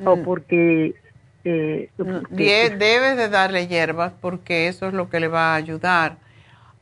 ¿O 0.05 0.16
mm. 0.16 0.24
porque... 0.24 0.95
Eh, 1.45 1.91
debes 2.31 3.16
de 3.16 3.28
darle 3.28 3.69
hierbas 3.69 4.12
porque 4.20 4.66
eso 4.66 4.89
es 4.89 4.95
lo 4.95 5.09
que 5.09 5.20
le 5.20 5.28
va 5.28 5.53
a 5.53 5.55
ayudar. 5.55 6.16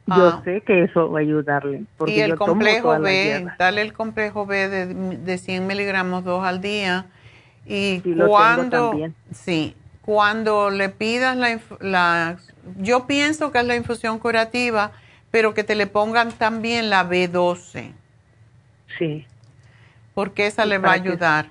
Yo 0.07 0.29
ah. 0.29 0.43
sé 0.43 0.63
que 0.63 0.85
eso 0.85 1.11
va 1.11 1.19
a 1.19 1.23
ayudarle. 1.23 1.85
y 2.07 2.21
el 2.21 2.37
complejo 2.37 2.99
B, 2.99 3.47
dale 3.59 3.83
el 3.83 3.93
complejo 3.93 4.47
B 4.47 4.71
de, 4.71 4.87
de 5.17 5.39
100 5.39 5.67
miligramos 5.67 6.25
dos 6.25 6.43
al 6.45 6.63
día. 6.63 7.05
Y 7.67 8.01
cuando, 8.27 8.95
sí, 9.33 9.77
cuando 10.01 10.71
le 10.71 10.89
pidas 10.89 11.37
la, 11.37 11.61
la, 11.81 12.39
yo 12.79 13.07
pienso 13.07 13.53
que 13.53 13.59
es 13.59 13.67
la 13.67 13.77
infusión 13.77 14.19
curativa, 14.19 14.93
pero 15.31 15.53
que 15.53 15.63
te 15.63 15.75
le 15.75 15.87
pongan 15.87 16.33
también 16.33 16.89
la 16.89 17.07
B12. 17.07 17.93
Sí. 18.99 19.27
Porque 20.15 20.47
esa 20.47 20.65
le 20.65 20.79
va 20.79 20.91
a 20.91 20.95
ayudar. 20.95 21.47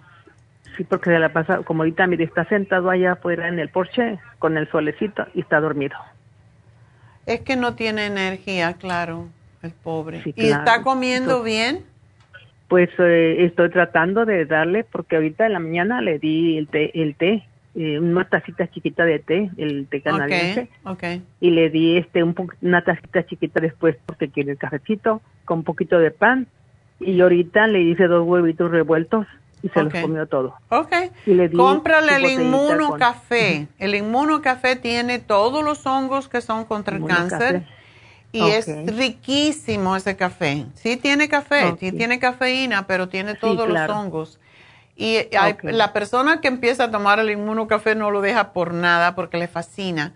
sí, 0.78 0.84
porque 0.84 1.11
se 1.11 1.20
la 1.20 1.34
pasa, 1.34 1.64
como 1.64 1.84
ahorita, 1.84 2.07
mire, 2.07 2.24
está 2.24 2.45
sentado 2.45 2.90
allá 2.90 3.14
afuera 3.14 3.48
en 3.48 3.60
el 3.60 3.70
porche 3.70 4.20
con 4.40 4.57
el 4.57 4.70
solecito 4.72 5.26
y 5.34 5.41
está 5.41 5.60
dormido. 5.60 5.95
Es 7.26 7.41
que 7.41 7.56
no 7.56 7.76
tiene 7.76 8.06
energía, 8.06 8.74
claro, 8.74 9.30
el 9.61 9.72
pobre. 9.72 10.22
¿Y 10.26 10.48
está 10.48 10.82
comiendo 10.82 11.44
bien? 11.44 11.86
Pues 12.68 12.90
eh, 12.98 13.45
estoy 13.45 13.70
tratando 13.70 14.26
de 14.26 14.45
darle, 14.45 14.84
porque 14.84 15.18
ahorita 15.18 15.45
en 15.45 15.53
la 15.53 15.60
mañana 15.60 16.02
le 16.02 16.20
di 16.20 16.57
el 16.57 16.68
té, 16.68 16.91
el 16.99 17.15
té 17.15 17.45
eh, 17.76 17.99
una 17.99 18.26
tacita 18.26 18.68
chiquita 18.68 19.03
de 19.03 19.18
té, 19.18 19.49
el 19.57 19.88
té 19.88 20.02
canadiense. 20.02 20.70
Okay, 20.84 21.24
Y 21.40 21.49
le 21.49 21.72
di 21.72 21.98
este 21.98 22.24
un 22.24 22.36
una 22.61 22.84
tacita 22.84 23.26
chiquita 23.26 23.60
después 23.60 23.95
porque 24.06 24.30
quiere 24.30 24.52
el 24.52 24.57
cafecito 24.57 25.22
con 25.45 25.60
un 25.60 25.64
poquito 25.64 25.98
de 25.98 26.11
pan. 26.11 26.48
Y 27.05 27.21
ahorita 27.21 27.67
le 27.67 27.81
hice 27.81 28.07
dos 28.07 28.25
huevitos 28.27 28.71
revueltos 28.71 29.25
y 29.61 29.69
se 29.69 29.84
los 29.84 29.93
comió 29.93 30.27
todo. 30.27 30.55
Ok. 30.69 30.91
Cómprale 31.55 32.17
el 32.17 32.41
inmunocafé. 32.41 33.67
El 33.80 33.95
inmunocafé 33.95 34.75
tiene 34.75 35.19
todos 35.19 35.63
los 35.63 35.85
hongos 35.85 36.27
que 36.27 36.41
son 36.41 36.65
contra 36.65 36.97
el 36.97 37.05
cáncer. 37.05 37.65
Y 38.31 38.41
es 38.49 38.67
riquísimo 38.97 39.95
ese 39.95 40.15
café. 40.15 40.65
Sí 40.73 40.97
tiene 40.97 41.30
café, 41.30 41.75
sí 41.80 41.91
tiene 41.91 42.19
cafeína, 42.19 42.88
pero 42.88 43.07
tiene 43.07 43.35
todos 43.35 43.69
los 43.69 43.89
hongos. 43.89 44.39
Y 44.95 45.17
la 45.63 45.93
persona 45.93 46.41
que 46.41 46.47
empieza 46.47 46.85
a 46.85 46.91
tomar 46.91 47.19
el 47.19 47.30
inmunocafé 47.30 47.95
no 47.95 48.11
lo 48.11 48.21
deja 48.21 48.53
por 48.53 48.73
nada 48.73 49.15
porque 49.15 49.38
le 49.38 49.47
fascina. 49.47 50.13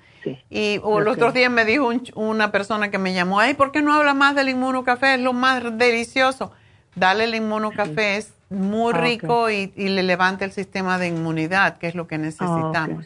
Y 0.50 0.80
los 0.80 1.16
otros 1.16 1.34
días 1.34 1.50
me 1.50 1.64
dijo 1.64 1.90
una 2.16 2.52
persona 2.52 2.92
que 2.92 2.98
me 2.98 3.14
llamó, 3.14 3.40
ay, 3.40 3.54
¿por 3.54 3.72
qué 3.72 3.82
no 3.82 3.94
habla 3.94 4.14
más 4.14 4.36
del 4.36 4.50
inmunocafé? 4.50 5.14
Es 5.14 5.22
lo 5.22 5.32
más 5.32 5.78
delicioso. 5.78 6.52
Dale 6.98 7.26
el 7.26 7.36
inmunocafé, 7.36 8.18
es 8.18 8.34
muy 8.50 8.94
ah, 8.96 8.98
rico 8.98 9.50
y, 9.50 9.72
le 9.76 10.04
levanta 10.04 10.46
el 10.46 10.52
sistema 10.52 10.98
de 10.98 11.08
inmunidad, 11.08 11.78
que 11.78 11.88
es 11.88 11.96
lo 11.96 12.08
que 12.08 12.18
necesitamos. 12.18 13.06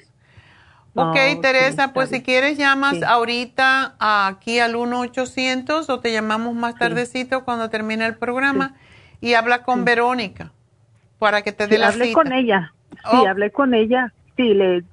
ok, 0.95 1.17
ah, 1.17 1.41
Teresa, 1.41 1.93
pues 1.93 2.09
si 2.09 2.21
quieres 2.21 2.57
llamas 2.57 3.03
ahorita 3.03 3.95
aquí 3.99 4.59
al 4.59 4.75
1-800 4.75 5.89
o 5.89 5.99
te 5.99 6.13
llamamos 6.13 6.55
más 6.55 6.75
tardecito 6.75 7.43
cuando 7.43 7.69
termine 7.69 8.05
el 8.05 8.15
programa 8.15 8.75
y 9.19 9.33
habla 9.33 9.63
con 9.63 9.83
Verónica 9.83 10.51
para 11.19 11.41
que 11.41 11.51
te 11.51 11.67
dé 11.67 11.77
la 11.77 11.89
hablé 11.89 12.13
con 12.13 12.31
ella, 12.31 12.73
sí, 12.91 13.17
oh. 13.17 13.27
hablé 13.27 13.51
con 13.51 13.73
ella, 13.73 14.11
sí, 14.37 14.53
le 14.53 14.83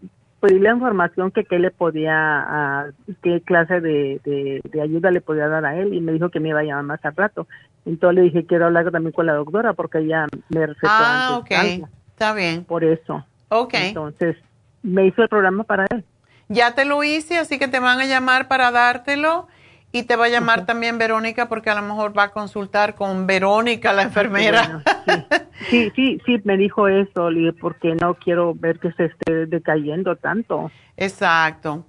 pedí 0.40 0.58
la 0.58 0.72
información 0.72 1.30
que 1.30 1.44
qué 1.44 1.58
le 1.58 1.70
podía, 1.70 2.92
qué 3.22 3.40
clase 3.42 3.80
de, 3.80 4.20
de, 4.24 4.82
ayuda 4.82 5.10
le 5.10 5.20
podía 5.20 5.48
dar 5.48 5.64
a 5.64 5.76
él 5.76 5.94
y 5.94 6.00
me 6.00 6.12
dijo 6.12 6.30
que 6.30 6.40
me 6.40 6.50
iba 6.50 6.60
a 6.60 6.64
llamar 6.64 6.84
más 6.84 7.04
al 7.04 7.16
rato. 7.16 7.46
Entonces 7.88 8.16
le 8.16 8.22
dije, 8.22 8.44
quiero 8.44 8.66
hablar 8.66 8.90
también 8.90 9.12
con 9.12 9.24
la 9.24 9.32
doctora 9.32 9.72
porque 9.72 9.98
ella 9.98 10.26
me 10.50 10.66
recetó 10.66 10.88
Ah, 10.90 11.38
ok. 11.40 11.50
Está 12.10 12.34
bien. 12.34 12.64
Por 12.64 12.84
eso. 12.84 13.24
Ok. 13.48 13.74
Entonces, 13.74 14.36
me 14.82 15.06
hizo 15.06 15.22
el 15.22 15.28
programa 15.28 15.64
para 15.64 15.86
él. 15.90 16.04
Ya 16.48 16.74
te 16.74 16.84
lo 16.84 17.02
hice, 17.02 17.38
así 17.38 17.58
que 17.58 17.66
te 17.66 17.80
van 17.80 17.98
a 17.98 18.04
llamar 18.04 18.46
para 18.46 18.70
dártelo. 18.70 19.48
Y 19.90 20.02
te 20.02 20.16
va 20.16 20.26
a 20.26 20.28
llamar 20.28 20.66
también 20.66 20.98
Verónica 20.98 21.48
porque 21.48 21.70
a 21.70 21.74
lo 21.74 21.80
mejor 21.80 22.16
va 22.16 22.24
a 22.24 22.30
consultar 22.30 22.94
con 22.94 23.26
Verónica, 23.26 23.94
la 23.94 24.02
enfermera. 24.02 24.82
sí. 25.70 25.90
sí, 25.96 26.20
sí, 26.26 26.36
me 26.44 26.58
dijo 26.58 26.88
eso, 26.88 27.30
porque 27.58 27.94
no 27.94 28.12
quiero 28.16 28.54
ver 28.54 28.78
que 28.80 28.92
se 28.92 29.06
esté 29.06 29.46
decayendo 29.46 30.16
tanto. 30.16 30.70
Exacto. 30.98 31.86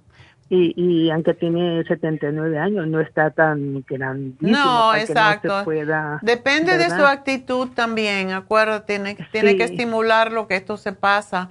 Y, 0.52 0.74
y 0.76 1.10
aunque 1.10 1.32
tiene 1.34 1.84
79 1.84 2.58
años, 2.58 2.88
no 2.88 3.00
está 3.00 3.30
tan 3.30 3.84
grandísimo. 3.88 4.50
No, 4.50 4.96
exacto. 4.96 5.64
Depende 6.22 6.76
de 6.76 6.90
su 6.90 7.06
actitud 7.06 7.68
también, 7.68 8.32
acuérdate, 8.32 8.94
tiene, 8.94 9.16
tiene 9.30 9.56
que 9.56 9.62
estimularlo 9.62 10.48
que 10.48 10.56
esto 10.56 10.76
se 10.76 10.92
pasa. 10.92 11.50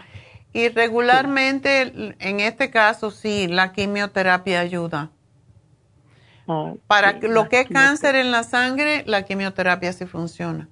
Y 0.52 0.68
regularmente, 0.68 2.14
en 2.20 2.40
este 2.42 2.72
caso, 2.72 3.10
sí, 3.10 3.48
la 3.48 3.72
quimioterapia 3.72 4.60
ayuda. 4.60 5.12
Oh, 6.46 6.78
Para 6.88 7.14
lo 7.22 7.48
que 7.48 7.62
es 7.62 7.70
cáncer 7.70 8.16
en 8.16 8.32
la 8.32 8.44
sangre, 8.44 9.04
la 9.06 9.24
quimioterapia 9.24 9.94
sí 9.94 10.08
funciona. 10.08 10.68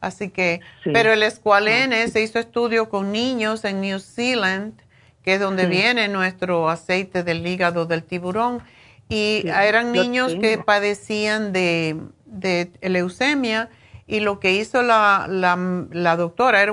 Así 0.00 0.30
que, 0.30 0.60
pero 0.82 1.12
el 1.12 1.22
escualene 1.22 2.02
ah, 2.02 2.08
se 2.08 2.22
hizo 2.22 2.40
estudio 2.40 2.88
con 2.88 3.12
niños 3.12 3.64
en 3.64 3.80
New 3.80 4.00
Zealand 4.00 4.80
que 5.28 5.34
es 5.34 5.40
donde 5.40 5.66
viene 5.66 6.08
nuestro 6.08 6.70
aceite 6.70 7.22
del 7.22 7.46
hígado 7.46 7.84
del 7.84 8.02
tiburón. 8.02 8.62
Y 9.10 9.46
eran 9.46 9.92
niños 9.92 10.34
que 10.40 10.56
padecían 10.56 11.52
de, 11.52 12.00
de, 12.24 12.70
leucemia 12.80 13.68
y 14.06 14.20
lo 14.20 14.40
que 14.40 14.52
hizo 14.52 14.80
la, 14.80 15.26
la, 15.28 16.16
doctora, 16.16 16.62
era 16.62 16.72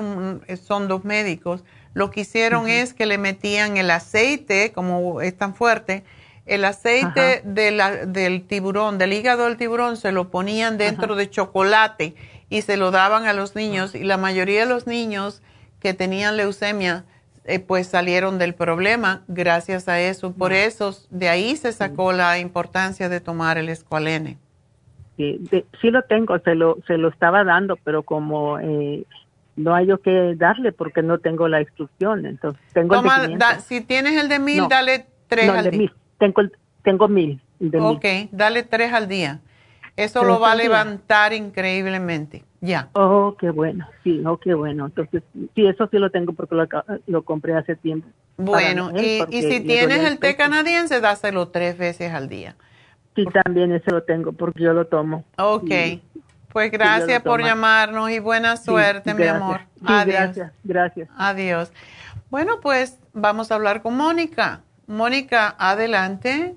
son 0.56 0.88
dos 0.88 1.04
médicos, 1.04 1.66
lo 1.94 2.12
que 2.12 2.22
hicieron 2.22 2.70
es 2.70 2.94
que 2.94 3.06
le 3.06 3.18
metían 3.18 3.76
el 3.76 3.92
aceite, 3.92 4.72
como 4.72 5.20
es 5.20 5.38
tan 5.38 5.54
fuerte, 5.54 6.06
el 6.46 6.64
aceite 6.64 7.42
del 7.44 8.46
tiburón, 8.48 8.98
del 8.98 9.12
hígado 9.12 9.44
del 9.44 9.58
tiburón, 9.58 9.98
se 9.98 10.14
lo 10.14 10.32
ponían 10.32 10.78
dentro 10.78 11.16
de 11.16 11.30
chocolate 11.30 12.16
y 12.50 12.62
se 12.62 12.78
lo 12.78 12.92
daban 12.92 13.26
a 13.26 13.34
los 13.34 13.54
niños. 13.54 13.96
Y 13.96 14.06
la 14.06 14.16
mayoría 14.16 14.62
de 14.62 14.66
los 14.66 14.88
niños 14.88 15.42
que 15.82 15.94
tenían 15.94 16.38
leucemia 16.38 17.04
eh, 17.46 17.60
pues 17.60 17.88
salieron 17.88 18.38
del 18.40 18.54
problema 18.56 19.24
gracias 19.28 19.88
a 19.88 20.00
eso. 20.00 20.34
Por 20.34 20.52
eso, 20.54 20.96
de 21.10 21.30
ahí 21.30 21.56
se 21.56 21.72
sacó 21.72 22.12
la 22.12 22.40
importancia 22.40 23.10
de 23.10 23.20
tomar 23.20 23.58
el 23.58 23.70
escualene. 23.70 24.38
Sí, 25.18 25.40
sí 25.82 25.92
lo 25.92 26.02
tengo, 26.04 26.38
se 26.40 26.56
lo, 26.56 26.78
se 26.88 26.98
lo 26.98 27.08
estaba 27.08 27.44
dando, 27.44 27.78
pero 27.78 28.04
como 28.04 28.60
eh, 28.60 29.06
no 29.56 29.74
hay 29.74 29.88
yo 29.88 30.02
que 30.02 30.36
darle 30.36 30.72
porque 30.72 31.02
no 31.02 31.20
tengo 31.20 31.48
la 31.48 31.62
instrucción. 31.62 32.26
Entonces, 32.26 32.62
tengo 32.74 33.02
si 33.66 33.82
tienes 33.82 34.22
el 34.22 34.28
de 34.28 34.40
mil, 34.40 34.68
dale 34.68 35.06
tres 35.28 35.50
al 35.50 35.72
día. 35.72 35.94
Tengo, 36.18 36.42
tengo 36.84 37.08
mil. 37.08 37.42
ok, 37.80 38.06
dale 38.32 38.64
tres 38.64 38.92
al 38.92 39.08
día. 39.08 39.40
Eso 39.98 40.24
lo 40.24 40.40
va 40.40 40.52
a 40.52 40.56
levantar 40.56 41.34
increíblemente. 41.34 42.44
Ya. 42.60 42.90
Oh, 42.94 43.36
qué 43.40 43.50
bueno. 43.50 43.88
Sí, 44.04 44.22
oh, 44.26 44.38
qué 44.38 44.54
bueno. 44.54 44.88
Entonces, 44.88 45.24
sí, 45.54 45.66
eso 45.66 45.88
sí 45.90 45.98
lo 45.98 46.10
tengo 46.10 46.34
porque 46.34 46.56
lo, 46.56 46.68
lo 47.08 47.24
compré 47.24 47.56
hace 47.56 47.76
tiempo. 47.76 48.08
Bueno, 48.38 48.92
y, 48.96 49.24
y, 49.30 49.42
si 49.44 49.62
tienes 49.62 50.00
el 50.00 50.20
té 50.20 50.36
canadiense, 50.36 51.00
dáselo 51.00 51.48
tres 51.48 51.78
veces 51.78 52.12
al 52.12 52.28
día. 52.28 52.56
Sí, 53.16 53.26
también 53.44 53.72
ese 53.72 53.92
lo 53.92 54.04
tengo 54.04 54.34
porque 54.34 54.64
yo 54.64 54.74
lo 54.74 54.88
tomo. 54.88 55.24
Ok. 55.38 55.72
Pues 56.52 56.72
gracias 56.72 57.22
por 57.22 57.44
llamarnos 57.44 58.10
y 58.12 58.20
buena 58.20 58.58
suerte, 58.58 59.14
mi 59.14 59.24
amor. 59.24 59.62
Adiós. 59.86 60.16
Gracias, 60.16 60.52
gracias. 60.64 61.10
Adiós. 61.18 61.72
Bueno, 62.30 62.60
pues 62.62 63.00
vamos 63.14 63.52
a 63.52 63.56
hablar 63.56 63.82
con 63.82 63.96
Mónica. 63.96 64.62
Mónica, 64.88 65.56
adelante. 65.58 66.56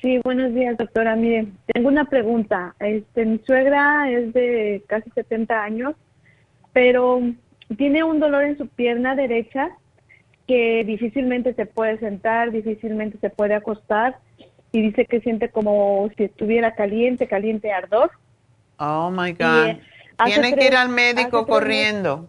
Sí, 0.00 0.20
buenos 0.22 0.54
días, 0.54 0.76
doctora. 0.76 1.16
Mire, 1.16 1.48
tengo 1.66 1.88
una 1.88 2.04
pregunta. 2.04 2.74
Este, 2.78 3.24
mi 3.24 3.38
suegra 3.44 4.08
es 4.10 4.32
de 4.32 4.84
casi 4.86 5.10
70 5.10 5.62
años, 5.62 5.94
pero 6.72 7.20
tiene 7.76 8.04
un 8.04 8.20
dolor 8.20 8.44
en 8.44 8.56
su 8.56 8.68
pierna 8.68 9.16
derecha 9.16 9.70
que 10.46 10.84
difícilmente 10.84 11.52
se 11.54 11.66
puede 11.66 11.98
sentar, 11.98 12.52
difícilmente 12.52 13.18
se 13.18 13.28
puede 13.28 13.54
acostar 13.54 14.18
y 14.70 14.82
dice 14.82 15.04
que 15.04 15.20
siente 15.20 15.50
como 15.50 16.08
si 16.16 16.24
estuviera 16.24 16.74
caliente, 16.74 17.26
caliente 17.26 17.72
ardor. 17.72 18.12
Oh 18.78 19.10
my 19.10 19.32
God. 19.32 19.78
Tiene 20.24 20.54
que 20.54 20.66
ir 20.66 20.76
al 20.76 20.90
médico 20.90 21.46
corriendo. 21.46 22.28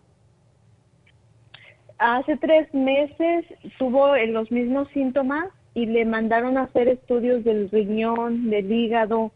hace 2.00 2.36
tres 2.38 2.74
meses 2.74 3.46
tuvo 3.78 4.16
los 4.16 4.52
mismos 4.52 4.88
síntomas 4.90 5.50
y 5.74 5.86
le 5.86 6.06
mandaron 6.06 6.58
a 6.58 6.64
hacer 6.64 6.88
estudios 6.88 7.44
del 7.44 7.70
riñón, 7.70 8.50
del 8.50 8.72
hígado 8.72 9.32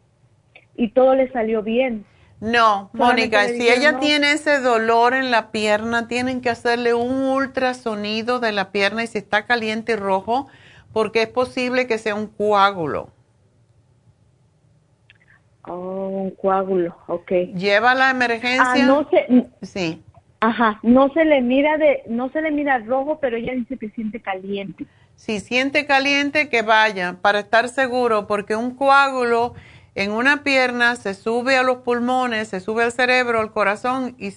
y 0.76 0.90
todo 0.90 1.16
le 1.16 1.32
salió 1.32 1.62
bien. 1.62 2.06
No, 2.42 2.90
Mónica, 2.92 3.48
si 3.48 3.70
ella 3.70 4.00
tiene 4.00 4.34
ese 4.34 4.60
dolor 4.60 5.14
en 5.14 5.32
la 5.32 5.52
pierna, 5.52 6.10
tienen 6.10 6.42
que 6.42 6.50
hacerle 6.50 6.94
un 6.94 7.24
ultrasonido 7.24 8.42
de 8.42 8.52
la 8.52 8.72
pierna 8.72 9.04
y 9.04 9.08
si 9.08 9.20
está 9.20 9.46
caliente 9.46 9.94
y 9.94 9.96
rojo, 9.96 10.48
porque 10.92 11.22
es 11.22 11.30
posible 11.30 11.88
que 11.88 11.98
sea 11.98 12.16
un 12.16 12.28
coágulo. 12.28 13.10
Oh, 15.66 16.10
un 16.10 16.32
coágulo, 16.32 16.98
ok. 17.08 17.32
Lleva 17.56 17.96
la 17.96 18.10
emergencia. 18.10 18.74
Ah, 18.74 18.86
no 18.86 19.10
se, 19.10 19.48
sí. 19.62 20.04
Ajá, 20.42 20.82
no 20.84 21.08
se 21.14 21.24
le 21.24 21.42
mira 21.42 21.78
de, 21.78 22.04
no 22.10 22.30
se 22.32 22.42
le 22.42 22.52
mira 22.52 22.80
rojo, 22.80 23.20
pero 23.22 23.38
ella 23.38 23.54
dice 23.54 23.78
que 23.78 23.90
siente 23.92 24.20
caliente. 24.20 24.86
Si 25.16 25.40
siente 25.40 25.86
caliente, 25.86 26.50
que 26.50 26.62
vaya 26.62 27.18
para 27.22 27.40
estar 27.40 27.70
seguro, 27.70 28.28
porque 28.28 28.56
un 28.56 28.76
coágulo 28.76 29.54
en 29.96 30.12
una 30.12 30.44
pierna 30.44 30.96
se 30.96 31.14
sube 31.14 31.56
a 31.56 31.64
los 31.64 31.78
pulmones, 31.78 32.48
se 32.48 32.60
sube 32.60 32.84
al 32.84 32.92
cerebro, 32.92 33.40
al 33.40 33.52
corazón 33.52 34.16
y, 34.18 34.32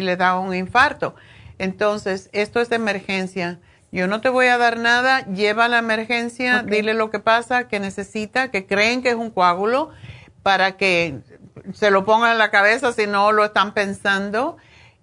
le 0.00 0.16
da 0.16 0.38
un 0.38 0.54
infarto. 0.54 1.14
Entonces, 1.58 2.28
esto 2.32 2.60
es 2.60 2.68
de 2.68 2.76
emergencia. 2.76 3.58
Yo 3.90 4.06
no 4.06 4.20
te 4.20 4.28
voy 4.28 4.46
a 4.46 4.58
dar 4.58 4.78
nada, 4.78 5.24
lleva 5.26 5.64
a 5.64 5.68
la 5.68 5.78
emergencia, 5.78 6.62
dile 6.62 6.92
lo 6.92 7.10
que 7.10 7.20
pasa, 7.20 7.68
que 7.68 7.80
necesita, 7.80 8.50
que 8.50 8.66
creen 8.66 9.02
que 9.02 9.10
es 9.10 9.14
un 9.14 9.30
coágulo, 9.30 9.90
para 10.42 10.76
que 10.76 11.20
se 11.72 11.90
lo 11.90 12.04
pongan 12.04 12.32
en 12.32 12.38
la 12.38 12.50
cabeza 12.50 12.92
si 12.92 13.06
no 13.06 13.32
lo 13.32 13.44
están 13.44 13.72
pensando 13.72 14.58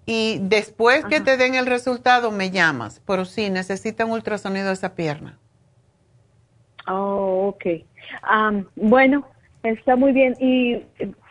y 0.06 0.38
después 0.40 1.04
que 1.04 1.20
te 1.20 1.36
den 1.36 1.56
el 1.56 1.66
resultado 1.66 2.30
me 2.30 2.52
llamas, 2.52 3.02
pero 3.04 3.24
sí, 3.24 3.50
necesita 3.50 4.04
un 4.04 4.12
ultrasonido 4.12 4.68
de 4.68 4.74
esa 4.74 4.94
pierna. 4.94 5.36
Oh, 6.86 7.48
ok. 7.48 7.64
bueno, 8.76 9.26
está 9.64 9.96
muy 9.96 10.12
bien. 10.12 10.36
Y, 10.38 10.76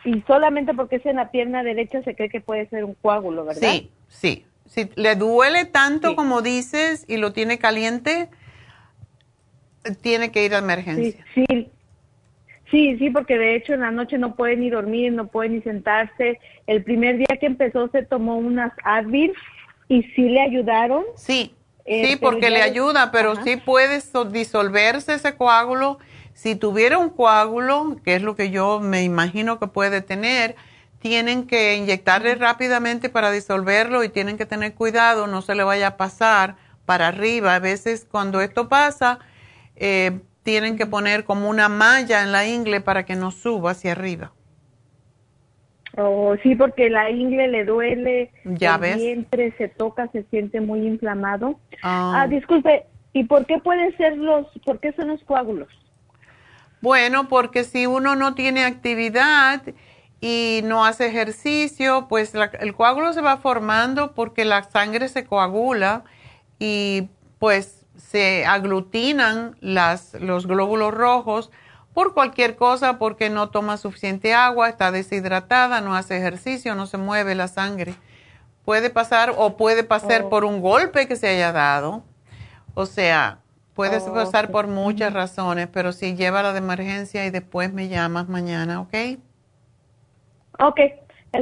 y 0.04 0.22
solamente 0.26 0.74
porque 0.74 0.96
es 0.96 1.06
en 1.06 1.16
la 1.16 1.30
pierna 1.30 1.62
derecha 1.62 2.02
se 2.02 2.14
cree 2.14 2.28
que 2.28 2.42
puede 2.42 2.68
ser 2.68 2.84
un 2.84 2.94
coágulo, 2.94 3.46
¿verdad? 3.46 3.62
Sí, 3.62 3.90
sí. 4.08 4.46
Si 4.66 4.90
le 4.96 5.16
duele 5.16 5.64
tanto 5.64 6.14
como 6.14 6.42
dices 6.42 7.06
y 7.08 7.16
lo 7.16 7.32
tiene 7.32 7.58
caliente, 7.58 8.28
tiene 10.02 10.30
que 10.32 10.44
ir 10.44 10.54
a 10.54 10.58
emergencia. 10.58 11.24
Sí, 11.34 11.46
sí, 11.48 11.70
Sí, 12.70 12.96
sí, 12.98 13.10
porque 13.10 13.38
de 13.38 13.54
hecho 13.54 13.74
en 13.74 13.80
la 13.80 13.90
noche 13.90 14.18
no 14.18 14.34
puede 14.34 14.56
ni 14.56 14.70
dormir, 14.70 15.12
no 15.12 15.28
puede 15.28 15.50
ni 15.50 15.62
sentarse. 15.62 16.40
El 16.66 16.82
primer 16.82 17.18
día 17.18 17.38
que 17.38 17.46
empezó 17.46 17.88
se 17.88 18.02
tomó 18.02 18.36
unas 18.36 18.72
Advil 18.82 19.32
y 19.88 20.02
sí 20.02 20.28
le 20.28 20.40
ayudaron. 20.40 21.04
Sí, 21.14 21.54
sí, 21.84 21.84
eh, 21.84 22.18
porque 22.20 22.50
le 22.50 22.62
ayuda, 22.62 23.12
pero 23.12 23.36
sí 23.42 23.56
puede 23.56 24.00
disolverse 24.32 25.14
ese 25.14 25.36
coágulo. 25.36 25.98
Si 26.34 26.56
tuviera 26.56 26.98
un 26.98 27.10
coágulo, 27.10 27.96
que 28.04 28.16
es 28.16 28.22
lo 28.22 28.34
que 28.34 28.50
yo 28.50 28.80
me 28.80 29.04
imagino 29.04 29.58
que 29.60 29.68
puede 29.68 30.02
tener, 30.02 30.56
tienen 30.98 31.46
que 31.46 31.76
inyectarle 31.76 32.34
rápidamente 32.34 33.08
para 33.08 33.30
disolverlo 33.30 34.02
y 34.02 34.08
tienen 34.08 34.36
que 34.36 34.44
tener 34.44 34.74
cuidado, 34.74 35.28
no 35.28 35.40
se 35.40 35.54
le 35.54 35.62
vaya 35.62 35.86
a 35.86 35.96
pasar 35.96 36.56
para 36.84 37.08
arriba. 37.08 37.54
A 37.54 37.60
veces 37.60 38.06
cuando 38.10 38.40
esto 38.40 38.68
pasa, 38.68 39.20
eh, 39.76 40.20
tienen 40.46 40.76
que 40.76 40.86
poner 40.86 41.24
como 41.24 41.50
una 41.50 41.68
malla 41.68 42.22
en 42.22 42.30
la 42.30 42.46
ingle 42.46 42.80
para 42.80 43.04
que 43.04 43.16
no 43.16 43.32
suba 43.32 43.72
hacia 43.72 43.90
arriba. 43.90 44.30
Oh, 45.96 46.36
sí, 46.40 46.54
porque 46.54 46.88
la 46.88 47.10
ingle 47.10 47.48
le 47.48 47.64
duele, 47.64 48.30
ya 48.44 48.76
el 48.76 48.96
vientre 48.96 49.52
se 49.58 49.66
toca, 49.66 50.06
se 50.12 50.22
siente 50.30 50.60
muy 50.60 50.86
inflamado. 50.86 51.58
Ah. 51.82 52.22
ah. 52.22 52.28
disculpe, 52.28 52.86
¿y 53.12 53.24
por 53.24 53.44
qué 53.46 53.58
pueden 53.58 53.96
ser 53.96 54.16
los, 54.16 54.46
por 54.64 54.78
qué 54.78 54.92
son 54.92 55.08
los 55.08 55.20
coágulos? 55.24 55.68
Bueno, 56.80 57.28
porque 57.28 57.64
si 57.64 57.86
uno 57.86 58.14
no 58.14 58.36
tiene 58.36 58.64
actividad 58.64 59.62
y 60.20 60.60
no 60.62 60.84
hace 60.84 61.06
ejercicio, 61.06 62.06
pues 62.08 62.34
el 62.60 62.74
coágulo 62.76 63.12
se 63.14 63.20
va 63.20 63.38
formando 63.38 64.14
porque 64.14 64.44
la 64.44 64.62
sangre 64.62 65.08
se 65.08 65.24
coagula 65.24 66.04
y 66.60 67.08
pues 67.40 67.75
se 67.96 68.44
aglutinan 68.46 69.56
las, 69.60 70.14
los 70.14 70.46
glóbulos 70.46 70.94
rojos 70.94 71.50
por 71.94 72.12
cualquier 72.12 72.56
cosa, 72.56 72.98
porque 72.98 73.30
no 73.30 73.48
toma 73.48 73.78
suficiente 73.78 74.34
agua, 74.34 74.68
está 74.68 74.92
deshidratada, 74.92 75.80
no 75.80 75.94
hace 75.94 76.18
ejercicio, 76.18 76.74
no 76.74 76.86
se 76.86 76.98
mueve 76.98 77.34
la 77.34 77.48
sangre. 77.48 77.94
Puede 78.66 78.90
pasar 78.90 79.34
o 79.36 79.56
puede 79.56 79.82
pasar 79.82 80.24
oh. 80.24 80.28
por 80.28 80.44
un 80.44 80.60
golpe 80.60 81.08
que 81.08 81.16
se 81.16 81.28
haya 81.28 81.52
dado. 81.52 82.02
O 82.74 82.84
sea, 82.84 83.38
puede 83.72 83.96
oh, 83.96 84.12
pasar 84.12 84.50
por 84.50 84.66
muchas 84.66 85.12
razones, 85.12 85.68
pero 85.72 85.92
sí, 85.92 86.14
llévala 86.14 86.52
de 86.52 86.58
emergencia 86.58 87.24
y 87.24 87.30
después 87.30 87.72
me 87.72 87.88
llamas 87.88 88.28
mañana, 88.28 88.80
¿ok? 88.80 88.94
Ok, 90.58 90.80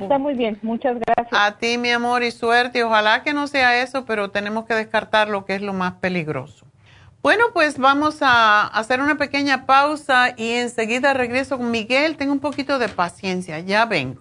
Está 0.02 0.18
muy 0.18 0.34
bien, 0.34 0.58
muchas 0.62 0.96
gracias. 0.98 1.28
A 1.32 1.56
ti, 1.58 1.78
mi 1.78 1.90
amor, 1.90 2.22
y 2.22 2.30
suerte. 2.30 2.84
Ojalá 2.84 3.22
que 3.22 3.32
no 3.32 3.46
sea 3.46 3.82
eso, 3.82 4.04
pero 4.04 4.30
tenemos 4.30 4.64
que 4.66 4.74
descartar 4.74 5.28
lo 5.28 5.44
que 5.44 5.54
es 5.54 5.62
lo 5.62 5.72
más 5.72 5.94
peligroso. 5.94 6.66
Bueno, 7.22 7.44
pues 7.54 7.78
vamos 7.78 8.18
a 8.20 8.66
hacer 8.66 9.00
una 9.00 9.16
pequeña 9.16 9.64
pausa 9.64 10.34
y 10.36 10.50
enseguida 10.52 11.14
regreso 11.14 11.56
con 11.56 11.70
Miguel. 11.70 12.16
Tengo 12.16 12.32
un 12.32 12.40
poquito 12.40 12.78
de 12.78 12.88
paciencia, 12.88 13.60
ya 13.60 13.86
vengo. 13.86 14.20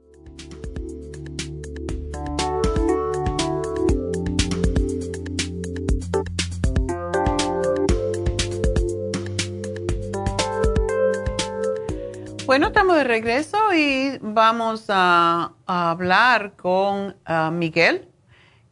Bueno, 12.51 12.67
estamos 12.67 12.97
de 12.97 13.05
regreso 13.05 13.57
y 13.73 14.17
vamos 14.19 14.87
a, 14.89 15.53
hablar 15.65 16.51
con 16.57 17.15
ah, 17.23 17.49
Miguel, 17.49 18.09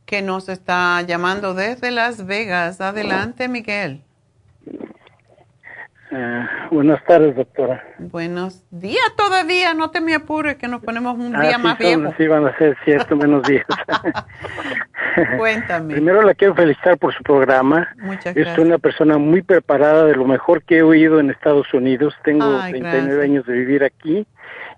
que 0.06 0.22
nos 0.22 0.50
está 0.50 1.02
llamando 1.04 1.54
desde 1.54 1.90
Las 1.90 2.26
Vegas. 2.26 2.82
Adelante, 2.82 3.48
Miguel. 3.48 4.04
Ah, 6.12 6.68
buenas 6.72 7.04
tardes, 7.06 7.36
doctora. 7.36 7.84
Buenos 8.00 8.66
días 8.72 9.16
todavía, 9.16 9.76
no 9.76 9.92
te 9.92 10.02
me 10.02 10.16
apures 10.16 10.56
que 10.56 10.68
nos 10.68 10.82
ponemos 10.82 11.18
un 11.18 11.32
día 11.40 11.56
ah, 11.56 11.60
más 11.60 11.78
viejo. 11.78 12.14
Sí, 12.18 12.28
van 12.28 12.48
a 12.48 12.58
ser 12.58 12.76
cierto, 12.84 13.16
menos 13.16 13.44
días. 13.44 13.66
Cuéntame. 15.38 15.94
Primero 15.94 16.24
la 16.24 16.34
quiero 16.34 16.56
felicitar 16.56 16.98
por 16.98 17.14
su 17.14 17.22
programa. 17.22 17.90
Muchas 17.98 18.34
gracias. 18.34 18.58
Es 18.58 18.66
una 18.66 18.80
persona 18.80 19.20
muy 19.20 19.44
preparada, 19.44 20.06
de 20.06 20.16
lo 20.16 20.26
mejor 20.26 20.64
que 20.64 20.78
he 20.78 20.82
oído 20.82 21.20
en 21.20 21.30
Estados 21.30 21.72
Unidos. 21.74 22.16
Tengo 22.24 22.60
Ay, 22.60 22.72
39 22.72 23.06
gracias. 23.06 23.24
años 23.24 23.46
de 23.46 23.54
vivir 23.54 23.84
aquí 23.84 24.26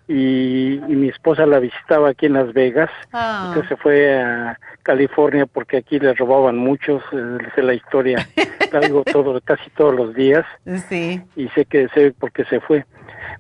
y, 0.10 0.82
y 0.86 0.96
mi 0.96 1.08
esposa 1.08 1.46
la 1.46 1.60
visitaba 1.60 2.10
aquí 2.10 2.26
en 2.26 2.34
Las 2.34 2.52
Vegas. 2.54 2.90
Ah. 3.14 3.54
Usted 3.54 3.70
se 3.70 3.78
fue 3.78 4.22
a 4.22 4.60
California 4.82 5.46
porque 5.46 5.78
aquí 5.78 6.00
le 6.00 6.14
robaban 6.14 6.58
muchos, 6.58 7.02
eh, 7.14 7.38
sé 7.56 7.62
la 7.64 7.74
historia, 7.74 8.28
la 8.72 8.80
digo 8.82 9.04
todo, 9.04 9.40
casi 9.42 9.70
todos 9.72 9.96
los 9.96 10.14
días 10.16 10.46
Sí. 10.90 11.22
y 11.36 11.48
sé 11.50 11.66
que 11.66 11.88
sé 11.90 12.12
por 12.12 12.32
qué 12.32 12.46
se 12.46 12.60
fue. 12.60 12.86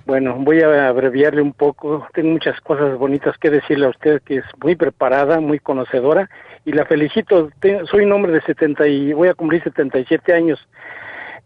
Bueno, 0.06 0.36
voy 0.40 0.62
a 0.62 0.88
abreviarle 0.88 1.42
un 1.42 1.54
poco. 1.54 2.08
Tengo 2.14 2.30
muchas 2.32 2.60
cosas 2.62 2.98
bonitas 2.98 3.38
que 3.38 3.50
decirle 3.50 3.86
a 3.86 3.90
usted, 3.90 4.22
que 4.24 4.38
es 4.38 4.46
muy 4.64 4.76
preparada, 4.76 5.40
muy 5.40 5.60
conocedora, 5.60 6.30
y 6.66 6.72
la 6.72 6.86
felicito. 6.86 7.50
Soy 7.90 8.06
un 8.06 8.12
hombre 8.12 8.32
de 8.32 8.42
70 8.42 8.88
y 8.88 9.14
voy 9.14 9.28
a 9.28 9.34
cumplir 9.34 9.64
77 9.64 10.34
años. 10.34 10.68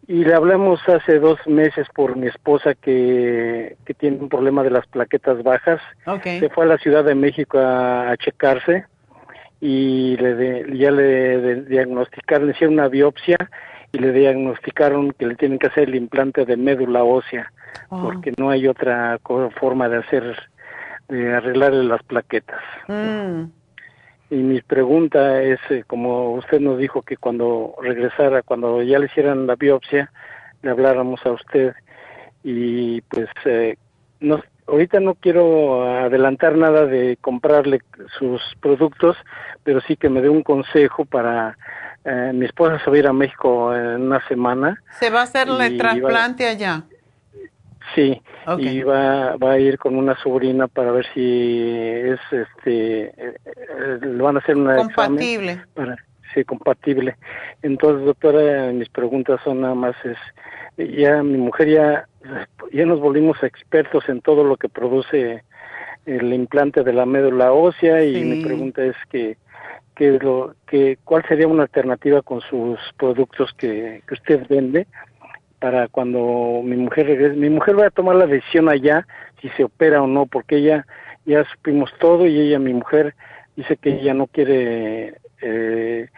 Y 0.07 0.23
le 0.23 0.35
hablamos 0.35 0.79
hace 0.87 1.19
dos 1.19 1.39
meses 1.47 1.87
por 1.95 2.15
mi 2.15 2.27
esposa 2.27 2.75
que, 2.75 3.75
que 3.85 3.93
tiene 3.95 4.17
un 4.17 4.29
problema 4.29 4.63
de 4.63 4.69
las 4.69 4.85
plaquetas 4.87 5.41
bajas. 5.43 5.81
Ok. 6.05 6.23
Se 6.23 6.49
fue 6.49 6.65
a 6.65 6.67
la 6.67 6.77
Ciudad 6.77 7.03
de 7.03 7.15
México 7.15 7.57
a, 7.57 8.11
a 8.11 8.17
checarse 8.17 8.85
y 9.67 10.15
le 10.17 10.35
de- 10.35 10.77
ya 10.77 10.91
le 10.91 11.03
de- 11.03 11.61
diagnosticaron, 11.63 12.45
le 12.47 12.53
hicieron 12.53 12.75
una 12.75 12.87
biopsia 12.87 13.37
y 13.91 13.97
le 13.97 14.11
diagnosticaron 14.11 15.11
que 15.13 15.25
le 15.25 15.35
tienen 15.35 15.57
que 15.57 15.67
hacer 15.67 15.89
el 15.89 15.95
implante 15.95 16.45
de 16.45 16.55
médula 16.55 17.03
ósea 17.03 17.51
Oh. 17.89 18.03
porque 18.03 18.31
no 18.37 18.49
hay 18.51 18.67
otra 18.67 19.19
forma 19.59 19.89
de 19.89 19.97
hacer, 19.97 20.23
de 21.09 21.33
arreglarle 21.33 21.83
las 21.83 22.01
plaquetas. 22.03 22.61
Mm. 22.87 23.43
Y 24.29 24.35
mi 24.35 24.61
pregunta 24.61 25.41
es, 25.41 25.59
eh, 25.69 25.83
como 25.85 26.31
usted 26.33 26.59
nos 26.59 26.77
dijo 26.77 27.01
que 27.01 27.17
cuando 27.17 27.75
regresara, 27.81 28.43
cuando 28.43 28.81
ya 28.83 28.97
le 28.99 29.05
hicieran 29.07 29.45
la 29.47 29.55
biopsia, 29.55 30.11
le 30.61 30.69
habláramos 30.71 31.25
a 31.25 31.31
usted. 31.31 31.73
Y 32.43 33.01
pues, 33.01 33.27
eh, 33.45 33.75
no, 34.19 34.41
ahorita 34.67 34.99
no 34.99 35.15
quiero 35.15 35.83
adelantar 36.05 36.55
nada 36.57 36.85
de 36.85 37.17
comprarle 37.21 37.81
sus 38.17 38.41
productos, 38.59 39.17
pero 39.63 39.81
sí 39.81 39.95
que 39.95 40.09
me 40.09 40.21
dé 40.21 40.29
un 40.29 40.43
consejo 40.43 41.05
para... 41.05 41.57
eh, 42.05 42.31
mi 42.33 42.45
esposa 42.45 42.79
se 42.83 42.89
va 42.89 42.95
a 42.95 42.99
ir 42.99 43.07
a 43.07 43.13
México 43.13 43.75
en 43.75 44.03
una 44.03 44.25
semana. 44.27 44.81
Se 44.99 45.09
va 45.09 45.21
a 45.21 45.23
hacerle 45.23 45.67
Y 45.67 45.77
trasplante 45.77 46.47
allá. 46.47 46.83
Sí, 47.93 48.19
y 48.57 48.81
va, 48.81 49.35
va 49.37 49.51
a 49.53 49.59
ir 49.59 49.77
con 49.77 49.95
una 49.95 50.17
sobrina 50.17 50.67
para 50.67 50.91
ver 50.91 51.05
si 51.13 51.71
es, 51.71 52.19
este, 52.31 53.03
eh, 53.03 53.37
eh, 53.45 53.99
le 54.01 54.23
van 54.23 54.37
a 54.37 54.39
hacer 54.39 54.57
una 54.57 54.75
Compatible. 54.75 55.61
para 55.73 55.95
sí, 56.35 56.43
compatible. 56.43 57.15
Entonces, 57.63 58.05
doctora, 58.05 58.71
mis 58.71 58.89
preguntas 58.89 59.41
son 59.43 59.61
nada 59.61 59.73
más 59.73 59.95
es, 60.05 60.17
ya 60.97 61.23
mi 61.23 61.37
mujer 61.37 61.69
ya, 61.69 62.07
ya 62.71 62.85
nos 62.85 62.99
volvimos 62.99 63.41
expertos 63.41 64.07
en 64.09 64.21
todo 64.21 64.43
lo 64.43 64.57
que 64.57 64.69
produce 64.69 65.43
el 66.05 66.31
implante 66.33 66.83
de 66.83 66.93
la 66.93 67.07
médula 67.07 67.51
ósea 67.51 68.03
y 68.03 68.13
Sí. 68.13 68.23
mi 68.23 68.43
pregunta 68.43 68.83
es 68.85 68.95
que, 69.09 69.37
que 69.95 70.11
lo, 70.19 70.53
que, 70.67 70.99
¿cuál 71.03 71.23
sería 71.27 71.47
una 71.47 71.63
alternativa 71.63 72.21
con 72.21 72.41
sus 72.41 72.77
productos 72.97 73.51
que, 73.57 74.03
que 74.07 74.13
usted 74.13 74.45
vende? 74.47 74.85
para 75.59 75.87
cuando 75.87 76.61
mi 76.63 76.75
mujer 76.75 77.07
regrese. 77.07 77.35
Mi 77.35 77.49
mujer 77.49 77.79
va 77.79 77.87
a 77.87 77.89
tomar 77.89 78.15
la 78.17 78.27
decisión 78.27 78.69
allá 78.69 79.07
si 79.41 79.49
se 79.49 79.63
opera 79.63 80.01
o 80.01 80.05
no, 80.05 80.27
porque 80.27 80.57
ella 80.57 80.85
ya 81.25 81.43
supimos 81.45 81.91
todo 81.99 82.27
y 82.27 82.39
ella, 82.39 82.59
mi 82.59 82.73
mujer, 82.73 83.15
dice 83.55 83.75
que 83.77 83.89
ella 83.99 84.13
no 84.13 84.27
quiere 84.27 85.15
eh, 85.41 86.09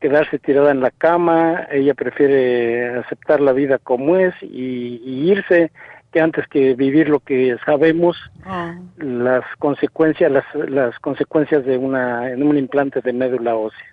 quedarse 0.00 0.38
tirada 0.38 0.70
en 0.70 0.80
la 0.80 0.90
cama, 0.90 1.66
ella 1.70 1.94
prefiere 1.94 2.98
aceptar 2.98 3.40
la 3.40 3.52
vida 3.52 3.78
como 3.78 4.16
es 4.16 4.34
y, 4.42 5.00
y 5.04 5.32
irse 5.32 5.70
que 6.12 6.20
antes 6.20 6.46
que 6.48 6.74
vivir 6.74 7.08
lo 7.08 7.20
que 7.20 7.56
sabemos 7.64 8.16
Oh. 8.48 8.74
las 8.98 9.44
consecuencias 9.58 10.30
las, 10.30 10.44
las 10.54 10.96
consecuencias 11.00 11.64
de 11.64 11.76
una 11.78 12.30
en 12.30 12.44
un 12.44 12.56
implante 12.56 13.00
de 13.00 13.12
médula 13.12 13.56
ósea. 13.56 13.86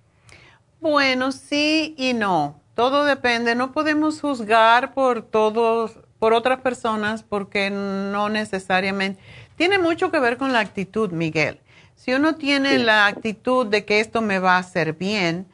Bueno, 0.80 1.32
sí 1.32 1.96
y 1.98 2.14
no. 2.14 2.60
Todo 2.76 3.06
depende. 3.06 3.56
No 3.56 3.72
podemos 3.72 4.22
juzgar 4.22 4.94
por 4.94 5.24
todos, 5.24 5.98
por 6.20 6.34
otras 6.34 6.60
personas, 6.60 7.24
porque 7.24 7.70
no 7.72 8.30
necesariamente. 8.30 9.20
Tiene 9.56 9.80
mucho 9.80 10.12
que 10.12 10.20
ver 10.20 10.38
con 10.38 10.54
la 10.54 10.60
actitud, 10.60 11.12
Miguel. 11.12 11.60
Si 11.96 12.14
uno 12.14 12.36
tiene 12.36 12.80
la 12.80 13.08
actitud 13.08 13.66
de 13.66 13.86
que 13.86 14.00
esto 14.00 14.22
me 14.22 14.40
va 14.40 14.56
a 14.56 14.60
hacer 14.60 14.94
bien, 14.94 15.46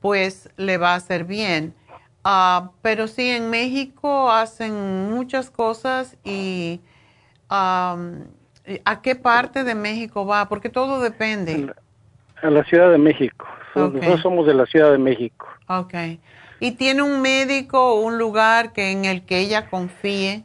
pues 0.00 0.50
le 0.56 0.78
va 0.78 0.92
a 0.92 0.96
hacer 0.96 1.24
bien. 1.24 1.74
Ah, 2.24 2.70
pero 2.82 3.06
sí, 3.08 3.30
en 3.30 3.50
México 3.50 4.30
hacen 4.30 5.10
muchas 5.10 5.50
cosas 5.50 6.16
y 6.24 6.80
¿a 7.48 7.96
qué 9.02 9.14
parte 9.14 9.64
de 9.64 9.74
México 9.74 10.26
va? 10.26 10.48
Porque 10.48 10.68
todo 10.68 11.00
depende. 11.00 11.72
A 12.42 12.50
la 12.50 12.64
Ciudad 12.64 12.90
de 12.90 12.98
México. 12.98 13.46
Nosotros 13.74 14.20
somos 14.20 14.46
de 14.46 14.54
la 14.54 14.66
Ciudad 14.66 14.90
de 14.92 14.98
México. 14.98 15.46
Ok. 15.68 15.94
¿Y 16.60 16.72
tiene 16.72 17.02
un 17.02 17.20
médico 17.22 17.94
o 17.94 18.00
un 18.00 18.18
lugar 18.18 18.72
que 18.72 18.90
en 18.92 19.04
el 19.04 19.24
que 19.24 19.38
ella 19.38 19.68
confíe? 19.68 20.44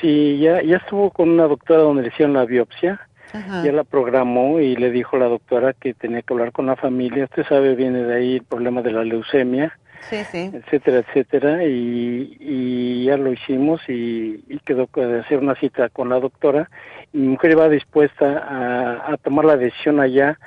Sí, 0.00 0.38
ya, 0.40 0.62
ya 0.62 0.78
estuvo 0.78 1.10
con 1.10 1.30
una 1.30 1.44
doctora 1.44 1.82
donde 1.82 2.02
le 2.02 2.08
hicieron 2.08 2.34
la 2.34 2.44
biopsia. 2.44 3.00
Ya 3.32 3.72
la 3.72 3.84
programó 3.84 4.60
y 4.60 4.76
le 4.76 4.90
dijo 4.90 5.16
la 5.16 5.26
doctora 5.26 5.72
que 5.72 5.94
tenía 5.94 6.22
que 6.22 6.34
hablar 6.34 6.52
con 6.52 6.66
la 6.66 6.76
familia. 6.76 7.24
Usted 7.24 7.44
sabe, 7.44 7.74
viene 7.74 8.02
de 8.02 8.14
ahí 8.14 8.36
el 8.36 8.44
problema 8.44 8.82
de 8.82 8.92
la 8.92 9.04
leucemia, 9.04 9.78
sí, 10.10 10.24
sí. 10.24 10.50
etcétera, 10.52 10.98
etcétera. 10.98 11.64
Y, 11.64 12.36
y 12.40 13.04
ya 13.04 13.16
lo 13.16 13.32
hicimos 13.32 13.80
y, 13.88 14.44
y 14.48 14.58
quedó 14.64 14.88
de 14.94 15.20
hacer 15.20 15.38
una 15.38 15.54
cita 15.54 15.88
con 15.88 16.08
la 16.08 16.20
doctora. 16.20 16.68
Y 17.12 17.18
mi 17.18 17.28
mujer 17.28 17.52
iba 17.52 17.68
dispuesta 17.68 18.38
a, 18.38 19.12
a 19.12 19.16
tomar 19.16 19.44
la 19.44 19.56
decisión 19.56 20.00
allá 20.00 20.38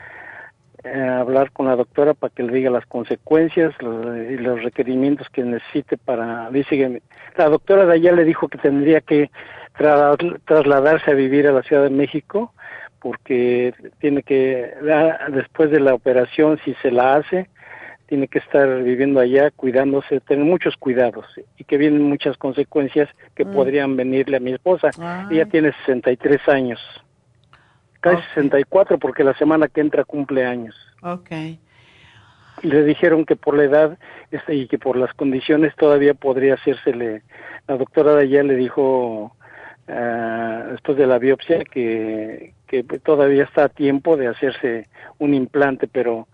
hablar 1.19 1.51
con 1.51 1.65
la 1.67 1.75
doctora 1.75 2.13
para 2.13 2.33
que 2.33 2.43
le 2.43 2.53
diga 2.53 2.69
las 2.69 2.85
consecuencias 2.85 3.73
y 3.81 4.37
los 4.37 4.61
requerimientos 4.63 5.27
que 5.29 5.43
necesite 5.43 5.97
para 5.97 6.49
dice 6.51 6.77
que 6.77 7.01
la 7.37 7.49
doctora 7.49 7.85
de 7.85 7.93
allá 7.93 8.11
le 8.11 8.23
dijo 8.23 8.47
que 8.47 8.57
tendría 8.57 9.01
que 9.01 9.31
trasladarse 9.77 11.11
a 11.11 11.13
vivir 11.13 11.47
a 11.47 11.51
la 11.51 11.63
Ciudad 11.63 11.83
de 11.83 11.89
México 11.89 12.53
porque 12.99 13.73
tiene 13.99 14.23
que 14.23 14.73
después 15.29 15.69
de 15.69 15.79
la 15.79 15.93
operación 15.93 16.59
si 16.65 16.73
se 16.75 16.91
la 16.91 17.15
hace 17.15 17.49
tiene 18.07 18.27
que 18.27 18.39
estar 18.39 18.83
viviendo 18.83 19.19
allá 19.19 19.51
cuidándose 19.51 20.19
tener 20.21 20.45
muchos 20.45 20.75
cuidados 20.77 21.25
y 21.57 21.63
que 21.63 21.77
vienen 21.77 22.03
muchas 22.03 22.37
consecuencias 22.37 23.09
que 23.35 23.45
mm. 23.45 23.53
podrían 23.53 23.95
venirle 23.95 24.37
a 24.37 24.39
mi 24.39 24.53
esposa 24.53 24.89
ella 25.29 25.45
tiene 25.45 25.73
63 25.85 26.47
años 26.47 26.79
casi 28.05 28.21
64 28.35 28.99
porque 28.99 29.23
la 29.23 29.33
semana 29.33 29.67
que 29.67 29.81
entra 29.81 30.03
cumple 30.03 30.45
años. 30.45 30.75
Ok. 31.01 31.31
Y 32.61 32.67
le 32.67 32.83
dijeron 32.83 33.25
que 33.25 33.35
por 33.35 33.57
la 33.57 33.63
edad 33.63 33.97
este, 34.31 34.55
y 34.55 34.67
que 34.67 34.77
por 34.77 34.95
las 34.95 35.13
condiciones 35.13 35.75
todavía 35.75 36.13
podría 36.13 36.53
hacérsele. 36.53 37.23
La 37.67 37.77
doctora 37.77 38.15
de 38.15 38.23
allá 38.23 38.43
le 38.43 38.55
dijo 38.55 39.35
uh, 39.87 40.71
después 40.71 40.97
de 40.97 41.07
la 41.07 41.19
biopsia 41.19 41.63
que, 41.65 42.53
que 42.67 42.83
todavía 42.83 43.43
está 43.43 43.65
a 43.65 43.69
tiempo 43.69 44.17
de 44.17 44.27
hacerse 44.27 44.87
un 45.17 45.33
implante, 45.33 45.87
pero 45.87 46.27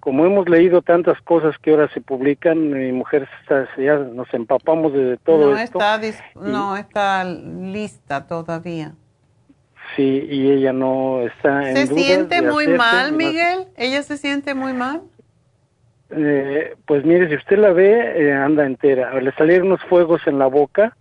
como 0.00 0.24
hemos 0.24 0.48
leído 0.48 0.80
tantas 0.82 1.20
cosas 1.20 1.56
que 1.58 1.70
ahora 1.70 1.88
se 1.92 2.00
publican, 2.00 2.70
mi 2.70 2.90
mujer 2.90 3.28
está, 3.40 3.68
ya 3.76 3.98
nos 3.98 4.32
empapamos 4.32 4.92
de 4.94 5.18
todo 5.18 5.52
no 5.52 5.58
esto. 5.58 5.78
Está 5.78 6.00
no 6.34 6.76
está 6.76 7.24
lista 7.24 8.26
todavía. 8.26 8.94
Sí, 9.96 10.26
y 10.30 10.50
ella 10.50 10.72
no 10.72 11.20
está 11.22 11.68
en 11.68 11.76
¿Se 11.76 11.86
siente 11.88 12.42
muy 12.42 12.68
mal, 12.68 13.12
Miguel? 13.12 13.66
¿Ella 13.76 14.02
se 14.02 14.16
siente 14.16 14.54
muy 14.54 14.72
mal? 14.72 15.02
Eh, 16.12 16.74
pues 16.86 17.04
mire, 17.04 17.28
si 17.28 17.36
usted 17.36 17.58
la 17.58 17.72
ve, 17.72 18.14
eh, 18.16 18.32
anda 18.32 18.66
entera. 18.66 19.20
Le 19.20 19.32
salieron 19.32 19.68
unos 19.68 19.82
fuegos 19.84 20.26
en 20.26 20.38
la 20.38 20.46
boca 20.46 20.96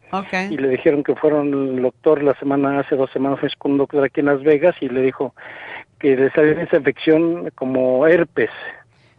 y 0.49 0.57
le 0.57 0.69
dijeron 0.69 1.03
que 1.03 1.15
fueron 1.15 1.75
el 1.77 1.81
doctor 1.81 2.21
la 2.23 2.35
semana, 2.35 2.79
hace 2.79 2.95
dos 2.95 3.09
semanas 3.11 3.39
fue 3.39 3.49
con 3.57 3.71
un 3.73 3.77
doctor 3.79 4.03
aquí 4.03 4.19
en 4.19 4.27
Las 4.27 4.43
Vegas 4.43 4.75
y 4.81 4.89
le 4.89 5.01
dijo 5.01 5.33
que 5.99 6.15
le 6.15 6.31
salió 6.31 6.51
esa 6.59 6.77
infección 6.77 7.49
como 7.55 8.05
herpes. 8.05 8.51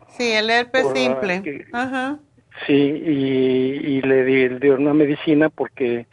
Sí, 0.09 0.33
el 0.33 0.49
herpes 0.51 0.87
simple. 0.95 1.67
Ajá. 1.73 2.19
Sí, 2.67 2.75
y, 2.75 3.97
y 3.97 4.03
le 4.03 4.59
dio 4.59 4.75
una 4.75 4.95
medicina 4.95 5.49
porque 5.49 6.07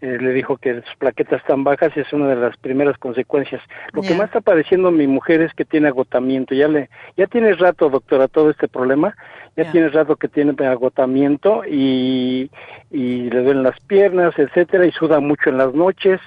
eh, 0.00 0.16
le 0.20 0.32
dijo 0.32 0.56
que 0.58 0.80
sus 0.82 0.96
plaquetas 0.96 1.40
están 1.40 1.64
bajas 1.64 1.90
y 1.96 2.00
es 2.00 2.12
una 2.12 2.28
de 2.28 2.36
las 2.36 2.56
primeras 2.56 2.96
consecuencias. 2.98 3.60
Lo 3.92 4.02
que 4.02 4.14
más 4.14 4.26
está 4.26 4.40
padeciendo 4.40 4.92
mi 4.92 5.08
mujer 5.08 5.40
es 5.40 5.52
que 5.54 5.64
tiene 5.64 5.88
agotamiento. 5.88 6.54
Ya 6.54 6.68
le, 6.68 6.88
ya 7.16 7.26
tiene 7.26 7.52
rato, 7.54 7.90
doctora, 7.90 8.28
todo 8.28 8.50
este 8.50 8.68
problema. 8.68 9.16
Ya 9.56 9.72
tiene 9.72 9.88
rato 9.88 10.14
que 10.14 10.28
tiene 10.28 10.54
agotamiento 10.64 11.64
y, 11.64 12.48
y 12.92 13.28
le 13.28 13.42
duelen 13.42 13.64
las 13.64 13.80
piernas, 13.80 14.38
etcétera, 14.38 14.86
y 14.86 14.92
suda 14.92 15.18
mucho 15.18 15.50
en 15.50 15.58
las 15.58 15.74
noches. 15.74 16.20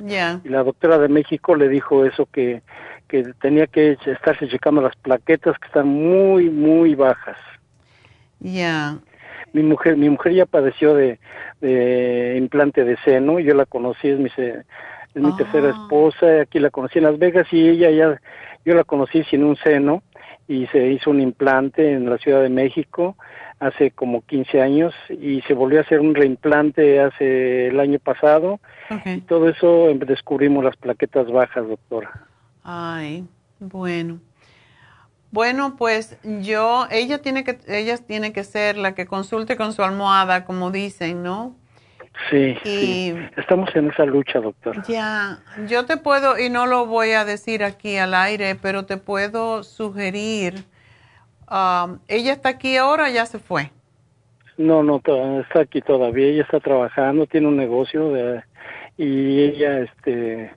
Y 0.43 0.49
la 0.49 0.63
doctora 0.63 0.97
de 0.97 1.07
México 1.07 1.55
le 1.55 1.69
dijo 1.69 2.03
eso 2.03 2.25
que, 2.25 2.61
que 3.07 3.23
tenía 3.39 3.67
que 3.67 3.97
estarse 4.05 4.49
checando 4.49 4.81
las 4.81 4.97
plaquetas 4.97 5.57
que 5.59 5.67
están 5.67 5.87
muy, 5.87 6.49
muy 6.49 6.93
bajas. 6.93 7.37
Ya 8.41 8.97
mi 9.53 9.63
mujer 9.63 9.97
mi 9.97 10.09
mujer 10.09 10.33
ya 10.33 10.45
padeció 10.45 10.93
de, 10.93 11.19
de 11.59 12.35
implante 12.37 12.83
de 12.83 12.97
seno 13.03 13.39
yo 13.39 13.53
la 13.53 13.65
conocí 13.65 14.09
es 14.09 14.19
mi 14.19 14.29
es 14.35 15.21
mi 15.21 15.35
tercera 15.35 15.67
ah. 15.67 15.71
esposa 15.71 16.41
aquí 16.41 16.59
la 16.59 16.69
conocí 16.69 16.99
en 16.99 17.05
Las 17.05 17.19
Vegas 17.19 17.47
y 17.51 17.67
ella 17.67 17.89
ya 17.91 18.21
yo 18.65 18.75
la 18.75 18.83
conocí 18.83 19.23
sin 19.25 19.43
un 19.43 19.55
seno 19.57 20.03
y 20.47 20.67
se 20.67 20.87
hizo 20.91 21.09
un 21.09 21.21
implante 21.21 21.93
en 21.93 22.09
la 22.09 22.17
Ciudad 22.17 22.41
de 22.41 22.49
México 22.49 23.15
hace 23.59 23.91
como 23.91 24.21
15 24.21 24.61
años 24.61 24.93
y 25.09 25.41
se 25.41 25.53
volvió 25.53 25.79
a 25.79 25.83
hacer 25.83 25.99
un 25.99 26.15
reimplante 26.15 26.99
hace 26.99 27.67
el 27.67 27.79
año 27.79 27.99
pasado. 27.99 28.59
Y 29.05 29.21
todo 29.21 29.47
eso 29.47 29.87
descubrimos 29.93 30.63
las 30.63 30.75
plaquetas 30.77 31.31
bajas 31.31 31.67
doctora. 31.67 32.27
Ay 32.63 33.23
bueno 33.61 34.19
bueno, 35.31 35.75
pues 35.77 36.17
yo, 36.23 36.87
ella 36.91 37.21
tiene 37.21 37.43
que, 37.43 37.57
ella 37.67 37.97
tiene 37.97 38.33
que 38.33 38.43
ser 38.43 38.77
la 38.77 38.93
que 38.93 39.05
consulte 39.05 39.55
con 39.55 39.73
su 39.73 39.81
almohada, 39.83 40.45
como 40.45 40.71
dicen, 40.71 41.23
¿no? 41.23 41.55
Sí, 42.29 42.55
sí. 42.63 43.15
Estamos 43.37 43.73
en 43.75 43.89
esa 43.89 44.05
lucha, 44.05 44.39
doctora. 44.39 44.83
Ya, 44.87 45.39
yo 45.67 45.85
te 45.85 45.95
puedo, 45.97 46.37
y 46.37 46.49
no 46.49 46.67
lo 46.67 46.85
voy 46.85 47.11
a 47.11 47.23
decir 47.23 47.63
aquí 47.63 47.97
al 47.97 48.13
aire, 48.13 48.55
pero 48.55 48.85
te 48.85 48.97
puedo 48.97 49.63
sugerir, 49.63 50.65
um, 51.49 51.99
¿ella 52.09 52.33
está 52.33 52.49
aquí 52.49 52.75
ahora 52.75 53.05
o 53.05 53.07
ya 53.07 53.25
se 53.25 53.39
fue? 53.39 53.71
No, 54.57 54.83
no, 54.83 55.01
está 55.39 55.61
aquí 55.61 55.81
todavía, 55.81 56.27
ella 56.27 56.43
está 56.43 56.59
trabajando, 56.59 57.25
tiene 57.25 57.47
un 57.47 57.55
negocio 57.55 58.11
de, 58.11 58.43
y 58.97 59.39
ella, 59.39 59.79
este, 59.79 60.51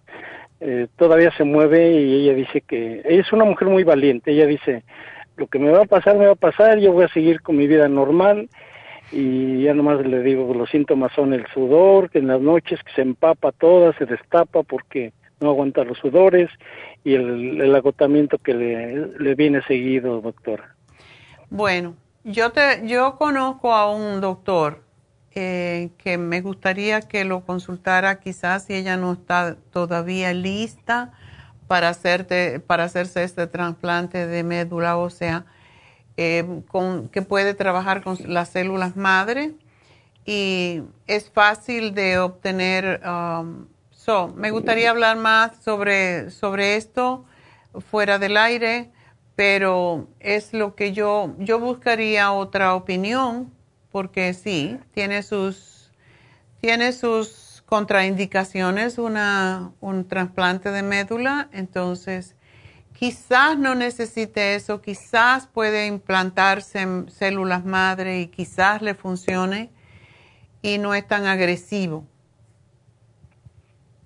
eh, 0.67 0.89
todavía 0.97 1.31
se 1.37 1.45
mueve 1.45 1.93
y 1.93 2.23
ella 2.23 2.33
dice 2.33 2.63
que 2.63 3.03
es 3.05 3.31
una 3.35 3.45
mujer 3.45 3.69
muy 3.69 3.85
valiente. 3.85 4.33
Ella 4.33 4.47
dice, 4.47 4.83
lo 5.37 5.47
que 5.47 5.59
me 5.59 5.71
va 5.71 5.83
a 5.83 5.87
pasar, 5.87 6.17
me 6.17 6.25
va 6.25 6.33
a 6.33 6.37
pasar, 6.37 6.79
yo 6.79 6.91
voy 6.91 7.05
a 7.05 7.09
seguir 7.09 7.43
con 7.43 7.59
mi 7.59 7.67
vida 7.67 7.87
normal 7.87 8.49
y 9.13 9.65
ya 9.65 9.75
nomás 9.75 10.01
le 10.07 10.23
digo, 10.23 10.55
los 10.55 10.71
síntomas 10.71 11.13
son 11.13 11.35
el 11.35 11.47
sudor, 11.53 12.09
que 12.09 12.21
en 12.21 12.29
las 12.29 12.41
noches 12.41 12.81
que 12.83 12.93
se 12.95 13.03
empapa 13.03 13.53
toda, 13.53 13.93
se 13.99 14.07
destapa 14.07 14.63
porque 14.63 15.13
no 15.41 15.51
aguanta 15.51 15.85
los 15.85 15.99
sudores 15.99 16.49
y 17.05 17.13
el, 17.15 17.75
agotamiento 17.75 18.39
que 18.39 18.55
le, 18.55 19.07
le 19.19 19.35
viene 19.35 19.61
seguido, 19.65 20.23
doctora. 20.23 20.75
Bueno, 21.51 21.95
yo 22.25 22.53
te, 22.53 22.87
yo 22.87 23.17
conozco 23.17 23.75
a 23.75 23.95
un 23.95 24.23
doctor 24.23 24.84
eh, 25.35 25.91
que 25.99 26.19
me 26.19 26.41
gustaría 26.41 27.01
que 27.01 27.25
lo 27.25 27.45
consultara 27.45 28.21
quizás 28.21 28.65
si 28.65 28.75
ella 28.75 28.97
no 28.97 29.13
está 29.13 29.57
todavía 29.73 30.33
lista 30.33 31.13
para, 31.67 31.89
hacerte, 31.89 32.61
para 32.61 32.85
hacerse 32.85 33.25
este 33.25 33.47
trasplante 33.47 34.27
de 34.27 34.43
médula 34.45 34.97
ósea, 34.97 35.45
eh, 36.17 36.63
con, 36.69 37.09
que 37.09 37.23
puede 37.23 37.55
trabajar 37.55 38.03
con 38.03 38.17
las 38.27 38.51
células 38.51 38.97
madre 38.97 39.55
y 40.25 40.83
es 41.07 41.31
fácil 41.31 41.95
de 41.95 42.19
obtener. 42.19 43.01
Um, 43.05 43.67
so, 43.91 44.29
me 44.29 44.51
gustaría 44.51 44.91
hablar 44.91 45.17
más 45.17 45.63
sobre, 45.63 46.31
sobre 46.31 46.77
esto 46.77 47.25
fuera 47.91 48.19
del 48.19 48.37
aire, 48.37 48.93
pero 49.37 50.07
es 50.21 50.53
lo 50.53 50.75
que 50.75 50.93
yo, 50.93 51.35
yo 51.39 51.59
buscaría 51.59 52.33
otra 52.33 52.75
opinión 52.75 53.54
porque 53.95 54.35
sí, 54.35 54.77
tiene 54.93 55.23
sus, 55.23 55.93
tiene 56.61 56.91
sus 56.91 57.63
contraindicaciones 57.65 58.99
una, 58.99 59.71
un 59.81 60.09
trasplante 60.09 60.73
de 60.73 60.83
médula, 60.83 61.49
entonces 61.53 62.35
quizás 62.93 63.57
no 63.57 63.77
necesite 63.77 64.57
eso, 64.57 64.83
quizás 64.83 65.47
puede 65.47 65.87
implantarse 65.87 66.81
en 66.81 67.09
células 67.09 67.65
madre 67.65 68.19
y 68.19 68.27
quizás 68.27 68.83
le 68.83 68.95
funcione 68.95 69.71
y 70.61 70.79
no 70.79 70.93
es 70.93 71.07
tan 71.07 71.27
agresivo. 71.27 72.05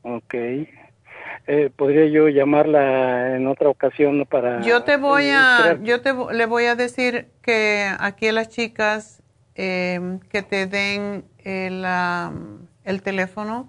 Ok. 0.02 0.34
eh, 0.34 1.70
podría 1.74 2.04
yo 2.08 2.28
llamarla 2.28 3.36
en 3.36 3.46
otra 3.46 3.70
ocasión 3.70 4.26
para 4.26 4.60
yo 4.60 4.82
te 4.82 4.98
voy 4.98 5.30
a 5.30 5.78
yo 5.82 6.02
te 6.02 6.12
le 6.34 6.44
voy 6.44 6.66
a 6.66 6.74
decir 6.74 7.28
que 7.40 7.88
aquí 7.98 8.28
a 8.28 8.32
las 8.32 8.50
chicas 8.50 9.17
eh, 9.58 10.18
que 10.30 10.42
te 10.42 10.66
den 10.66 11.24
el, 11.44 11.84
am, 11.84 12.68
el 12.84 13.02
teléfono 13.02 13.68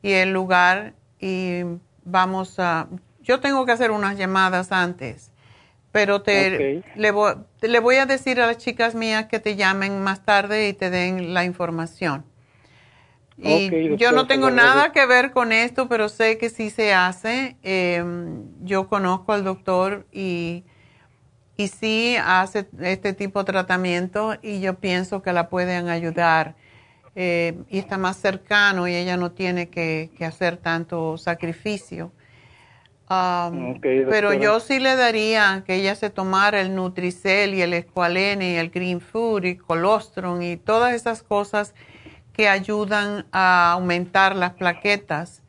y 0.00 0.12
el 0.12 0.32
lugar 0.32 0.94
y 1.20 1.62
vamos 2.04 2.58
a 2.58 2.88
yo 3.22 3.40
tengo 3.40 3.66
que 3.66 3.72
hacer 3.72 3.90
unas 3.90 4.16
llamadas 4.16 4.72
antes 4.72 5.32
pero 5.92 6.22
te 6.22 6.82
le, 6.94 7.10
voy, 7.10 7.34
le 7.60 7.80
voy 7.80 7.96
a 7.96 8.06
decir 8.06 8.40
a 8.40 8.46
las 8.46 8.58
chicas 8.58 8.94
mías 8.94 9.26
que 9.26 9.40
te 9.40 9.56
llamen 9.56 10.00
más 10.00 10.24
tarde 10.24 10.68
y 10.68 10.72
te 10.72 10.90
den 10.90 11.34
la 11.34 11.44
información 11.44 12.24
y 13.38 13.96
yo 13.96 14.12
no 14.12 14.26
tengo 14.26 14.50
nada 14.50 14.92
que 14.92 15.04
ver 15.04 15.32
con 15.32 15.52
esto, 15.52 15.88
pero 15.88 16.08
sé 16.08 16.38
que 16.38 16.48
sí 16.48 16.70
se 16.70 16.94
hace. 16.94 17.56
Eh, 17.62 18.02
yo 18.62 18.88
conozco 18.88 19.34
al 19.34 19.44
doctor 19.44 20.06
y, 20.10 20.64
y 21.56 21.68
sí 21.68 22.16
hace 22.22 22.66
este 22.80 23.12
tipo 23.12 23.40
de 23.40 23.52
tratamiento 23.52 24.36
y 24.42 24.60
yo 24.60 24.74
pienso 24.74 25.22
que 25.22 25.32
la 25.32 25.48
pueden 25.48 25.88
ayudar. 25.88 26.54
Eh, 27.18 27.58
y 27.70 27.78
está 27.78 27.96
más 27.96 28.18
cercano 28.18 28.86
y 28.86 28.94
ella 28.94 29.16
no 29.16 29.32
tiene 29.32 29.70
que, 29.70 30.10
que 30.18 30.26
hacer 30.26 30.58
tanto 30.58 31.16
sacrificio. 31.16 32.12
Um, 33.08 33.80
pero 33.80 34.34
yo 34.34 34.58
sí 34.58 34.80
le 34.80 34.96
daría 34.96 35.62
que 35.64 35.76
ella 35.76 35.94
se 35.94 36.10
tomara 36.10 36.60
el 36.60 36.74
Nutricel 36.74 37.54
y 37.54 37.62
el 37.62 37.72
Esqualene 37.72 38.54
y 38.54 38.56
el 38.56 38.70
Green 38.70 39.00
Food 39.00 39.44
y 39.44 39.56
Colostrum 39.56 40.42
y 40.42 40.56
todas 40.56 40.92
esas 40.92 41.22
cosas 41.22 41.72
que 42.32 42.48
ayudan 42.48 43.24
a 43.30 43.72
aumentar 43.72 44.34
las 44.34 44.54
plaquetas 44.54 45.42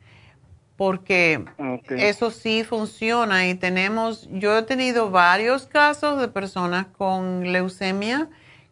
porque 0.78 1.44
eso 1.90 2.30
sí 2.30 2.62
funciona. 2.62 3.48
Y 3.48 3.56
tenemos, 3.56 4.28
yo 4.30 4.56
he 4.56 4.62
tenido 4.62 5.10
varios 5.10 5.66
casos 5.66 6.20
de 6.20 6.28
personas 6.28 6.86
con 6.96 7.52
leucemia 7.52 8.28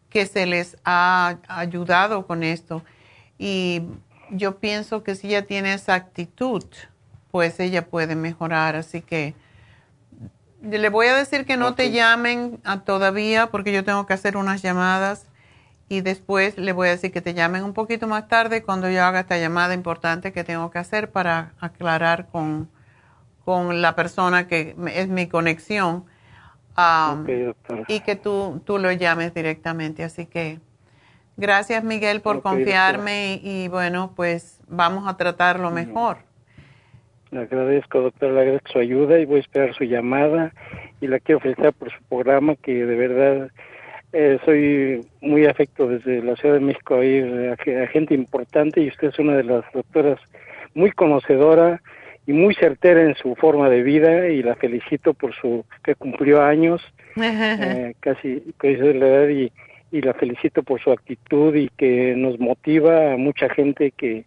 que 0.09 0.25
se 0.25 0.45
les 0.45 0.77
ha 0.85 1.35
ayudado 1.49 2.25
con 2.25 2.43
esto. 2.43 2.81
Y 3.37 3.81
yo 4.31 4.57
pienso 4.57 5.03
que 5.03 5.15
si 5.15 5.27
ella 5.27 5.45
tiene 5.45 5.73
esa 5.73 5.95
actitud, 5.95 6.63
pues 7.29 7.59
ella 7.59 7.87
puede 7.87 8.15
mejorar, 8.15 8.77
así 8.77 9.01
que 9.01 9.35
le 10.61 10.87
voy 10.87 11.07
a 11.07 11.15
decir 11.15 11.45
que 11.45 11.57
no 11.57 11.75
te 11.75 11.91
llamen 11.91 12.61
a 12.63 12.79
todavía 12.85 13.47
porque 13.47 13.73
yo 13.73 13.83
tengo 13.83 14.05
que 14.05 14.13
hacer 14.13 14.37
unas 14.37 14.61
llamadas 14.61 15.27
y 15.89 16.01
después 16.01 16.57
le 16.57 16.73
voy 16.73 16.89
a 16.89 16.91
decir 16.91 17.11
que 17.11 17.21
te 17.21 17.33
llamen 17.33 17.63
un 17.63 17.73
poquito 17.73 18.07
más 18.07 18.27
tarde 18.27 18.63
cuando 18.63 18.89
yo 18.89 19.03
haga 19.03 19.21
esta 19.21 19.37
llamada 19.37 19.73
importante 19.73 20.33
que 20.33 20.43
tengo 20.43 20.69
que 20.69 20.79
hacer 20.79 21.11
para 21.11 21.53
aclarar 21.59 22.27
con, 22.27 22.69
con 23.45 23.81
la 23.81 23.95
persona 23.95 24.47
que 24.47 24.75
es 24.93 25.07
mi 25.07 25.27
conexión 25.27 26.05
um, 26.77 27.21
Ok, 27.21 27.29
doctora. 27.29 27.83
y 27.87 28.01
que 28.01 28.15
tú, 28.15 28.61
tú 28.65 28.79
lo 28.79 28.91
llames 28.91 29.33
directamente. 29.33 30.03
Así 30.03 30.25
que 30.25 30.59
gracias 31.37 31.83
Miguel 31.83 32.21
por 32.21 32.41
confiarme 32.41 33.39
y, 33.41 33.63
y 33.63 33.67
bueno, 33.69 34.11
pues 34.15 34.59
vamos 34.67 35.07
a 35.07 35.15
tratarlo 35.15 35.71
mejor. 35.71 36.17
Le 37.31 37.41
agradezco, 37.41 37.99
doctora, 38.01 38.33
le 38.33 38.39
agradezco 38.41 38.71
su 38.73 38.79
ayuda 38.79 39.19
y 39.19 39.25
voy 39.25 39.37
a 39.37 39.41
esperar 39.41 39.73
su 39.75 39.83
llamada 39.85 40.53
y 41.01 41.07
la 41.07 41.19
quiero 41.19 41.39
felicitar 41.41 41.73
por 41.73 41.91
su 41.91 42.01
programa 42.09 42.55
que 42.55 42.85
de 42.85 42.95
verdad 42.95 43.51
eh, 44.13 44.37
soy 44.45 45.05
muy 45.21 45.45
afecto 45.45 45.87
desde 45.87 46.21
la 46.23 46.35
Ciudad 46.35 46.55
de 46.55 46.61
México 46.61 46.95
a 46.95 47.05
ir 47.05 47.25
a, 47.51 47.57
ge- 47.63 47.83
a 47.83 47.87
gente 47.87 48.13
importante 48.13 48.81
y 48.81 48.87
usted 48.87 49.09
es 49.09 49.19
una 49.19 49.35
de 49.35 49.43
las 49.43 49.63
doctoras 49.73 50.19
muy 50.73 50.91
conocedora 50.91 51.81
y 52.25 52.33
muy 52.33 52.53
certera 52.55 53.01
en 53.03 53.15
su 53.15 53.35
forma 53.35 53.69
de 53.69 53.83
vida 53.83 54.27
y 54.29 54.43
la 54.43 54.55
felicito 54.55 55.13
por 55.13 55.33
su 55.35 55.65
que 55.83 55.95
cumplió 55.95 56.41
años 56.41 56.81
eh, 57.61 57.93
casi 57.99 58.43
casi 58.57 58.75
de 58.75 58.93
la 58.93 59.07
edad 59.07 59.27
y, 59.29 59.51
y 59.91 60.01
la 60.01 60.13
felicito 60.13 60.63
por 60.63 60.81
su 60.81 60.91
actitud 60.91 61.55
y 61.55 61.69
que 61.77 62.13
nos 62.15 62.39
motiva 62.39 63.13
a 63.13 63.17
mucha 63.17 63.49
gente 63.49 63.91
que, 63.91 64.25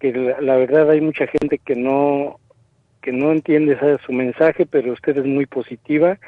que 0.00 0.12
la, 0.12 0.40
la 0.40 0.56
verdad 0.56 0.90
hay 0.90 1.00
mucha 1.00 1.26
gente 1.26 1.58
que 1.58 1.74
no 1.76 2.38
que 3.02 3.12
no 3.12 3.30
entiende 3.32 3.74
esa- 3.74 3.98
su 3.98 4.12
mensaje 4.12 4.66
pero 4.66 4.92
usted 4.92 5.16
es 5.18 5.24
muy 5.24 5.46
positiva 5.46 6.18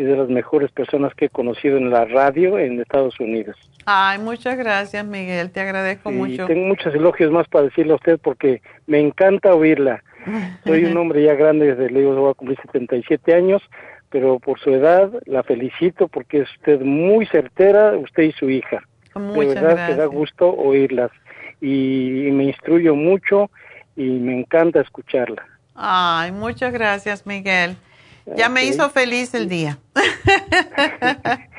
y 0.00 0.04
de 0.04 0.16
las 0.16 0.28
mejores 0.28 0.70
personas 0.72 1.14
que 1.14 1.26
he 1.26 1.28
conocido 1.28 1.76
en 1.76 1.90
la 1.90 2.04
radio 2.04 2.58
en 2.58 2.80
Estados 2.80 3.18
Unidos 3.20 3.56
Ay, 3.86 4.18
muchas 4.18 4.56
gracias 4.56 5.04
Miguel, 5.04 5.50
te 5.50 5.60
agradezco 5.60 6.10
y 6.10 6.14
mucho. 6.14 6.46
tengo 6.46 6.66
muchos 6.66 6.94
elogios 6.94 7.30
más 7.30 7.46
para 7.48 7.64
decirle 7.64 7.92
a 7.92 7.96
usted 7.96 8.18
porque 8.20 8.62
me 8.86 9.00
encanta 9.00 9.54
oírla 9.54 10.02
soy 10.64 10.84
un 10.84 10.96
hombre 10.96 11.22
ya 11.22 11.34
grande, 11.34 11.74
desde 11.74 11.90
le 11.90 12.00
digo, 12.00 12.14
voy 12.14 12.30
a 12.30 12.34
cumplir 12.34 12.58
77 12.62 13.34
años, 13.34 13.62
pero 14.10 14.38
por 14.38 14.58
su 14.60 14.70
edad 14.70 15.10
la 15.26 15.42
felicito 15.42 16.08
porque 16.08 16.40
es 16.40 16.50
usted 16.56 16.80
muy 16.80 17.26
certera, 17.26 17.96
usted 17.96 18.24
y 18.24 18.32
su 18.32 18.50
hija. 18.50 18.82
Muchas 19.14 19.54
de 19.54 19.60
verdad 19.60 19.74
que 19.74 19.92
da 19.92 19.96
gracias. 19.96 20.10
gusto 20.10 20.50
oírlas 20.54 21.10
y, 21.60 22.26
y 22.28 22.30
me 22.30 22.44
instruyo 22.44 22.94
mucho 22.94 23.50
y 23.96 24.04
me 24.04 24.38
encanta 24.38 24.80
escucharla. 24.80 25.44
Ay, 25.74 26.32
muchas 26.32 26.72
gracias 26.72 27.26
Miguel. 27.26 27.76
Ya 28.36 28.48
me 28.48 28.64
hizo 28.64 28.88
feliz 28.90 29.34
el 29.34 29.48
día. 29.48 29.78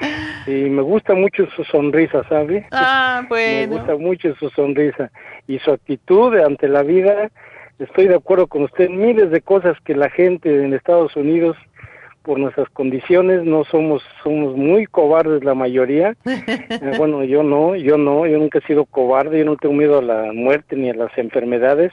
Y 0.48 0.70
me 0.70 0.82
gusta 0.82 1.14
mucho 1.14 1.48
su 1.56 1.64
sonrisa, 1.66 2.24
¿sabe? 2.28 2.66
Ah, 2.72 3.22
Me 3.30 3.68
bueno. 3.68 3.78
gusta 3.78 3.96
mucho 3.96 4.36
su 4.36 4.50
sonrisa 4.50 5.12
y 5.48 5.60
su 5.60 5.72
actitud 5.72 6.36
ante 6.40 6.68
la 6.68 6.82
vida. 6.84 7.30
Estoy 7.80 8.08
de 8.08 8.16
acuerdo 8.16 8.48
con 8.48 8.64
usted. 8.64 8.90
Miles 8.90 9.30
de 9.32 9.42
cosas 9.42 9.78
que 9.86 9.96
la 9.96 10.10
gente 10.10 10.50
en 10.64 10.74
Estados 10.74 11.16
Unidos, 11.16 11.58
por 12.24 12.40
nuestras 12.40 12.70
condiciones, 12.70 13.44
no 13.44 13.64
somos, 13.66 14.04
somos 14.24 14.56
muy 14.56 14.86
cobardes 14.86 15.44
la 15.44 15.54
mayoría. 15.54 16.16
Eh, 16.82 16.94
bueno, 16.98 17.24
yo 17.24 17.44
no, 17.44 17.76
yo 17.76 17.98
no, 17.98 18.26
yo 18.26 18.38
nunca 18.40 18.58
he 18.60 18.62
sido 18.64 18.86
cobarde, 18.86 19.40
yo 19.40 19.46
no 19.46 19.58
tengo 19.58 19.76
miedo 19.76 20.00
a 20.00 20.02
la 20.02 20.32
muerte 20.34 20.76
ni 20.76 20.90
a 20.90 20.94
las 20.94 21.16
enfermedades, 21.18 21.92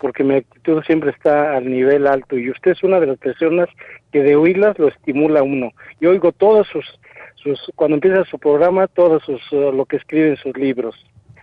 porque 0.00 0.24
mi 0.24 0.36
actitud 0.36 0.82
siempre 0.84 1.10
está 1.10 1.56
al 1.56 1.70
nivel 1.70 2.06
alto 2.06 2.38
y 2.38 2.50
usted 2.50 2.72
es 2.72 2.82
una 2.82 3.00
de 3.00 3.06
las 3.06 3.18
personas 3.18 3.68
que 4.12 4.22
de 4.22 4.36
oírlas 4.36 4.78
lo 4.78 4.88
estimula 4.88 5.42
uno. 5.42 5.72
Yo 6.00 6.10
oigo 6.10 6.32
todos 6.32 6.66
sus, 6.68 6.84
sus 7.34 7.60
cuando 7.74 7.96
empieza 7.96 8.24
su 8.24 8.38
programa, 8.38 8.86
todos 8.88 9.22
sus, 9.24 9.40
eh, 9.52 9.70
lo 9.72 9.84
que 9.86 9.96
escribe 9.96 10.30
en 10.30 10.36
sus 10.36 10.56
libros. 10.56 10.94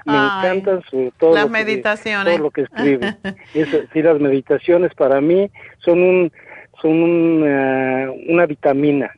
Me 0.05 0.13
Ay, 0.17 0.47
encantan 0.49 0.81
su, 0.89 1.13
todo, 1.17 1.33
las 1.33 1.43
lo 1.43 1.47
que, 1.51 1.63
meditaciones. 1.63 2.33
todo 2.35 2.43
lo 2.43 2.51
que 2.51 2.61
escribe. 2.61 3.15
Eso, 3.53 3.77
sí, 3.93 4.01
las 4.01 4.19
meditaciones 4.19 4.93
para 4.95 5.21
mí 5.21 5.49
son 5.79 6.01
un 6.01 6.31
son 6.81 6.91
un, 7.01 7.43
eh, 7.47 8.25
una 8.27 8.45
vitamina 8.45 9.13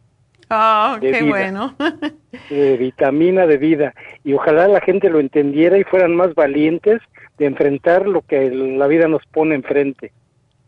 Oh, 0.49 0.97
de 1.01 1.11
qué 1.11 1.21
vida. 1.23 1.29
bueno. 1.29 1.75
de 2.49 2.77
vitamina 2.77 3.47
de 3.47 3.57
vida 3.57 3.93
y 4.23 4.33
ojalá 4.33 4.67
la 4.67 4.81
gente 4.81 5.09
lo 5.09 5.19
entendiera 5.19 5.77
y 5.77 5.83
fueran 5.83 6.15
más 6.15 6.35
valientes 6.35 7.01
de 7.37 7.45
enfrentar 7.47 8.07
lo 8.07 8.21
que 8.21 8.49
la 8.51 8.87
vida 8.87 9.07
nos 9.07 9.25
pone 9.27 9.55
enfrente. 9.55 10.11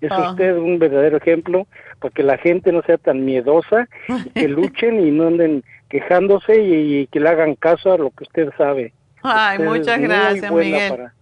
Es 0.01 0.11
Ah. 0.11 0.29
usted 0.31 0.55
un 0.57 0.79
verdadero 0.79 1.17
ejemplo 1.17 1.67
para 1.99 2.13
que 2.13 2.23
la 2.23 2.37
gente 2.37 2.71
no 2.71 2.81
sea 2.83 2.97
tan 2.97 3.25
miedosa, 3.25 3.87
y 4.07 4.29
que 4.31 4.47
luchen 4.47 4.99
y 5.05 5.11
no 5.11 5.27
anden 5.27 5.63
quejándose 5.89 6.61
y, 6.61 6.99
y 7.01 7.07
que 7.07 7.19
le 7.19 7.29
hagan 7.29 7.55
caso 7.55 7.93
a 7.93 7.97
lo 7.97 8.11
que 8.11 8.23
usted 8.23 8.49
sabe. 8.57 8.93
Ay, 9.23 9.57
Usted 9.59 9.69
muchas 9.69 9.99
gracias, 9.99 10.51
Miguel. 10.51 10.89
para- 10.89 11.13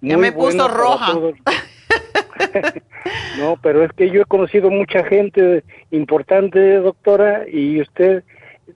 Ya 0.00 0.16
me 0.18 0.32
puso 0.32 0.66
roja. 0.68 1.12
no, 3.38 3.56
pero 3.62 3.84
es 3.84 3.92
que 3.92 4.10
yo 4.10 4.22
he 4.22 4.24
conocido 4.24 4.70
mucha 4.70 5.04
gente 5.04 5.64
importante, 5.90 6.76
doctora, 6.76 7.44
y 7.50 7.80
usted 7.80 8.22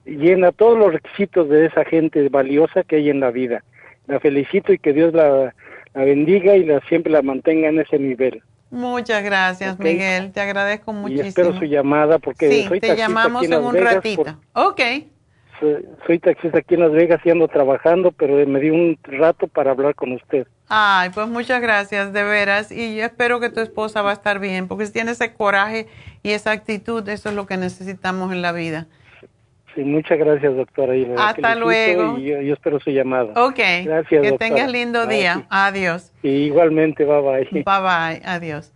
llena 0.05 0.51
todos 0.51 0.77
los 0.77 0.93
requisitos 0.93 1.49
de 1.49 1.65
esa 1.67 1.83
gente 1.85 2.27
valiosa 2.29 2.83
que 2.83 2.97
hay 2.97 3.09
en 3.09 3.19
la 3.19 3.31
vida. 3.31 3.63
La 4.07 4.19
felicito 4.19 4.71
y 4.73 4.77
que 4.77 4.93
Dios 4.93 5.13
la, 5.13 5.53
la 5.93 6.03
bendiga 6.03 6.55
y 6.55 6.63
la 6.65 6.79
siempre 6.81 7.11
la 7.11 7.21
mantenga 7.21 7.69
en 7.69 7.79
ese 7.79 7.97
nivel. 7.97 8.41
Muchas 8.71 9.23
gracias. 9.23 9.79
Miguel. 9.79 10.31
Te 10.31 10.41
agradezco 10.41 10.91
Y 10.91 10.95
muchísimo. 10.95 11.27
espero 11.29 11.53
su 11.57 11.65
llamada 11.65 12.19
porque 12.19 12.49
sí, 12.49 12.65
soy 12.67 12.79
te 12.79 12.95
llamamos 12.95 13.43
aquí 13.43 13.53
en 13.53 13.63
un 13.63 13.75
ratito. 13.75 14.23
por- 14.53 14.67
Ok. 14.71 14.81
Soy, 15.59 15.85
soy 16.05 16.19
taxista 16.19 16.59
aquí 16.59 16.75
en 16.75 16.81
Las 16.81 16.91
Vegas 16.91 17.21
y 17.23 17.29
ando 17.29 17.47
trabajando, 17.47 18.11
pero 18.11 18.45
me 18.47 18.59
di 18.59 18.69
un 18.69 18.97
rato 19.03 19.47
para 19.47 19.71
hablar 19.71 19.95
con 19.95 20.11
usted. 20.13 20.47
Ay, 20.67 21.09
pues 21.13 21.27
muchas 21.27 21.61
gracias, 21.61 22.11
de 22.13 22.23
veras. 22.23 22.71
Y 22.71 22.95
yo 22.95 23.05
espero 23.05 23.39
que 23.39 23.49
tu 23.49 23.59
esposa 23.59 24.01
va 24.01 24.11
a 24.11 24.13
estar 24.13 24.39
bien, 24.39 24.67
porque 24.67 24.85
si 24.85 24.93
tiene 24.93 25.11
ese 25.11 25.33
coraje 25.33 25.87
y 26.23 26.31
esa 26.31 26.51
actitud, 26.51 27.07
eso 27.07 27.29
es 27.29 27.35
lo 27.35 27.45
que 27.45 27.57
necesitamos 27.57 28.31
en 28.31 28.41
la 28.41 28.51
vida. 28.51 28.87
Sí, 29.75 29.81
muchas 29.83 30.17
gracias, 30.17 30.55
doctora. 30.55 30.93
Hasta 31.17 31.55
luego. 31.55 32.17
Y 32.17 32.23
yo, 32.23 32.41
yo 32.41 32.53
espero 32.53 32.79
su 32.79 32.91
llamada. 32.91 33.33
Ok. 33.35 33.59
Gracias, 33.83 34.07
que 34.09 34.29
doctora. 34.29 34.37
tengas 34.37 34.71
lindo 34.71 35.05
Bye. 35.05 35.17
día. 35.17 35.45
Adiós. 35.49 36.13
Y 36.23 36.29
igualmente, 36.29 37.03
bye 37.03 37.21
bye. 37.21 37.49
Bye 37.51 37.63
bye. 37.63 38.21
Adiós. 38.25 38.71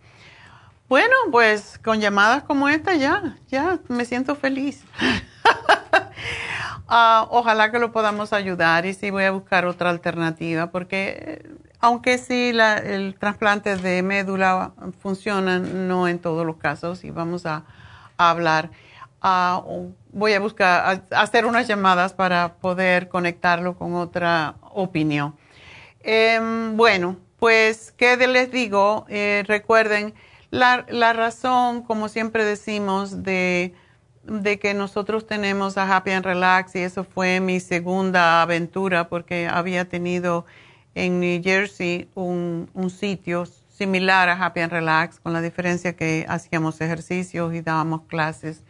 Bueno, 0.90 1.14
pues 1.30 1.78
con 1.78 2.00
llamadas 2.00 2.42
como 2.42 2.68
esta 2.68 2.94
ya, 2.96 3.36
ya 3.48 3.78
me 3.88 4.04
siento 4.04 4.34
feliz. 4.34 4.84
Ah, 6.92 7.28
ojalá 7.30 7.70
que 7.70 7.78
lo 7.78 7.92
podamos 7.92 8.32
ayudar 8.32 8.84
y 8.84 8.94
sí 8.94 9.10
voy 9.10 9.22
a 9.22 9.30
buscar 9.30 9.64
otra 9.64 9.90
alternativa 9.90 10.72
porque 10.72 11.48
aunque 11.78 12.18
sí 12.18 12.52
el 12.84 13.14
trasplante 13.18 13.76
de 13.76 14.02
médula 14.02 14.72
funciona, 15.00 15.60
no 15.60 16.08
en 16.08 16.18
todos 16.18 16.44
los 16.44 16.56
casos, 16.56 17.04
y 17.04 17.10
vamos 17.10 17.46
a, 17.46 17.64
hablar. 18.18 18.70
Ah, 19.22 19.62
voy 20.12 20.34
a 20.34 20.40
buscar, 20.40 21.04
hacer 21.10 21.46
unas 21.46 21.66
llamadas 21.68 22.12
para 22.12 22.54
poder 22.54 23.08
conectarlo 23.08 23.76
con 23.78 23.94
otra 23.94 24.56
opinión. 24.72 25.34
Em, 26.00 26.76
bueno, 26.76 27.16
pues, 27.38 27.92
¿qué 27.92 28.16
les 28.16 28.50
digo? 28.50 29.06
Eh, 29.08 29.44
recuerden, 29.46 30.14
la, 30.50 30.84
la, 30.88 31.12
razón, 31.14 31.82
como 31.82 32.08
siempre 32.08 32.44
decimos, 32.44 33.22
de, 33.22 33.74
de, 34.24 34.58
que 34.58 34.74
nosotros 34.74 35.26
tenemos 35.26 35.78
a 35.78 35.96
Happy 35.96 36.10
and 36.10 36.24
Relax, 36.24 36.74
y 36.76 36.80
eso 36.80 37.04
fue 37.04 37.40
mi 37.40 37.60
segunda 37.60 38.42
aventura, 38.42 39.08
porque 39.08 39.48
había 39.48 39.88
tenido 39.88 40.46
en 40.94 41.20
New 41.20 41.42
Jersey 41.42 42.08
un, 42.14 42.68
un 42.74 42.90
sitio 42.90 43.46
similar 43.46 44.28
a 44.28 44.44
Happy 44.44 44.60
and 44.60 44.72
Relax, 44.72 45.20
con 45.20 45.32
la 45.32 45.40
diferencia 45.40 45.94
que 45.96 46.26
hacíamos 46.28 46.80
ejercicios 46.80 47.54
y 47.54 47.62
dábamos 47.62 48.02
clases 48.02 48.62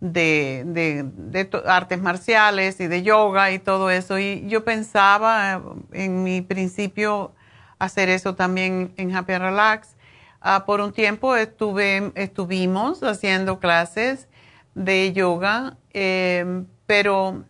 de, 0.00 0.62
de, 0.66 1.50
artes 1.66 2.00
marciales 2.00 2.80
y 2.80 2.86
de 2.86 3.02
yoga 3.02 3.50
y 3.50 3.58
todo 3.58 3.90
eso. 3.90 4.18
Y 4.18 4.46
yo 4.48 4.64
pensaba 4.64 5.56
eh, 5.92 6.04
en 6.04 6.22
mi 6.22 6.40
principio 6.40 7.32
hacer 7.78 8.08
eso 8.08 8.34
también 8.34 8.92
en 8.96 9.14
Happy 9.14 9.32
and 9.32 9.44
Relax. 9.44 9.96
Ah, 10.40 10.64
por 10.64 10.80
un 10.80 10.92
tiempo 10.92 11.34
estuve, 11.36 12.12
estuvimos 12.14 13.02
haciendo 13.02 13.58
clases 13.58 14.27
de 14.84 15.12
yoga, 15.12 15.76
eh, 15.92 16.64
pero 16.86 17.44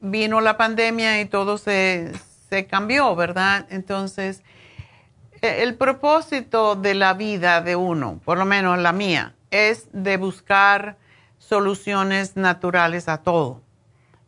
vino 0.00 0.40
la 0.40 0.56
pandemia 0.56 1.20
y 1.20 1.24
todo 1.24 1.58
se, 1.58 2.12
se 2.50 2.66
cambió, 2.66 3.14
¿verdad? 3.16 3.66
Entonces, 3.70 4.42
e, 5.40 5.62
el 5.62 5.74
propósito 5.76 6.76
de 6.76 6.94
la 6.94 7.14
vida 7.14 7.60
de 7.60 7.76
uno, 7.76 8.20
por 8.24 8.38
lo 8.38 8.44
menos 8.44 8.78
la 8.78 8.92
mía, 8.92 9.34
es 9.50 9.88
de 9.92 10.16
buscar 10.16 10.96
soluciones 11.38 12.36
naturales 12.36 13.08
a 13.08 13.18
todo. 13.18 13.62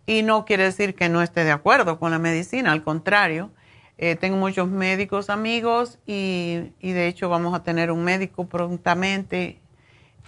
Y 0.06 0.22
no 0.22 0.44
quiere 0.44 0.64
decir 0.64 0.94
que 0.94 1.08
no 1.08 1.22
esté 1.22 1.44
de 1.44 1.52
acuerdo 1.52 1.98
con 1.98 2.10
la 2.10 2.18
medicina, 2.18 2.72
al 2.72 2.82
contrario. 2.82 3.50
Eh, 3.98 4.14
tengo 4.14 4.36
muchos 4.36 4.68
médicos 4.68 5.30
amigos 5.30 5.98
y, 6.06 6.70
de 6.80 7.08
hecho 7.08 7.28
vamos 7.28 7.54
a 7.54 7.62
tener 7.62 7.90
un 7.90 8.04
médico 8.04 8.46
prontamente 8.46 9.58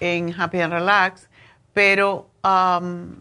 en 0.01 0.35
Happy 0.39 0.61
and 0.61 0.73
Relax, 0.73 1.28
pero 1.79 2.29
um, 2.43 3.15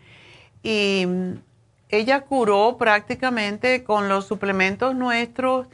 y 0.61 1.07
ella 1.89 2.21
curó 2.21 2.77
prácticamente 2.77 3.83
con 3.83 4.09
los 4.09 4.27
suplementos 4.27 4.95
nuestros 4.95 5.67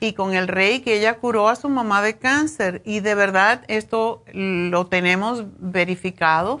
y 0.00 0.14
con 0.14 0.34
el 0.34 0.48
Reiki, 0.48 0.90
ella 0.90 1.18
curó 1.18 1.48
a 1.48 1.56
su 1.56 1.68
mamá 1.68 2.02
de 2.02 2.18
cáncer. 2.18 2.82
Y 2.84 3.00
de 3.00 3.14
verdad 3.14 3.62
esto 3.68 4.24
lo 4.32 4.86
tenemos 4.86 5.44
verificado. 5.58 6.60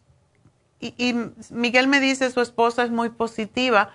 Y 0.80 1.16
Miguel 1.50 1.88
me 1.88 2.00
dice, 2.00 2.32
su 2.32 2.42
esposa 2.42 2.84
es 2.84 2.92
muy 2.92 3.10
positiva, 3.10 3.92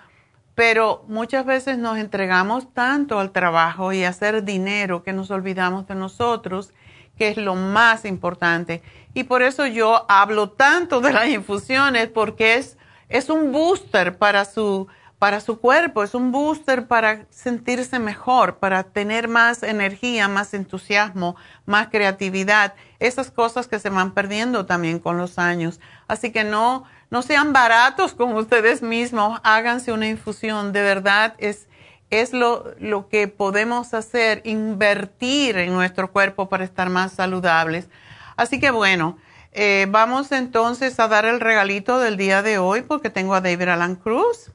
pero 0.55 1.05
muchas 1.07 1.45
veces 1.45 1.77
nos 1.77 1.97
entregamos 1.97 2.73
tanto 2.73 3.19
al 3.19 3.31
trabajo 3.31 3.93
y 3.93 4.03
a 4.03 4.09
hacer 4.09 4.43
dinero 4.43 5.03
que 5.03 5.13
nos 5.13 5.31
olvidamos 5.31 5.87
de 5.87 5.95
nosotros, 5.95 6.73
que 7.17 7.29
es 7.29 7.37
lo 7.37 7.55
más 7.55 8.05
importante. 8.05 8.81
Y 9.13 9.23
por 9.23 9.41
eso 9.41 9.65
yo 9.65 10.05
hablo 10.09 10.49
tanto 10.49 11.01
de 11.01 11.13
las 11.13 11.27
infusiones, 11.27 12.07
porque 12.07 12.55
es, 12.55 12.77
es 13.09 13.29
un 13.29 13.51
booster 13.51 14.17
para 14.17 14.45
su 14.45 14.87
para 15.21 15.39
su 15.39 15.59
cuerpo, 15.59 16.01
es 16.01 16.15
un 16.15 16.31
booster 16.31 16.87
para 16.87 17.27
sentirse 17.29 17.99
mejor, 17.99 18.57
para 18.57 18.81
tener 18.81 19.27
más 19.27 19.61
energía, 19.61 20.27
más 20.27 20.55
entusiasmo, 20.55 21.35
más 21.67 21.89
creatividad, 21.89 22.73
esas 22.97 23.29
cosas 23.29 23.67
que 23.67 23.77
se 23.77 23.91
van 23.91 24.15
perdiendo 24.15 24.65
también 24.65 24.97
con 24.97 25.19
los 25.19 25.37
años. 25.37 25.79
Así 26.07 26.31
que 26.31 26.43
no, 26.43 26.85
no 27.11 27.21
sean 27.21 27.53
baratos 27.53 28.15
con 28.15 28.33
ustedes 28.33 28.81
mismos, 28.81 29.39
háganse 29.43 29.91
una 29.91 30.07
infusión, 30.07 30.73
de 30.73 30.81
verdad 30.81 31.35
es, 31.37 31.67
es 32.09 32.33
lo, 32.33 32.73
lo 32.79 33.07
que 33.07 33.27
podemos 33.27 33.93
hacer, 33.93 34.41
invertir 34.43 35.55
en 35.55 35.71
nuestro 35.71 36.11
cuerpo 36.11 36.49
para 36.49 36.63
estar 36.63 36.89
más 36.89 37.11
saludables. 37.11 37.89
Así 38.37 38.59
que 38.59 38.71
bueno, 38.71 39.19
eh, 39.51 39.85
vamos 39.87 40.31
entonces 40.31 40.99
a 40.99 41.07
dar 41.07 41.25
el 41.25 41.39
regalito 41.39 41.99
del 41.99 42.17
día 42.17 42.41
de 42.41 42.57
hoy 42.57 42.81
porque 42.81 43.11
tengo 43.11 43.35
a 43.35 43.41
David 43.41 43.67
Alan 43.67 43.95
Cruz 43.95 44.51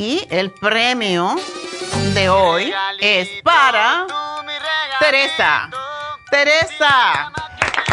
y 0.00 0.24
el 0.30 0.52
premio 0.52 1.34
de 2.14 2.28
hoy 2.28 2.72
es 3.00 3.28
para 3.42 4.06
Teresa. 5.00 5.68
Teresa, 6.30 7.32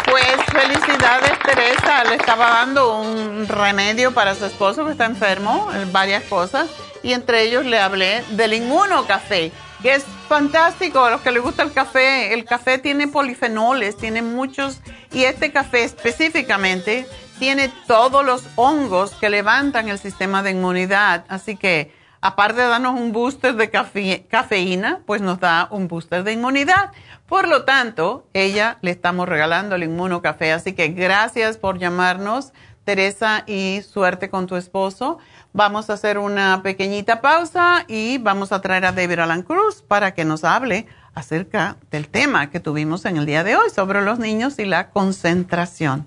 pues 0.04 0.36
felicidades 0.52 1.36
Teresa, 1.40 2.04
le 2.04 2.14
estaba 2.14 2.50
dando 2.50 3.00
un 3.00 3.48
remedio 3.48 4.14
para 4.14 4.36
su 4.36 4.44
esposo 4.44 4.84
que 4.84 4.92
está 4.92 5.04
enfermo, 5.04 5.68
varias 5.90 6.22
cosas, 6.24 6.68
y 7.02 7.12
entre 7.12 7.42
ellos 7.42 7.66
le 7.66 7.80
hablé 7.80 8.22
del 8.30 8.54
inmuno 8.54 9.04
café, 9.06 9.50
que 9.82 9.94
es 9.94 10.04
fantástico 10.28 11.04
a 11.04 11.10
los 11.10 11.22
que 11.22 11.32
les 11.32 11.42
gusta 11.42 11.64
el 11.64 11.72
café. 11.72 12.34
El 12.34 12.44
café 12.44 12.78
tiene 12.78 13.08
polifenoles, 13.08 13.96
tiene 13.96 14.22
muchos, 14.22 14.78
y 15.12 15.24
este 15.24 15.50
café 15.50 15.82
específicamente 15.82 17.08
tiene 17.38 17.70
todos 17.86 18.24
los 18.24 18.44
hongos 18.56 19.12
que 19.12 19.30
levantan 19.30 19.88
el 19.88 19.98
sistema 19.98 20.42
de 20.42 20.52
inmunidad, 20.52 21.24
así 21.28 21.56
que 21.56 21.92
aparte 22.20 22.60
de 22.60 22.68
darnos 22.68 22.98
un 22.98 23.12
booster 23.12 23.54
de 23.54 23.70
cafeína, 23.70 25.00
pues 25.06 25.20
nos 25.20 25.38
da 25.38 25.68
un 25.70 25.86
booster 25.88 26.24
de 26.24 26.32
inmunidad. 26.32 26.92
Por 27.26 27.48
lo 27.48 27.64
tanto, 27.64 28.26
ella 28.32 28.78
le 28.82 28.90
estamos 28.90 29.28
regalando 29.28 29.74
el 29.74 29.82
inmuno 29.82 30.22
café. 30.22 30.52
Así 30.52 30.72
que 30.72 30.88
gracias 30.88 31.58
por 31.58 31.78
llamarnos, 31.78 32.52
Teresa, 32.84 33.44
y 33.46 33.82
suerte 33.82 34.30
con 34.30 34.46
tu 34.46 34.56
esposo. 34.56 35.18
Vamos 35.52 35.90
a 35.90 35.94
hacer 35.94 36.18
una 36.18 36.62
pequeñita 36.62 37.20
pausa 37.20 37.84
y 37.88 38.18
vamos 38.18 38.52
a 38.52 38.60
traer 38.60 38.86
a 38.86 38.92
David 38.92 39.20
Alan 39.20 39.42
Cruz 39.42 39.82
para 39.82 40.14
que 40.14 40.24
nos 40.24 40.44
hable 40.44 40.86
acerca 41.14 41.76
del 41.90 42.08
tema 42.08 42.50
que 42.50 42.60
tuvimos 42.60 43.04
en 43.04 43.16
el 43.16 43.26
día 43.26 43.42
de 43.42 43.56
hoy 43.56 43.70
sobre 43.70 44.02
los 44.02 44.18
niños 44.18 44.58
y 44.58 44.64
la 44.66 44.90
concentración. 44.90 46.06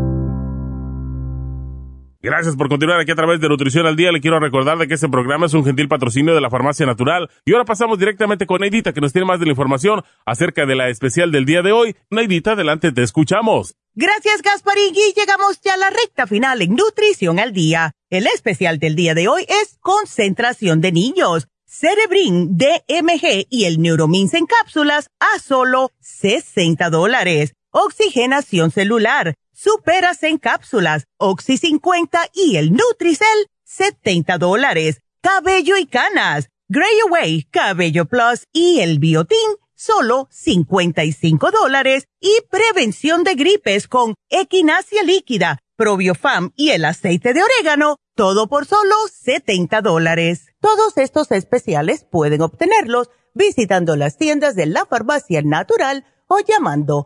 Gracias 2.23 2.55
por 2.55 2.69
continuar 2.69 2.99
aquí 2.99 3.11
a 3.11 3.15
través 3.15 3.41
de 3.41 3.49
Nutrición 3.49 3.87
al 3.87 3.95
Día. 3.95 4.11
Le 4.11 4.21
quiero 4.21 4.39
recordar 4.39 4.77
de 4.77 4.87
que 4.87 4.93
este 4.93 5.09
programa 5.09 5.47
es 5.47 5.55
un 5.55 5.65
gentil 5.65 5.87
patrocinio 5.87 6.35
de 6.35 6.41
la 6.41 6.51
Farmacia 6.51 6.85
Natural. 6.85 7.27
Y 7.45 7.53
ahora 7.53 7.65
pasamos 7.65 7.97
directamente 7.97 8.45
con 8.45 8.61
Neidita, 8.61 8.93
que 8.93 9.01
nos 9.01 9.11
tiene 9.11 9.25
más 9.25 9.39
de 9.39 9.47
la 9.47 9.53
información 9.53 10.03
acerca 10.23 10.67
de 10.67 10.75
la 10.75 10.89
especial 10.89 11.31
del 11.31 11.45
día 11.45 11.63
de 11.63 11.71
hoy. 11.71 11.95
Neidita, 12.11 12.51
adelante, 12.51 12.91
te 12.91 13.01
escuchamos. 13.01 13.73
Gracias, 13.95 14.43
Gasparín. 14.43 14.93
Y 14.93 15.19
llegamos 15.19 15.61
ya 15.61 15.73
a 15.73 15.77
la 15.77 15.89
recta 15.89 16.27
final 16.27 16.61
en 16.61 16.75
Nutrición 16.75 17.39
al 17.39 17.53
Día. 17.53 17.93
El 18.11 18.27
especial 18.27 18.77
del 18.77 18.95
día 18.95 19.15
de 19.15 19.27
hoy 19.27 19.41
es 19.49 19.79
concentración 19.79 20.79
de 20.79 20.91
niños. 20.91 21.47
Cerebrin, 21.65 22.55
DMG 22.55 23.47
y 23.49 23.63
el 23.63 23.81
Neuromins 23.81 24.35
en 24.35 24.45
cápsulas 24.45 25.09
a 25.19 25.39
solo 25.39 25.89
60 26.01 26.89
dólares. 26.91 27.55
Oxigenación 27.71 28.71
celular 28.71 29.35
Superas 29.63 30.23
en 30.23 30.39
cápsulas, 30.39 31.05
Oxy 31.17 31.55
50 31.55 32.29
y 32.33 32.55
el 32.55 32.71
Nutricel, 32.71 33.47
70 33.63 34.39
dólares. 34.39 35.01
Cabello 35.21 35.77
y 35.77 35.85
canas, 35.85 36.49
Gray 36.67 36.99
Away, 37.07 37.43
Cabello 37.43 38.05
Plus 38.05 38.47
y 38.51 38.79
el 38.79 38.97
Biotin, 38.97 39.37
solo 39.75 40.27
55 40.31 41.51
dólares. 41.51 42.05
Y 42.19 42.31
prevención 42.49 43.23
de 43.23 43.35
gripes 43.35 43.87
con 43.87 44.15
equinacia 44.29 45.03
líquida, 45.03 45.59
Probiofam 45.75 46.53
y 46.55 46.71
el 46.71 46.83
aceite 46.85 47.35
de 47.35 47.43
orégano, 47.43 47.97
todo 48.15 48.47
por 48.47 48.65
solo 48.65 48.95
70 49.13 49.81
dólares. 49.81 50.47
Todos 50.59 50.97
estos 50.97 51.31
especiales 51.31 52.03
pueden 52.03 52.41
obtenerlos 52.41 53.11
visitando 53.35 53.95
las 53.95 54.17
tiendas 54.17 54.55
de 54.55 54.65
la 54.65 54.87
farmacia 54.87 55.43
natural 55.43 56.03
o 56.25 56.39
llamando 56.39 57.05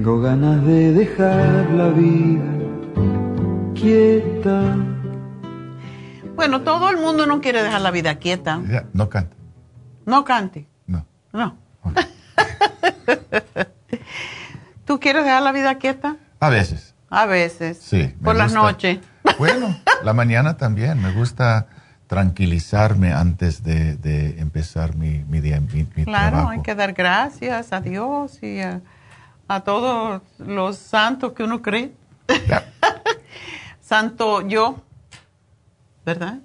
Tengo 0.00 0.22
ganas 0.22 0.64
de 0.64 0.92
dejar 0.94 1.72
la 1.72 1.88
vida 1.90 2.46
quieta. 3.74 4.78
Bueno, 6.34 6.62
todo 6.62 6.88
el 6.88 6.96
mundo 6.96 7.26
no 7.26 7.42
quiere 7.42 7.62
dejar 7.62 7.82
la 7.82 7.90
vida 7.90 8.14
quieta. 8.14 8.62
no 8.94 9.10
cante. 9.10 9.36
No 10.06 10.24
cante. 10.24 10.66
No. 10.86 11.06
No. 11.34 11.58
¿Tú 14.86 14.98
quieres 15.00 15.22
dejar 15.22 15.42
la 15.42 15.52
vida 15.52 15.74
quieta? 15.74 16.16
A 16.40 16.48
veces. 16.48 16.94
A 17.10 17.26
veces. 17.26 17.76
Sí. 17.76 18.14
Por 18.24 18.36
las 18.36 18.54
noches. 18.54 19.00
Bueno, 19.38 19.76
la 20.02 20.14
mañana 20.14 20.56
también. 20.56 21.02
Me 21.02 21.12
gusta 21.12 21.66
tranquilizarme 22.06 23.12
antes 23.12 23.62
de, 23.62 24.36
empezar 24.38 24.96
mi, 24.96 25.24
mi 25.28 25.42
día, 25.42 25.60
mi, 25.60 25.86
mi 25.94 26.04
claro, 26.06 26.48
hay 26.48 26.62
que 26.62 26.74
dar 26.74 26.94
gracias 26.94 27.74
a 27.74 27.82
Dios 27.82 28.42
y 28.42 28.60
a 28.60 28.80
a 29.50 29.62
todos 29.62 30.22
los 30.38 30.76
santos 30.76 31.32
que 31.32 31.42
uno 31.42 31.60
cree. 31.60 31.92
Santo 33.80 34.46
yo, 34.46 34.76
¿verdad? 36.06 36.38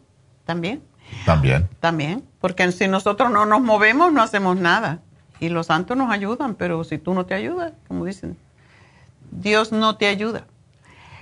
También. 0.43 0.81
También. 1.23 1.69
También, 1.79 2.27
porque 2.41 2.71
si 2.71 2.87
nosotros 2.87 3.29
no 3.29 3.45
nos 3.45 3.61
movemos, 3.61 4.11
no 4.11 4.23
hacemos 4.23 4.57
nada. 4.57 5.01
Y 5.39 5.49
los 5.49 5.67
santos 5.67 5.95
nos 5.95 6.11
ayudan, 6.11 6.55
pero 6.55 6.83
si 6.83 6.97
tú 6.97 7.13
no 7.13 7.27
te 7.27 7.35
ayudas, 7.35 7.73
como 7.87 8.05
dicen, 8.05 8.39
Dios 9.29 9.71
no 9.71 9.97
te 9.97 10.07
ayuda. 10.07 10.47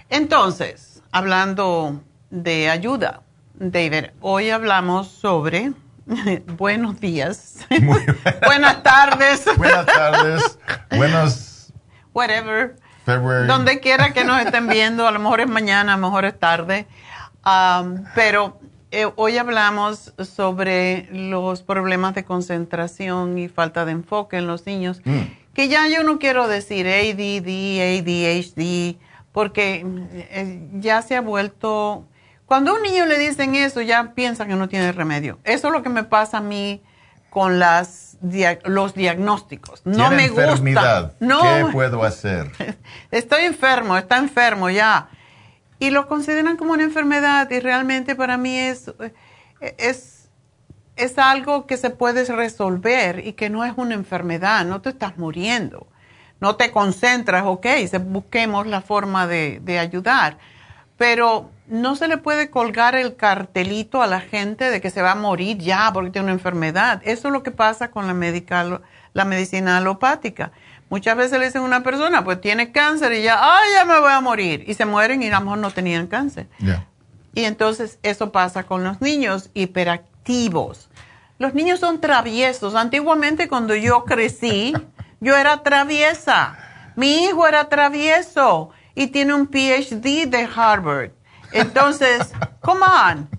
Entonces, 0.10 1.03
hablando 1.11 2.01
de 2.30 2.69
ayuda, 2.69 3.23
David, 3.55 4.05
hoy 4.22 4.51
hablamos 4.51 5.10
sobre 5.10 5.73
buenos 6.57 7.01
días, 7.01 7.57
buenas 8.45 8.84
tardes, 8.84 9.45
buenas 9.57 9.85
tardes, 9.85 10.60
buenos, 10.95 11.53
whatever, 12.14 12.76
donde 13.06 13.80
quiera 13.80 14.14
que 14.14 14.23
nos 14.23 14.41
estén 14.41 14.68
viendo, 14.68 15.07
a 15.07 15.11
lo 15.11 15.19
mejor 15.19 15.41
es 15.41 15.48
mañana, 15.48 15.94
a 15.94 15.98
lo 15.98 16.07
mejor 16.07 16.26
es 16.26 16.40
tarde, 16.40 16.88
um, 17.45 18.03
pero 18.15 18.60
eh, 18.91 19.11
hoy 19.15 19.38
hablamos 19.38 20.14
sobre 20.19 21.10
los 21.11 21.64
problemas 21.64 22.14
de 22.14 22.23
concentración 22.23 23.38
y 23.38 23.49
falta 23.49 23.85
de 23.85 23.91
enfoque 23.91 24.38
en 24.38 24.48
los 24.48 24.65
niños, 24.65 25.02
mm. 25.03 25.19
que 25.53 25.68
ya 25.68 25.88
yo 25.88 26.03
no 26.03 26.19
quiero 26.19 26.48
decir 26.48 26.88
ADD, 26.88 27.99
ADHD, 27.99 28.98
porque 29.31 29.84
eh, 30.14 30.69
ya 30.76 31.02
se 31.02 31.15
ha 31.15 31.22
vuelto, 31.22 32.06
cuando 32.45 32.72
a 32.72 32.76
un 32.76 32.84
niño 32.84 33.06
le 33.06 33.18
dicen 33.18 33.56
eso, 33.56 33.81
ya 33.81 34.14
piensa 34.14 34.45
que 34.45 34.56
no 34.56 34.69
tiene 34.69 34.91
remedio. 34.91 35.40
Eso 35.44 35.68
es 35.68 35.73
lo 35.73 35.81
que 35.81 35.90
me 35.90 36.03
pasa 36.03 36.38
a 36.38 36.41
mí 36.41 36.84
con 37.31 37.57
las 37.57 38.12
los 38.66 38.94
diagnósticos. 38.94 39.82
No 39.86 40.10
me 40.10 40.30
gusta. 40.30 41.14
No, 41.20 41.41
¿Qué 41.41 41.66
puedo 41.72 42.04
hacer? 42.04 42.52
Estoy 43.12 43.44
enfermo, 43.44 43.98
está 43.98 44.18
enfermo 44.18 44.70
ya 44.70 45.10
y 45.84 45.90
lo 45.90 46.08
consideran 46.08 46.56
como 46.56 46.72
una 46.72 46.84
enfermedad 46.84 47.50
y 47.52 47.60
realmente 47.60 48.16
para 48.16 48.38
mí 48.38 48.58
es, 48.58 48.90
es, 49.78 50.30
es 50.95 51.18
algo 51.18 51.68
que 51.68 51.76
se 51.76 51.90
puede 51.90 52.24
resolver 52.24 53.28
y 53.28 53.34
que 53.34 53.50
no 53.50 53.66
es 53.66 53.74
una 53.76 53.94
enfermedad, 53.94 54.64
no 54.64 54.82
te 54.82 54.91
estás 54.91 55.18
muriendo, 55.18 55.88
no 56.40 56.56
te 56.56 56.72
concentras, 56.72 57.44
ok, 57.45 57.68
busquemos 58.06 58.66
la 58.66 58.80
forma 58.80 59.28
de, 59.28 59.60
de 59.62 59.78
ayudar, 59.78 60.38
pero 60.98 61.50
no 61.74 61.95
se 61.95 62.08
le 62.08 62.18
puede 62.18 62.52
colgar 62.52 62.94
el 62.94 63.16
cartelito 63.16 64.04
a 64.04 64.08
la 64.08 64.22
gente 64.22 64.70
de 64.70 64.80
que 64.80 64.91
se 64.91 65.02
va 65.02 65.14
a 65.14 65.16
morir 65.16 65.58
ya 65.58 65.90
porque 65.91 66.12
tiene 66.12 66.26
una 66.26 66.34
enfermedad. 66.34 67.02
Eso 67.04 67.30
es 67.30 67.34
lo 67.34 67.41
que 67.41 67.50
pasa 67.50 67.90
con 67.90 68.06
la, 68.06 68.14
medical, 68.14 68.82
la 69.14 69.26
medicina 69.26 69.78
alopática 69.78 70.52
Muchas 70.91 71.18
veces 71.18 71.40
le 71.40 71.48
dicen 71.48 71.64
a 71.64 71.66
una 71.66 71.82
persona, 71.82 72.24
pues 72.24 72.40
tiene 72.40 72.72
cáncer 72.72 73.14
y 73.14 73.24
ya, 73.24 73.40
ay, 73.41 73.70
ya 73.74 73.86
me 73.86 74.00
voy 74.00 74.12
a 74.12 74.22
morir. 74.22 74.64
Y 74.68 74.76
se 74.76 74.86
mueren 74.86 75.24
y 75.24 75.28
a 75.30 75.40
lo 75.40 75.45
mejor 75.45 75.58
no 75.58 75.72
tenían 75.72 76.06
cáncer. 76.06 76.45
Y 77.34 77.45
entonces 77.45 77.98
eso 78.04 78.32
pasa 78.32 78.66
con 78.66 78.84
los 78.84 79.02
niños 79.02 79.50
hiperactivos. 79.56 80.90
Los 81.40 81.56
niños 81.56 81.80
son 81.80 82.00
traviesos. 82.00 82.76
Antiguamente 82.76 83.48
cuando 83.48 83.74
yo 83.74 84.06
crecí, 84.06 84.74
yo 85.20 85.36
era 85.36 85.64
traviesa. 85.64 86.60
Mi 86.95 87.24
hijo 87.24 87.48
era 87.48 87.68
travieso 87.70 88.70
y 88.94 89.08
tiene 89.08 89.34
un 89.34 89.48
PhD 89.48 90.28
de 90.28 90.48
Harvard. 90.56 91.10
Entonces, 91.54 92.32
come 92.62 92.86
on. 92.86 93.30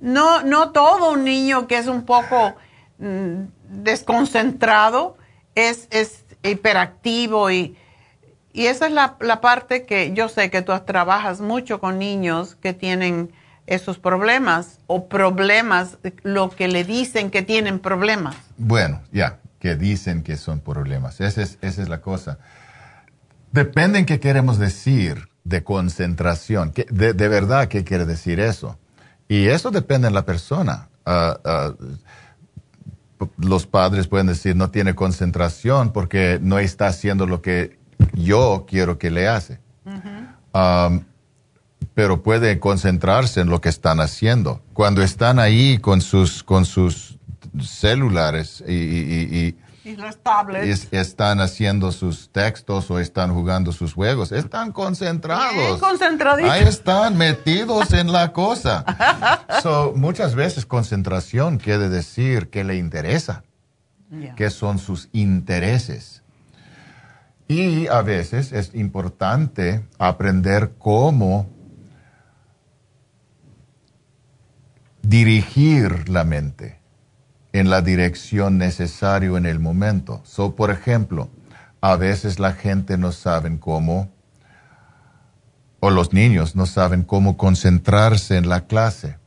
No, 0.00 0.42
no 0.42 0.70
todo 0.70 1.12
un 1.12 1.24
niño 1.24 1.66
que 1.66 1.78
es 1.78 1.86
un 1.86 2.04
poco 2.04 2.54
mm, 2.98 3.44
desconcentrado 3.68 5.16
es, 5.54 5.88
es 5.90 6.24
hiperactivo 6.42 7.50
y, 7.50 7.76
y 8.52 8.66
esa 8.66 8.86
es 8.86 8.92
la, 8.92 9.16
la, 9.20 9.40
parte 9.40 9.86
que 9.86 10.12
yo 10.12 10.28
sé 10.28 10.50
que 10.50 10.60
tú 10.60 10.72
trabajas 10.84 11.40
mucho 11.40 11.80
con 11.80 11.98
niños 11.98 12.54
que 12.54 12.74
tienen 12.74 13.32
esos 13.66 13.98
problemas 13.98 14.78
o 14.86 15.08
problemas, 15.08 15.96
lo 16.22 16.50
que 16.50 16.68
le 16.68 16.84
dicen 16.84 17.30
que 17.30 17.42
tienen 17.42 17.78
problemas. 17.78 18.36
Bueno, 18.58 19.00
ya, 19.10 19.38
que 19.58 19.74
dicen 19.74 20.22
que 20.22 20.36
son 20.36 20.60
problemas. 20.60 21.20
Esa 21.22 21.42
es, 21.42 21.58
esa 21.62 21.82
es 21.82 21.88
la 21.88 22.02
cosa. 22.02 22.38
Depende 23.52 23.98
en 23.98 24.04
qué 24.04 24.20
queremos 24.20 24.58
decir 24.58 25.30
de 25.44 25.62
concentración. 25.62 26.72
De, 26.90 27.12
de, 27.12 27.28
verdad, 27.28 27.68
¿qué 27.68 27.84
quiere 27.84 28.06
decir 28.06 28.40
eso? 28.40 28.78
Y 29.28 29.46
eso 29.46 29.70
depende 29.70 30.08
de 30.08 30.14
la 30.14 30.24
persona. 30.24 30.88
Uh, 31.06 31.74
los 33.38 33.66
padres 33.66 34.06
pueden 34.08 34.26
decir 34.26 34.56
no 34.56 34.70
tiene 34.70 34.94
concentración 34.94 35.92
porque 35.92 36.38
no 36.42 36.58
está 36.58 36.88
haciendo 36.88 37.26
lo 37.26 37.42
que 37.42 37.78
yo 38.12 38.66
quiero 38.68 38.98
que 38.98 39.10
le 39.10 39.28
hace. 39.28 39.60
Um, 40.52 41.04
pero 41.94 42.22
puede 42.22 42.58
concentrarse 42.58 43.40
en 43.40 43.50
lo 43.50 43.60
que 43.60 43.68
están 43.68 44.00
haciendo. 44.00 44.62
Cuando 44.72 45.02
están 45.02 45.38
ahí 45.38 45.78
con 45.78 46.00
sus, 46.00 46.42
con 46.42 46.64
sus 46.64 47.18
celulares 47.60 48.64
y, 48.66 48.72
y 48.72 49.56
las 49.92 50.16
tablets. 50.16 50.88
están 50.92 51.40
haciendo 51.40 51.92
sus 51.92 52.30
textos 52.30 52.90
o 52.90 52.98
están 52.98 53.34
jugando 53.34 53.70
sus 53.70 53.92
juegos. 53.92 54.32
Están 54.32 54.72
concentrados. 54.72 55.78
Ahí 56.50 56.62
están 56.64 57.16
metidos 57.16 57.92
en 57.92 58.10
la 58.10 58.32
cosa. 58.32 58.84
so, 59.62 59.92
muchas 59.94 60.34
veces 60.34 60.64
concentración 60.64 61.58
quiere 61.58 61.88
decir 61.88 62.48
que 62.48 62.64
le 62.64 62.76
interesa, 62.76 63.44
que 64.36 64.50
son 64.50 64.78
sus 64.78 65.08
intereses. 65.12 66.22
Y 67.46 67.86
a 67.88 68.00
veces 68.00 68.52
es 68.52 68.74
importante 68.74 69.84
aprender 69.98 70.72
cómo 70.78 71.46
dirigir 75.02 76.08
la 76.08 76.24
mente 76.24 76.83
en 77.54 77.70
la 77.70 77.82
dirección 77.82 78.58
necesaria 78.58 79.30
en 79.38 79.46
el 79.46 79.60
momento. 79.60 80.20
So, 80.24 80.56
por 80.56 80.72
ejemplo, 80.72 81.30
a 81.80 81.94
veces 81.94 82.40
la 82.40 82.52
gente 82.52 82.98
no 82.98 83.12
sabe 83.12 83.56
cómo, 83.60 84.10
o 85.78 85.90
los 85.90 86.12
niños 86.12 86.56
no 86.56 86.66
saben 86.66 87.04
cómo 87.04 87.36
concentrarse 87.36 88.36
en 88.38 88.48
la 88.48 88.66
clase. 88.66 89.18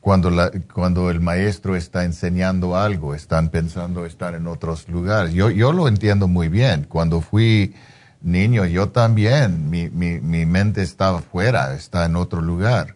Cuando, 0.00 0.30
la, 0.30 0.50
cuando 0.74 1.08
el 1.08 1.20
maestro 1.20 1.76
está 1.76 2.02
enseñando 2.04 2.76
algo, 2.76 3.14
están 3.14 3.50
pensando 3.50 4.04
estar 4.04 4.34
en 4.34 4.48
otros 4.48 4.88
lugares. 4.88 5.32
Yo, 5.32 5.50
yo 5.50 5.72
lo 5.72 5.86
entiendo 5.86 6.26
muy 6.26 6.48
bien. 6.48 6.86
Cuando 6.88 7.20
fui 7.20 7.76
niño, 8.20 8.64
yo 8.64 8.88
también, 8.88 9.70
mi, 9.70 9.90
mi, 9.90 10.18
mi 10.18 10.44
mente 10.44 10.82
estaba 10.82 11.20
fuera, 11.20 11.72
está 11.74 12.04
en 12.04 12.16
otro 12.16 12.42
lugar 12.42 12.95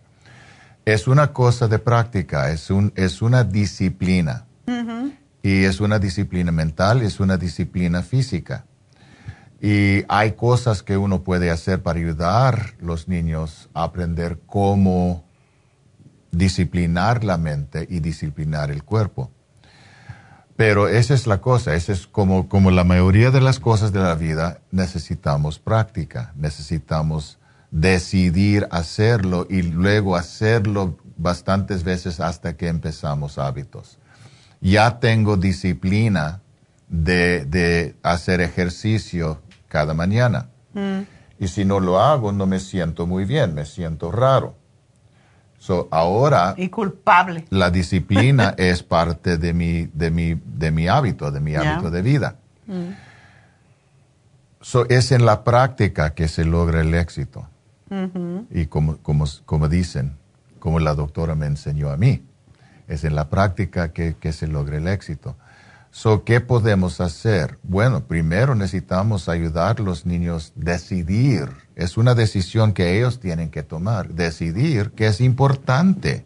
es 0.85 1.07
una 1.09 1.33
cosa 1.33 1.69
de 1.69 1.79
práctica, 1.79 2.51
es, 2.51 2.71
un, 2.71 2.93
es 2.97 3.23
una 3.23 3.45
disciplina. 3.45 4.47
Y 5.43 5.65
es 5.65 5.81
una 5.81 5.99
disciplina 5.99 6.53
mental, 6.53 7.03
es 7.03 7.19
una 7.19 7.37
disciplina 7.37 8.03
física. 8.03 8.67
Y 9.61 10.05
hay 10.09 10.33
cosas 10.33 10.83
que 10.83 10.97
uno 10.97 11.23
puede 11.23 11.51
hacer 11.51 11.83
para 11.83 11.99
ayudar 11.99 12.75
a 12.81 12.85
los 12.85 13.09
niños 13.09 13.69
a 13.75 13.85
aprender 13.85 14.39
cómo 14.47 15.25
disciplinar 16.31 17.25
la 17.25 17.37
mente 17.37 17.87
y 17.89 18.01
disciplinar 18.01 18.71
el 18.71 18.85
cuerpo. 18.85 19.31
Pero 20.57 20.89
esa 20.89 21.15
es 21.15 21.27
la 21.27 21.41
cosa, 21.41 21.75
esa 21.75 21.93
es 21.93 22.07
como, 22.07 22.49
como 22.49 22.71
la 22.71 22.85
mayoría 22.85 23.31
de 23.31 23.41
las 23.41 23.59
cosas 23.59 23.93
de 23.93 24.01
la 24.01 24.15
vida, 24.15 24.61
necesitamos 24.71 25.59
práctica, 25.59 26.33
necesitamos 26.37 27.40
decidir 27.71 28.67
hacerlo 28.71 29.47
y 29.49 29.63
luego 29.63 30.17
hacerlo 30.17 30.97
bastantes 31.17 31.85
veces 31.85 32.21
hasta 32.21 32.57
que 32.57 32.69
empezamos 32.69 33.39
hábitos. 33.39 33.99
Ya 34.61 34.99
tengo 34.99 35.37
disciplina 35.37 36.41
de, 36.89 37.95
hacer 38.03 38.41
ejercicio 38.41 39.41
cada 39.69 39.95
mañana. 39.95 40.49
Mm. 40.75 41.01
Y 41.39 41.49
si 41.49 41.65
no 41.65 41.81
lo 41.81 42.01
hago, 42.01 42.33
no 42.33 42.47
me 42.47 42.61
siento 42.61 43.07
muy 43.07 43.25
bien, 43.25 43.55
me 43.55 43.65
siento 43.65 44.11
raro. 44.11 44.55
So, 45.59 45.89
ahora. 45.91 46.55
Y 46.57 46.69
culpable. 46.69 47.45
La 47.51 47.71
disciplina 47.71 48.55
es 48.59 48.83
parte 48.83 49.37
de 49.37 49.53
mi, 49.53 49.87
de 49.93 50.11
mi, 50.11 50.35
de 50.35 50.71
mi 50.71 50.89
hábito, 50.89 51.31
de 51.31 51.41
mi 51.41 51.55
hábito 51.55 51.91
de 51.91 52.03
vida. 52.03 52.37
Mm. 52.67 52.91
So, 54.61 54.89
es 54.89 55.13
en 55.13 55.25
la 55.25 55.45
práctica 55.45 56.15
que 56.15 56.29
se 56.29 56.45
logra 56.45 56.81
el 56.81 56.95
éxito. 56.95 57.47
Y 58.51 58.67
como, 58.67 58.99
como, 58.99 59.25
como, 59.45 59.69
dicen, 59.69 60.17
como 60.59 60.79
la 60.79 60.95
doctora 60.95 61.35
me 61.35 61.47
enseñó 61.47 61.91
a 61.91 61.97
mí, 61.97 62.25
es 62.87 63.05
en 63.05 63.17
la 63.17 63.29
práctica 63.29 63.93
que, 63.93 64.15
que 64.15 64.33
se 64.33 64.47
logra 64.47 64.77
el 64.77 64.87
éxito. 64.87 65.37
So, 65.91 66.23
¿Qué 66.23 66.41
podemos 66.41 67.01
hacer? 67.01 67.59
Bueno, 67.65 68.05
primero 68.05 68.55
necesitamos 68.55 69.29
ayudar 69.29 69.81
a 69.81 69.83
los 69.83 70.07
niños 70.07 70.53
a 70.57 70.65
decidir. 70.65 71.49
Es 71.75 71.97
una 71.97 72.15
decisión 72.15 72.73
que 72.73 72.97
ellos 72.97 73.19
tienen 73.19 73.51
que 73.51 73.65
tomar. 73.65 74.11
Decidir 74.11 74.93
que 74.93 75.09
es 75.09 75.21
importante 75.21 76.25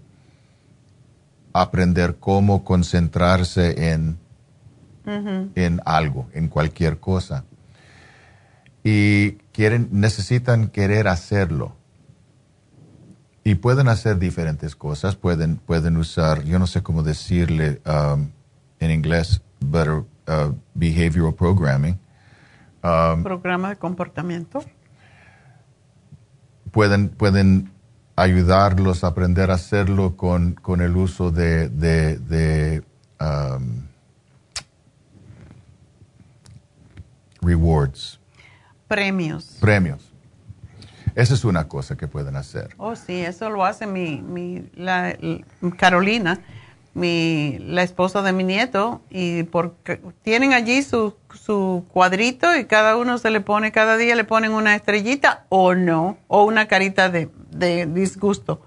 aprender 1.55 2.16
cómo 2.16 2.62
concentrarse 2.62 3.93
en, 3.93 4.19
en 5.07 5.81
algo, 5.86 6.28
en 6.35 6.49
cualquier 6.49 7.01
cosa 7.01 7.45
y 8.85 9.32
quieren, 9.52 9.89
necesitan 9.90 10.69
querer 10.69 11.09
hacerlo. 11.09 11.74
y 13.44 13.56
pueden 13.56 13.89
hacer 13.89 14.19
diferentes 14.19 14.74
cosas. 14.74 15.16
Pueden, 15.16 15.56
pueden 15.56 15.98
usar, 15.98 16.43
yo 16.44 16.59
no 16.59 16.66
sé 16.66 16.82
cómo 16.82 17.02
decirle 17.02 17.82
um, 17.86 18.31
en 18.81 18.90
inglés, 18.90 19.43
better 19.61 20.02
uh, 20.27 20.55
behavioral 20.74 21.35
programming. 21.35 21.98
Um, 22.82 23.23
Programa 23.23 23.69
de 23.69 23.77
comportamiento. 23.77 24.65
Pueden, 26.73 27.11
pueden 27.11 27.70
ayudarlos 28.16 29.05
a 29.05 29.09
aprender 29.09 29.51
a 29.51 29.55
hacerlo 29.55 30.16
con, 30.16 30.55
con 30.55 30.81
el 30.81 30.97
uso 30.97 31.31
de, 31.31 31.69
de, 31.69 32.16
de 32.19 32.82
um, 33.20 33.86
rewards. 37.43 38.19
Premios. 38.89 39.56
Premios. 39.61 40.15
Esa 41.15 41.35
es 41.35 41.44
una 41.44 41.69
cosa 41.69 41.97
que 41.97 42.09
pueden 42.09 42.36
hacer. 42.36 42.70
Oh, 42.77 42.97
sí, 42.97 43.20
eso 43.20 43.48
lo 43.51 43.65
hace 43.65 43.86
mi, 43.86 44.20
mi 44.20 44.69
la, 44.74 45.16
Carolina, 45.77 46.40
mi, 46.93 47.59
la 47.61 47.82
esposa 47.82 48.23
de 48.23 48.32
mi 48.32 48.43
nieto, 48.43 49.01
y 49.11 49.44
porque 49.44 50.01
tienen 50.23 50.52
allí 50.52 50.82
su, 50.82 51.15
su 51.32 51.86
cuadrito 51.93 52.56
y 52.56 52.65
cada 52.65 52.97
uno 52.97 53.19
se 53.19 53.31
le 53.31 53.40
pone, 53.40 53.70
cada 53.70 53.97
día 53.97 54.16
le 54.16 54.24
ponen 54.24 54.52
una 54.52 54.74
estrellita 54.74 55.44
o 55.51 55.74
no, 55.74 56.19
o 56.27 56.44
una 56.44 56.66
carita 56.66 57.11
de, 57.11 57.31
de 57.51 57.86
disgusto. 57.86 58.66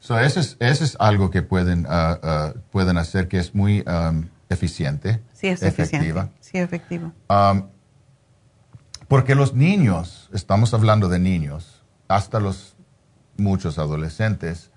eso, 0.00 0.18
es, 0.18 0.56
eso 0.58 0.84
es 0.84 0.96
algo 0.98 1.30
que 1.30 1.42
pueden, 1.42 1.86
uh, 1.86 2.14
uh, 2.20 2.58
pueden 2.72 2.98
hacer 2.98 3.28
que 3.28 3.38
es 3.38 3.54
muy 3.54 3.84
um, 3.86 4.26
eficiente. 4.48 5.20
Sí, 5.32 5.46
es 5.46 5.62
efectiva. 5.62 6.22
eficiente. 6.22 6.32
Sí, 6.40 6.58
efectivo. 6.58 7.12
Um, 7.28 7.68
porque 9.08 9.34
los 9.34 9.54
niños, 9.54 10.30
estamos 10.32 10.74
hablando 10.74 11.08
de 11.08 11.18
niños, 11.18 11.82
hasta 12.08 12.40
los 12.40 12.76
muchos 13.36 13.78
adolescentes, 13.78 14.70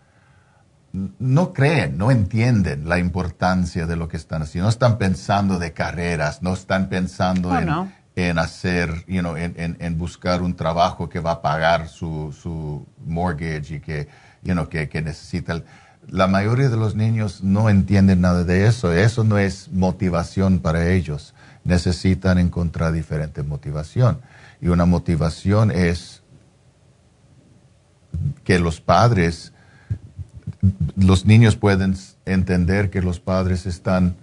no 0.92 1.54
creen, 1.54 1.98
no 1.98 2.12
entienden 2.12 2.90
la 2.90 2.98
importancia 2.98 3.86
de 3.86 3.96
lo 3.96 4.08
que 4.08 4.18
están 4.18 4.42
haciendo. 4.42 4.66
No 4.66 4.70
están 4.70 4.98
pensando 4.98 5.60
de 5.60 5.74
carreras, 5.74 6.42
no 6.42 6.54
están 6.54 6.90
pensando 6.90 7.50
oh, 7.50 7.88
en, 8.16 8.40
hacer, 8.40 9.06
you 9.08 9.20
know, 9.20 9.36
en, 9.36 9.78
en, 9.80 9.98
buscar 9.98 10.42
un 10.42 10.56
trabajo 10.56 11.08
que 11.08 11.20
va 11.20 11.34
a 11.34 11.42
pagar 11.42 11.88
su, 11.88 12.36
su 12.42 12.86
mortgage 13.06 13.76
y 13.76 13.80
que, 13.80 14.08
you 14.42 14.54
know, 14.54 14.68
que, 14.68 14.90
que 14.90 15.02
necesita. 15.02 15.62
La 16.08 16.28
mayoría 16.28 16.70
de 16.70 16.78
los 16.78 16.96
niños 16.96 17.44
no 17.44 17.70
entienden 17.70 18.22
nada 18.22 18.44
de 18.44 18.66
eso. 18.66 18.94
Eso 18.94 19.24
no 19.24 19.38
es 19.38 19.70
motivación 19.72 20.60
para 20.60 20.90
ellos 20.90 21.36
necesitan 21.68 22.40
encontrar 22.40 22.94
diferente 22.94 23.44
motivación. 23.44 24.22
Y 24.62 24.70
una 24.70 24.86
motivación 24.86 25.70
es 25.70 26.24
que 28.44 28.58
los 28.58 28.82
padres, 28.82 29.54
los 30.96 31.26
niños 31.26 31.58
pueden 31.58 31.96
entender 32.26 32.90
que 32.90 33.02
los 33.02 33.20
padres 33.20 33.66
están 33.66 34.16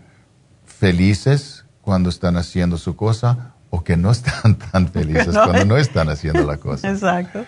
felices 0.65 1.67
cuando 1.83 2.09
están 2.09 2.37
haciendo 2.37 2.79
su 2.79 2.97
cosa 2.97 3.53
o 3.69 3.85
que 3.85 3.97
no 3.97 4.11
están 4.11 4.57
tan 4.73 4.89
felices 4.89 5.35
cuando 5.45 5.67
no 5.67 5.77
están 5.77 6.09
haciendo 6.09 6.45
la 6.45 6.57
cosa. 6.57 6.91
Exacto. 6.91 7.45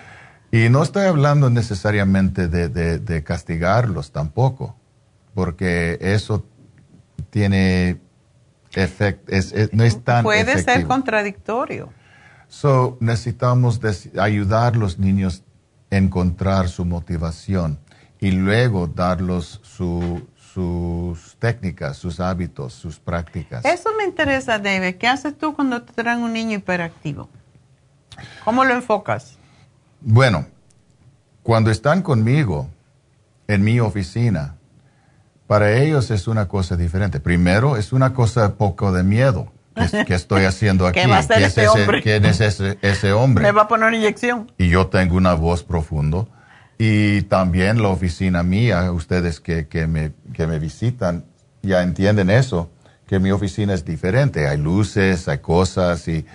Y 0.53 0.69
no 0.69 0.83
estoy 0.83 1.07
hablando 1.07 1.51
necesariamente 1.51 2.49
de, 2.49 2.69
de 2.99 3.25
castigarlos 3.25 4.13
tampoco, 4.13 4.77
porque 5.35 5.99
eso 6.01 6.47
tiene 7.31 7.99
no 9.73 9.85
es 9.85 10.05
tan 10.05 10.23
Puede 10.23 10.63
ser 10.63 10.87
contradictorio. 10.87 11.93
So, 12.49 12.97
necesitamos 13.01 13.81
ayudar 14.19 14.75
a 14.75 14.79
los 14.79 14.99
niños 14.99 15.43
a 15.91 15.97
encontrar 15.97 16.69
su 16.69 16.85
motivación 16.85 17.79
y 18.21 18.31
luego 18.31 18.87
darlos 18.87 19.61
sus 19.63 21.37
técnicas, 21.39 21.97
sus 21.97 22.21
hábitos, 22.21 22.73
sus 22.73 22.99
prácticas. 22.99 23.65
Eso 23.65 23.91
me 23.99 24.05
interesa, 24.05 24.59
David. 24.59 24.97
¿Qué 24.97 25.07
haces 25.07 25.37
tú 25.37 25.55
cuando 25.55 25.83
te 25.83 25.93
traen 25.93 26.21
un 26.21 26.33
niño 26.33 26.59
hiperactivo? 26.59 27.29
¿Cómo 28.45 28.65
lo 28.65 28.75
enfocas? 28.75 29.37
Bueno, 30.01 30.47
cuando 31.43 31.71
están 31.71 32.03
conmigo 32.03 32.69
en 33.49 33.63
mi 33.63 33.81
oficina, 33.81 34.56
para 35.47 35.81
ellos 35.81 36.11
es 36.11 36.27
una 36.27 36.49
cosa 36.49 36.77
diferente. 36.77 37.21
Primero, 37.21 37.77
es 37.77 37.93
una 37.93 38.13
cosa 38.13 38.55
poco 38.57 38.93
de 38.93 39.05
miedo 39.05 39.53
que, 40.07 40.15
estoy 40.15 40.45
haciendo 40.47 40.87
aquí. 40.87 41.01
¿Qué 41.01 41.07
va 41.07 41.17
a 41.17 41.21
hacer 41.21 41.43
ese 41.43 41.69
hombre? 41.69 42.03
¿Quién 42.03 42.25
es 42.25 42.41
ese, 42.41 43.13
hombre? 43.13 43.45
Me 43.45 43.53
va 43.53 43.63
a 43.63 43.69
poner 43.69 43.89
una 43.89 43.97
inyección. 43.97 44.51
Y 44.59 44.69
yo 44.69 44.89
tengo 44.89 45.17
una 45.17 45.35
voz 45.35 45.63
profundo. 45.63 46.29
Y 46.79 47.23
también 47.23 47.81
la 47.81 47.89
oficina 47.89 48.43
mía, 48.43 48.91
ustedes 48.93 49.41
que, 49.41 49.67
que, 49.67 49.87
me, 49.87 50.13
que 50.35 50.47
me 50.47 50.59
visitan, 50.59 51.25
ya 51.63 51.83
entienden 51.83 52.29
eso, 52.29 52.71
que 53.07 53.19
mi 53.19 53.31
oficina 53.31 53.73
es 53.73 53.85
diferente. 53.85 54.47
Hay 54.47 54.59
luces, 54.59 55.29
hay 55.29 55.39
cosas 55.39 56.07
y... 56.09 56.27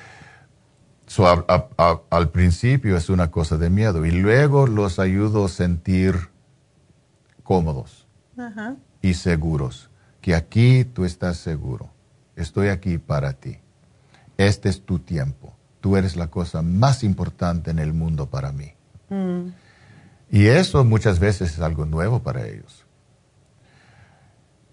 al 2.10 2.30
principio 2.30 2.96
es 2.96 3.10
una 3.10 3.30
cosa 3.30 3.58
de 3.58 3.70
miedo 3.70 4.06
y 4.06 4.12
luego 4.12 4.66
los 4.66 4.98
ayudo 4.98 5.46
a 5.46 5.50
sentir 5.50 6.16
cómodos. 7.44 8.08
Ajá 8.38 8.78
y 9.02 9.16
seguros, 9.16 9.90
que 10.22 10.36
aquí 10.36 10.86
tú 10.86 11.06
estás 11.06 11.38
seguro. 11.38 11.90
Estoy 12.36 12.70
aquí 12.70 12.98
para 12.98 13.34
ti. 13.34 13.58
Este 14.38 14.70
es 14.70 14.82
tu 14.82 15.00
tiempo. 15.00 15.54
Tú 15.82 15.98
eres 15.98 16.16
la 16.16 16.28
cosa 16.28 16.62
más 16.62 17.04
importante 17.04 17.72
en 17.72 17.80
el 17.80 17.94
mundo 17.94 18.30
para 18.30 18.52
mí. 18.52 18.74
Mm. 19.10 19.50
Y 20.30 20.48
eso 20.48 20.84
muchas 20.86 21.20
veces 21.20 21.54
es 21.54 21.60
algo 21.60 21.86
nuevo 21.86 22.20
para 22.20 22.48
ellos. 22.48 22.86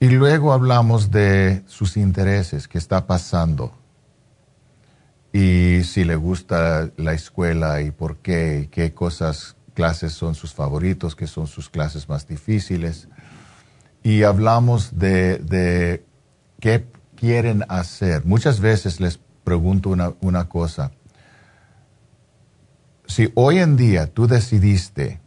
Y 0.00 0.10
luego 0.10 0.52
hablamos 0.52 1.10
de 1.10 1.64
sus 1.66 1.96
intereses, 1.96 2.68
qué 2.68 2.78
está 2.78 3.06
pasando. 3.06 3.72
Y 5.32 5.82
si 5.82 6.04
le 6.04 6.14
gusta 6.14 6.90
la 6.96 7.14
escuela 7.14 7.80
y 7.82 7.90
por 7.90 8.18
qué, 8.18 8.68
qué 8.70 8.94
cosas, 8.94 9.56
clases 9.74 10.12
son 10.12 10.34
sus 10.34 10.54
favoritos, 10.54 11.16
qué 11.16 11.26
son 11.26 11.46
sus 11.46 11.68
clases 11.68 12.08
más 12.08 12.28
difíciles 12.28 13.08
y 14.08 14.22
hablamos 14.22 14.98
de, 14.98 16.02
qué 16.60 16.86
quieren 17.14 17.66
hacer. 17.68 18.24
Muchas 18.24 18.58
veces 18.58 19.00
les 19.00 19.20
pregunto 19.44 19.90
una, 19.90 20.14
una 20.22 20.48
cosa. 20.48 20.92
Si 23.04 23.30
hoy 23.34 23.58
en 23.58 23.76
día 23.76 24.06
tú 24.06 24.26
decidiste, 24.26 25.20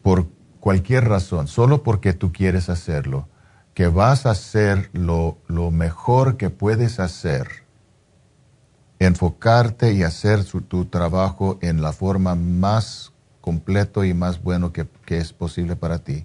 por 0.00 0.26
cualquier 0.58 1.06
razón, 1.06 1.48
solo 1.48 1.82
porque 1.82 2.14
tú 2.14 2.32
quieres 2.32 2.70
hacerlo, 2.70 3.28
que 3.74 3.88
vas 3.88 4.24
a 4.24 4.30
hacer 4.30 4.88
lo, 4.94 5.36
lo 5.48 5.70
mejor 5.70 6.38
que 6.38 6.48
puedes 6.48 6.98
hacer, 6.98 7.46
enfocarte 9.00 9.92
y 9.92 10.02
hacer 10.02 10.46
tu 10.46 10.86
trabajo 10.86 11.58
en 11.60 11.82
la 11.82 11.92
forma 11.92 12.36
más 12.36 13.12
completo 13.42 14.02
y 14.02 14.14
más 14.14 14.42
bueno 14.42 14.72
que, 14.72 14.86
que 15.04 15.18
es 15.18 15.34
posible 15.34 15.76
para 15.76 15.98
ti, 15.98 16.24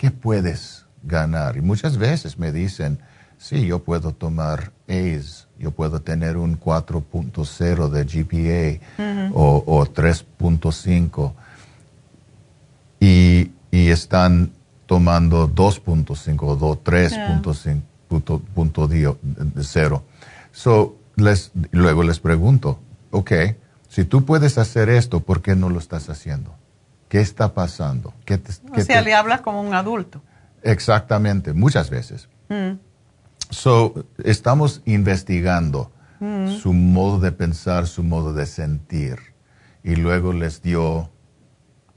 ¿qué 0.00 0.10
puedes 0.10 0.86
ganar? 1.02 1.58
Y 1.58 1.60
muchas 1.60 1.98
veces 1.98 2.38
me 2.38 2.52
dicen, 2.52 3.00
sí, 3.36 3.66
yo 3.66 3.80
puedo 3.80 4.12
tomar 4.12 4.72
A's, 4.88 5.46
yo 5.58 5.72
puedo 5.72 6.00
tener 6.00 6.38
un 6.38 6.58
4.0 6.58 7.90
de 7.90 8.04
GPA 8.04 8.80
o, 9.34 9.84
3.5 9.84 11.34
y, 12.98 13.50
y, 13.70 13.90
están 13.90 14.52
tomando 14.86 15.54
2.5 15.54 16.38
o 16.40 16.82
3.5 16.82 17.72
So, 20.50 20.96
les, 21.16 21.52
luego 21.72 22.04
les 22.04 22.20
pregunto, 22.20 22.78
ok, 23.10 23.32
si 23.90 24.04
tú 24.04 24.24
puedes 24.24 24.56
hacer 24.56 24.88
esto, 24.88 25.20
¿por 25.20 25.42
qué 25.42 25.56
no 25.56 25.68
lo 25.68 25.78
estás 25.78 26.08
haciendo? 26.08 26.54
¿Qué 27.10 27.20
está 27.20 27.54
pasando? 27.54 28.14
¿Qué 28.24 28.40
o 28.72 28.80
sea, 28.82 29.02
le 29.02 29.14
hablas 29.14 29.40
como 29.40 29.60
un 29.60 29.74
adulto. 29.74 30.22
Exactamente, 30.62 31.52
muchas 31.52 31.90
veces. 31.90 32.28
Mm. 32.48 32.78
So, 33.50 34.06
estamos 34.22 34.80
investigando 34.84 35.90
mm. 36.20 36.50
su 36.58 36.72
modo 36.72 37.18
de 37.18 37.32
pensar, 37.32 37.88
su 37.88 38.04
modo 38.04 38.32
de 38.32 38.46
sentir. 38.46 39.18
Y 39.82 39.96
luego 39.96 40.32
les 40.32 40.62
dio 40.62 41.10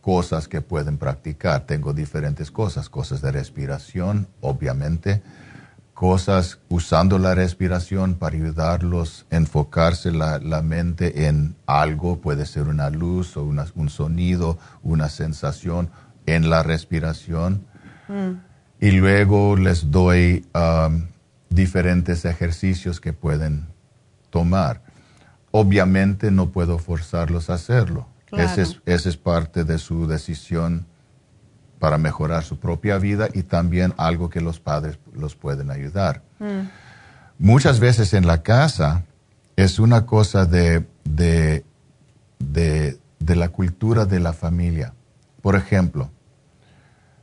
cosas 0.01 0.47
que 0.47 0.61
pueden 0.61 0.97
practicar. 0.97 1.67
Tengo 1.67 1.93
diferentes 1.93 2.49
cosas, 2.49 2.89
cosas 2.89 3.21
de 3.21 3.31
respiración, 3.31 4.27
obviamente, 4.41 5.21
cosas 6.03 6.59
usando 6.67 7.17
la 7.17 7.33
respiración 7.33 8.15
para 8.15 8.35
ayudarlos 8.35 9.25
a 9.31 9.37
enfocarse 9.37 10.11
la, 10.11 10.61
mente 10.61 11.27
en 11.27 11.55
algo, 11.65 12.19
puede 12.19 12.45
ser 12.45 12.63
una 12.63 12.89
luz 12.89 13.37
o 13.37 13.43
un 13.45 13.89
sonido, 13.89 14.57
una 14.81 15.07
sensación 15.07 15.89
en 16.25 16.49
la 16.49 16.61
respiración. 16.61 17.65
Mm. 18.09 18.31
Y 18.85 18.91
luego 18.91 19.55
les 19.55 19.91
doy 19.91 20.45
um, 20.53 21.05
diferentes 21.49 22.25
ejercicios 22.25 22.99
que 22.99 23.13
pueden 23.13 23.67
tomar. 24.29 24.81
Obviamente 25.51 26.31
no 26.31 26.49
puedo 26.49 26.79
forzarlos 26.79 27.49
a 27.49 27.53
hacerlo. 27.53 28.09
Ese 28.33 28.63
es, 28.63 28.81
ese 28.85 29.07
es 29.07 29.15
parte 29.15 29.63
de 29.63 29.77
su 29.77 30.05
decisión 30.05 30.85
para 31.83 31.97
mejorar 31.97 32.45
su 32.45 32.59
propia 32.59 32.97
vida 32.97 33.27
y 33.33 33.43
también 33.43 33.93
algo 33.97 34.29
que 34.29 34.39
los 34.39 34.57
padres 34.57 34.97
los 35.13 35.35
pueden 35.35 35.69
ayudar. 35.69 36.21
Mm. 36.39 36.69
Muchas 37.39 37.81
veces 37.81 38.13
en 38.13 38.25
la 38.25 38.41
casa 38.41 39.03
es 39.57 39.79
una 39.79 40.05
cosa 40.05 40.45
de, 40.45 40.85
de, 41.03 41.65
de, 42.39 42.97
de 43.19 43.35
la 43.35 43.49
cultura 43.49 44.05
de 44.05 44.21
la 44.21 44.31
familia. 44.31 44.93
Por 45.41 45.57
ejemplo, 45.57 46.09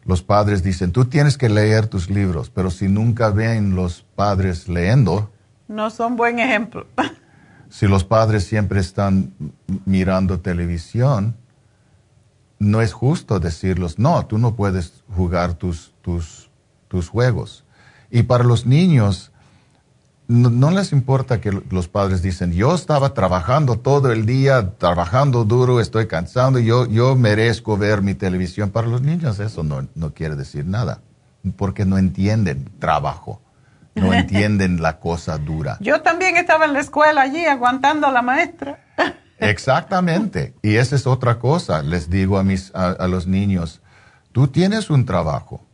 los 0.05 0.23
padres 0.23 0.63
dicen, 0.63 0.93
tú 0.93 1.07
tienes 1.07 1.39
que 1.39 1.49
leer 1.49 1.87
tus 1.87 2.11
libros, 2.11 2.51
pero 2.51 2.71
si 2.71 2.87
nunca 2.87 3.31
ven 3.31 3.75
los 3.75 4.05
padres 4.15 4.69
leyendo, 4.69 5.33
No 5.69 5.89
son 5.89 6.17
buen 6.17 6.39
ejemplo. 6.39 6.87
si 7.71 7.87
los 7.87 8.05
padres 8.05 8.45
siempre 8.45 8.81
están 8.81 9.33
mirando 9.87 10.39
televisión, 10.41 11.35
no 12.61 12.83
es 12.83 12.93
justo 12.93 13.41
decirlos, 13.41 13.99
no, 13.99 14.27
tú 14.27 14.39
no 14.39 14.55
puedes 14.55 15.03
jugar 15.17 15.55
tus, 15.55 15.93
tus, 16.03 16.51
tus 16.89 17.09
juegos. 17.09 17.65
Y 18.11 18.25
para 18.25 18.45
los 18.45 18.67
niños, 18.67 19.33
no, 20.29 20.51
no 20.51 20.71
les 20.71 20.93
importa 20.93 21.41
que 21.41 21.53
los 21.71 21.89
padres 21.89 22.21
dicen, 22.21 22.53
yo 22.53 22.75
estaba 22.75 23.15
trabajando 23.15 23.79
todo 23.79 24.13
el 24.13 24.27
día, 24.27 24.75
trabajando 24.77 25.45
duro, 25.45 25.81
estoy 25.81 26.07
cansado, 26.07 26.59
yo, 26.59 26.87
yo 26.87 27.17
merezco 27.17 27.79
ver 27.79 28.03
mi 28.03 28.15
televisión. 28.15 28.71
Para 28.71 28.89
los 28.89 29.01
niños 29.01 29.41
eso 29.41 29.63
no, 29.63 29.89
no 29.95 30.13
quiere 30.13 30.37
decir 30.37 30.67
nada, 30.67 31.01
porque 31.57 31.87
no 31.87 31.97
entienden 31.97 32.71
trabajo, 32.79 33.41
no 33.95 34.13
entienden 34.13 34.83
la 34.83 34.99
cosa 34.99 35.39
dura. 35.39 35.79
Yo 35.81 36.03
también 36.03 36.37
estaba 36.37 36.67
en 36.67 36.75
la 36.75 36.81
escuela 36.81 37.23
allí 37.23 37.47
aguantando 37.47 38.07
a 38.07 38.13
la 38.13 38.21
maestra. 38.21 38.85
Exactamente. 39.41 40.55
Y 40.63 40.77
esa 40.77 40.97
es 40.97 41.07
otra 41.07 41.39
cosa. 41.39 41.83
Les 41.83 42.11
digo 42.11 42.39
a, 42.39 42.43
mis, 42.43 42.75
a, 42.75 42.91
a 42.91 43.09
los 43.09 43.27
niños, 43.27 43.81
tú 44.33 44.49
tienes 44.49 44.91
un 44.91 45.05
trabajo. 45.05 45.65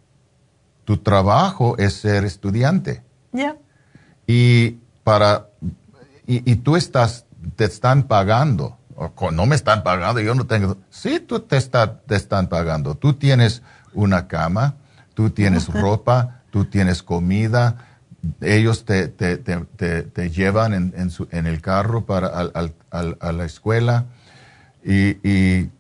Tu 0.84 0.98
trabajo 0.98 1.76
es 1.78 1.94
ser 1.94 2.24
estudiante. 2.24 3.02
Ya. 3.32 3.56
Y, 4.26 4.78
para, 5.04 5.48
y, 6.26 6.50
y 6.50 6.56
tú 6.56 6.76
estás, 6.76 7.26
te 7.56 7.64
están 7.64 8.04
pagando. 8.04 8.76
O, 8.96 9.30
no 9.30 9.44
me 9.44 9.54
están 9.54 9.82
pagando, 9.82 10.20
yo 10.20 10.34
no 10.34 10.46
tengo. 10.46 10.78
Sí, 10.90 11.20
tú 11.20 11.40
te, 11.40 11.56
está, 11.56 12.00
te 12.00 12.16
están 12.16 12.48
pagando. 12.48 12.94
Tú 12.94 13.12
tienes 13.12 13.62
una 13.92 14.26
cama, 14.26 14.76
tú 15.14 15.30
tienes 15.30 15.68
ropa, 15.68 16.40
tú 16.50 16.64
tienes 16.64 17.02
comida. 17.02 17.85
Ellos 18.40 18.84
te, 18.84 19.08
te, 19.08 19.36
te, 19.38 20.02
te, 20.02 20.30
llevan 20.30 20.74
en, 20.74 20.94
en, 20.96 21.10
su, 21.10 21.28
en 21.30 21.46
el 21.46 21.60
carro 21.60 22.04
para 22.06 22.28
al, 22.28 22.50
al- 22.54 22.74
al- 22.90 23.16
a 23.20 23.32
la 23.32 23.44
escuela 23.44 24.06
y, 24.84 25.16
y 25.28 25.70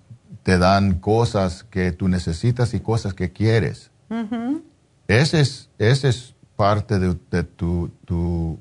te 0.42 0.58
dan 0.58 0.94
cosas 1.00 1.64
que 1.64 1.92
tú 1.92 2.08
necesitas 2.08 2.74
y 2.74 2.80
cosas 2.80 3.14
que 3.14 3.32
quieres. 3.32 3.90
Ujú. 4.10 4.62
Ese 5.08 5.40
es, 5.40 5.70
ese 5.78 6.08
es 6.08 6.34
parte 6.56 6.98
de, 6.98 7.16
de 7.30 7.42
tu, 7.44 7.90
tu- 8.04 8.58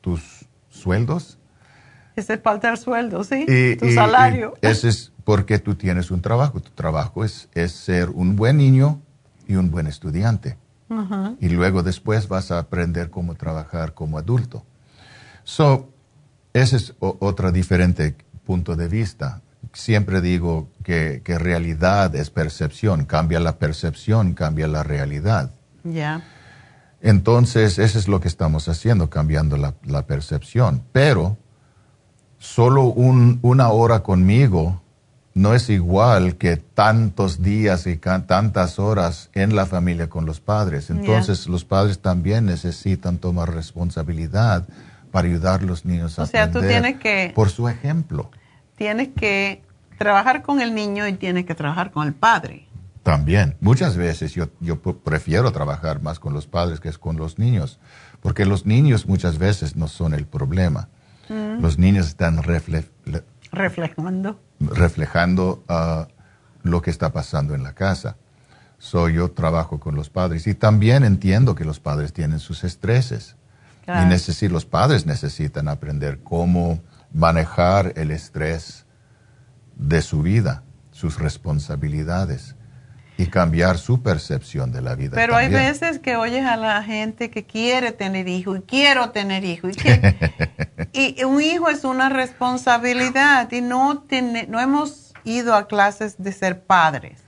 tus 0.00 0.46
sueldos. 0.70 1.38
Ese 2.16 2.34
es 2.34 2.40
parte 2.40 2.66
del 2.66 2.76
sueldo, 2.76 3.24
¿sí? 3.24 3.46
Y, 3.48 3.76
tu 3.76 3.86
y- 3.86 3.92
salario. 3.92 4.54
ese 4.60 4.88
es 4.88 5.12
porque 5.24 5.58
tú 5.58 5.74
tienes 5.74 6.10
un 6.10 6.20
trabajo. 6.20 6.60
Tu 6.60 6.70
trabajo 6.70 7.24
es, 7.24 7.48
es 7.54 7.72
ser 7.72 8.10
un 8.10 8.36
buen 8.36 8.56
niño 8.58 9.00
y 9.46 9.54
un 9.56 9.70
buen 9.70 9.86
estudiante. 9.86 10.56
Y 11.40 11.48
luego 11.48 11.82
después 11.82 12.28
vas 12.28 12.50
a 12.50 12.58
aprender 12.58 13.10
cómo 13.10 13.34
trabajar 13.34 13.94
como 13.94 14.18
adulto. 14.18 14.64
So, 15.44 15.88
ese 16.52 16.76
es 16.76 16.94
otro 17.00 17.50
diferente 17.52 18.14
punto 18.44 18.76
de 18.76 18.88
vista. 18.88 19.40
Siempre 19.72 20.20
digo 20.20 20.68
que, 20.84 21.22
que 21.24 21.38
realidad 21.38 22.14
es 22.14 22.30
percepción. 22.30 23.04
Cambia 23.06 23.40
la 23.40 23.58
percepción, 23.58 24.34
cambia 24.34 24.68
la 24.68 24.82
realidad. 24.82 25.50
Ya. 25.84 26.22
Entonces, 27.00 27.78
eso 27.78 27.98
es 27.98 28.06
lo 28.06 28.20
que 28.20 28.28
estamos 28.28 28.68
haciendo, 28.68 29.08
cambiando 29.10 29.56
la, 29.56 29.74
la 29.84 30.06
percepción. 30.06 30.82
Pero 30.92 31.36
solo 32.38 32.84
un- 32.84 33.38
una 33.42 33.70
hora 33.70 34.02
conmigo 34.02 34.81
no 35.34 35.54
es 35.54 35.70
igual 35.70 36.36
que 36.36 36.56
tantos 36.56 37.42
días 37.42 37.86
y 37.86 37.96
tantas 37.96 38.78
horas 38.78 39.30
en 39.34 39.56
la 39.56 39.66
familia 39.66 40.08
con 40.08 40.26
los 40.26 40.40
padres. 40.40 40.90
Entonces, 40.90 41.46
los 41.48 41.64
padres 41.64 42.00
también 42.00 42.44
necesitan 42.46 43.18
tomar 43.18 43.52
responsabilidad 43.54 44.66
para 45.10 45.28
ayudar 45.28 45.60
a 45.60 45.64
los 45.64 45.84
niños 45.84 46.18
a 46.18 46.22
O 46.22 46.26
sea, 46.26 46.50
tú 46.50 46.58
aprender 46.58 46.82
tienes 46.82 47.00
que- 47.00 47.32
por 47.34 47.50
su 47.50 47.68
ejemplo. 47.68 48.30
Tienes 48.76 49.08
que 49.16 49.62
trabajar 49.98 50.42
con 50.42 50.60
el 50.60 50.74
niño 50.74 51.06
y 51.06 51.12
tienes 51.14 51.44
que 51.46 51.54
trabajar 51.54 51.90
con 51.92 52.06
el 52.06 52.14
padre. 52.14 52.66
También, 53.02 53.56
muchas 53.60 53.96
veces 53.96 54.32
yo, 54.32 54.48
prefiero 55.04 55.50
trabajar 55.50 56.02
más 56.02 56.18
con 56.20 56.32
los 56.34 56.46
padres 56.46 56.78
que 56.80 56.92
con 56.92 57.16
los 57.16 57.38
niños, 57.38 57.80
porque 58.20 58.44
los 58.46 58.64
niños 58.64 59.06
muchas 59.06 59.38
veces 59.38 59.76
no 59.76 59.88
son 59.88 60.14
el 60.14 60.24
problema. 60.26 60.88
Mm. 61.28 61.60
Los 61.60 61.78
niños 61.78 62.06
están 62.06 62.38
refle- 62.42 62.88
le- 63.04 63.24
Reflejando. 63.50 64.40
Reflejando 64.70 65.64
ah, 65.68 66.08
lo 66.62 66.82
que 66.82 66.90
está 66.90 67.12
pasando 67.12 67.54
en 67.54 67.62
la 67.62 67.72
casa. 67.74 68.16
So, 68.78 69.08
yo 69.08 69.30
trabajo 69.30 69.78
con 69.78 69.94
los 69.94 70.10
padres 70.10 70.46
y 70.46 70.54
también 70.54 71.04
entiendo 71.04 71.54
que 71.54 71.64
los 71.64 71.78
padres 71.80 72.12
tienen 72.12 72.38
sus 72.40 72.64
estreses. 72.64 73.36
Claro. 73.84 74.08
Y 74.08 74.12
necesi- 74.14 74.48
los 74.48 74.64
padres 74.64 75.06
necesitan 75.06 75.68
aprender 75.68 76.20
cómo 76.22 76.80
manejar 77.12 77.92
el 77.96 78.10
estrés 78.10 78.86
de 79.76 80.02
su 80.02 80.22
vida, 80.22 80.62
sus 80.90 81.18
responsabilidades 81.18 82.56
y 83.22 83.26
cambiar 83.28 83.78
su 83.78 84.02
percepción 84.02 84.72
de 84.72 84.82
la 84.82 84.94
vida. 84.94 85.12
Pero 85.14 85.36
hay 85.36 85.48
veces 85.48 85.98
que 85.98 86.16
oyes 86.16 86.44
a 86.44 86.56
la 86.56 86.82
gente 86.82 87.30
que 87.30 87.44
quiere 87.44 87.92
tener 87.92 88.26
hijo 88.28 88.56
y 88.56 88.62
quiero 88.62 89.10
tener 89.10 89.44
hijo 89.44 89.68
y, 89.68 89.72
que- 89.74 90.16
y 90.92 91.22
un 91.24 91.40
hijo 91.40 91.68
es 91.68 91.84
una 91.84 92.08
responsabilidad 92.08 93.50
y 93.52 93.60
no 93.60 94.00
tiene, 94.08 94.46
no 94.48 94.60
hemos 94.60 95.12
ido 95.24 95.54
a 95.54 95.66
clases 95.68 96.16
de 96.18 96.32
ser 96.32 96.64
padres. 96.64 97.20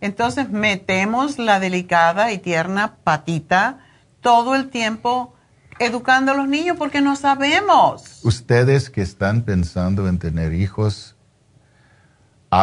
Entonces 0.00 0.50
metemos 0.50 1.38
la 1.38 1.60
delicada 1.60 2.32
y 2.32 2.38
tierna 2.38 2.96
patita 3.04 3.78
todo 4.20 4.54
el 4.54 4.68
tiempo 4.70 5.34
educando 5.78 6.32
a 6.32 6.34
los 6.34 6.48
niños 6.48 6.76
porque 6.78 7.00
no 7.00 7.16
sabemos. 7.16 8.20
Ustedes 8.22 8.90
que 8.90 9.02
están 9.02 9.42
pensando 9.42 10.08
en 10.08 10.18
tener 10.18 10.52
hijos, 10.54 11.13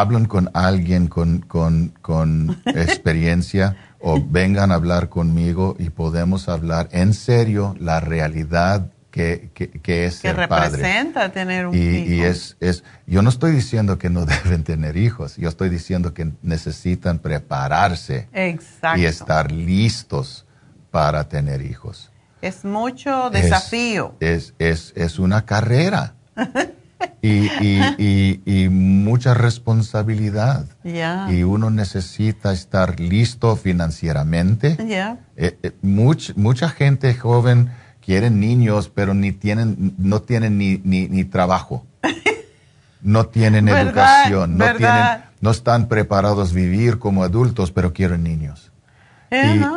hablan 0.00 0.24
con 0.26 0.50
alguien 0.54 1.06
con, 1.08 1.40
con, 1.40 1.92
con 2.02 2.60
experiencia 2.66 3.76
o 4.00 4.20
vengan 4.20 4.72
a 4.72 4.74
hablar 4.74 5.08
conmigo 5.08 5.76
y 5.78 5.90
podemos 5.90 6.48
hablar 6.48 6.88
en 6.92 7.14
serio 7.14 7.76
la 7.78 8.00
realidad 8.00 8.90
que, 9.10 9.50
que, 9.52 9.68
que 9.70 10.06
es 10.06 10.20
que 10.20 10.28
ser 10.32 10.48
padre. 10.48 10.70
representa 10.78 11.30
tener 11.32 11.66
un 11.66 11.74
Y, 11.74 11.78
hijo. 11.78 12.12
y 12.14 12.20
es, 12.22 12.56
es, 12.60 12.82
yo 13.06 13.20
no 13.22 13.28
estoy 13.28 13.52
diciendo 13.52 13.98
que 13.98 14.08
no 14.10 14.24
deben 14.44 14.64
tener 14.64 14.96
hijos, 14.96 15.36
yo 15.36 15.48
estoy 15.48 15.68
diciendo 15.68 16.14
que 16.14 16.32
necesitan 16.42 17.18
prepararse 17.18 18.28
Exacto. 18.32 18.98
y 19.00 19.04
estar 19.04 19.52
listos 19.52 20.46
para 20.90 21.28
tener 21.28 21.60
hijos. 21.62 22.10
Es 22.40 22.64
mucho 22.64 23.26
Es- 23.32 23.42
desafío. 23.42 24.14
Es, 24.20 24.54
es, 24.58 24.92
es 24.96 25.18
una 25.18 25.44
carrera 25.44 26.14
y, 27.22 27.28
y, 27.64 27.94
y, 27.98 28.64
y 28.64 28.68
mucha 28.68 29.34
responsabilidad. 29.34 30.66
Y 31.30 31.42
uno 31.44 31.70
necesita 31.70 32.52
estar 32.52 32.98
listo 33.00 33.54
financieramente. 33.56 34.76
Eh, 35.36 35.56
eh, 35.62 35.72
much- 35.82 36.34
mucha 36.36 36.68
gente 36.68 37.14
joven 37.14 37.70
quiere 38.04 38.30
niños, 38.30 38.90
pero 38.92 39.14
ni 39.14 39.32
tienen, 39.32 39.94
no 39.98 40.20
tienen 40.22 40.58
ni, 40.58 40.80
ni, 40.84 41.08
ni 41.08 41.24
trabajo. 41.24 41.86
No 43.00 43.26
tienen 43.26 43.64
¿Verdad? 43.66 43.82
educación, 43.86 44.58
no, 44.58 44.64
¿Verdad? 44.64 44.76
tienen, 44.78 45.32
no 45.40 45.50
están 45.50 45.88
preparados 45.88 46.50
a 46.50 46.54
vivir 46.54 46.98
como 46.98 47.22
adultos, 47.24 47.70
pero 47.72 47.92
quieren 47.92 48.22
niños. 48.24 48.70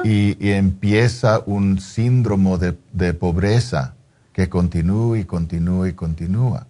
Y- 0.03 0.35
y 0.39 0.51
empieza 0.51 1.41
un 1.45 1.79
síndrome 1.79 2.57
de, 2.57 2.77
de 2.91 3.13
pobreza 3.13 3.93
que 4.33 4.49
continúa 4.49 5.17
y 5.17 5.23
continúa 5.23 5.87
y 5.87 5.93
continúa. 5.93 6.67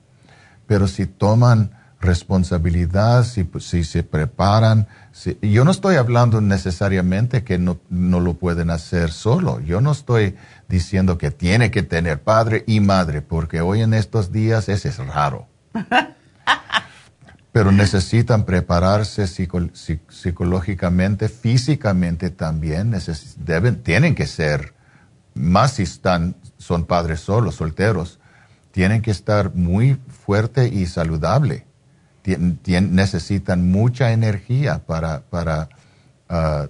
Pero 0.68 0.88
si 0.88 1.06
toman 1.06 1.72
responsabilidad, 2.02 3.24
si, 3.24 3.50
si 3.60 3.84
se 3.84 4.04
preparan, 4.04 4.88
si- 5.12 5.38
yo 5.42 5.64
no 5.66 5.72
estoy 5.72 5.96
hablando 5.96 6.42
necesariamente 6.42 7.44
que 7.44 7.58
no, 7.58 7.80
no 7.90 8.20
lo 8.20 8.34
pueden 8.36 8.70
hacer 8.70 9.12
solo. 9.12 9.60
Yo 9.62 9.82
no 9.82 9.92
estoy 9.92 10.36
diciendo 10.68 11.18
que 11.18 11.32
tiene 11.32 11.72
que 11.72 11.84
tener 11.84 12.22
padre 12.22 12.64
y 12.68 12.80
madre, 12.80 13.22
porque 13.22 13.62
hoy 13.62 13.82
en 13.82 13.94
estos 13.94 14.32
días 14.32 14.70
ese 14.70 14.90
es 14.90 14.98
raro. 14.98 15.48
Pero 17.52 17.72
necesitan 17.72 18.44
prepararse 18.44 19.28
psico- 19.28 19.70
psi- 19.74 20.02
psicológicamente, 20.10 21.30
físicamente 21.30 22.30
también. 22.30 22.92
neces- 22.92 23.36
deben, 23.38 23.82
tienen 23.82 24.14
que 24.14 24.28
ser, 24.28 24.74
más 25.34 25.74
si 25.74 25.84
están, 25.84 26.36
son 26.58 26.86
padres 26.86 27.22
solos, 27.22 27.56
solteros, 27.56 28.20
tienen 28.72 29.02
que 29.02 29.12
estar 29.12 29.56
muy 29.56 29.98
fuerte 30.26 30.68
y 30.68 30.86
saludable. 30.88 31.66
necesitan 32.26 33.70
mucha 33.70 34.12
energía 34.12 34.80
para, 34.86 35.22
para 35.22 35.70
ah, 36.30 36.68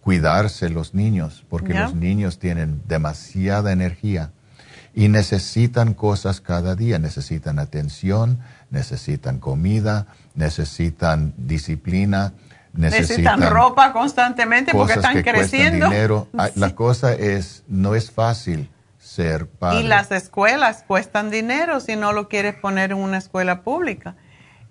cuidarse 0.00 0.68
los 0.68 0.94
niños, 0.94 1.44
porque 1.48 1.74
los 1.74 1.94
niños 1.94 2.38
tienen 2.38 2.82
demasiada 2.86 3.72
energía 3.72 4.30
y 4.94 5.08
necesitan 5.08 5.94
cosas 5.94 6.40
cada 6.40 6.76
día, 6.76 6.98
necesitan 6.98 7.58
atención, 7.58 8.38
necesitan 8.70 9.38
comida, 9.38 10.06
necesitan 10.34 11.34
disciplina, 11.36 12.34
necesitan, 12.74 13.42
ropa 13.42 13.92
constantemente 13.92 14.72
porque 14.72 14.94
están 14.94 15.22
creciendo. 15.22 15.86
Dinero. 15.86 16.28
Ah, 16.36 16.50
la 16.54 16.74
cosa 16.74 17.12
es, 17.14 17.64
no 17.66 17.94
es 17.94 18.10
fácil 18.10 18.68
ser 19.12 19.46
padre. 19.46 19.80
Y 19.80 19.82
las 19.84 20.10
escuelas 20.10 20.84
cuestan 20.86 21.30
dinero 21.30 21.80
si 21.80 21.96
no 21.96 22.12
lo 22.12 22.28
quieres 22.28 22.54
poner 22.54 22.92
en 22.92 22.98
una 22.98 23.18
escuela 23.18 23.62
pública. 23.62 24.16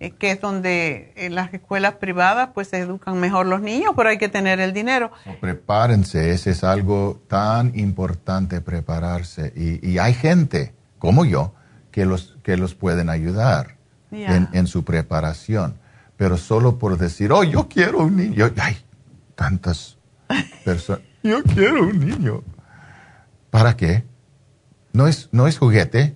Eh, 0.01 0.15
que 0.17 0.31
es 0.31 0.41
donde 0.41 1.13
en 1.15 1.35
las 1.35 1.53
escuelas 1.53 1.93
privadas 1.93 2.49
pues 2.55 2.69
se 2.69 2.79
educan 2.79 3.19
mejor 3.19 3.45
los 3.45 3.61
niños, 3.61 3.93
pero 3.95 4.09
hay 4.09 4.17
que 4.17 4.29
tener 4.29 4.59
el 4.59 4.73
dinero. 4.73 5.11
prepárense, 5.39 6.31
ese 6.31 6.49
es 6.49 6.63
algo 6.63 7.21
tan 7.27 7.77
importante 7.77 8.61
prepararse. 8.61 9.53
Y, 9.55 9.99
hay 9.99 10.15
gente 10.15 10.73
como 10.97 11.23
yo 11.23 11.53
que 11.91 12.07
los, 12.07 12.35
que 12.41 12.57
los 12.57 12.73
pueden 12.73 13.11
ayudar 13.11 13.75
en, 14.11 14.65
su 14.65 14.83
preparación. 14.83 15.77
Pero 16.17 16.35
solo 16.37 16.79
por 16.79 16.97
decir, 16.97 17.31
oh, 17.31 17.43
yo 17.43 17.69
quiero 17.69 17.99
un 17.99 18.15
niño. 18.15 18.49
Hay 18.59 18.77
tantas 19.35 19.99
personas. 20.65 21.03
yo 21.23 21.43
quiero 21.43 21.83
un 21.83 21.99
niño. 21.99 22.43
¿Para 23.51 23.77
qué? 23.77 24.03
No 24.93 25.07
es, 25.07 25.29
no 25.31 25.47
es 25.47 25.57
juguete 25.57 26.15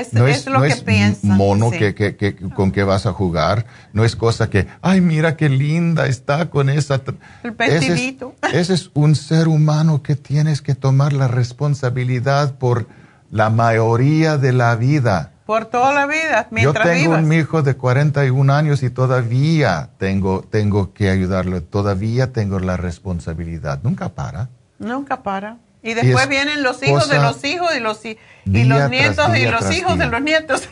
es, 0.00 0.12
no 0.12 0.26
es, 0.26 0.46
lo 0.46 0.60
no 0.60 0.64
que 0.64 0.72
es 0.72 1.24
mono 1.24 1.70
que, 1.70 1.94
que, 1.94 2.36
con 2.54 2.72
que 2.72 2.82
vas 2.82 3.06
a 3.06 3.12
jugar. 3.12 3.66
No 3.92 4.04
es 4.04 4.16
cosa 4.16 4.48
que, 4.48 4.66
ay, 4.80 5.00
mira 5.00 5.36
qué 5.36 5.48
linda 5.48 6.06
está 6.06 6.50
con 6.50 6.70
esa. 6.70 7.00
El 7.42 7.50
vestidito. 7.52 8.34
Ese, 8.52 8.74
es, 8.74 8.90
un 8.94 9.14
ser 9.14 9.48
humano 9.48 10.02
que 10.02 10.16
tienes 10.16 10.62
que 10.62 10.74
tomar 10.74 11.12
la 11.12 11.28
responsabilidad 11.28 12.54
por 12.56 12.86
la 13.30 13.50
mayoría 13.50 14.38
de 14.38 14.52
la 14.52 14.76
vida. 14.76 15.32
Por 15.46 15.66
toda 15.66 15.92
la 15.92 16.06
vida, 16.06 16.46
mientras 16.50 16.86
Yo 16.86 16.92
tengo 16.92 17.14
un 17.16 17.32
hijo 17.32 17.62
de 17.62 17.74
41 17.74 18.52
años 18.54 18.82
y 18.82 18.90
todavía 18.90 19.90
tengo, 19.98 20.42
tengo 20.48 20.94
que 20.94 21.10
ayudarlo. 21.10 21.62
Todavía 21.62 22.32
tengo 22.32 22.58
la 22.60 22.76
responsabilidad. 22.76 23.80
Nunca 23.82 24.08
para. 24.10 24.48
Nunca 24.78 25.22
para. 25.22 25.58
Y 25.82 25.94
después 25.94 26.28
vienen 26.28 26.62
los 26.62 26.82
hijos 26.82 27.08
de 27.08 27.18
los 27.18 27.44
hijos 27.44 27.70
y 27.76 27.80
los, 27.80 28.04
y 28.04 28.64
los 28.64 28.88
nietos 28.88 29.36
y 29.36 29.46
los 29.46 29.70
hijos 29.72 29.98
de 29.98 30.06
los 30.06 30.22
nietos. 30.22 30.68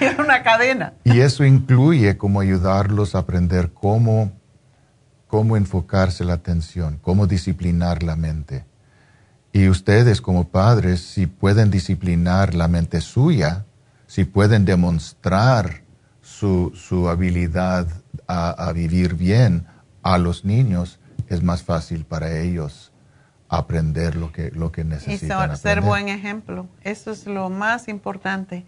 es 0.00 0.18
una 0.18 0.42
cadena. 0.42 0.94
Y 1.04 1.20
eso 1.20 1.44
incluye 1.44 2.16
cómo 2.16 2.40
ayudarlos 2.40 3.14
a 3.14 3.18
aprender 3.18 3.70
cómo, 3.72 4.32
cómo 5.28 5.56
enfocarse 5.56 6.24
la 6.24 6.34
atención, 6.34 6.98
cómo 7.00 7.26
disciplinar 7.26 8.02
la 8.02 8.16
mente. 8.16 8.64
Y 9.52 9.68
ustedes 9.68 10.20
como 10.20 10.48
padres, 10.48 11.00
si 11.00 11.26
pueden 11.26 11.70
disciplinar 11.70 12.54
la 12.54 12.66
mente 12.66 13.00
suya, 13.00 13.64
si 14.08 14.24
pueden 14.24 14.64
demostrar 14.64 15.82
su, 16.22 16.72
su 16.74 17.08
habilidad 17.08 17.86
a, 18.26 18.50
a 18.50 18.72
vivir 18.72 19.14
bien 19.14 19.66
a 20.02 20.18
los 20.18 20.44
niños, 20.44 20.98
es 21.28 21.42
más 21.44 21.62
fácil 21.62 22.04
para 22.04 22.36
ellos 22.40 22.90
aprender 23.58 24.16
lo 24.16 24.32
que, 24.32 24.50
lo 24.50 24.72
que 24.72 24.84
necesitan. 24.84 25.52
Y 25.52 25.56
ser, 25.56 25.80
buen 25.80 26.08
ejemplo. 26.08 26.66
Eso 26.82 27.10
es 27.10 27.26
lo 27.26 27.50
más 27.50 27.88
importante. 27.88 28.66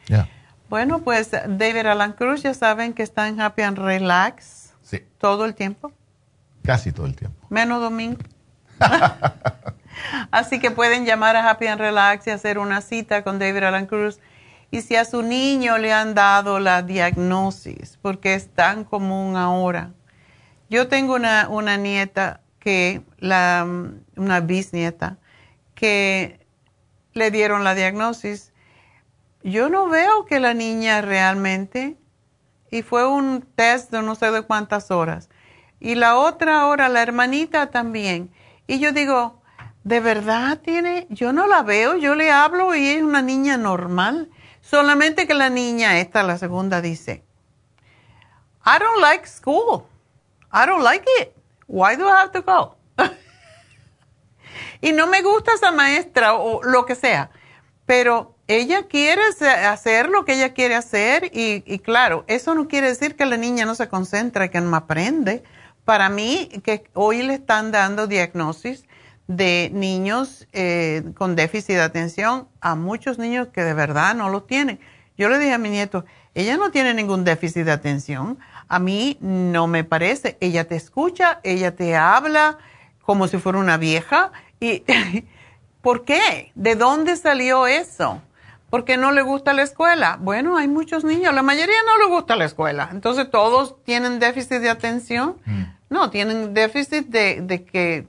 Bueno, 0.68 1.00
pues 1.00 1.30
David 1.30 1.86
Alan 1.86 2.12
Cruz, 2.12 2.42
ya 2.42 2.54
saben 2.54 2.92
que 2.92 3.02
está 3.02 3.28
en 3.28 3.40
Happy 3.40 3.62
and 3.62 3.78
Relax. 3.78 4.72
Todo 5.18 5.44
el 5.44 5.54
tiempo. 5.54 5.92
Casi 6.62 6.92
todo 6.92 7.06
el 7.06 7.14
tiempo. 7.14 7.46
Menos 7.48 7.80
domingo. 7.80 8.18
Así 10.30 10.60
que 10.60 10.70
pueden 10.70 11.04
llamar 11.04 11.36
a 11.36 11.48
Happy 11.48 11.66
and 11.66 11.80
Relax 11.80 12.26
y 12.26 12.30
hacer 12.30 12.58
una 12.58 12.80
cita 12.80 13.22
con 13.22 13.38
David 13.38 13.64
Alan 13.64 13.86
Cruz. 13.86 14.18
Y 14.70 14.82
si 14.82 14.96
a 14.96 15.04
su 15.04 15.22
niño 15.22 15.78
le 15.78 15.92
han 15.92 16.14
dado 16.14 16.58
la 16.58 16.82
diagnosis, 16.82 17.98
porque 18.02 18.34
es 18.34 18.48
tan 18.48 18.84
común 18.84 19.36
ahora. 19.36 19.92
Yo 20.68 20.88
tengo 20.88 21.14
una, 21.14 21.48
una 21.48 21.76
nieta 21.76 22.40
que 22.66 23.00
la, 23.18 23.64
una 24.16 24.40
bisnieta 24.40 25.18
que 25.76 26.44
le 27.12 27.30
dieron 27.30 27.62
la 27.62 27.76
diagnosis. 27.76 28.52
Yo 29.44 29.68
no 29.68 29.88
veo 29.88 30.24
que 30.24 30.40
la 30.40 30.52
niña 30.52 31.00
realmente, 31.00 31.96
y 32.72 32.82
fue 32.82 33.06
un 33.06 33.42
test 33.54 33.92
de 33.92 34.02
no 34.02 34.16
sé 34.16 34.32
de 34.32 34.42
cuántas 34.42 34.90
horas, 34.90 35.28
y 35.78 35.94
la 35.94 36.16
otra 36.16 36.66
hora, 36.66 36.88
la 36.88 37.02
hermanita 37.02 37.70
también. 37.70 38.32
Y 38.66 38.80
yo 38.80 38.90
digo, 38.90 39.40
¿de 39.84 40.00
verdad 40.00 40.58
tiene? 40.58 41.06
Yo 41.08 41.32
no 41.32 41.46
la 41.46 41.62
veo, 41.62 41.94
yo 41.94 42.16
le 42.16 42.32
hablo 42.32 42.74
y 42.74 42.88
es 42.88 43.00
una 43.00 43.22
niña 43.22 43.56
normal. 43.56 44.28
Solamente 44.60 45.28
que 45.28 45.34
la 45.34 45.50
niña, 45.50 46.00
esta, 46.00 46.24
la 46.24 46.36
segunda, 46.36 46.80
dice, 46.80 47.22
I 48.64 48.80
don't 48.80 49.00
like 49.00 49.24
school. 49.28 49.84
I 50.52 50.66
don't 50.66 50.82
like 50.82 51.06
it. 51.20 51.35
Why 51.66 51.96
do 51.96 52.04
I 52.06 52.22
have 52.22 52.32
to 52.32 52.42
go? 52.42 52.76
y 54.80 54.92
no 54.92 55.06
me 55.06 55.22
gusta 55.22 55.52
esa 55.54 55.72
maestra 55.72 56.34
o 56.34 56.62
lo 56.62 56.86
que 56.86 56.94
sea, 56.94 57.30
pero 57.84 58.36
ella 58.48 58.86
quiere 58.86 59.22
hacer 59.66 60.08
lo 60.08 60.24
que 60.24 60.34
ella 60.34 60.54
quiere 60.54 60.76
hacer 60.76 61.30
y, 61.32 61.78
claro, 61.80 62.24
eso 62.28 62.54
no 62.54 62.68
quiere 62.68 62.88
decir 62.88 63.16
que 63.16 63.26
la 63.26 63.36
niña 63.36 63.66
no 63.66 63.74
se 63.74 63.88
concentra, 63.88 64.48
que 64.48 64.60
no 64.60 64.76
aprende. 64.76 65.42
Para 65.84 66.08
mí, 66.08 66.48
que 66.64 66.84
hoy 66.94 67.22
le 67.22 67.34
están 67.34 67.72
dando 67.72 68.06
diagnosis 68.06 68.84
de 69.26 69.70
niños 69.72 70.46
eh, 70.52 71.02
con 71.16 71.34
déficit 71.34 71.74
de 71.74 71.82
atención 71.82 72.48
a 72.60 72.76
muchos 72.76 73.18
niños 73.18 73.48
que 73.48 73.64
de 73.64 73.74
verdad 73.74 74.14
no 74.14 74.28
lo 74.28 74.44
tienen. 74.44 74.78
Yo 75.16 75.28
le 75.28 75.38
dije 75.38 75.54
a 75.54 75.58
mi 75.58 75.70
nieto, 75.70 76.04
ella 76.34 76.56
no 76.56 76.70
tiene 76.70 76.94
ningún 76.94 77.24
déficit 77.24 77.64
de 77.64 77.72
atención. 77.72 78.38
A 78.68 78.78
mí 78.78 79.16
no 79.20 79.66
me 79.66 79.84
parece. 79.84 80.36
Ella 80.40 80.66
te 80.66 80.76
escucha, 80.76 81.40
ella 81.42 81.74
te 81.76 81.96
habla 81.96 82.58
como 83.02 83.28
si 83.28 83.38
fuera 83.38 83.58
una 83.58 83.76
vieja. 83.76 84.32
¿Y 84.60 84.82
por 85.82 86.04
qué? 86.04 86.52
¿De 86.54 86.74
dónde 86.74 87.16
salió 87.16 87.66
eso? 87.66 88.22
¿Por 88.70 88.84
qué 88.84 88.96
no 88.96 89.12
le 89.12 89.22
gusta 89.22 89.52
la 89.52 89.62
escuela? 89.62 90.18
Bueno, 90.20 90.56
hay 90.56 90.66
muchos 90.66 91.04
niños, 91.04 91.32
la 91.32 91.42
mayoría 91.42 91.76
no 91.86 91.98
le 91.98 92.12
gusta 92.12 92.34
la 92.34 92.44
escuela. 92.44 92.88
Entonces, 92.90 93.30
¿todos 93.30 93.82
tienen 93.84 94.18
déficit 94.18 94.58
de 94.58 94.70
atención? 94.70 95.36
Mm. 95.44 95.62
No, 95.88 96.10
tienen 96.10 96.52
déficit 96.52 97.06
de, 97.06 97.64
que 97.64 98.08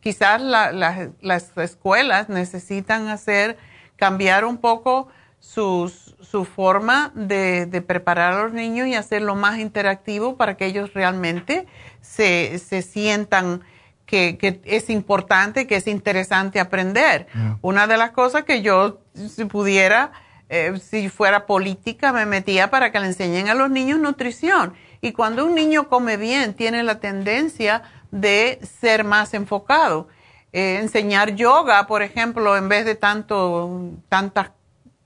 quizás 0.00 0.40
las 0.40 1.56
escuelas 1.58 2.30
necesitan 2.30 3.08
hacer, 3.08 3.58
cambiar 3.96 4.46
un 4.46 4.56
poco 4.56 5.08
sus 5.44 6.04
su 6.24 6.44
forma 6.44 7.12
de, 7.14 7.80
preparar 7.86 8.32
a 8.32 8.42
los 8.42 8.52
niños 8.52 8.88
y 8.88 8.96
hacerlo 8.96 9.36
más 9.36 9.58
interactivo 9.58 10.36
para 10.36 10.56
que 10.56 10.66
ellos 10.66 10.92
realmente 10.94 11.66
se, 12.00 12.58
sientan 12.82 13.62
que, 14.04 14.60
es 14.64 14.90
importante, 14.90 15.68
que 15.68 15.76
es 15.76 15.86
interesante 15.86 16.58
aprender. 16.58 17.28
Una 17.62 17.86
de 17.86 17.96
las 17.96 18.10
cosas 18.10 18.42
que 18.42 18.62
yo, 18.62 18.98
si 19.14 19.44
pudiera, 19.44 20.10
eh, 20.48 20.74
si 20.82 21.08
fuera 21.08 21.46
política, 21.46 22.12
me 22.12 22.26
metía 22.26 22.68
para 22.68 22.90
que 22.90 22.98
le 22.98 23.06
enseñen 23.06 23.48
a 23.48 23.54
los 23.54 23.70
niños 23.70 24.00
nutrición. 24.00 24.74
Y 25.00 25.12
cuando 25.12 25.44
un 25.44 25.54
niño 25.54 25.88
come 25.88 26.16
bien, 26.16 26.54
tiene 26.54 26.82
la 26.82 26.98
tendencia 26.98 27.82
de 28.10 28.58
ser 28.80 29.04
más 29.04 29.34
enfocado. 29.34 30.08
Eh, 30.52 30.78
enseñar 30.80 31.34
yoga, 31.34 31.86
por 31.86 32.02
ejemplo, 32.02 32.56
en 32.56 32.68
vez 32.68 32.84
de 32.84 32.94
tanto, 32.94 33.90
tantas 34.08 34.50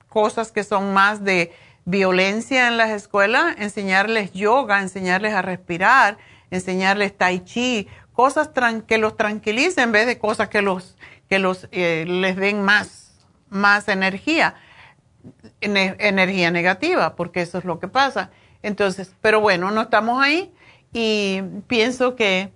cosas 0.08 0.52
que 0.52 0.64
son 0.64 0.92
más 0.92 1.24
de 1.24 1.52
violencia 1.84 2.68
en 2.68 2.76
las 2.76 2.90
escuelas, 2.90 3.56
enseñarles 3.58 4.32
yoga, 4.32 4.80
enseñarles 4.80 5.34
a 5.34 5.42
respirar, 5.42 6.18
enseñarles 6.50 7.16
tai 7.16 7.40
chi, 7.40 7.88
cosas 8.12 8.50
que 8.86 8.98
los 8.98 9.16
tranquilicen 9.16 9.84
en 9.84 9.92
vez 9.92 10.06
de 10.06 10.18
cosas 10.18 10.48
que 10.48 10.62
los 10.62 10.96
que 11.28 11.38
los 11.38 11.68
eh, 11.72 12.04
les 12.06 12.36
den 12.36 12.62
más 12.62 13.08
más 13.50 13.88
energía, 13.88 14.54
energía 15.60 16.50
negativa, 16.50 17.16
porque 17.16 17.40
eso 17.40 17.58
es 17.58 17.64
lo 17.64 17.78
que 17.78 17.88
pasa. 17.88 18.30
Entonces, 18.62 19.14
pero 19.20 19.40
bueno, 19.40 19.70
no 19.70 19.82
estamos 19.82 20.22
ahí 20.22 20.52
y 20.92 21.42
pienso 21.66 22.16
que 22.16 22.52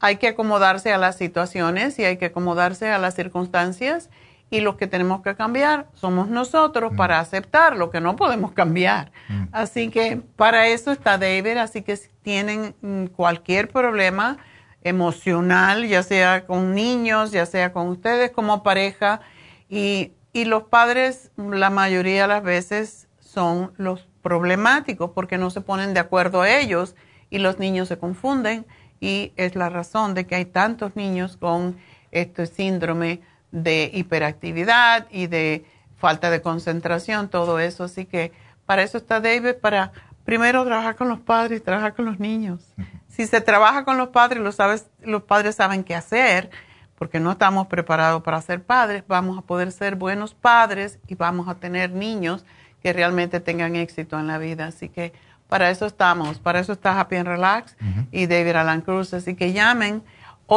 hay 0.00 0.16
que 0.16 0.28
acomodarse 0.28 0.92
a 0.92 0.98
las 0.98 1.16
situaciones 1.16 1.98
y 1.98 2.04
hay 2.04 2.16
que 2.16 2.26
acomodarse 2.26 2.90
a 2.90 2.98
las 2.98 3.14
circunstancias 3.14 4.10
y 4.54 4.60
los 4.60 4.76
que 4.76 4.86
tenemos 4.86 5.20
que 5.22 5.34
cambiar 5.34 5.88
somos 5.94 6.28
nosotros 6.28 6.92
mm. 6.92 6.96
para 6.96 7.18
aceptar 7.18 7.76
lo 7.76 7.90
que 7.90 8.00
no 8.00 8.14
podemos 8.14 8.52
cambiar. 8.52 9.10
Mm. 9.28 9.46
Así 9.50 9.90
que 9.90 10.20
para 10.36 10.68
eso 10.68 10.92
está 10.92 11.18
David, 11.18 11.56
así 11.56 11.82
que 11.82 11.96
si 11.96 12.08
tienen 12.22 12.76
mm, 12.80 13.06
cualquier 13.06 13.68
problema 13.68 14.38
emocional, 14.84 15.88
ya 15.88 16.04
sea 16.04 16.46
con 16.46 16.72
niños, 16.72 17.32
ya 17.32 17.46
sea 17.46 17.72
con 17.72 17.88
ustedes 17.88 18.30
como 18.30 18.62
pareja, 18.62 19.22
y, 19.68 20.12
y 20.32 20.44
los 20.44 20.62
padres 20.62 21.32
la 21.36 21.70
mayoría 21.70 22.22
de 22.22 22.28
las 22.28 22.44
veces 22.44 23.08
son 23.18 23.72
los 23.76 24.06
problemático 24.22 25.14
porque 25.14 25.36
no 25.36 25.50
se 25.50 25.62
ponen 25.62 25.94
de 25.94 26.00
acuerdo 26.00 26.44
ellos 26.44 26.94
y 27.28 27.38
los 27.38 27.58
niños 27.58 27.88
se 27.88 27.98
confunden 27.98 28.66
y 29.00 29.32
es 29.36 29.56
la 29.56 29.68
razón 29.68 30.14
de 30.14 30.28
que 30.28 30.36
hay 30.36 30.44
tantos 30.44 30.94
niños 30.94 31.36
con 31.36 31.76
este 32.12 32.46
síndrome 32.46 33.20
de 33.54 33.88
hiperactividad 33.94 35.06
y 35.10 35.28
de 35.28 35.64
falta 35.96 36.28
de 36.28 36.42
concentración, 36.42 37.28
todo 37.28 37.60
eso. 37.60 37.84
Así 37.84 38.04
que 38.04 38.32
para 38.66 38.82
eso 38.82 38.98
está 38.98 39.20
David, 39.20 39.54
para 39.60 39.92
primero 40.24 40.64
trabajar 40.64 40.96
con 40.96 41.08
los 41.08 41.20
padres 41.20 41.62
trabajar 41.62 41.94
con 41.94 42.04
los 42.04 42.18
niños. 42.18 42.60
Si 43.08 43.26
se 43.26 43.40
trabaja 43.40 43.84
con 43.84 43.96
los 43.96 44.08
padres, 44.08 44.42
los, 44.42 44.56
sabes, 44.56 44.86
los 45.02 45.22
padres 45.22 45.54
saben 45.54 45.84
qué 45.84 45.94
hacer, 45.94 46.50
porque 46.98 47.20
no 47.20 47.32
estamos 47.32 47.68
preparados 47.68 48.22
para 48.22 48.42
ser 48.42 48.60
padres, 48.62 49.04
vamos 49.06 49.38
a 49.38 49.42
poder 49.42 49.70
ser 49.70 49.94
buenos 49.94 50.34
padres 50.34 50.98
y 51.06 51.14
vamos 51.14 51.46
a 51.48 51.54
tener 51.54 51.92
niños 51.92 52.44
que 52.82 52.92
realmente 52.92 53.38
tengan 53.38 53.76
éxito 53.76 54.18
en 54.18 54.26
la 54.26 54.38
vida. 54.38 54.66
Así 54.66 54.88
que 54.88 55.12
para 55.48 55.70
eso 55.70 55.86
estamos, 55.86 56.40
para 56.40 56.58
eso 56.58 56.72
está 56.72 56.98
Happy 56.98 57.16
and 57.16 57.28
Relax 57.28 57.76
y 58.10 58.26
David 58.26 58.56
Alan 58.56 58.80
Cruz. 58.80 59.14
Así 59.14 59.36
que 59.36 59.52
llamen 59.52 60.02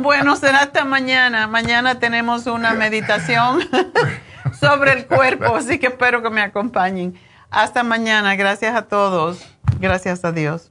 bueno, 0.00 0.36
será 0.36 0.60
hasta 0.62 0.84
mañana. 0.84 1.46
Mañana 1.46 1.98
tenemos 1.98 2.46
una 2.46 2.74
meditación 2.74 3.60
sobre 4.60 4.92
el 4.92 5.06
cuerpo, 5.06 5.56
así 5.56 5.78
que 5.78 5.86
espero 5.88 6.22
que 6.22 6.30
me 6.30 6.42
acompañen. 6.42 7.18
Hasta 7.50 7.82
mañana. 7.82 8.36
Gracias 8.36 8.76
a 8.76 8.82
todos. 8.82 9.44
Gracias 9.80 10.24
a 10.24 10.32
Dios. 10.32 10.70